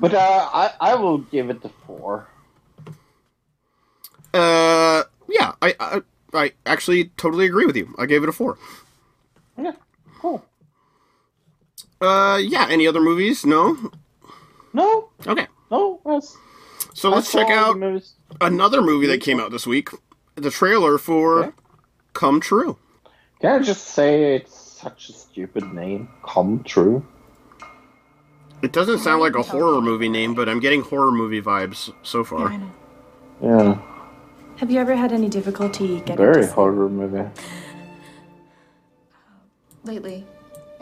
But 0.00 0.14
uh, 0.14 0.50
I 0.52 0.72
I 0.80 0.94
will 0.96 1.18
give 1.18 1.48
it 1.50 1.64
a 1.64 1.68
four. 1.86 2.26
Uh, 4.34 5.04
yeah, 5.28 5.52
I, 5.62 5.74
I, 5.80 6.02
I 6.34 6.52
actually 6.66 7.06
totally 7.16 7.46
agree 7.46 7.64
with 7.66 7.76
you. 7.76 7.94
I 7.98 8.06
gave 8.06 8.22
it 8.22 8.28
a 8.28 8.32
four. 8.32 8.58
Yeah, 9.56 9.72
cool. 10.18 10.44
Uh, 12.00 12.38
yeah. 12.42 12.66
Any 12.68 12.86
other 12.86 13.00
movies? 13.00 13.46
No. 13.46 13.90
No, 14.74 15.08
Okay. 15.26 15.46
no. 15.70 16.00
That's, 16.04 16.36
So 16.92 17.08
let's 17.10 17.34
I 17.34 17.42
check 17.44 17.50
out 17.50 17.76
another 18.40 18.82
movie 18.82 19.06
that 19.06 19.22
came 19.22 19.40
out 19.40 19.50
this 19.50 19.66
week. 19.66 19.88
The 20.36 20.50
trailer 20.50 20.98
for 20.98 21.44
Okay. 21.44 21.52
Come 22.12 22.40
True. 22.40 22.78
Can 23.40 23.60
I 23.60 23.62
just 23.62 23.88
say 23.88 24.34
it's 24.36 24.54
such 24.58 25.10
a 25.10 25.12
stupid 25.12 25.74
name? 25.74 26.08
Come 26.26 26.62
true. 26.64 27.04
It 28.62 28.72
doesn't 28.72 29.00
sound 29.00 29.20
like 29.20 29.34
a 29.34 29.42
horror 29.42 29.82
movie 29.82 30.08
name, 30.08 30.34
but 30.34 30.48
I'm 30.48 30.60
getting 30.60 30.80
horror 30.80 31.12
movie 31.12 31.42
vibes 31.42 31.92
so 32.02 32.24
far. 32.24 32.48
I. 32.48 32.60
Yeah, 33.42 33.78
Have 34.56 34.70
you 34.70 34.78
ever 34.80 34.96
had 34.96 35.12
any 35.12 35.28
difficulty 35.28 36.00
getting 36.00 36.16
very 36.16 36.42
to 36.46 36.52
horror 36.52 36.88
movie. 36.88 37.28
lately? 39.84 40.24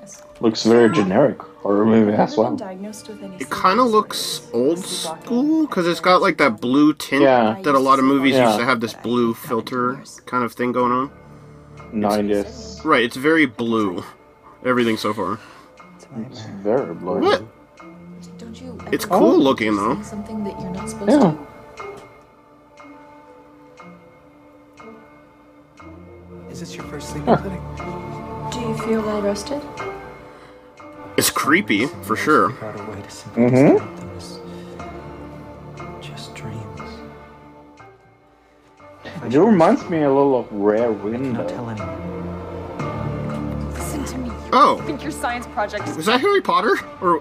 Yes. 0.04 0.22
Looks 0.40 0.64
very 0.64 0.90
generic 0.92 1.40
horror 1.40 1.86
movie 1.86 2.10
Have 2.12 2.18
you 2.18 2.24
as 2.24 2.32
ever 2.34 2.42
well. 2.42 2.56
diagnosed 2.56 3.08
with 3.08 3.22
It 3.40 3.48
kind 3.48 3.80
of 3.80 3.86
looks 3.86 4.42
old 4.52 4.78
school 4.80 5.66
because 5.66 5.86
it's 5.86 6.00
got 6.00 6.20
like 6.20 6.36
that 6.36 6.60
blue 6.60 6.92
tint 6.92 7.22
Yeah. 7.22 7.56
that 7.62 7.74
a 7.74 7.78
lot 7.78 7.98
of 7.98 8.04
movies 8.04 8.34
Yeah. 8.34 8.48
used 8.48 8.58
to 8.58 8.66
have 8.66 8.80
this 8.80 8.92
blue 8.92 9.32
filter 9.32 9.98
kind 10.26 10.44
of 10.44 10.52
thing 10.52 10.72
going 10.72 10.92
on. 10.92 11.10
Nineties. 11.90 12.82
Right, 12.84 13.02
it's 13.02 13.16
very 13.16 13.46
blue. 13.46 14.04
Everything 14.62 14.98
so 14.98 15.14
far. 15.14 15.38
It's 16.30 16.42
very 16.62 16.92
blue. 16.94 17.20
What? 17.20 17.42
It's 18.92 19.06
cool 19.06 19.32
think 19.32 19.42
looking, 19.44 19.76
though. 19.76 19.94
saying 19.94 20.04
Something 20.04 20.44
that 20.44 20.60
you're 20.60 20.70
not 20.70 20.88
supposed 20.90 21.10
Yeah. 21.12 21.34
Is 26.50 26.60
this 26.60 26.76
your 26.76 26.84
first 26.84 27.08
sleeping 27.10 27.36
clinic? 27.36 27.60
Do 28.54 28.60
you 28.60 28.74
feel 28.78 29.02
well 29.02 29.20
rested? 29.20 29.60
It's 31.16 31.30
creepy 31.30 31.86
for 32.04 32.16
sure. 32.16 32.50
Figure 32.50 32.66
out 32.68 32.80
a 32.80 32.84
way 32.90 33.02
to 33.02 33.10
simply 33.10 33.42
Mhm. 33.42 33.74
escape 33.76 33.96
them 33.96 34.10
as 34.16 34.38
just 36.06 36.34
dreams. 36.34 36.80
It 39.24 39.36
reminds 39.38 39.88
me 39.90 40.02
a 40.02 40.08
little 40.08 40.38
of 40.38 40.46
Rare 40.52 40.92
Wind. 40.92 41.36
Don't 41.36 41.48
tell 41.48 41.68
anyone. 41.70 43.72
Listen 43.74 44.04
to 44.04 44.18
me. 44.18 44.28
You 44.28 44.34
Oh, 44.52 44.76
think 44.86 45.02
your 45.02 45.12
science 45.12 45.46
project 45.48 45.88
is 45.88 45.96
was 45.96 46.06
that 46.06 46.20
Harry 46.20 46.40
Potter? 46.40 46.78
Or 47.00 47.20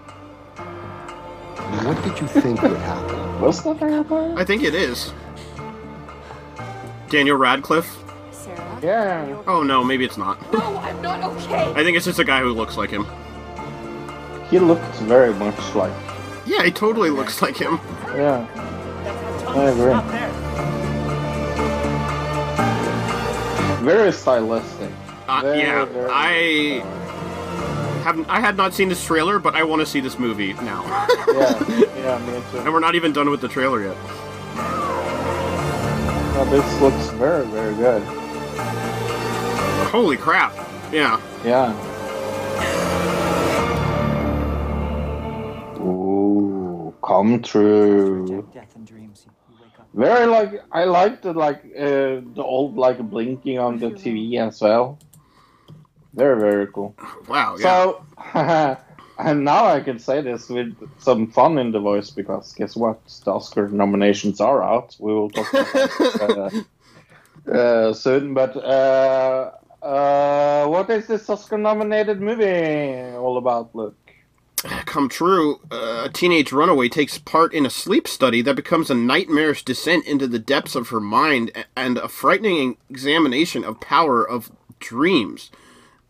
What 1.83 2.01
did 2.03 2.19
you 2.21 2.27
think 2.27 2.61
would 2.61 2.77
happen? 2.77 3.41
Was 3.41 3.63
that 3.63 3.77
Harry 3.77 4.03
Potter? 4.03 4.35
I 4.37 4.45
think 4.45 4.61
it 4.63 4.75
is. 4.75 5.11
Daniel 7.09 7.37
Radcliffe. 7.37 8.02
Sarah? 8.83 9.27
Yeah. 9.27 9.41
Oh 9.47 9.63
no, 9.63 9.83
maybe 9.83 10.03
it's 10.05 10.17
not. 10.17 10.37
No, 10.51 10.59
I'm 10.77 11.01
not 11.01 11.23
okay. 11.23 11.71
I 11.75 11.83
think 11.83 11.95
it's 11.97 12.05
just 12.05 12.19
a 12.19 12.23
guy 12.25 12.41
who 12.41 12.51
looks 12.51 12.75
like 12.77 12.89
him. 12.89 13.07
He 14.49 14.59
looks 14.59 14.99
very 14.99 15.33
much 15.33 15.57
like. 15.75 15.93
Yeah, 16.45 16.63
he 16.63 16.71
totally 16.71 17.09
looks 17.09 17.41
like 17.41 17.55
him. 17.57 17.79
Yeah. 18.13 18.45
I 19.47 19.63
agree. 19.69 19.93
Very 23.85 24.11
stylistic. 24.11 24.89
Uh, 25.27 25.41
Very, 25.41 25.59
yeah, 25.59 25.85
very- 25.85 26.09
I 26.11 26.81
haven't. 28.03 28.29
I 28.29 28.39
had 28.41 28.57
not 28.57 28.73
seen 28.73 28.89
this 28.89 29.03
trailer, 29.05 29.39
but 29.39 29.55
I 29.55 29.63
want 29.63 29.79
to 29.81 29.85
see 29.85 30.01
this 30.01 30.19
movie 30.19 30.53
now. 30.55 30.83
yeah, 31.29 31.59
yeah, 31.97 32.17
me 32.25 32.41
too. 32.51 32.57
and 32.59 32.73
we're 32.73 32.79
not 32.81 32.95
even 32.95 33.13
done 33.13 33.29
with 33.29 33.39
the 33.39 33.47
trailer 33.47 33.81
yet. 33.81 33.97
No, 36.35 36.45
this 36.49 36.81
looks 36.81 37.09
very, 37.17 37.45
very 37.47 37.73
good. 37.75 38.01
Holy 39.93 40.17
crap! 40.17 40.55
Yeah. 40.91 41.21
Yeah. 41.45 41.69
Ooh, 45.79 46.91
come 47.03 47.43
true. 47.43 48.49
Very 49.93 50.25
like 50.25 50.63
I 50.71 50.85
like 50.85 51.21
the 51.21 51.33
like 51.33 51.57
uh, 51.77 52.25
the 52.33 52.41
old 52.43 52.75
like 52.75 52.97
blinking 53.07 53.59
on 53.59 53.77
the 53.77 53.91
TV 53.91 54.39
as 54.39 54.59
well. 54.61 54.97
Very 56.15 56.39
very 56.39 56.65
cool. 56.73 56.95
Wow. 57.27 57.57
Yeah. 57.59 57.63
So, 57.63 58.05
and 59.19 59.45
now 59.45 59.67
I 59.67 59.79
can 59.79 59.99
say 59.99 60.21
this 60.21 60.49
with 60.49 60.75
some 60.97 61.29
fun 61.29 61.59
in 61.59 61.71
the 61.71 61.79
voice 61.79 62.09
because 62.09 62.51
guess 62.53 62.75
what? 62.75 62.97
The 63.25 63.31
Oscar 63.31 63.67
nominations 63.67 64.41
are 64.41 64.63
out. 64.63 64.95
We 64.99 65.13
will 65.13 65.29
talk 65.29 65.53
about 65.53 65.71
that 66.17 66.65
uh, 67.47 67.51
uh, 67.51 67.93
soon. 67.93 68.33
But 68.33 68.57
uh, 68.57 69.51
uh, 69.83 70.65
what 70.67 70.89
is 70.89 71.07
this 71.07 71.29
Oscar-nominated 71.29 72.21
movie 72.21 73.15
all 73.15 73.37
about? 73.37 73.75
Look. 73.75 73.95
come 74.85 75.09
true, 75.09 75.59
uh, 75.71 76.03
a 76.05 76.09
teenage 76.09 76.51
runaway 76.51 76.89
takes 76.89 77.17
part 77.17 77.53
in 77.53 77.65
a 77.65 77.69
sleep 77.69 78.07
study 78.07 78.41
that 78.41 78.55
becomes 78.55 78.89
a 78.89 78.95
nightmarish 78.95 79.63
descent 79.63 80.05
into 80.05 80.27
the 80.27 80.39
depths 80.39 80.75
of 80.75 80.89
her 80.89 80.99
mind 80.99 81.51
and 81.75 81.97
a 81.97 82.07
frightening 82.07 82.77
examination 82.89 83.63
of 83.63 83.79
power 83.79 84.27
of 84.27 84.51
dreams. 84.79 85.51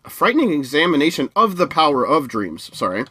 A 0.06 0.10
frightening 0.10 0.52
examination 0.52 1.30
of 1.34 1.56
the 1.56 1.66
power 1.66 2.06
of 2.06 2.28
dreams. 2.28 2.70
Sorry, 2.74 3.06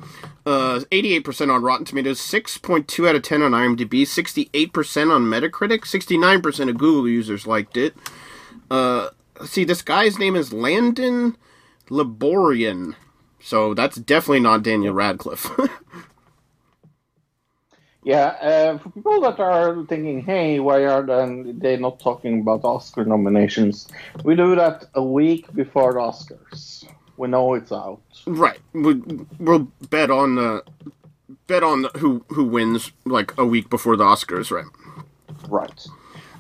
uh, 0.45 0.83
eighty-eight 0.93 1.25
percent 1.25 1.51
on 1.51 1.63
Rotten 1.63 1.87
Tomatoes, 1.87 2.21
six 2.21 2.59
point 2.59 2.87
two 2.87 3.09
out 3.09 3.17
of 3.17 3.23
ten 3.23 3.41
on 3.41 3.53
IMDb, 3.53 4.07
sixty-eight 4.07 4.75
percent 4.75 5.11
on 5.11 5.23
Metacritic, 5.23 5.87
sixty-nine 5.87 6.43
percent 6.43 6.69
of 6.69 6.77
Google 6.77 7.09
users 7.09 7.47
liked 7.47 7.79
it. 7.79 7.95
Uh, 8.71 9.09
see, 9.45 9.65
this 9.65 9.83
guy's 9.83 10.19
name 10.19 10.37
is 10.37 10.53
Landon 10.53 11.37
Liboiron. 11.89 12.95
So 13.41 13.75
that's 13.75 13.97
definitely 13.97 14.41
not 14.41 14.63
Daniel 14.63 14.95
Radcliffe. 14.95 15.51
Yeah, 18.05 18.27
uh, 18.43 18.79
for 18.79 18.91
people 18.91 19.21
that 19.23 19.39
are 19.39 19.85
thinking, 19.87 20.23
hey, 20.23 20.59
why 20.61 20.85
are 20.87 21.05
they, 21.05 21.77
not 21.77 22.01
talking 22.01 22.41
about 22.41 22.65
Oscar 22.65 23.05
nominations? 23.05 23.89
We 24.25 24.35
do 24.35 24.57
that 24.57 24.87
a 24.95 25.03
week 25.05 25.53
before 25.55 25.93
the 25.95 26.01
Oscars. 26.01 26.85
We 27.17 27.29
know 27.29 27.55
it's 27.55 27.73
out. 27.73 28.03
right. 28.27 28.59
We, 28.73 28.95
we'll 29.39 29.69
bet 29.91 30.11
on 30.11 30.37
the 30.37 30.65
bet 31.47 31.63
on 31.63 31.87
who 31.99 32.25
who 32.29 32.45
wins 32.45 32.93
like 33.05 33.37
a 33.39 33.47
week 33.47 33.71
before 33.71 33.97
the 33.97 34.05
Oscars, 34.05 34.51
right? 34.51 34.67
Right. 35.49 35.87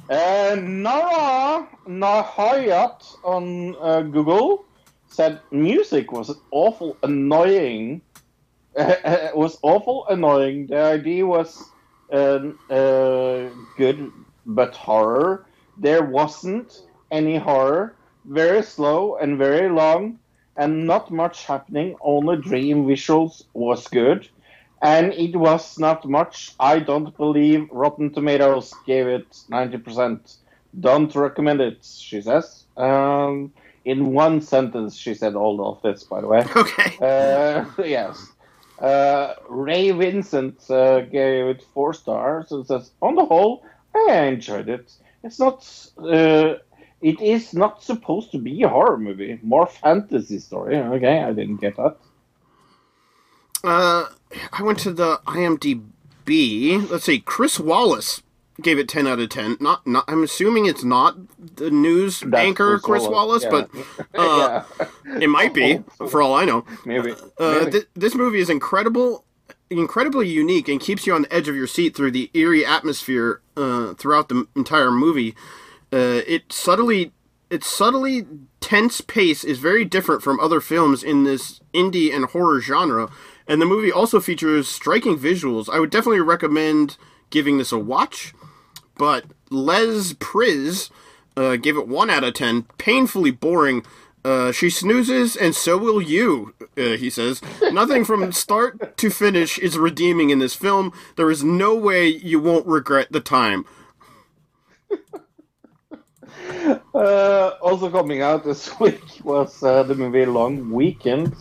Uh, 0.08 0.56
Nara 0.60 1.68
Nahayat 1.86 3.02
on 3.24 3.74
uh, 3.80 4.02
Google 4.02 4.68
said 5.08 5.40
music 5.50 6.12
was 6.12 6.30
awful 6.50 6.98
annoying. 7.02 8.02
It 8.76 9.36
was 9.36 9.58
awful 9.62 10.06
annoying. 10.08 10.66
The 10.68 10.78
idea 10.82 11.26
was 11.26 11.72
um, 12.12 12.58
uh, 12.70 13.50
good, 13.76 14.12
but 14.46 14.76
horror. 14.76 15.46
There 15.76 16.04
wasn't 16.04 16.72
any 17.10 17.36
horror. 17.38 17.98
Very 18.24 18.62
slow 18.62 19.16
and 19.16 19.38
very 19.38 19.68
long, 19.68 20.18
and 20.56 20.86
not 20.86 21.10
much 21.10 21.46
happening. 21.46 21.96
Only 22.00 22.36
dream 22.38 22.84
visuals 22.86 23.42
was 23.54 23.88
good 23.88 24.28
and 24.82 25.12
it 25.12 25.36
was 25.36 25.78
not 25.78 26.08
much. 26.08 26.54
I 26.58 26.80
don't 26.80 27.16
believe 27.16 27.68
Rotten 27.70 28.12
Tomatoes 28.12 28.74
gave 28.84 29.06
it 29.06 29.30
90%. 29.48 30.36
Don't 30.80 31.14
recommend 31.14 31.60
it, 31.60 31.84
she 31.84 32.20
says. 32.20 32.64
Um, 32.76 33.52
in 33.84 34.12
one 34.12 34.40
sentence, 34.40 34.96
she 34.96 35.14
said 35.14 35.36
all 35.36 35.64
of 35.70 35.80
this, 35.82 36.02
by 36.02 36.20
the 36.20 36.26
way. 36.26 36.44
Okay. 36.56 36.98
Uh, 37.00 37.64
yes. 37.84 38.32
Uh, 38.80 39.34
Ray 39.48 39.92
Vincent 39.92 40.68
uh, 40.68 41.02
gave 41.02 41.46
it 41.46 41.64
four 41.72 41.94
stars 41.94 42.50
and 42.50 42.66
says, 42.66 42.90
on 43.00 43.14
the 43.14 43.24
whole, 43.24 43.64
I 43.94 44.24
enjoyed 44.24 44.68
it. 44.68 44.92
It's 45.22 45.38
not. 45.38 45.64
Uh, 45.96 46.54
it 47.00 47.20
is 47.20 47.52
not 47.52 47.82
supposed 47.82 48.32
to 48.32 48.38
be 48.38 48.62
a 48.62 48.68
horror 48.68 48.96
movie. 48.96 49.38
More 49.42 49.66
fantasy 49.66 50.38
story. 50.38 50.76
Okay, 50.76 51.20
I 51.20 51.32
didn't 51.32 51.60
get 51.60 51.76
that. 51.76 51.96
Uh, 53.62 54.06
I 54.52 54.62
went 54.62 54.78
to 54.80 54.92
the 54.92 55.20
IMDb. 55.26 56.88
Let's 56.90 57.04
see. 57.04 57.20
Chris 57.20 57.58
Wallace 57.58 58.22
gave 58.60 58.78
it 58.78 58.88
ten 58.88 59.06
out 59.06 59.18
of 59.18 59.28
ten. 59.28 59.56
Not 59.60 59.86
not. 59.86 60.04
I'm 60.08 60.22
assuming 60.22 60.66
it's 60.66 60.84
not 60.84 61.16
the 61.56 61.70
news 61.70 62.20
That's 62.20 62.34
anchor 62.34 62.78
Chris 62.78 63.06
Wallace, 63.06 63.44
yeah. 63.44 63.50
but 63.50 63.70
uh, 64.14 64.64
yeah. 64.78 65.18
it 65.20 65.28
might 65.28 65.54
be 65.54 65.80
for 66.08 66.22
all 66.22 66.34
I 66.34 66.44
know. 66.44 66.64
Maybe. 66.84 67.12
Uh, 67.38 67.58
Maybe. 67.60 67.70
th- 67.72 67.88
this 67.94 68.14
movie 68.14 68.40
is 68.40 68.50
incredible, 68.50 69.24
incredibly 69.70 70.28
unique, 70.28 70.68
and 70.68 70.80
keeps 70.80 71.06
you 71.06 71.14
on 71.14 71.22
the 71.22 71.32
edge 71.32 71.48
of 71.48 71.56
your 71.56 71.66
seat 71.66 71.96
through 71.96 72.12
the 72.12 72.30
eerie 72.34 72.64
atmosphere 72.64 73.40
uh, 73.56 73.94
throughout 73.94 74.28
the 74.28 74.36
m- 74.36 74.48
entire 74.54 74.90
movie. 74.90 75.34
Uh, 75.92 76.22
it 76.26 76.50
subtly, 76.52 77.12
its 77.50 77.66
subtly 77.66 78.26
tense 78.60 79.00
pace 79.02 79.44
is 79.44 79.58
very 79.58 79.84
different 79.84 80.22
from 80.22 80.40
other 80.40 80.60
films 80.60 81.02
in 81.02 81.24
this 81.24 81.60
indie 81.74 82.14
and 82.14 82.26
horror 82.26 82.60
genre, 82.60 83.10
and 83.46 83.60
the 83.60 83.66
movie 83.66 83.92
also 83.92 84.20
features 84.20 84.68
striking 84.68 85.18
visuals. 85.18 85.68
I 85.68 85.78
would 85.80 85.90
definitely 85.90 86.20
recommend 86.20 86.96
giving 87.30 87.58
this 87.58 87.72
a 87.72 87.78
watch. 87.78 88.34
But 88.96 89.24
Les 89.50 90.12
Priz 90.14 90.90
uh, 91.36 91.56
gave 91.56 91.76
it 91.76 91.88
one 91.88 92.10
out 92.10 92.24
of 92.24 92.34
ten. 92.34 92.62
Painfully 92.78 93.30
boring. 93.30 93.84
Uh, 94.24 94.52
she 94.52 94.70
snoozes, 94.70 95.34
and 95.34 95.52
so 95.54 95.76
will 95.76 96.00
you, 96.00 96.54
uh, 96.76 96.96
he 96.96 97.10
says. 97.10 97.42
Nothing 97.72 98.04
from 98.04 98.30
start 98.30 98.96
to 98.98 99.10
finish 99.10 99.58
is 99.58 99.76
redeeming 99.76 100.30
in 100.30 100.38
this 100.38 100.54
film. 100.54 100.92
There 101.16 101.30
is 101.30 101.42
no 101.42 101.74
way 101.74 102.06
you 102.06 102.40
won't 102.40 102.66
regret 102.66 103.10
the 103.10 103.20
time. 103.20 103.64
Uh, 106.94 107.56
also 107.60 107.90
coming 107.90 108.22
out 108.22 108.44
this 108.44 108.78
week 108.80 109.02
was 109.24 109.62
uh, 109.62 109.82
the 109.82 109.94
movie 109.94 110.26
Long 110.26 110.70
Weekend. 110.70 111.34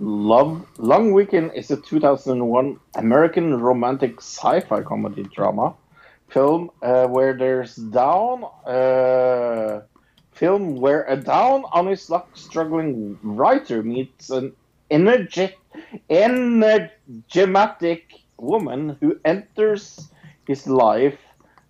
Love 0.00 0.66
Long 0.78 1.12
Weekend 1.12 1.52
is 1.54 1.70
a 1.70 1.76
2001 1.76 2.80
American 2.96 3.60
romantic 3.60 4.18
sci-fi 4.18 4.82
comedy 4.82 5.22
drama 5.22 5.74
film 6.28 6.70
uh, 6.82 7.06
where 7.06 7.32
there's 7.32 7.76
down 7.76 8.44
uh, 8.66 9.82
film 10.32 10.74
where 10.76 11.04
a 11.04 11.16
down 11.16 11.64
on 11.72 11.86
his 11.86 12.10
luck 12.10 12.28
struggling 12.34 13.16
writer 13.22 13.84
meets 13.84 14.30
an 14.30 14.52
energetic, 14.90 15.58
energetic 16.10 18.14
woman 18.36 18.96
who 19.00 19.16
enters 19.24 20.08
his 20.48 20.66
life 20.66 21.18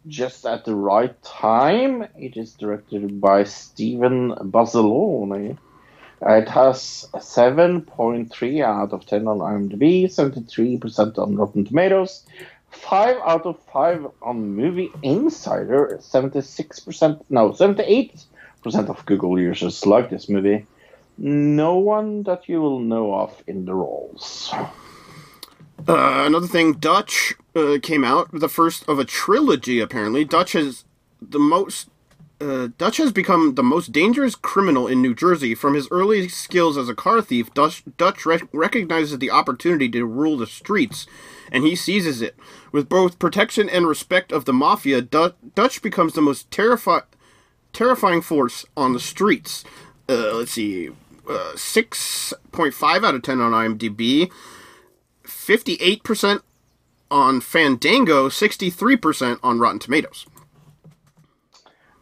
just 0.07 0.47
at 0.47 0.65
the 0.65 0.75
right 0.75 1.23
time. 1.23 2.07
It 2.17 2.39
is 2.39 2.55
directed 2.55 3.21
by 3.21 3.45
Steven 3.45 4.31
Basilone. 4.51 5.59
It 6.23 6.49
has 6.49 7.09
7.3 7.15 8.65
out 8.65 8.93
of 8.93 9.07
10 9.07 9.29
on 9.29 9.39
IMDb, 9.39 10.05
73% 10.05 11.19
on 11.19 11.37
Rotten 11.37 11.65
Tomatoes, 11.65 12.25
5 12.71 13.17
out 13.25 13.47
of 13.47 13.61
5 13.73 14.07
on 14.23 14.57
Movie 14.57 14.91
Insider, 15.03 15.99
76%, 16.01 17.25
no, 17.31 17.51
78% 17.51 18.25
of 18.89 19.05
Google 19.07 19.39
users 19.39 19.85
like 19.87 20.11
this 20.11 20.29
movie. 20.29 20.67
No 21.19 21.77
one 21.77 22.25
that 22.25 22.49
you 22.49 22.61
will 22.61 22.81
know 22.81 23.15
of 23.15 23.43
in 23.47 23.67
the 23.67 23.75
roles. 23.75 24.53
Uh, 25.87 26.25
another 26.27 26.47
thing, 26.47 26.73
Dutch 26.75 27.35
uh, 27.55 27.79
came 27.83 28.05
out, 28.05 28.29
the 28.33 28.49
first 28.49 28.89
of 28.89 28.99
a 28.99 29.05
trilogy. 29.05 29.81
Apparently, 29.81 30.25
Dutch 30.25 30.53
has 30.53 30.85
the 31.21 31.39
most. 31.39 31.89
Uh, 32.45 32.69
Dutch 32.77 32.99
has 32.99 33.11
become 33.11 33.55
the 33.55 33.63
most 33.63 33.91
dangerous 33.91 34.35
criminal 34.35 34.87
in 34.87 35.01
New 35.01 35.15
Jersey. 35.15 35.55
From 35.55 35.73
his 35.73 35.89
early 35.91 36.29
skills 36.29 36.77
as 36.77 36.91
a 36.91 36.95
car 36.95 37.23
thief, 37.23 37.53
Dutch, 37.55 37.83
Dutch 37.97 38.27
rec- 38.27 38.49
recognizes 38.53 39.19
the 39.19 39.31
opportunity 39.31 39.89
to 39.89 40.05
rule 40.05 40.37
the 40.37 40.47
streets, 40.47 41.07
and 41.51 41.65
he 41.65 41.75
seizes 41.75 42.21
it. 42.21 42.37
With 42.71 42.89
both 42.89 43.19
protection 43.19 43.71
and 43.71 43.87
respect 43.87 44.31
of 44.31 44.45
the 44.45 44.53
mafia, 44.53 45.01
Du- 45.01 45.35
Dutch 45.55 45.81
becomes 45.81 46.13
the 46.13 46.21
most 46.21 46.51
terrifi- 46.51 47.05
terrifying 47.73 48.21
force 48.21 48.67
on 48.77 48.93
the 48.93 49.01
streets. 49.01 49.65
Uh, 50.07 50.35
let's 50.35 50.53
see, 50.53 50.91
uh, 51.27 51.53
6.5 51.55 53.05
out 53.05 53.15
of 53.15 53.23
10 53.23 53.41
on 53.41 53.53
IMDb. 53.53 54.31
58% 55.25 56.43
on 57.11 57.41
Fandango, 57.41 58.29
63% 58.29 59.39
on 59.43 59.59
Rotten 59.59 59.79
Tomatoes. 59.79 60.27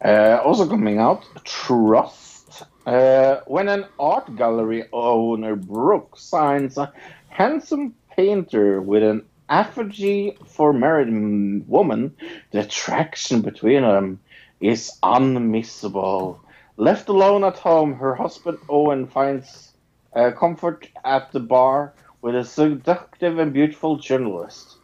Uh, 0.03 0.41
also 0.43 0.67
coming 0.67 0.99
out, 0.99 1.25
Trust. 1.45 2.63
Uh, 2.85 3.37
when 3.47 3.69
an 3.69 3.85
art 3.97 4.35
gallery 4.35 4.83
owner, 4.91 5.55
Brooke, 5.55 6.17
signs 6.17 6.77
a 6.77 6.91
handsome 7.29 7.95
painter 8.15 8.81
with 8.81 9.01
an 9.01 9.25
effigy 9.49 10.37
for 10.45 10.73
married 10.73 11.67
woman, 11.67 12.15
the 12.51 12.59
attraction 12.59 13.41
between 13.41 13.83
them 13.83 14.19
is 14.59 14.91
unmissable. 15.01 16.39
Left 16.75 17.07
alone 17.07 17.45
at 17.45 17.57
home, 17.57 17.93
her 17.95 18.15
husband 18.15 18.57
Owen 18.67 19.07
finds 19.07 19.73
uh, 20.13 20.31
comfort 20.31 20.89
at 21.05 21.31
the 21.31 21.39
bar 21.39 21.93
with 22.21 22.35
a 22.35 22.43
seductive 22.43 23.39
and 23.39 23.53
beautiful 23.53 23.97
journalist. 23.97 24.77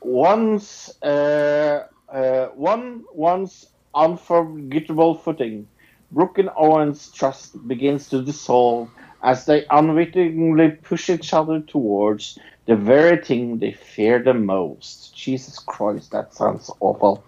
Once, 0.00 0.90
uh, 1.02 1.86
uh, 2.08 2.46
one 2.48 3.04
once 3.12 3.66
unforgettable 3.94 5.14
footing. 5.14 5.68
Brooke 6.10 6.38
and 6.38 6.50
Owen's 6.56 7.10
trust 7.10 7.66
begins 7.66 8.08
to 8.10 8.22
dissolve 8.22 8.88
as 9.22 9.46
they 9.46 9.64
unwittingly 9.70 10.70
push 10.70 11.10
each 11.10 11.32
other 11.32 11.60
towards 11.60 12.38
the 12.66 12.76
very 12.76 13.22
thing 13.22 13.58
they 13.58 13.72
fear 13.72 14.22
the 14.22 14.34
most. 14.34 15.14
Jesus 15.14 15.58
Christ, 15.58 16.12
that 16.12 16.34
sounds 16.34 16.70
awful. 16.80 17.24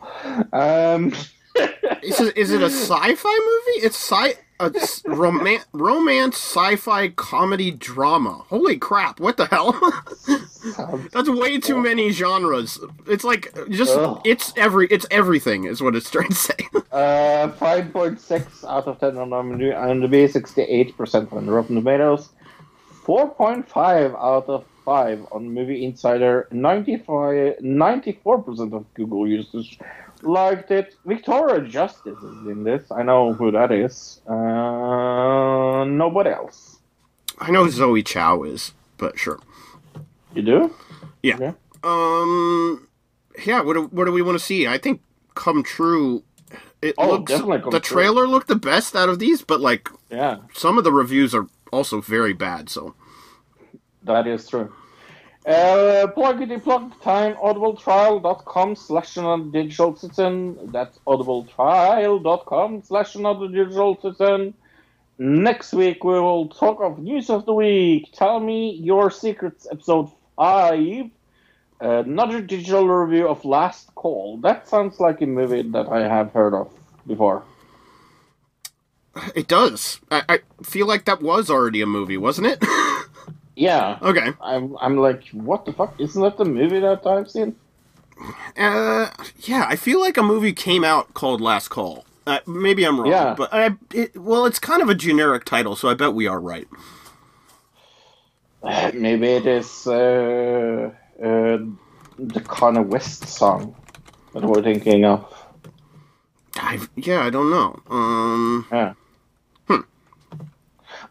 Um, 0.52 1.12
Is 2.02 2.20
it, 2.20 2.36
is 2.36 2.52
it 2.52 2.62
a 2.62 2.66
sci-fi 2.70 3.38
movie? 3.38 3.86
It's 3.86 3.97
sci 3.97 4.34
a 4.60 4.72
s- 4.74 5.02
roman- 5.06 5.60
romance 5.72 6.36
sci-fi 6.36 7.08
comedy 7.10 7.70
drama. 7.70 8.44
Holy 8.48 8.76
crap! 8.76 9.20
What 9.20 9.36
the 9.36 9.46
hell? 9.46 9.72
That's 11.12 11.28
way 11.28 11.58
too 11.58 11.80
many 11.80 12.10
genres. 12.10 12.78
It's 13.06 13.24
like 13.24 13.52
just 13.70 13.96
Ugh. 13.96 14.20
it's 14.24 14.52
every 14.56 14.86
it's 14.88 15.06
everything 15.10 15.64
is 15.64 15.82
what 15.82 15.94
it's 15.94 16.10
trying 16.10 16.28
to 16.30 16.34
say. 16.34 16.54
uh, 16.92 17.52
5.6 17.58 18.64
out 18.68 18.86
of 18.86 18.98
10 19.00 19.16
on 19.18 19.30
IMDb, 19.30 20.28
68% 20.30 21.32
on 21.32 21.46
Rotten 21.48 21.76
Tomatoes, 21.76 22.30
4.5 23.04 24.14
out 24.14 24.48
of 24.48 24.64
5 24.84 25.26
on 25.32 25.48
Movie 25.52 25.84
Insider, 25.84 26.48
95, 26.50 27.56
94% 27.60 28.72
of 28.72 28.94
Google 28.94 29.26
users 29.28 29.76
liked 30.27 30.70
it. 30.73 30.94
Victoria 31.07 31.62
Justice 31.66 32.19
is 32.23 32.47
in 32.47 32.65
this. 32.65 32.90
I 32.93 33.03
know 33.05 33.35
who 33.35 33.53
that 33.53 33.73
is. 33.73 34.20
Uh, 34.28 35.85
nobody 35.86 36.31
else. 36.31 36.81
I 37.39 37.51
know 37.51 37.69
Zoe 37.69 38.03
Chow 38.03 38.44
is, 38.44 38.74
but 38.98 39.19
sure. 39.19 39.40
You 40.35 40.43
do? 40.43 40.74
Yeah. 41.23 41.40
Okay. 41.40 41.55
Um. 41.85 42.89
Yeah. 43.47 43.62
What 43.62 43.74
do, 43.74 43.85
what 43.89 44.07
do 44.07 44.12
we 44.12 44.23
want 44.23 44.39
to 44.39 44.44
see? 44.44 44.66
I 44.69 44.78
think 44.78 45.03
Come 45.35 45.62
True. 45.65 46.24
It 46.82 46.97
Oh, 46.98 47.19
looks 47.19 47.27
definitely 47.27 47.59
the 47.69 47.81
True. 47.81 47.81
trailer 47.81 48.28
looked 48.28 48.48
the 48.48 48.57
best 48.57 48.97
out 48.97 49.09
of 49.09 49.19
these, 49.19 49.43
but 49.43 49.61
like 49.61 49.90
Yeah, 50.11 50.39
some 50.55 50.78
of 50.78 50.85
the 50.85 50.93
reviews 50.93 51.35
are 51.35 51.47
also 51.73 52.01
very 52.01 52.32
bad. 52.35 52.69
So 52.70 52.94
that 54.05 54.27
is 54.27 54.48
true. 54.48 54.73
Uh, 55.47 56.09
pluggity 56.16 56.60
plug 56.60 57.01
time, 57.02 57.35
audibletrial.com 57.36 58.74
slash 58.74 59.16
another 59.16 59.44
digital 59.44 59.94
citizen. 59.94 60.59
That's 60.73 60.98
audibletrial.com 61.06 62.82
slash 62.82 63.14
another 63.14 63.47
digital 63.47 63.97
citizen. 64.02 64.55
Next 65.18 65.73
week 65.73 66.02
we 66.02 66.18
will 66.18 66.48
talk 66.48 66.81
of 66.81 66.98
news 66.98 67.31
of 67.31 67.47
the 67.47 67.55
week. 67.55 68.10
Tell 68.12 68.40
me 68.40 68.73
your 68.73 69.10
secrets, 69.12 69.68
episode 69.70 70.10
5. 70.35 71.10
Another 71.78 72.43
digital 72.43 72.89
review 72.89 73.28
of 73.28 73.44
Last 73.44 73.94
Call. 73.94 74.39
That 74.39 74.68
sounds 74.68 74.98
like 74.98 75.23
a 75.23 75.27
movie 75.27 75.62
that 75.62 75.89
I 75.89 76.09
have 76.09 76.32
heard 76.32 76.55
of 76.55 76.73
before. 77.06 77.44
it 79.36 79.47
does. 79.47 80.01
I, 80.10 80.23
I 80.28 80.39
feel 80.64 80.89
like 80.89 81.05
that 81.05 81.23
was 81.23 81.51
already 81.51 81.82
a 81.82 81.86
movie, 81.86 82.16
wasn't 82.16 82.48
it? 82.48 82.64
Yeah. 83.56 83.98
okay. 84.02 84.32
I'm, 84.40 84.76
I'm 84.80 84.98
like, 84.98 85.26
what 85.32 85.64
the 85.64 85.72
fuck? 85.72 85.98
Isn't 85.98 86.22
that 86.22 86.36
the 86.36 86.44
movie 86.44 86.78
that 86.80 87.06
I've 87.06 87.30
seen? 87.30 87.56
Uh, 88.56 89.08
yeah. 89.40 89.66
I 89.68 89.76
feel 89.76 90.00
like 90.00 90.16
a 90.16 90.22
movie 90.22 90.52
came 90.52 90.84
out 90.84 91.14
called 91.14 91.40
Last 91.40 91.68
Call. 91.68 92.04
Uh, 92.26 92.40
maybe 92.46 92.84
I'm 92.84 93.00
wrong, 93.00 93.10
Yeah. 93.10 93.34
but 93.38 93.48
I 93.54 93.70
it, 93.94 94.16
well, 94.16 94.46
it's 94.46 94.58
kind 94.58 94.82
of 94.82 94.88
a 94.88 94.94
generic 94.94 95.44
title, 95.44 95.76
so 95.76 95.88
I 95.88 95.94
bet 95.94 96.12
we 96.12 96.26
are 96.26 96.40
right. 96.40 96.66
Maybe 98.94 99.28
it 99.28 99.46
is 99.46 99.86
uh, 99.86 100.90
uh, 101.22 101.58
the 102.18 102.40
Kanye 102.40 102.84
West 102.84 103.28
song 103.28 103.76
that 104.34 104.42
we're 104.42 104.62
thinking 104.62 105.04
of. 105.04 105.32
I, 106.56 106.80
yeah, 106.96 107.20
I 107.20 107.30
don't 107.30 107.50
know. 107.50 107.80
Um, 107.90 108.66
Yeah. 108.72 108.94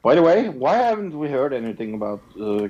By 0.06 0.14
the 0.14 0.22
way, 0.22 0.50
why 0.50 0.76
haven't 0.76 1.18
we 1.18 1.30
heard 1.30 1.52
anything 1.52 1.96
about 1.96 2.22
uh, 2.40 2.68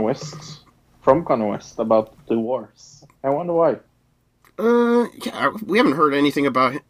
West 0.00 0.60
from 1.02 1.22
Kanye 1.22 1.50
West 1.50 1.78
about 1.78 2.14
the 2.28 2.38
wars? 2.38 3.04
I 3.22 3.28
wonder 3.28 3.52
why. 3.52 3.76
Uh, 4.58 5.08
yeah, 5.22 5.50
we 5.66 5.76
haven't 5.76 5.96
heard 5.96 6.14
anything 6.14 6.46
about 6.46 6.80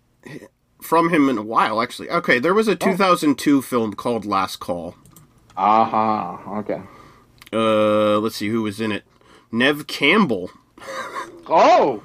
from 0.80 1.10
him 1.10 1.28
in 1.28 1.36
a 1.36 1.42
while, 1.42 1.82
actually. 1.82 2.08
Okay, 2.10 2.38
there 2.38 2.54
was 2.54 2.68
a 2.68 2.76
2002 2.76 3.60
film 3.60 3.92
called 3.94 4.24
Last 4.24 4.60
Call. 4.60 4.94
Aha. 5.56 6.58
Okay. 6.60 6.80
Uh, 7.52 8.20
let's 8.20 8.36
see 8.36 8.50
who 8.50 8.62
was 8.62 8.80
in 8.80 8.92
it. 8.92 9.02
Neve 9.50 9.88
Campbell. 9.88 10.52
Oh, 11.50 12.04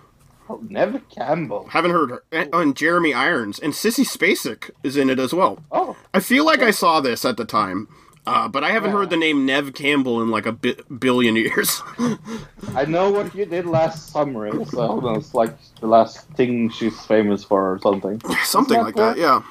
oh 0.50 0.60
Neve 0.70 1.02
Campbell. 1.10 1.68
Haven't 1.70 1.92
heard 1.92 2.10
her. 2.12 2.24
And, 2.32 2.50
and 2.54 2.76
Jeremy 2.76 3.14
Irons 3.14 3.60
and 3.60 3.74
Sissy 3.74 4.06
Spacek 4.06 4.70
is 4.84 4.98
in 4.98 5.10
it 5.10 5.20
as 5.20 5.34
well. 5.34 5.60
Oh, 5.72 5.96
I 6.14 6.20
feel 6.20 6.46
like 6.46 6.62
I 6.62 6.72
saw 6.72 7.00
this 7.02 7.26
at 7.26 7.38
the 7.38 7.46
time, 7.46 7.88
uh, 8.26 8.48
but 8.48 8.64
I 8.64 8.72
haven't 8.72 8.92
Yeah. 8.92 8.98
heard 8.98 9.10
the 9.10 9.18
name 9.18 9.46
Neve 9.46 9.74
Campbell 9.74 10.22
in 10.22 10.30
like 10.30 10.46
a 10.46 10.52
bi- 10.52 10.76
billion 11.00 11.36
years. 11.36 11.82
I 12.76 12.86
know 12.86 13.10
what 13.12 13.34
you 13.36 13.46
did 13.46 13.66
last 13.66 14.10
summer. 14.12 14.48
It's, 14.48 14.74
uh, 14.76 14.98
it's 15.16 15.34
like 15.34 15.56
the 15.80 15.88
last 15.88 16.28
thing 16.32 16.70
she's 16.70 17.00
famous 17.06 17.44
for 17.44 17.74
or 17.74 17.80
something. 17.80 18.22
Something 18.44 18.78
that 18.78 18.84
like 18.86 18.96
that, 18.96 19.18
yeah. 19.18 19.42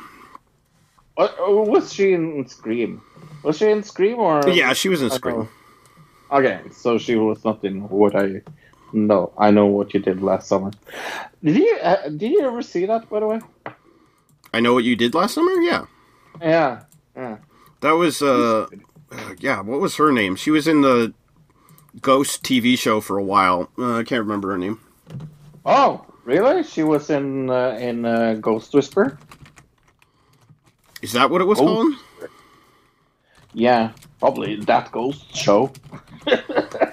Uh, 1.19 1.25
uh, 1.25 1.51
was 1.51 1.93
she 1.93 2.13
in 2.15 2.47
Scream? 2.49 3.03
Was 3.43 3.59
she 3.59 3.69
in 3.71 3.83
Scream 3.83 4.19
or? 4.19 4.41
Yeah, 4.49 4.73
she 4.73 4.89
was 4.89 5.03
in 5.03 5.11
Scream. 5.11 5.49
Okay, 6.31 6.61
so 6.71 6.97
she 6.97 7.17
was 7.17 7.45
not 7.45 7.63
in 7.65 7.87
what 7.91 8.17
I. 8.17 8.41
No, 8.93 9.33
I 9.39 9.51
know 9.51 9.67
what 9.67 9.95
you 9.95 10.01
did 10.01 10.23
last 10.23 10.49
summer. 10.49 10.71
Did 11.43 11.57
you 11.57 11.79
uh, 11.83 12.09
did 12.09 12.31
you 12.31 12.43
ever 12.43 12.63
see 12.63 12.87
that? 12.87 13.09
By 13.09 13.21
the 13.21 13.27
way. 13.27 13.41
I 14.55 14.61
know 14.61 14.75
what 14.75 14.85
you 14.85 14.97
did 14.97 15.15
last 15.15 15.35
summer. 15.35 15.53
Yeah, 15.63 15.87
Yeah. 16.41 16.83
Yeah. 17.17 17.39
that 17.81 17.93
was 17.93 18.21
uh, 18.23 18.67
uh, 19.11 19.35
yeah. 19.39 19.61
What 19.63 19.81
was 19.81 19.97
her 19.97 20.13
name? 20.13 20.37
She 20.37 20.51
was 20.51 20.69
in 20.69 20.83
the 20.83 21.15
Ghost 22.01 22.43
TV 22.43 22.79
show 22.79 23.01
for 23.01 23.19
a 23.19 23.23
while. 23.25 23.71
Uh, 23.79 23.97
I 23.99 24.05
can't 24.05 24.21
remember 24.21 24.51
her 24.51 24.59
name. 24.59 24.79
Oh, 25.65 26.05
really? 26.25 26.63
She 26.65 26.83
was 26.83 27.09
in 27.11 27.49
uh, 27.51 27.77
in 27.81 28.05
uh, 28.05 28.35
Ghost 28.41 28.75
Whisper. 28.75 29.19
Is 31.01 31.13
that 31.13 31.31
what 31.31 31.41
it 31.41 31.47
was 31.47 31.59
called? 31.59 31.95
Yeah, 33.55 33.93
probably 34.21 34.57
that 34.57 34.93
Ghost 34.93 35.35
show. 35.37 35.73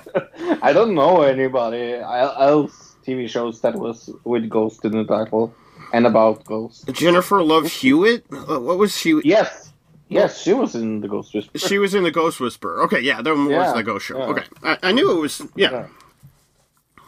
I 0.61 0.73
don't 0.73 0.93
know 0.93 1.21
anybody 1.21 1.93
else 1.95 2.95
TV 3.05 3.30
shows 3.30 3.61
that 3.61 3.76
was 3.76 4.09
with 4.23 4.49
Ghost 4.49 4.85
in 4.85 4.91
the 4.91 5.05
title 5.05 5.53
and 5.93 6.05
about 6.05 6.45
Ghost. 6.45 6.91
Jennifer 6.93 7.41
Love 7.43 7.65
Hewitt. 7.71 8.26
What 8.30 8.77
was 8.77 8.95
she? 8.97 9.19
Yes, 9.23 9.71
yes, 10.07 10.41
she 10.41 10.53
was 10.53 10.76
in 10.76 11.01
the 11.01 11.07
Ghost 11.07 11.34
Whisper. 11.34 11.57
She 11.57 11.77
was 11.80 11.93
in 11.95 12.03
the 12.03 12.11
Ghost 12.11 12.39
Whisperer. 12.39 12.84
Okay, 12.84 12.99
yeah, 13.01 13.21
that 13.21 13.34
was 13.34 13.73
the 13.73 13.84
Ghost 13.84 14.05
show. 14.05 14.17
yeah. 14.17 14.26
Okay, 14.26 14.43
I, 14.63 14.77
I 14.84 14.91
knew 14.91 15.11
it 15.17 15.21
was. 15.21 15.41
Yeah. 15.55 15.71
Yeah. 15.71 15.88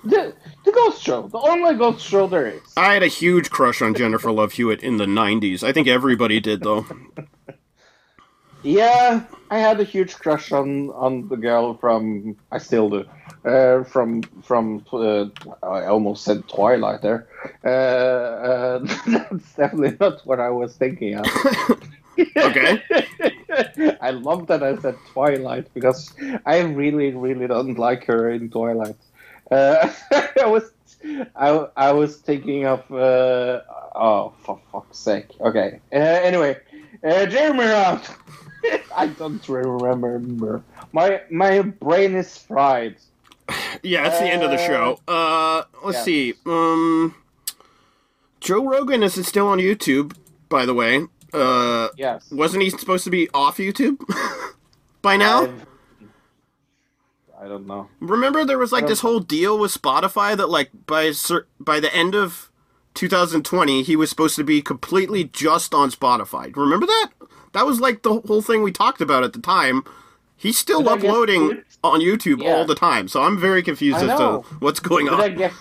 The, 0.04 0.34
the 0.66 0.72
Ghost 0.72 1.04
Show, 1.04 1.28
the 1.28 1.38
only 1.38 1.76
Ghost 1.76 2.04
Show 2.04 2.26
there 2.26 2.48
is. 2.48 2.62
I 2.76 2.94
had 2.96 3.04
a 3.04 3.08
huge 3.08 3.52
crush 3.52 3.84
on 3.84 3.94
Jennifer 3.94 4.32
Love 4.32 4.54
Hewitt 4.54 4.82
in 4.82 4.98
the 4.98 5.06
'90s. 5.06 5.62
I 5.62 5.74
think 5.74 5.88
everybody 5.88 6.40
did, 6.40 6.64
though. 6.64 6.88
Yeah, 8.64 9.24
I 9.52 9.58
had 9.60 9.80
a 9.80 9.84
huge 9.84 10.16
crush 10.16 10.52
on 10.52 10.90
on 10.90 11.28
the 11.30 11.36
girl 11.38 11.76
from. 11.76 12.36
I 12.52 12.58
still 12.58 12.90
do. 12.90 13.06
Uh, 13.44 13.84
from 13.84 14.22
from 14.44 14.86
uh, 14.94 15.26
I 15.64 15.86
almost 15.86 16.24
said 16.24 16.48
Twilight 16.48 17.02
there. 17.02 17.28
Uh, 17.66 17.70
uh, 17.70 18.80
that's 19.08 19.54
definitely 19.56 19.98
not 20.00 20.26
what 20.28 20.40
I 20.40 20.50
was 20.50 20.76
thinking 20.76 21.16
of. 21.16 21.26
Okay. 22.38 22.84
I 24.02 24.12
love 24.12 24.46
that 24.48 24.62
I 24.62 24.76
said 24.78 24.96
Twilight 25.14 25.74
because 25.74 26.14
I 26.46 26.60
really, 26.60 27.12
really 27.16 27.48
don't 27.48 27.80
like 27.80 28.04
her 28.06 28.30
in 28.30 28.50
Twilight. 28.50 28.98
Uh, 29.50 29.92
I 30.42 30.46
was, 30.46 30.72
I, 31.36 31.68
I 31.78 31.92
was 31.94 32.18
thinking 32.18 32.66
of. 32.66 32.80
Uh, 32.92 33.62
oh, 33.96 34.34
for 34.44 34.60
fuck's 34.72 35.00
sake! 35.00 35.30
Okay. 35.40 35.80
Uh, 35.92 35.96
anyway, 35.98 36.58
uh, 37.04 37.26
Jeremy. 37.26 37.64
I 38.96 39.08
don't 39.08 39.48
remember. 39.50 40.64
My 40.92 41.22
my 41.32 41.62
brain 41.62 42.16
is 42.16 42.38
fried. 42.38 42.98
Yeah, 43.84 44.04
that's 44.04 44.20
the 44.20 44.28
end 44.28 44.44
of 44.44 44.52
the 44.52 44.58
show. 44.58 45.00
Uh, 45.08 45.64
let's 45.84 46.00
yeah. 46.00 46.04
see. 46.04 46.34
Um, 46.46 47.16
Joe 48.40 48.68
Rogan 48.68 49.04
is 49.04 49.14
still 49.28 49.48
on 49.48 49.60
YouTube, 49.60 50.16
by 50.50 50.66
the 50.66 50.74
way. 50.74 51.06
Uh, 51.34 51.90
Yes. 51.98 52.30
wasn't 52.32 52.64
he 52.64 52.70
supposed 52.70 53.04
to 53.06 53.10
be 53.10 53.30
off 53.34 53.58
YouTube 53.58 53.98
by 55.02 55.18
now? 55.18 55.44
I've- 55.44 55.54
I 57.42 57.48
don't 57.48 57.66
know. 57.66 57.88
Remember 58.00 58.46
there 58.46 58.60
was 58.60 58.72
like 58.72 58.86
this 58.86 59.00
whole 59.00 59.20
deal 59.20 59.58
with 59.58 59.74
Spotify 59.74 60.38
that 60.38 60.48
like 60.50 60.70
by 60.86 61.12
by 61.60 61.80
the 61.80 61.92
end 61.96 62.14
of 62.14 62.52
2020 62.94 63.82
he 63.82 63.96
was 63.96 64.12
supposed 64.12 64.36
to 64.36 64.44
be 64.44 64.62
completely 64.62 65.24
just 65.24 65.74
on 65.74 65.90
Spotify. 65.90 66.56
Remember 66.56 66.86
that? 66.86 67.10
That 67.54 67.66
was 67.66 67.80
like 67.80 68.04
the 68.04 68.20
whole 68.22 68.44
thing 68.44 68.62
we 68.62 68.72
talked 68.72 69.02
about 69.02 69.24
at 69.24 69.34
the 69.34 69.40
time. 69.42 69.84
He's 70.38 70.58
still 70.58 70.88
uploading 70.88 71.64
on 71.84 72.00
YouTube 72.02 72.42
Yeah. 72.44 72.54
all 72.56 72.66
the 72.66 72.76
time, 72.76 73.08
so 73.08 73.24
I'm 73.24 73.38
very 73.40 73.64
confused 73.64 73.98
I 73.98 74.02
as 74.02 74.08
know. 74.08 74.42
to 74.44 74.56
what's 74.60 74.80
going 74.80 75.06
But 75.08 75.14
on. 75.16 75.22
I 75.22 75.30
guess 75.30 75.54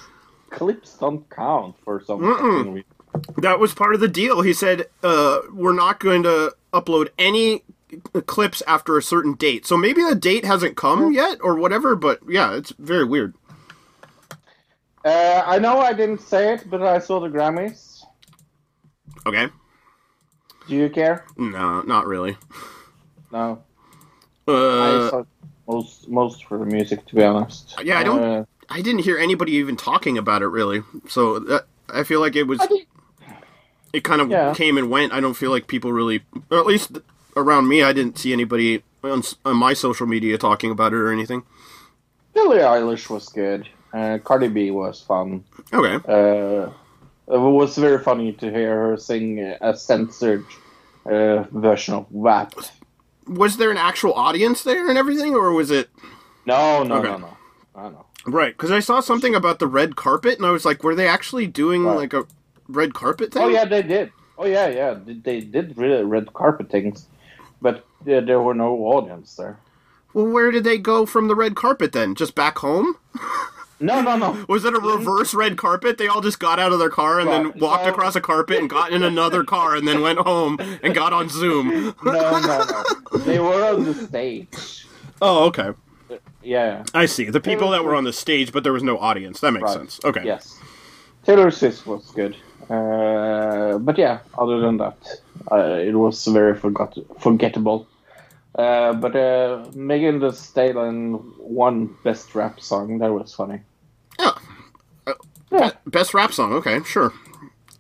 clips 0.51 0.97
don't 0.99 1.29
count 1.31 1.77
for 1.85 2.03
some 2.05 2.21
reason. 2.21 2.85
That 3.39 3.59
was 3.59 3.75
part 3.75 3.95
of 3.95 4.01
the 4.01 4.09
deal. 4.09 4.43
He 4.43 4.53
said, 4.53 4.87
uh, 5.03 5.41
"We're 5.53 5.73
not 5.73 5.99
going 5.99 6.23
to 6.25 6.55
upload 6.73 7.09
any 7.19 7.65
clips 8.27 8.63
after 8.67 8.97
a 8.97 9.03
certain 9.03 9.35
date." 9.35 9.67
So 9.67 9.77
maybe 9.77 10.03
the 10.03 10.15
date 10.15 10.45
hasn't 10.45 10.77
come 10.77 11.11
yet, 11.13 11.39
or 11.43 11.57
whatever. 11.57 11.97
But 11.97 12.21
yeah, 12.29 12.55
it's 12.55 12.73
very 12.79 13.05
weird. 13.05 13.35
Uh, 15.05 15.43
I 15.47 15.59
know 15.59 15.79
I 15.81 15.93
didn't 15.93 16.21
say 16.21 16.53
it, 16.55 16.69
but 16.69 16.83
I 16.83 16.99
saw 16.99 17.21
the 17.21 17.29
Grammys. 17.29 18.03
Okay, 19.27 19.49
Do 20.69 20.77
you 20.77 20.89
care? 20.91 21.25
no, 21.37 21.83
not 21.83 22.07
really. 22.07 22.37
No. 23.33 23.63
Uh, 24.47 24.53
I 25.07 25.11
saw 25.11 25.25
most 25.71 26.09
most 26.09 26.45
for 26.45 26.59
the 26.59 26.67
music, 26.67 27.07
to 27.07 27.15
be 27.15 27.23
honest. 27.23 27.75
Yeah, 27.83 27.99
I 27.99 28.05
don't- 28.05 28.23
Uh, 28.23 28.45
I 28.69 28.83
didn't 28.83 29.01
hear 29.03 29.19
anybody 29.19 29.53
even 29.53 29.77
talking 29.77 30.17
about 30.19 30.43
it 30.43 30.47
really. 30.49 30.83
So 31.09 31.39
that, 31.41 31.67
I 31.93 32.05
feel 32.05 32.21
like 32.21 32.37
it 32.37 32.45
was. 32.45 32.61
It 33.93 34.05
kind 34.05 34.21
of 34.21 34.31
Yeah. 34.31 34.55
came 34.55 34.79
and 34.79 34.89
went. 34.91 35.13
I 35.13 35.19
don't 35.21 35.35
feel 35.35 35.51
like 35.51 35.67
people 35.67 35.93
really, 35.93 36.23
or 36.51 36.59
at 36.59 36.67
least 36.67 36.99
around 37.37 37.67
me, 37.67 37.83
I 37.83 37.93
didn't 37.93 38.17
see 38.19 38.33
anybody 38.33 38.83
on, 39.03 39.23
on 39.45 39.57
my 39.57 39.75
social 39.75 40.07
media 40.07 40.39
talking 40.39 40.71
about 40.71 40.93
it 40.93 40.97
or 40.97 41.11
anything. 41.11 41.43
Billie 42.33 42.59
Eilish 42.59 43.11
was 43.11 43.29
good. 43.29 43.69
Uh, 43.93 44.19
Cardi 44.23 44.47
B 44.47 44.71
was 44.71 45.01
fun. 45.01 45.43
Okay. 45.73 45.97
Uh, 46.07 46.71
it 47.35 47.39
was 47.39 47.77
very 47.77 47.99
funny 47.99 48.33
to 48.35 48.51
hear 48.51 48.71
her 48.91 48.97
sing 48.97 49.41
a 49.41 49.77
censored 49.77 50.45
uh, 51.07 51.43
version 51.51 51.95
of 51.95 52.07
WAP. 52.13 52.55
Was 53.31 53.57
there 53.59 53.71
an 53.71 53.77
actual 53.77 54.13
audience 54.15 54.63
there 54.63 54.89
and 54.89 54.99
everything, 54.99 55.35
or 55.35 55.53
was 55.53 55.71
it? 55.71 55.89
No, 56.47 56.83
no, 56.83 56.97
Okay. 56.97 57.09
no, 57.09 57.17
no. 57.19 57.37
I 57.77 57.89
know. 57.91 58.07
Right, 58.27 58.53
because 58.53 58.71
I 58.73 58.81
saw 58.81 58.99
something 59.01 59.35
about 59.35 59.61
the 59.61 59.67
red 59.69 59.95
carpet, 59.97 60.37
and 60.37 60.45
I 60.45 60.51
was 60.51 60.65
like, 60.65 60.83
were 60.83 60.95
they 60.97 61.07
actually 61.07 61.47
doing 61.47 61.85
Right. 61.85 61.97
like 61.97 62.13
a 62.13 62.27
red 62.69 62.93
carpet 62.93 63.33
thing? 63.33 63.43
Oh 63.43 63.49
yeah, 63.49 63.65
they 63.65 63.83
did. 63.83 64.11
Oh 64.37 64.47
yeah, 64.47 64.69
yeah. 64.69 64.95
They- 64.95 65.15
They 65.15 65.41
did 65.41 65.79
red 65.79 66.35
carpet 66.35 66.71
things, 66.71 67.07
but 67.63 67.85
there 68.05 68.41
were 68.41 68.55
no 68.55 68.75
audience 68.79 69.37
there. 69.37 69.59
Well, 70.13 70.27
where 70.27 70.51
did 70.51 70.65
they 70.65 70.79
go 70.79 71.07
from 71.07 71.29
the 71.29 71.37
red 71.37 71.55
carpet 71.55 71.93
then? 71.93 72.15
Just 72.17 72.35
back 72.35 72.59
home? 72.59 72.97
No, 73.81 74.01
no, 74.03 74.17
no. 74.17 74.45
Was 74.49 74.65
it 74.65 74.75
a 74.75 74.79
reverse 74.81 75.33
red 75.35 75.57
carpet? 75.57 75.97
They 75.99 76.07
all 76.07 76.21
just 76.21 76.39
got 76.39 76.59
out 76.59 76.73
of 76.73 76.79
their 76.79 76.91
car 76.91 77.19
and 77.19 77.29
then 77.31 77.59
walked 77.59 77.87
across 77.87 78.15
a 78.15 78.21
carpet 78.21 78.59
and 78.59 78.69
got 78.69 78.93
in 78.93 79.03
another 79.03 79.43
car 79.43 79.75
and 79.75 79.89
then 79.89 80.03
went 80.03 80.19
home 80.19 80.59
and 80.83 80.95
got 80.95 81.13
on 81.13 81.29
Zoom. 81.31 81.95
No, 82.05 82.13
no, 82.41 82.65
no. 82.65 83.19
They 83.21 83.39
were 83.39 83.65
on 83.75 83.85
the 83.85 83.95
stage. 83.95 84.87
Oh, 85.23 85.45
okay. 85.47 85.71
Yeah. 86.43 86.85
I 86.95 87.07
see. 87.07 87.25
The 87.31 87.41
people 87.41 87.71
that 87.71 87.85
were 87.85 87.95
on 87.95 88.05
the 88.05 88.13
stage, 88.13 88.53
but 88.53 88.65
there 88.65 88.73
was 88.73 88.83
no 88.83 88.99
audience. 88.99 89.41
That 89.41 89.53
makes 89.53 89.65
Right. 89.65 89.77
sense. 89.77 90.01
Okay. 90.05 90.23
Yes. 90.25 90.59
Taylor 91.25 91.51
Swift 91.51 91.87
was 91.87 92.11
good. 92.11 92.37
Uh, 92.69 93.79
but 93.79 93.99
yeah, 93.99 94.21
other 94.39 94.61
than 94.61 94.77
that, 94.79 94.97
uh, 95.51 95.57
it 95.81 95.95
was 95.95 96.25
very 96.27 96.55
forgot 96.55 96.97
forgettable. 97.19 97.87
Uh, 98.55 98.93
but 98.95 99.15
uh, 99.17 99.65
Megan 99.75 100.19
Thee 100.19 100.33
Stallion 100.33 101.21
won 101.39 101.95
Best 102.05 102.35
Rap 102.35 102.61
Song. 102.61 102.99
That 102.99 103.13
was 103.13 103.35
funny. 103.35 103.61
Yeah. 104.21 104.33
Uh, 105.07 105.15
Yeah. 105.53 105.73
Best 105.87 106.15
rap 106.15 106.33
song. 106.33 106.53
Okay, 106.55 106.83
sure. 106.85 107.13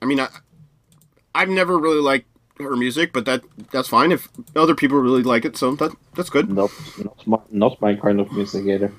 I 0.02 0.06
mean, 0.06 0.20
I, 0.20 0.28
I've 1.34 1.48
never 1.48 1.78
really 1.78 2.00
liked 2.00 2.26
her 2.58 2.76
music, 2.76 3.12
but 3.12 3.24
that 3.26 3.42
that's 3.72 3.88
fine 3.88 4.12
if 4.12 4.28
other 4.56 4.74
people 4.74 4.98
really 4.98 5.22
like 5.22 5.44
it. 5.44 5.56
So 5.56 5.74
that 5.76 5.92
that's 6.16 6.30
good. 6.30 6.50
Not, 6.50 6.70
not 6.98 7.26
my, 7.26 7.38
not 7.50 7.80
my 7.80 7.94
kind 7.94 8.20
of 8.20 8.32
music 8.32 8.66
either. 8.66 8.92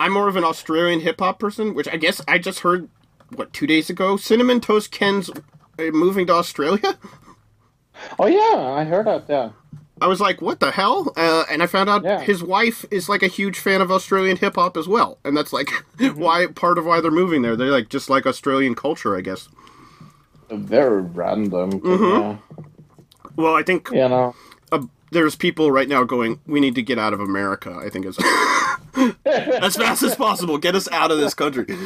I'm 0.00 0.12
more 0.12 0.28
of 0.28 0.36
an 0.36 0.44
Australian 0.44 1.00
hip 1.00 1.20
hop 1.20 1.38
person, 1.38 1.74
which 1.74 1.88
I 1.88 1.96
guess 1.96 2.22
I 2.28 2.38
just 2.38 2.60
heard 2.60 2.88
what 3.36 3.52
two 3.52 3.66
days 3.66 3.90
ago. 3.90 4.16
Cinnamon 4.16 4.60
Toast 4.60 4.90
Ken's 4.90 5.30
uh, 5.30 5.84
moving 5.92 6.26
to 6.28 6.34
Australia. 6.34 6.98
Oh 8.18 8.26
yeah, 8.26 8.72
I 8.72 8.84
heard 8.84 9.06
that. 9.06 9.26
Yeah. 9.28 9.50
I 10.00 10.06
was 10.06 10.20
like, 10.20 10.40
what 10.40 10.60
the 10.60 10.70
hell? 10.70 11.12
Uh, 11.16 11.44
and 11.50 11.62
I 11.62 11.66
found 11.66 11.90
out 11.90 12.02
Yeah. 12.04 12.20
his 12.20 12.42
wife 12.42 12.84
is 12.90 13.08
like 13.08 13.22
a 13.22 13.26
huge 13.28 13.58
fan 13.58 13.80
of 13.80 13.90
Australian 13.90 14.36
hip 14.38 14.54
hop 14.56 14.76
as 14.76 14.88
well, 14.88 15.18
and 15.24 15.36
that's 15.36 15.52
like 15.52 15.66
Mm-hmm. 15.98 16.18
why 16.20 16.46
part 16.46 16.78
of 16.78 16.86
why 16.86 17.00
they're 17.00 17.10
moving 17.10 17.42
there. 17.42 17.56
They 17.56 17.66
like 17.66 17.88
just 17.90 18.08
like 18.08 18.26
Australian 18.26 18.74
culture, 18.74 19.16
I 19.16 19.20
guess. 19.20 19.48
Very 20.50 21.02
random. 21.02 21.70
but, 21.70 21.82
Mhm. 21.82 22.38
Well, 23.36 23.54
I 23.54 23.62
think 23.62 23.88
You 23.92 24.08
know. 24.08 24.34
uh, 24.72 24.82
there's 25.12 25.36
people 25.36 25.70
right 25.70 25.88
now 25.88 26.02
going, 26.04 26.40
we 26.46 26.60
need 26.60 26.74
to 26.76 26.82
get 26.82 26.98
out 26.98 27.12
of 27.12 27.20
America. 27.20 27.72
I 27.80 27.88
think 27.90 28.06
is 28.06 28.18
as 29.36 29.76
fast 29.76 30.02
as 30.02 30.14
possible. 30.16 30.58
Get 30.58 30.74
us 30.74 30.88
out 30.90 31.10
of 31.10 31.18
this 31.18 31.34
country. 31.34 31.66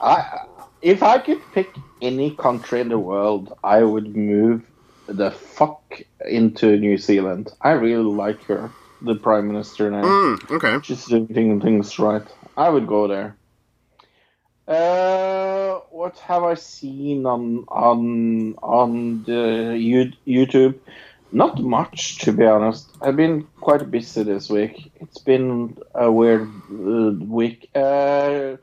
I, 0.00 0.40
if 0.82 1.02
I 1.02 1.18
could 1.18 1.40
pick 1.52 1.68
any 2.00 2.30
country 2.32 2.80
in 2.80 2.88
the 2.88 2.98
world, 2.98 3.56
I 3.64 3.82
would 3.82 4.16
move 4.16 4.62
the 5.06 5.30
fuck 5.30 6.00
into 6.26 6.76
New 6.76 6.98
Zealand. 6.98 7.50
I 7.60 7.70
really 7.72 8.04
like 8.04 8.42
her, 8.44 8.70
the 9.02 9.14
prime 9.14 9.48
minister 9.48 9.90
now. 9.90 10.02
Mm, 10.02 10.50
okay. 10.50 10.78
She's 10.82 11.06
doing 11.06 11.60
things 11.60 11.98
right. 11.98 12.26
I 12.56 12.68
would 12.68 12.86
go 12.86 13.06
there. 13.08 13.36
Uh, 14.66 15.78
what 15.90 16.18
have 16.18 16.42
I 16.42 16.54
seen 16.54 17.24
on 17.24 17.64
on 17.68 18.54
on 18.62 19.22
the 19.22 19.76
you- 19.78 20.12
YouTube? 20.26 20.74
Not 21.32 21.60
much, 21.60 22.18
to 22.18 22.32
be 22.32 22.44
honest. 22.44 22.88
I've 23.02 23.16
been 23.16 23.46
quite 23.60 23.90
busy 23.90 24.22
this 24.22 24.48
week. 24.48 24.92
It's 24.96 25.18
been 25.18 25.76
a 25.94 26.10
weird 26.10 26.48
uh, 26.70 27.24
week. 27.24 27.68
Uh, 27.74 28.56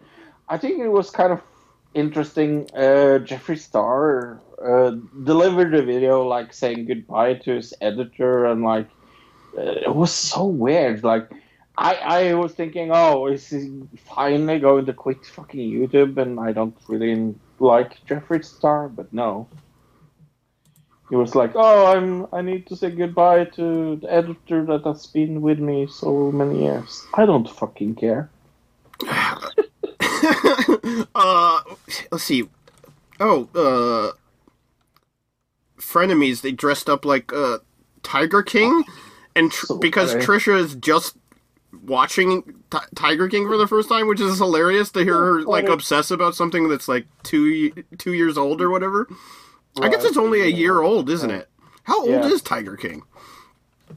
I 0.48 0.58
think 0.58 0.80
it 0.80 0.88
was 0.88 1.10
kind 1.12 1.34
of 1.34 1.42
interesting. 1.94 2.70
Uh, 2.74 3.20
Jeffree 3.20 3.60
Star 3.60 4.40
uh, 4.64 4.92
delivered 5.24 5.74
a 5.76 5.84
video 5.84 6.26
like 6.26 6.54
saying 6.54 6.86
goodbye 6.86 7.36
to 7.36 7.56
his 7.56 7.74
editor, 7.82 8.46
and 8.46 8.64
like 8.64 8.88
uh, 9.58 9.62
it 9.62 9.96
was 9.96 10.12
so 10.12 10.46
weird. 10.46 11.04
Like 11.04 11.30
I, 11.78 11.96
I 11.96 12.34
was 12.36 12.54
thinking, 12.54 12.92
oh, 12.94 13.28
is 13.28 13.50
he 13.50 13.82
finally 14.16 14.60
going 14.60 14.86
to 14.86 14.94
quit 14.94 15.26
fucking 15.26 15.72
YouTube? 15.72 16.18
And 16.18 16.40
I 16.40 16.52
don't 16.52 16.78
really 16.88 17.36
like 17.60 18.06
Jeffree 18.06 18.46
Star, 18.46 18.90
but 18.90 19.12
no. 19.12 19.48
He 21.10 21.16
was 21.16 21.36
like, 21.36 21.52
oh, 21.56 21.86
I'm, 21.88 22.28
I 22.32 22.42
need 22.42 22.68
to 22.68 22.76
say 22.76 22.92
goodbye 22.92 23.46
to 23.46 23.98
the 23.98 24.12
editor 24.12 24.66
that 24.66 24.84
has 24.86 25.08
been 25.08 25.42
with 25.42 25.60
me 25.60 25.88
so 25.88 26.32
many 26.32 26.64
years. 26.64 27.06
I 27.14 27.26
don't 27.26 27.50
fucking 27.50 27.96
care. 27.96 28.30
uh, 31.16 31.62
let's 32.12 32.24
see. 32.24 32.48
Oh, 33.20 33.50
uh, 33.54 34.12
frenemies. 35.84 36.42
They 36.42 36.52
dressed 36.52 36.90
up 36.90 37.06
like 37.06 37.32
uh, 37.34 37.60
Tiger 38.04 38.44
King, 38.44 38.84
and 39.36 39.52
tr- 39.52 39.76
because. 39.80 40.16
Trisha 40.16 40.58
is 40.58 40.76
just 40.76 41.18
watching 41.86 42.44
Ti 42.70 42.78
Tiger 42.96 43.28
King 43.28 43.48
for 43.48 43.58
the 43.58 43.68
first 43.68 43.90
time, 43.90 44.08
which 44.08 44.22
is 44.22 44.38
hilarious 44.38 44.92
to 44.92 45.04
hear 45.04 45.18
her 45.18 45.42
like 45.42 45.68
obsess 45.68 46.12
about 46.12 46.36
something 46.36 46.70
that's 46.70 46.88
like 46.88 47.08
two 47.24 47.72
two 47.98 48.14
years 48.14 48.38
old 48.38 48.62
or 48.62 48.70
whatever. 48.70 49.08
I 49.82 49.90
guess 49.90 50.04
it's 50.04 50.18
only 50.18 50.42
a 50.42 50.48
year 50.48 50.82
old, 50.82 51.10
isn't 51.10 51.32
it? 51.32 51.50
How 51.84 52.00
old 52.02 52.10
Yeah. 52.10 52.28
is 52.28 52.42
Tiger 52.42 52.78
King? 52.78 53.04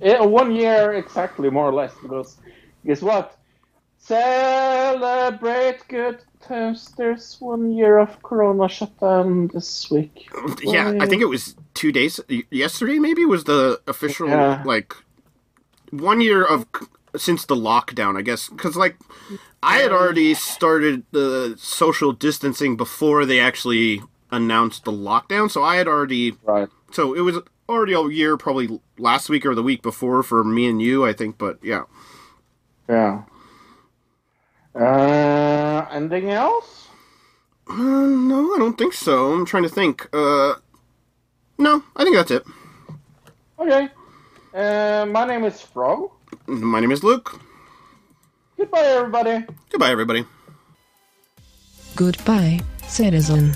Yeah, 0.01 0.23
one 0.23 0.55
year 0.55 0.95
exactly, 0.95 1.51
more 1.51 1.69
or 1.69 1.73
less. 1.75 1.95
Because 2.03 2.39
guess 2.85 3.03
what? 3.03 3.36
Celebrate 4.07 5.81
good 5.89 6.23
times. 6.41 6.93
There's 6.97 7.37
one 7.41 7.73
year 7.73 7.99
of 7.99 8.23
Corona 8.23 8.69
shutdown 8.69 9.49
this 9.49 9.91
week. 9.91 10.29
Yeah, 10.63 10.95
I 11.01 11.07
think 11.07 11.23
it 11.23 11.27
was 11.29 11.57
two 11.75 11.91
days 11.91 12.21
yesterday. 12.51 12.99
Maybe 13.01 13.25
was 13.25 13.45
the 13.45 13.81
official 13.89 14.29
Yeah. 14.29 14.63
like 14.65 14.95
one 15.91 16.21
year 16.21 16.45
of 16.45 16.67
since 17.17 17.45
the 17.47 17.57
lockdown. 17.57 18.17
I 18.17 18.23
guess 18.23 18.49
because 18.49 18.77
like 18.77 18.97
I 19.63 19.79
had 19.79 19.91
already 19.91 20.35
started 20.35 21.03
the 21.11 21.57
social 21.59 22.13
distancing 22.13 22.77
before 22.77 23.25
they 23.27 23.41
actually 23.41 24.03
announced 24.31 24.85
the 24.85 24.93
lockdown, 24.93 25.51
so 25.51 25.65
I 25.65 25.77
had 25.77 25.89
already 25.89 26.37
Right. 26.45 26.69
so 26.93 27.13
it 27.15 27.21
was 27.23 27.39
already 27.69 27.95
a 27.95 28.07
year, 28.09 28.37
probably 28.37 28.81
last 28.99 29.29
week 29.29 29.45
or 29.45 29.55
the 29.57 29.63
week 29.65 29.83
before 29.83 30.23
for 30.23 30.45
me 30.45 30.67
and 30.69 30.81
you. 30.81 31.05
I 31.05 31.13
think, 31.13 31.39
but 31.39 31.59
yeah. 31.63 31.83
Yeah. 32.89 33.23
Uh, 34.79 35.87
anything 35.91 36.31
else? 36.31 36.89
Uh, 37.69 37.75
no, 37.77 38.55
I 38.55 38.59
don't 38.59 38.77
think 38.77 38.93
so. 38.93 39.33
I'm 39.33 39.47
trying 39.47 39.63
to 39.65 39.69
think. 39.69 40.07
Uh, 40.13 40.55
No, 41.59 41.83
I 41.97 42.05
think 42.05 42.17
that's 42.17 42.31
it. 42.31 42.45
Okay. 43.59 43.89
Uh, 44.55 45.07
my 45.09 45.25
name 45.27 45.45
is 45.45 45.61
Fro. 45.63 46.13
My 46.47 46.81
name 46.81 46.93
is 46.93 47.03
Luke. 47.03 47.41
Goodbye, 48.59 48.81
everybody. 48.85 49.45
Goodbye, 49.71 49.91
everybody. 49.91 50.25
Goodbye, 51.97 52.61
citizen. 52.87 53.55